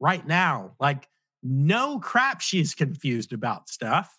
right 0.01 0.27
now. 0.27 0.73
Like, 0.81 1.09
no 1.43 1.99
crap, 1.99 2.41
she's 2.41 2.75
confused 2.75 3.33
about 3.33 3.69
stuff. 3.69 4.19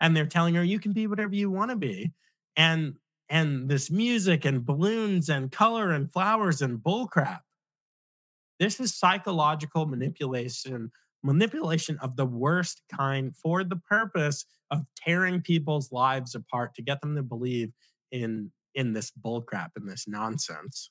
And 0.00 0.16
they're 0.16 0.26
telling 0.26 0.54
her, 0.56 0.64
you 0.64 0.80
can 0.80 0.92
be 0.92 1.06
whatever 1.06 1.34
you 1.34 1.50
want 1.50 1.70
to 1.70 1.76
be 1.76 2.12
and 2.56 2.94
and 3.28 3.68
this 3.68 3.90
music 3.90 4.44
and 4.44 4.64
balloons 4.64 5.28
and 5.28 5.50
color 5.50 5.92
and 5.92 6.12
flowers 6.12 6.60
and 6.60 6.78
bullcrap. 6.78 7.40
This 8.60 8.78
is 8.80 8.94
psychological 8.94 9.86
manipulation, 9.86 10.92
manipulation 11.24 11.98
of 12.00 12.16
the 12.16 12.26
worst 12.26 12.82
kind 12.94 13.34
for 13.34 13.64
the 13.64 13.76
purpose 13.76 14.44
of 14.70 14.84
tearing 14.96 15.40
people's 15.40 15.90
lives 15.90 16.34
apart 16.34 16.74
to 16.74 16.82
get 16.82 17.00
them 17.00 17.16
to 17.16 17.22
believe 17.22 17.72
in 18.12 18.52
in 18.74 18.92
this 18.92 19.10
bullcrap 19.10 19.70
and 19.76 19.88
this 19.88 20.06
nonsense. 20.06 20.90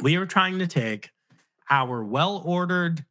We 0.00 0.16
are 0.16 0.26
trying 0.26 0.58
to 0.58 0.66
take 0.66 1.10
our 1.70 2.04
well-ordered 2.04 3.04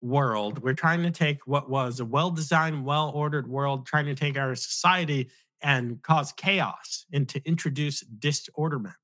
world, 0.00 0.62
we're 0.62 0.74
trying 0.74 1.02
to 1.02 1.10
take 1.10 1.46
what 1.46 1.68
was 1.68 1.98
a 1.98 2.04
well-designed, 2.04 2.84
well-ordered 2.84 3.48
world, 3.48 3.86
trying 3.86 4.06
to 4.06 4.14
take 4.14 4.38
our 4.38 4.54
society 4.54 5.30
and 5.62 6.00
cause 6.02 6.32
chaos 6.32 7.06
and 7.12 7.28
to 7.28 7.40
introduce 7.44 8.00
disorderment. 8.00 8.94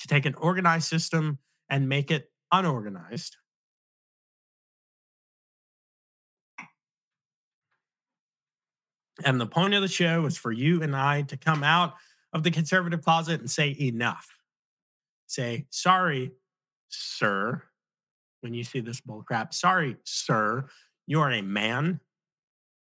To 0.00 0.08
take 0.08 0.26
an 0.26 0.34
organized 0.34 0.88
system 0.88 1.38
and 1.68 1.88
make 1.88 2.10
it 2.10 2.30
unorganized. 2.52 3.36
And 9.24 9.40
the 9.40 9.46
point 9.46 9.74
of 9.74 9.82
the 9.82 9.88
show 9.88 10.24
is 10.26 10.38
for 10.38 10.52
you 10.52 10.82
and 10.82 10.96
I 10.96 11.22
to 11.22 11.36
come 11.36 11.62
out 11.62 11.94
of 12.32 12.42
the 12.42 12.50
conservative 12.50 13.02
closet 13.02 13.40
and 13.40 13.50
say 13.50 13.76
enough. 13.78 14.38
Say, 15.26 15.66
sorry, 15.70 16.32
sir, 16.88 17.62
when 18.40 18.54
you 18.54 18.64
see 18.64 18.80
this 18.80 19.00
bull 19.00 19.22
crap. 19.22 19.52
Sorry, 19.52 19.96
sir, 20.04 20.66
you 21.06 21.20
are 21.20 21.30
a 21.30 21.42
man 21.42 22.00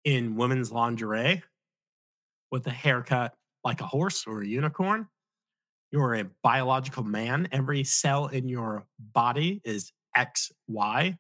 in 0.04 0.36
women's 0.36 0.72
lingerie 0.72 1.44
with 2.52 2.66
a 2.68 2.72
haircut 2.72 3.36
like 3.64 3.82
a 3.82 3.86
horse 3.86 4.26
or 4.28 4.42
a 4.42 4.48
unicorn. 4.48 5.08
You're 5.94 6.16
a 6.16 6.26
biological 6.42 7.04
man. 7.04 7.48
Every 7.52 7.84
cell 7.84 8.26
in 8.26 8.50
your 8.50 8.88
body 8.98 9.62
is 9.64 9.92
XY. 10.18 11.20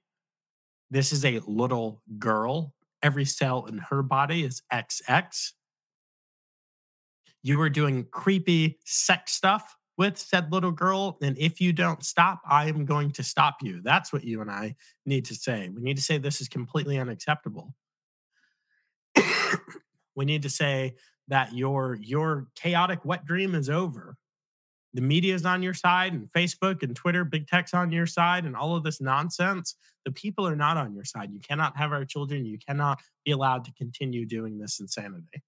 This 0.89 1.13
is 1.13 1.23
a 1.23 1.41
little 1.45 2.01
girl. 2.17 2.73
Every 3.03 3.23
cell 3.23 3.65
in 3.65 3.77
her 3.77 4.01
body 4.01 4.43
is 4.43 4.63
XX. 4.73 5.51
You 7.43 7.61
are 7.61 7.69
doing 7.69 8.07
creepy 8.09 8.79
sex 8.83 9.33
stuff 9.33 9.77
with 9.95 10.17
said 10.17 10.51
little 10.51 10.71
girl. 10.71 11.19
And 11.21 11.37
if 11.37 11.61
you 11.61 11.71
don't 11.71 12.03
stop, 12.03 12.41
I 12.49 12.67
am 12.67 12.83
going 12.85 13.11
to 13.11 13.21
stop 13.21 13.57
you. 13.61 13.79
That's 13.83 14.11
what 14.11 14.23
you 14.23 14.41
and 14.41 14.49
I 14.49 14.75
need 15.05 15.25
to 15.25 15.35
say. 15.35 15.69
We 15.69 15.83
need 15.83 15.97
to 15.97 16.03
say 16.03 16.17
this 16.17 16.41
is 16.41 16.47
completely 16.47 16.97
unacceptable. 16.97 17.75
we 20.15 20.25
need 20.25 20.41
to 20.41 20.49
say 20.49 20.95
that 21.27 21.53
your 21.53 21.99
your 22.01 22.47
chaotic 22.55 23.05
wet 23.05 23.23
dream 23.27 23.53
is 23.53 23.69
over. 23.69 24.17
The 24.93 25.01
media 25.01 25.33
is 25.33 25.45
on 25.45 25.63
your 25.63 25.73
side, 25.73 26.13
and 26.13 26.31
Facebook 26.31 26.83
and 26.83 26.95
Twitter, 26.95 27.25
big 27.25 27.47
tech's 27.47 27.73
on 27.73 27.91
your 27.91 28.05
side, 28.05 28.45
and 28.45 28.55
all 28.55 28.75
of 28.75 28.83
this 28.83 29.01
nonsense. 29.01 29.75
The 30.05 30.11
people 30.11 30.47
are 30.47 30.55
not 30.55 30.77
on 30.77 30.93
your 30.93 31.05
side. 31.05 31.31
You 31.31 31.39
cannot 31.39 31.77
have 31.77 31.91
our 31.91 32.05
children. 32.05 32.45
You 32.45 32.59
cannot 32.59 33.01
be 33.25 33.31
allowed 33.31 33.65
to 33.65 33.73
continue 33.73 34.25
doing 34.25 34.59
this 34.59 34.79
insanity. 34.79 35.41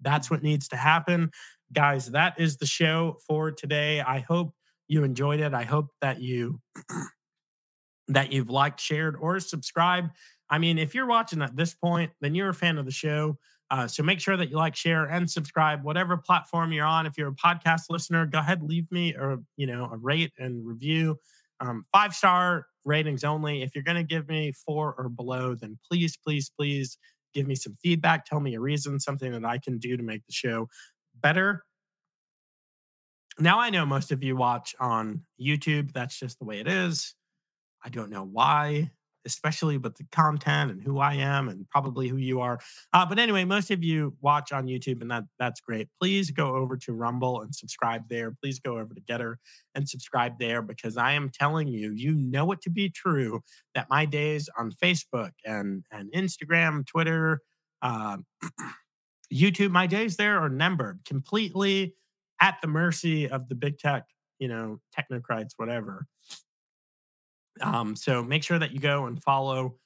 That's 0.00 0.30
what 0.30 0.42
needs 0.42 0.68
to 0.68 0.76
happen. 0.76 1.30
Guys, 1.72 2.10
that 2.10 2.38
is 2.38 2.56
the 2.56 2.66
show 2.66 3.18
for 3.26 3.50
today. 3.50 4.00
I 4.00 4.20
hope 4.20 4.54
you 4.86 5.04
enjoyed 5.04 5.40
it. 5.40 5.54
I 5.54 5.64
hope 5.64 5.88
that 6.00 6.20
you 6.20 6.60
that 8.08 8.32
you've 8.32 8.50
liked, 8.50 8.80
shared, 8.80 9.16
or 9.20 9.38
subscribed. 9.40 10.10
I 10.50 10.58
mean, 10.58 10.78
if 10.78 10.94
you're 10.94 11.06
watching 11.06 11.42
at 11.42 11.56
this 11.56 11.74
point, 11.74 12.10
then 12.20 12.34
you're 12.34 12.48
a 12.48 12.54
fan 12.54 12.78
of 12.78 12.86
the 12.86 12.90
show. 12.90 13.38
Uh, 13.70 13.86
so 13.86 14.02
make 14.02 14.20
sure 14.20 14.36
that 14.36 14.48
you 14.48 14.56
like, 14.56 14.74
share, 14.74 15.04
and 15.04 15.30
subscribe, 15.30 15.84
whatever 15.84 16.16
platform 16.16 16.72
you're 16.72 16.86
on. 16.86 17.04
If 17.06 17.18
you're 17.18 17.28
a 17.28 17.32
podcast 17.32 17.82
listener, 17.90 18.24
go 18.24 18.38
ahead, 18.38 18.62
leave 18.62 18.90
me 18.90 19.14
or 19.14 19.38
you 19.56 19.66
know 19.66 19.90
a 19.92 19.96
rate 19.96 20.32
and 20.38 20.66
review. 20.66 21.18
Um, 21.60 21.84
five 21.92 22.14
star 22.14 22.66
ratings 22.84 23.24
only. 23.24 23.62
If 23.62 23.74
you're 23.74 23.84
going 23.84 23.96
to 23.96 24.04
give 24.04 24.28
me 24.28 24.52
four 24.52 24.94
or 24.96 25.08
below, 25.08 25.54
then 25.54 25.78
please, 25.90 26.16
please, 26.16 26.50
please 26.56 26.96
give 27.34 27.46
me 27.46 27.54
some 27.54 27.74
feedback. 27.82 28.24
Tell 28.24 28.40
me 28.40 28.54
a 28.54 28.60
reason, 28.60 28.98
something 29.00 29.32
that 29.32 29.44
I 29.44 29.58
can 29.58 29.78
do 29.78 29.96
to 29.96 30.02
make 30.02 30.24
the 30.26 30.32
show 30.32 30.68
better. 31.14 31.64
Now 33.38 33.60
I 33.60 33.70
know 33.70 33.86
most 33.86 34.10
of 34.10 34.22
you 34.22 34.34
watch 34.36 34.74
on 34.80 35.22
YouTube. 35.40 35.92
That's 35.92 36.18
just 36.18 36.38
the 36.38 36.44
way 36.44 36.58
it 36.58 36.66
is. 36.66 37.14
I 37.84 37.88
don't 37.88 38.10
know 38.10 38.24
why, 38.24 38.90
especially 39.28 39.76
with 39.76 39.96
the 39.96 40.06
content 40.10 40.70
and 40.70 40.82
who 40.82 40.98
I 40.98 41.14
am 41.14 41.48
and 41.48 41.68
probably 41.68 42.08
who 42.08 42.16
you 42.16 42.40
are. 42.40 42.58
Uh, 42.92 43.04
but 43.06 43.18
anyway, 43.18 43.44
most 43.44 43.70
of 43.70 43.84
you 43.84 44.16
watch 44.20 44.50
on 44.52 44.66
YouTube, 44.66 45.02
and 45.02 45.10
that 45.10 45.24
that's 45.38 45.60
great. 45.60 45.88
Please 46.00 46.30
go 46.30 46.56
over 46.56 46.76
to 46.78 46.92
Rumble 46.92 47.42
and 47.42 47.54
subscribe 47.54 48.08
there. 48.08 48.34
Please 48.42 48.58
go 48.58 48.78
over 48.78 48.94
to 48.94 49.00
Gettr 49.00 49.36
and 49.74 49.88
subscribe 49.88 50.38
there 50.38 50.62
because 50.62 50.96
I 50.96 51.12
am 51.12 51.28
telling 51.28 51.68
you, 51.68 51.92
you 51.92 52.14
know 52.14 52.50
it 52.52 52.62
to 52.62 52.70
be 52.70 52.88
true 52.88 53.42
that 53.74 53.88
my 53.90 54.06
days 54.06 54.48
on 54.58 54.72
Facebook 54.72 55.32
and 55.44 55.84
and 55.92 56.10
Instagram, 56.12 56.86
Twitter, 56.86 57.42
uh, 57.82 58.16
YouTube, 59.32 59.70
my 59.70 59.86
days 59.86 60.16
there 60.16 60.38
are 60.38 60.48
numbered 60.48 61.00
completely 61.06 61.94
at 62.40 62.56
the 62.62 62.68
mercy 62.68 63.28
of 63.28 63.48
the 63.48 63.54
big 63.54 63.78
tech, 63.78 64.04
you 64.38 64.48
know, 64.48 64.80
technocrats, 64.96 65.52
whatever. 65.56 66.06
Um, 67.60 67.96
so 67.96 68.22
make 68.22 68.42
sure 68.42 68.58
that 68.58 68.72
you 68.72 68.80
go 68.80 69.06
and 69.06 69.22
follow 69.22 69.76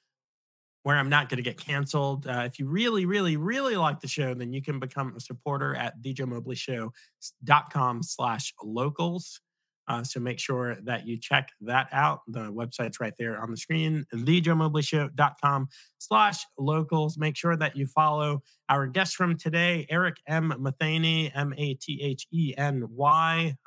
where 0.83 0.97
I'm 0.97 1.09
not 1.09 1.29
going 1.29 1.37
to 1.37 1.43
get 1.43 1.57
canceled. 1.57 2.27
Uh, 2.27 2.43
if 2.45 2.59
you 2.59 2.67
really, 2.67 3.05
really, 3.05 3.37
really 3.37 3.75
like 3.75 4.01
the 4.01 4.07
show, 4.07 4.33
then 4.33 4.53
you 4.53 4.61
can 4.61 4.79
become 4.79 5.13
a 5.15 5.19
supporter 5.19 5.75
at 5.75 6.01
thejoemobleyshow.com 6.01 8.03
slash 8.03 8.53
locals. 8.61 9.39
Uh, 9.87 10.03
so 10.03 10.19
make 10.19 10.39
sure 10.39 10.77
that 10.83 11.05
you 11.05 11.17
check 11.17 11.49
that 11.61 11.87
out. 11.91 12.21
The 12.27 12.51
website's 12.51 12.99
right 13.01 13.13
there 13.17 13.41
on 13.41 13.51
the 13.51 13.57
screen, 13.57 14.05
thejoemobleyshow.com 14.13 15.67
slash 15.97 16.45
locals. 16.57 17.17
Make 17.17 17.35
sure 17.35 17.57
that 17.57 17.75
you 17.75 17.87
follow 17.87 18.43
our 18.69 18.87
guest 18.87 19.15
from 19.15 19.37
today, 19.37 19.85
Eric 19.89 20.17
M. 20.27 20.53
Matheny, 20.59 21.33
M-A-T-H-E-N-Y. 21.33 21.95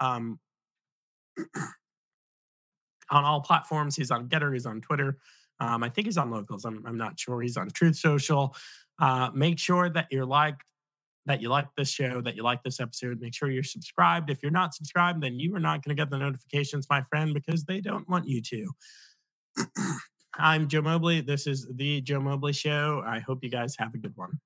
Um, 0.01 0.39
on 3.11 3.25
all 3.25 3.41
platforms. 3.41 3.97
He's 3.97 4.11
on 4.11 4.29
GETTR, 4.29 4.53
he's 4.53 4.67
on 4.67 4.81
Twitter. 4.81 5.19
Um, 5.61 5.83
I 5.83 5.89
think 5.89 6.07
he's 6.07 6.19
on 6.19 6.31
Locals. 6.31 6.65
I'm, 6.65 6.83
I'm 6.87 6.99
not 6.99 7.19
sure. 7.19 7.41
He's 7.41 7.57
on 7.57 7.71
Truth 7.71 7.97
Social. 7.97 8.55
Uh, 8.99 9.31
make 9.35 9.59
sure 9.59 9.89
that 9.89 10.07
you're 10.11 10.27
liked, 10.27 10.63
that 11.25 11.41
you 11.41 11.49
like 11.49 11.67
this 11.77 11.89
show, 11.89 12.21
that 12.21 12.37
you 12.37 12.43
like 12.43 12.63
this 12.63 12.79
episode. 12.79 13.21
Make 13.21 13.35
sure 13.35 13.51
you're 13.51 13.63
subscribed. 13.63 14.31
If 14.31 14.43
you're 14.43 14.53
not 14.53 14.75
subscribed, 14.75 15.23
then 15.23 15.39
you 15.39 15.55
are 15.57 15.61
not 15.61 15.83
going 15.83 15.97
to 15.97 16.01
get 16.01 16.11
the 16.11 16.19
notifications, 16.19 16.87
my 16.91 17.03
friend, 17.03 17.33
because 17.33 17.65
they 17.65 17.81
don't 17.81 18.09
want 18.09 18.29
you 18.29 18.43
to. 18.43 18.71
I'm 20.39 20.69
Joe 20.69 20.83
Mobley. 20.83 21.23
This 21.23 21.47
is 21.47 21.67
the 21.75 22.03
Joe 22.03 22.21
Mobley 22.21 22.53
Show. 22.53 23.03
I 23.07 23.21
hope 23.21 23.43
you 23.43 23.51
guys 23.51 23.77
have 23.79 23.95
a 23.95 23.99
good 23.99 24.13
one. 24.17 24.39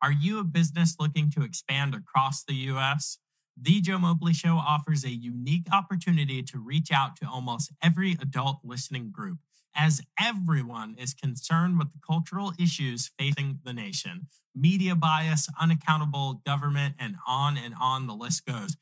Are 0.00 0.12
you 0.12 0.38
a 0.38 0.44
business 0.44 0.96
looking 0.98 1.30
to 1.32 1.42
expand 1.42 1.94
across 1.94 2.44
the 2.44 2.54
U.S.? 2.54 3.18
The 3.60 3.80
Joe 3.80 3.98
Mobley 3.98 4.34
Show 4.34 4.54
offers 4.54 5.04
a 5.04 5.10
unique 5.10 5.66
opportunity 5.72 6.42
to 6.44 6.58
reach 6.58 6.92
out 6.92 7.16
to 7.16 7.28
almost 7.28 7.72
every 7.82 8.12
adult 8.12 8.60
listening 8.62 9.10
group, 9.10 9.38
as 9.74 10.00
everyone 10.20 10.94
is 10.96 11.12
concerned 11.12 11.78
with 11.78 11.90
the 11.92 11.98
cultural 12.06 12.52
issues 12.58 13.10
facing 13.18 13.58
the 13.64 13.72
nation 13.72 14.28
media 14.54 14.94
bias, 14.94 15.48
unaccountable 15.60 16.42
government, 16.44 16.94
and 16.98 17.16
on 17.26 17.56
and 17.56 17.74
on 17.80 18.06
the 18.06 18.14
list 18.14 18.44
goes. 18.46 18.76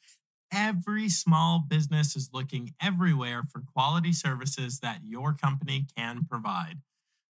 Every 0.52 1.08
small 1.08 1.64
business 1.66 2.16
is 2.16 2.30
looking 2.32 2.74
everywhere 2.80 3.42
for 3.50 3.60
quality 3.60 4.12
services 4.12 4.80
that 4.80 5.00
your 5.04 5.34
company 5.34 5.86
can 5.96 6.24
provide. 6.28 6.78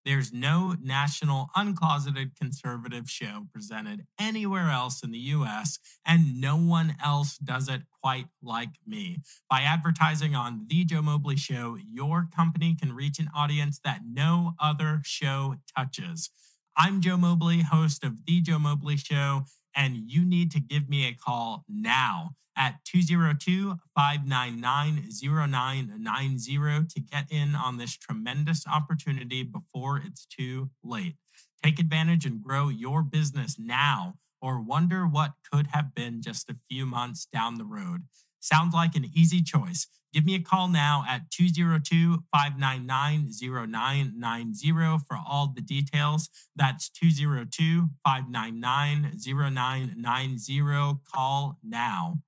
There's 0.06 0.32
no 0.32 0.76
national 0.80 1.49
uncloseted 1.56 2.36
conservative 2.36 3.10
show 3.10 3.48
presented 3.52 4.06
anywhere 4.19 4.69
else 4.69 5.03
in 5.03 5.10
the 5.10 5.18
US, 5.18 5.80
and 6.06 6.40
no 6.40 6.57
one 6.57 6.95
else 7.03 7.40
does 7.40 7.68
it 7.68 7.82
quite 8.03 8.27
like 8.44 8.69
me. 8.86 9.18
By 9.49 9.61
advertising 9.61 10.36
on 10.36 10.68
The 10.68 10.86
Joe 10.86 11.02
Mobley 11.02 11.38
Show, 11.38 11.77
your 11.91 12.27
company 12.34 12.76
can 12.80 12.94
reach 12.94 13.18
an 13.18 13.32
audience 13.36 13.80
that 13.84 14.02
no 14.07 14.53
other 14.61 15.02
show 15.03 15.56
touches. 15.76 16.30
I'm 16.77 17.02
Joe 17.02 17.18
Mobley, 17.18 17.61
host 17.61 18.03
of 18.03 18.26
The 18.27 18.41
Joe 18.41 18.60
Mobley 18.60 18.98
Show, 18.98 19.45
and 19.76 19.98
you 20.06 20.23
need 20.23 20.52
to 20.52 20.60
give 20.60 20.88
me 20.88 21.07
a 21.07 21.15
call 21.15 21.64
now 21.68 22.36
at 22.57 22.84
202 22.86 23.76
599 23.94 25.10
0990 25.22 26.88
to 26.88 26.99
get 26.99 27.26
in 27.30 27.56
on 27.56 27.77
this 27.77 27.98
tremendous 27.98 28.65
opportunity 28.68 29.44
before 29.44 30.02
it's 30.03 30.26
too 30.26 30.69
late. 30.84 31.15
Take 31.64 31.80
advantage 31.80 32.26
and 32.26 32.41
grow 32.41 32.69
your 32.69 33.03
business 33.03 33.57
now 33.57 34.15
or 34.41 34.61
wonder 34.61 35.06
what 35.07 35.34
could 35.52 35.68
have 35.68 35.95
been 35.95 36.22
just 36.22 36.49
a 36.49 36.57
few 36.69 36.86
months 36.86 37.26
down 37.26 37.56
the 37.57 37.65
road. 37.65 38.03
Sounds 38.40 38.76
like 38.76 38.95
an 38.95 39.10
easy 39.11 39.41
choice. 39.41 39.88
Give 40.14 40.23
me 40.23 40.36
a 40.36 40.40
call 40.40 40.68
now 40.68 41.03
at 41.10 41.32
202 41.32 42.23
599 42.32 43.32
0990 43.68 44.72
for 45.07 45.18
all 45.27 45.52
the 45.53 45.61
details. 45.61 46.30
That's 46.56 46.88
202 46.90 47.90
599 48.03 49.11
0990. 49.26 50.99
Call 51.11 51.57
now. 51.64 52.19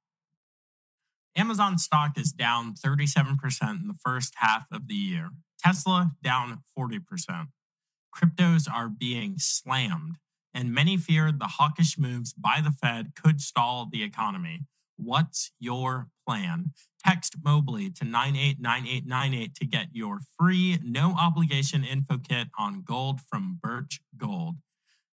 Amazon 1.38 1.78
stock 1.78 2.18
is 2.18 2.32
down 2.32 2.74
37% 2.74 3.38
in 3.80 3.88
the 3.88 3.94
first 3.94 4.34
half 4.38 4.66
of 4.72 4.88
the 4.88 4.96
year. 4.96 5.30
Tesla 5.64 6.14
down 6.24 6.64
40%. 6.78 7.00
Cryptos 8.16 8.68
are 8.72 8.90
being 8.90 9.36
slammed, 9.38 10.16
and 10.52 10.74
many 10.74 10.98
fear 10.98 11.32
the 11.32 11.46
hawkish 11.46 11.96
moves 12.00 12.34
by 12.34 12.60
the 12.64 12.72
Fed 12.72 13.12
could 13.16 13.40
stall 13.40 13.88
the 13.90 14.02
economy. 14.02 14.62
What's 14.96 15.52
your 15.60 16.08
plan? 16.28 16.72
Text 17.06 17.36
Mobley 17.44 17.92
to 17.92 18.04
989898 18.04 19.56
to 19.56 19.66
get 19.66 19.88
your 19.94 20.22
free, 20.40 20.80
no 20.84 21.14
obligation 21.20 21.84
info 21.84 22.18
kit 22.18 22.48
on 22.58 22.82
gold 22.82 23.22
from 23.22 23.60
Birch 23.62 24.00
Gold. 24.18 24.56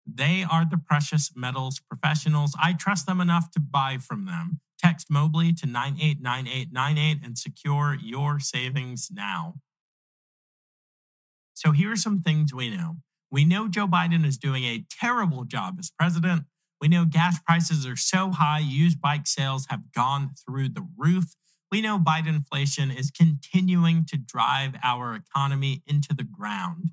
They 0.06 0.44
are 0.48 0.64
the 0.68 0.78
precious 0.78 1.32
metals 1.34 1.80
professionals. 1.80 2.54
I 2.60 2.72
trust 2.72 3.06
them 3.06 3.20
enough 3.20 3.50
to 3.52 3.60
buy 3.60 3.98
from 3.98 4.26
them. 4.26 4.60
Text 4.78 5.10
Mobley 5.10 5.52
to 5.54 5.66
989898 5.66 7.24
and 7.24 7.38
secure 7.38 7.96
your 8.00 8.38
savings 8.38 9.08
now. 9.12 9.54
So 11.54 11.70
here 11.70 11.92
are 11.92 11.96
some 11.96 12.20
things 12.20 12.52
we 12.52 12.68
know. 12.68 12.96
We 13.30 13.44
know 13.44 13.68
Joe 13.68 13.86
Biden 13.86 14.26
is 14.26 14.36
doing 14.36 14.64
a 14.64 14.84
terrible 14.90 15.44
job 15.44 15.76
as 15.78 15.90
president. 15.90 16.44
We 16.80 16.88
know 16.88 17.04
gas 17.04 17.40
prices 17.40 17.86
are 17.86 17.96
so 17.96 18.30
high, 18.30 18.58
used 18.58 19.00
bike 19.00 19.26
sales 19.26 19.66
have 19.70 19.92
gone 19.92 20.32
through 20.44 20.70
the 20.70 20.86
roof. 20.96 21.34
We 21.72 21.80
know 21.80 21.98
Biden 21.98 22.28
inflation 22.28 22.90
is 22.90 23.10
continuing 23.10 24.04
to 24.06 24.18
drive 24.18 24.74
our 24.82 25.14
economy 25.14 25.82
into 25.86 26.14
the 26.14 26.24
ground. 26.24 26.90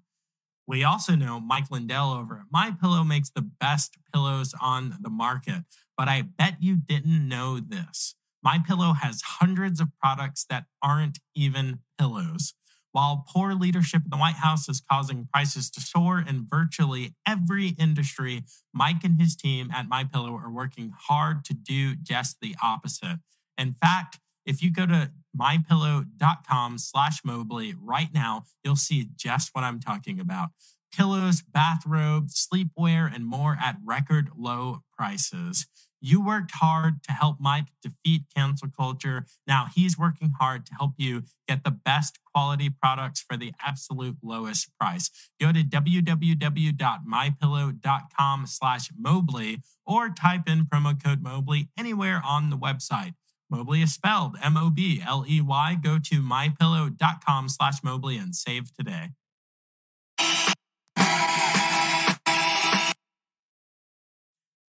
We 0.68 0.84
also 0.84 1.16
know 1.16 1.40
Mike 1.40 1.70
Lindell 1.72 2.12
over 2.12 2.36
at 2.36 2.46
My 2.52 2.72
Pillow 2.72 3.04
makes 3.04 3.30
the 3.30 3.42
best 3.42 3.98
pillows 4.14 4.54
on 4.62 4.98
the 5.02 5.10
market, 5.10 5.64
but 5.98 6.08
I 6.08 6.22
bet 6.22 6.58
you 6.62 6.76
didn't 6.76 7.28
know 7.28 7.60
this. 7.60 8.16
My 8.44 8.60
Pillow 8.66 8.94
has 8.94 9.22
hundreds 9.22 9.80
of 9.80 9.90
products 10.02 10.46
that 10.50 10.66
aren't 10.82 11.20
even 11.36 11.80
pillows. 12.00 12.54
While 12.94 13.26
poor 13.28 13.54
leadership 13.54 14.04
in 14.04 14.10
the 14.10 14.18
White 14.18 14.36
House 14.36 14.68
is 14.68 14.82
causing 14.82 15.28
prices 15.34 15.70
to 15.72 15.82
soar 15.82 16.20
in 16.20 16.46
virtually 16.50 17.16
every 17.26 17.70
industry, 17.70 18.44
Mike 18.74 19.04
and 19.04 19.20
his 19.20 19.36
team 19.36 19.72
at 19.74 19.88
My 19.88 20.04
Pillow 20.04 20.36
are 20.36 20.52
working 20.52 20.92
hard 21.08 21.46
to 21.46 21.54
do 21.54 21.96
just 21.96 22.38
the 22.42 22.56
opposite. 22.62 23.20
In 23.58 23.74
fact, 23.74 24.20
if 24.52 24.62
you 24.62 24.72
go 24.72 24.86
to 24.86 25.10
mypillow.com 25.36 26.78
slash 26.78 27.24
Mobley 27.24 27.74
right 27.82 28.10
now, 28.14 28.44
you'll 28.66 28.76
see 28.76 29.08
just 29.16 29.52
what 29.54 29.64
I'm 29.64 29.80
talking 29.80 30.20
about. 30.20 30.50
Pillows, 30.94 31.42
bathrobes, 31.42 32.46
sleepwear, 32.54 33.10
and 33.14 33.26
more 33.26 33.58
at 33.64 33.78
record 33.82 34.32
low 34.38 34.84
prices. 34.96 35.68
You 36.02 36.20
worked 36.20 36.52
hard 36.56 37.02
to 37.04 37.14
help 37.14 37.38
Mike 37.40 37.68
defeat 37.82 38.24
cancel 38.36 38.68
culture. 38.68 39.26
Now 39.48 39.68
he's 39.74 39.98
working 39.98 40.34
hard 40.38 40.66
to 40.66 40.74
help 40.74 40.96
you 40.98 41.24
get 41.48 41.64
the 41.64 41.72
best 41.72 42.20
quality 42.34 42.70
products 42.70 43.22
for 43.22 43.38
the 43.38 43.54
absolute 43.66 44.18
lowest 44.22 44.70
price. 44.78 45.10
Go 45.40 45.54
to 45.54 45.64
www.mypillow.com 45.64 48.46
slash 48.48 48.90
Mobley 48.98 49.62
or 49.86 50.10
type 50.10 50.50
in 50.50 50.66
promo 50.66 51.02
code 51.02 51.22
Mobley 51.22 51.70
anywhere 51.78 52.22
on 52.26 52.50
the 52.50 52.58
website. 52.58 53.14
Mobley 53.52 53.82
is 53.82 53.94
spelled 53.94 54.38
M-O-B-L-E-Y. 54.42 55.78
Go 55.84 56.00
to 56.00 56.22
mypillow.com 56.22 57.50
slash 57.50 57.84
Mobley 57.84 58.18
and 58.18 58.34
save 58.34 58.74
today. 58.74 59.10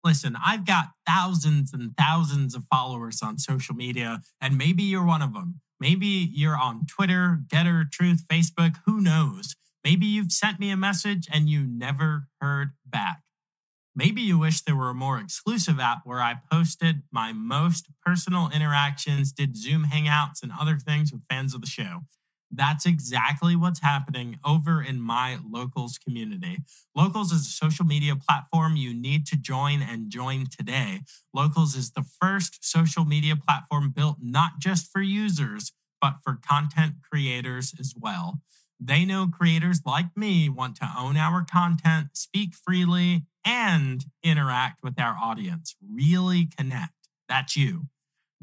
Listen, 0.05 0.37
I've 0.43 0.65
got 0.65 0.91
thousands 1.07 1.75
and 1.75 1.91
thousands 1.99 2.55
of 2.55 2.65
followers 2.71 3.21
on 3.21 3.37
social 3.37 3.75
media, 3.75 4.23
and 4.41 4.57
maybe 4.57 4.85
you're 4.85 5.05
one 5.05 5.23
of 5.23 5.35
them. 5.35 5.61
Maybe 5.81 6.07
you're 6.07 6.57
on 6.57 6.87
Twitter, 6.87 7.41
GETTR, 7.49 7.91
Truth, 7.91 8.25
Facebook, 8.31 8.77
who 8.87 9.01
knows? 9.01 9.55
Maybe 9.85 10.07
you've 10.07 10.33
sent 10.33 10.61
me 10.61 10.71
a 10.71 10.77
message 10.77 11.29
and 11.33 11.49
you 11.49 11.65
never 11.67 12.29
heard 12.41 12.71
back. 12.87 13.23
Maybe 13.99 14.21
you 14.21 14.39
wish 14.39 14.61
there 14.61 14.77
were 14.77 14.91
a 14.91 14.95
more 14.95 15.19
exclusive 15.19 15.81
app 15.81 16.03
where 16.05 16.21
I 16.21 16.37
posted 16.53 17.03
my 17.11 17.33
most 17.33 17.89
personal 18.07 18.49
interactions, 18.49 19.33
did 19.33 19.57
Zoom 19.57 19.87
hangouts, 19.87 20.41
and 20.41 20.53
other 20.53 20.77
things 20.77 21.11
with 21.13 21.25
fans 21.29 21.53
of 21.53 21.63
the 21.63 21.67
show. 21.67 22.03
That's 22.49 22.87
exactly 22.87 23.57
what's 23.57 23.81
happening 23.81 24.39
over 24.47 24.81
in 24.81 25.01
my 25.01 25.39
Locals 25.45 25.99
community. 25.99 26.59
Locals 26.95 27.33
is 27.33 27.41
a 27.41 27.51
social 27.51 27.85
media 27.85 28.15
platform 28.15 28.77
you 28.77 28.95
need 28.95 29.27
to 29.27 29.37
join 29.37 29.83
and 29.83 30.13
join 30.13 30.47
today. 30.47 31.01
Locals 31.35 31.75
is 31.75 31.91
the 31.91 32.05
first 32.23 32.65
social 32.65 33.05
media 33.05 33.35
platform 33.35 33.91
built 33.91 34.19
not 34.23 34.61
just 34.61 34.93
for 34.93 35.03
users, 35.03 35.73
but 36.01 36.19
for 36.23 36.39
content 36.49 36.95
creators 37.11 37.75
as 37.81 37.95
well. 38.01 38.43
They 38.81 39.05
know 39.05 39.27
creators 39.27 39.81
like 39.85 40.17
me 40.17 40.49
want 40.49 40.77
to 40.77 40.89
own 40.97 41.17
our 41.17 41.45
content, 41.45 42.09
speak 42.15 42.55
freely, 42.55 43.25
and 43.45 44.05
interact 44.23 44.83
with 44.83 45.01
our 45.01 45.17
audience. 45.21 45.75
Really 45.83 46.47
connect. 46.47 46.93
That's 47.29 47.57
you. 47.57 47.89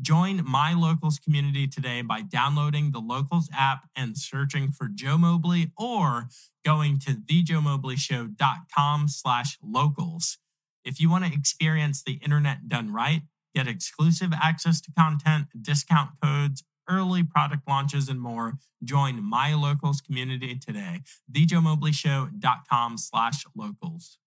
Join 0.02 0.44
my 0.46 0.74
locals 0.74 1.20
community 1.20 1.68
today 1.68 2.02
by 2.02 2.22
downloading 2.22 2.92
the 2.92 3.00
locals 3.00 3.50
app 3.56 3.88
and 3.96 4.18
searching 4.18 4.72
for 4.72 4.90
Joe 4.94 5.18
Mobley 5.18 5.72
or 5.78 6.28
going 6.66 7.00
to 7.00 7.12
thejoemobleyshow.com 7.12 9.08
slash 9.08 9.58
locals. 9.64 10.38
If 10.84 11.00
you 11.00 11.10
want 11.10 11.26
to 11.26 11.34
experience 11.34 12.04
the 12.04 12.20
internet 12.24 12.68
done 12.68 12.92
right, 12.92 13.22
get 13.56 13.70
exclusive 13.70 14.34
access 14.34 14.82
to 14.82 14.92
content, 14.92 15.48
discount 15.62 16.12
codes, 16.22 16.64
early 16.90 17.24
product 17.24 17.68
launches, 17.68 18.10
and 18.10 18.20
more, 18.20 18.54
join 18.84 19.24
my 19.24 19.54
locals 19.54 20.02
community 20.02 20.56
today. 20.56 21.02
thejoemobleyshow.com 21.32 22.98
slash 22.98 23.46
locals. 23.56 24.18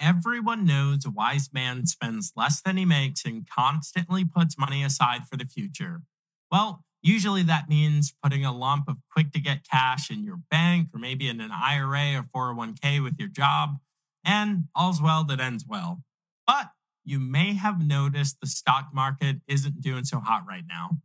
Everyone 0.00 0.66
knows 0.66 1.04
a 1.06 1.10
wise 1.10 1.50
man 1.52 1.86
spends 1.86 2.32
less 2.36 2.60
than 2.60 2.76
he 2.76 2.84
makes 2.84 3.24
and 3.24 3.48
constantly 3.48 4.24
puts 4.24 4.58
money 4.58 4.82
aside 4.82 5.26
for 5.28 5.36
the 5.36 5.44
future. 5.44 6.02
Well, 6.50 6.84
usually 7.00 7.42
that 7.44 7.68
means 7.68 8.12
putting 8.22 8.44
a 8.44 8.56
lump 8.56 8.88
of 8.88 8.96
quick 9.12 9.30
to 9.32 9.40
get 9.40 9.68
cash 9.70 10.10
in 10.10 10.24
your 10.24 10.38
bank 10.50 10.88
or 10.92 10.98
maybe 10.98 11.28
in 11.28 11.40
an 11.40 11.52
IRA 11.52 12.20
or 12.34 12.54
401k 12.54 13.02
with 13.02 13.14
your 13.18 13.28
job, 13.28 13.78
and 14.24 14.64
all's 14.74 15.00
well 15.00 15.24
that 15.24 15.40
ends 15.40 15.64
well. 15.68 16.02
But 16.46 16.70
you 17.04 17.20
may 17.20 17.54
have 17.54 17.84
noticed 17.86 18.40
the 18.40 18.46
stock 18.46 18.88
market 18.92 19.36
isn't 19.46 19.80
doing 19.80 20.04
so 20.04 20.20
hot 20.20 20.44
right 20.48 20.64
now. 20.66 20.98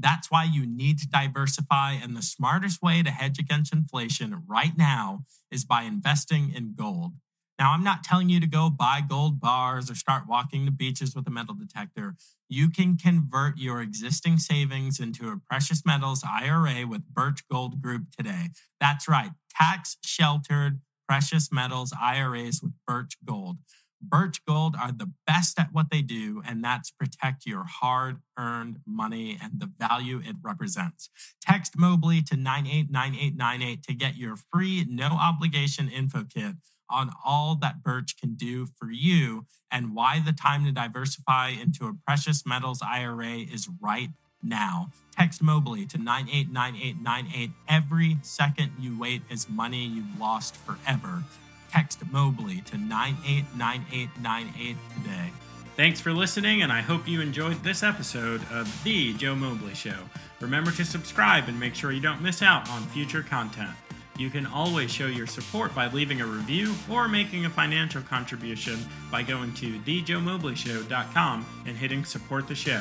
That's 0.00 0.30
why 0.30 0.44
you 0.44 0.64
need 0.64 0.98
to 1.00 1.08
diversify, 1.08 1.92
and 1.92 2.16
the 2.16 2.22
smartest 2.22 2.80
way 2.80 3.02
to 3.02 3.10
hedge 3.10 3.38
against 3.38 3.72
inflation 3.72 4.44
right 4.46 4.76
now 4.76 5.24
is 5.50 5.64
by 5.64 5.82
investing 5.82 6.52
in 6.54 6.74
gold. 6.74 7.14
Now, 7.58 7.72
I'm 7.72 7.82
not 7.82 8.04
telling 8.04 8.28
you 8.28 8.38
to 8.38 8.46
go 8.46 8.70
buy 8.70 9.00
gold 9.06 9.40
bars 9.40 9.90
or 9.90 9.96
start 9.96 10.28
walking 10.28 10.64
the 10.64 10.70
beaches 10.70 11.16
with 11.16 11.26
a 11.26 11.30
metal 11.30 11.56
detector. 11.56 12.14
You 12.48 12.70
can 12.70 12.96
convert 12.96 13.58
your 13.58 13.80
existing 13.80 14.38
savings 14.38 15.00
into 15.00 15.30
a 15.30 15.36
precious 15.36 15.84
metals 15.84 16.22
IRA 16.24 16.86
with 16.86 17.08
Birch 17.08 17.42
Gold 17.50 17.82
Group 17.82 18.12
today. 18.16 18.50
That's 18.80 19.08
right, 19.08 19.32
tax 19.50 19.96
sheltered 20.04 20.80
precious 21.08 21.50
metals 21.50 21.92
IRAs 22.00 22.62
with 22.62 22.72
Birch 22.86 23.16
Gold. 23.24 23.56
Birch 24.00 24.44
Gold 24.44 24.76
are 24.80 24.92
the 24.92 25.10
best 25.26 25.58
at 25.58 25.72
what 25.72 25.90
they 25.90 26.02
do, 26.02 26.42
and 26.46 26.62
that's 26.62 26.90
protect 26.90 27.46
your 27.46 27.64
hard 27.64 28.18
earned 28.38 28.78
money 28.86 29.38
and 29.42 29.60
the 29.60 29.66
value 29.66 30.20
it 30.24 30.36
represents. 30.42 31.10
Text 31.40 31.76
Mobley 31.76 32.22
to 32.22 32.36
989898 32.36 33.82
to 33.84 33.94
get 33.94 34.16
your 34.16 34.36
free, 34.36 34.86
no 34.88 35.08
obligation 35.20 35.88
info 35.88 36.24
kit 36.24 36.54
on 36.90 37.10
all 37.24 37.54
that 37.56 37.82
Birch 37.82 38.16
can 38.18 38.34
do 38.34 38.66
for 38.78 38.90
you 38.90 39.46
and 39.70 39.94
why 39.94 40.22
the 40.24 40.32
time 40.32 40.64
to 40.64 40.72
diversify 40.72 41.48
into 41.48 41.86
a 41.86 41.94
precious 42.06 42.46
metals 42.46 42.80
IRA 42.82 43.38
is 43.38 43.68
right 43.80 44.10
now. 44.42 44.90
Text 45.16 45.42
Mobley 45.42 45.84
to 45.86 45.98
989898. 45.98 47.50
Every 47.68 48.18
second 48.22 48.72
you 48.78 48.98
wait 48.98 49.22
is 49.28 49.48
money 49.48 49.84
you've 49.84 50.18
lost 50.18 50.56
forever. 50.56 51.24
Text 51.70 52.00
Mobley 52.10 52.60
to 52.62 52.78
989898 52.78 54.76
today. 54.96 55.30
Thanks 55.76 56.00
for 56.00 56.12
listening, 56.12 56.62
and 56.62 56.72
I 56.72 56.80
hope 56.80 57.06
you 57.06 57.20
enjoyed 57.20 57.62
this 57.62 57.82
episode 57.82 58.40
of 58.50 58.82
The 58.82 59.14
Joe 59.14 59.36
Mobley 59.36 59.74
Show. 59.74 59.94
Remember 60.40 60.72
to 60.72 60.84
subscribe 60.84 61.48
and 61.48 61.60
make 61.60 61.74
sure 61.74 61.92
you 61.92 62.00
don't 62.00 62.20
miss 62.20 62.42
out 62.42 62.68
on 62.70 62.82
future 62.88 63.22
content. 63.22 63.70
You 64.18 64.30
can 64.30 64.46
always 64.46 64.90
show 64.90 65.06
your 65.06 65.28
support 65.28 65.72
by 65.76 65.86
leaving 65.86 66.20
a 66.20 66.26
review 66.26 66.74
or 66.90 67.06
making 67.06 67.44
a 67.44 67.50
financial 67.50 68.02
contribution 68.02 68.80
by 69.12 69.22
going 69.22 69.54
to 69.54 69.78
thejoemobleyshow.com 69.78 71.46
and 71.66 71.76
hitting 71.76 72.04
support 72.04 72.48
the 72.48 72.56
show. 72.56 72.80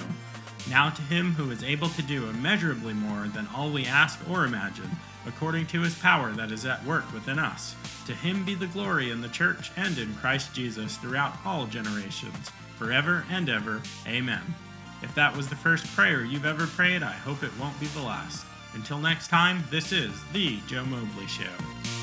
Now 0.68 0.90
to 0.90 1.02
him 1.04 1.34
who 1.34 1.52
is 1.52 1.64
able 1.64 1.90
to 1.90 2.02
do 2.02 2.28
immeasurably 2.28 2.94
more 2.94 3.28
than 3.28 3.48
all 3.56 3.70
we 3.70 3.86
ask 3.86 4.20
or 4.28 4.46
imagine, 4.46 4.90
according 5.28 5.68
to 5.68 5.82
his 5.82 5.98
power 6.00 6.32
that 6.32 6.52
is 6.52 6.66
at 6.66 6.84
work 6.86 7.12
within 7.14 7.38
us. 7.38 7.76
To 8.08 8.14
him 8.14 8.46
be 8.46 8.56
the 8.56 8.68
glory 8.68 9.12
in 9.12 9.22
the 9.22 9.28
church 9.28 9.72
and 9.76 9.98
in 9.98 10.16
Christ 10.16 10.54
Jesus 10.54 10.98
throughout 10.98 11.34
all 11.46 11.68
generations, 11.68 12.50
forever 12.78 13.26
and 13.30 13.50
ever. 13.50 13.82
Amen. 14.08 14.56
If 15.04 15.14
that 15.16 15.36
was 15.36 15.50
the 15.50 15.56
first 15.56 15.86
prayer 15.96 16.24
you've 16.24 16.46
ever 16.46 16.66
prayed, 16.66 17.04
I 17.04 17.12
hope 17.12 17.44
it 17.44 17.52
won't 17.60 17.80
be 17.80 17.88
the 17.88 18.02
last. 18.02 18.46
Until 18.74 19.00
next 19.00 19.28
time, 19.28 19.64
this 19.70 19.92
is 19.92 20.12
The 20.34 20.60
Joe 20.68 20.86
Mobley 20.86 21.28
Show. 21.28 21.97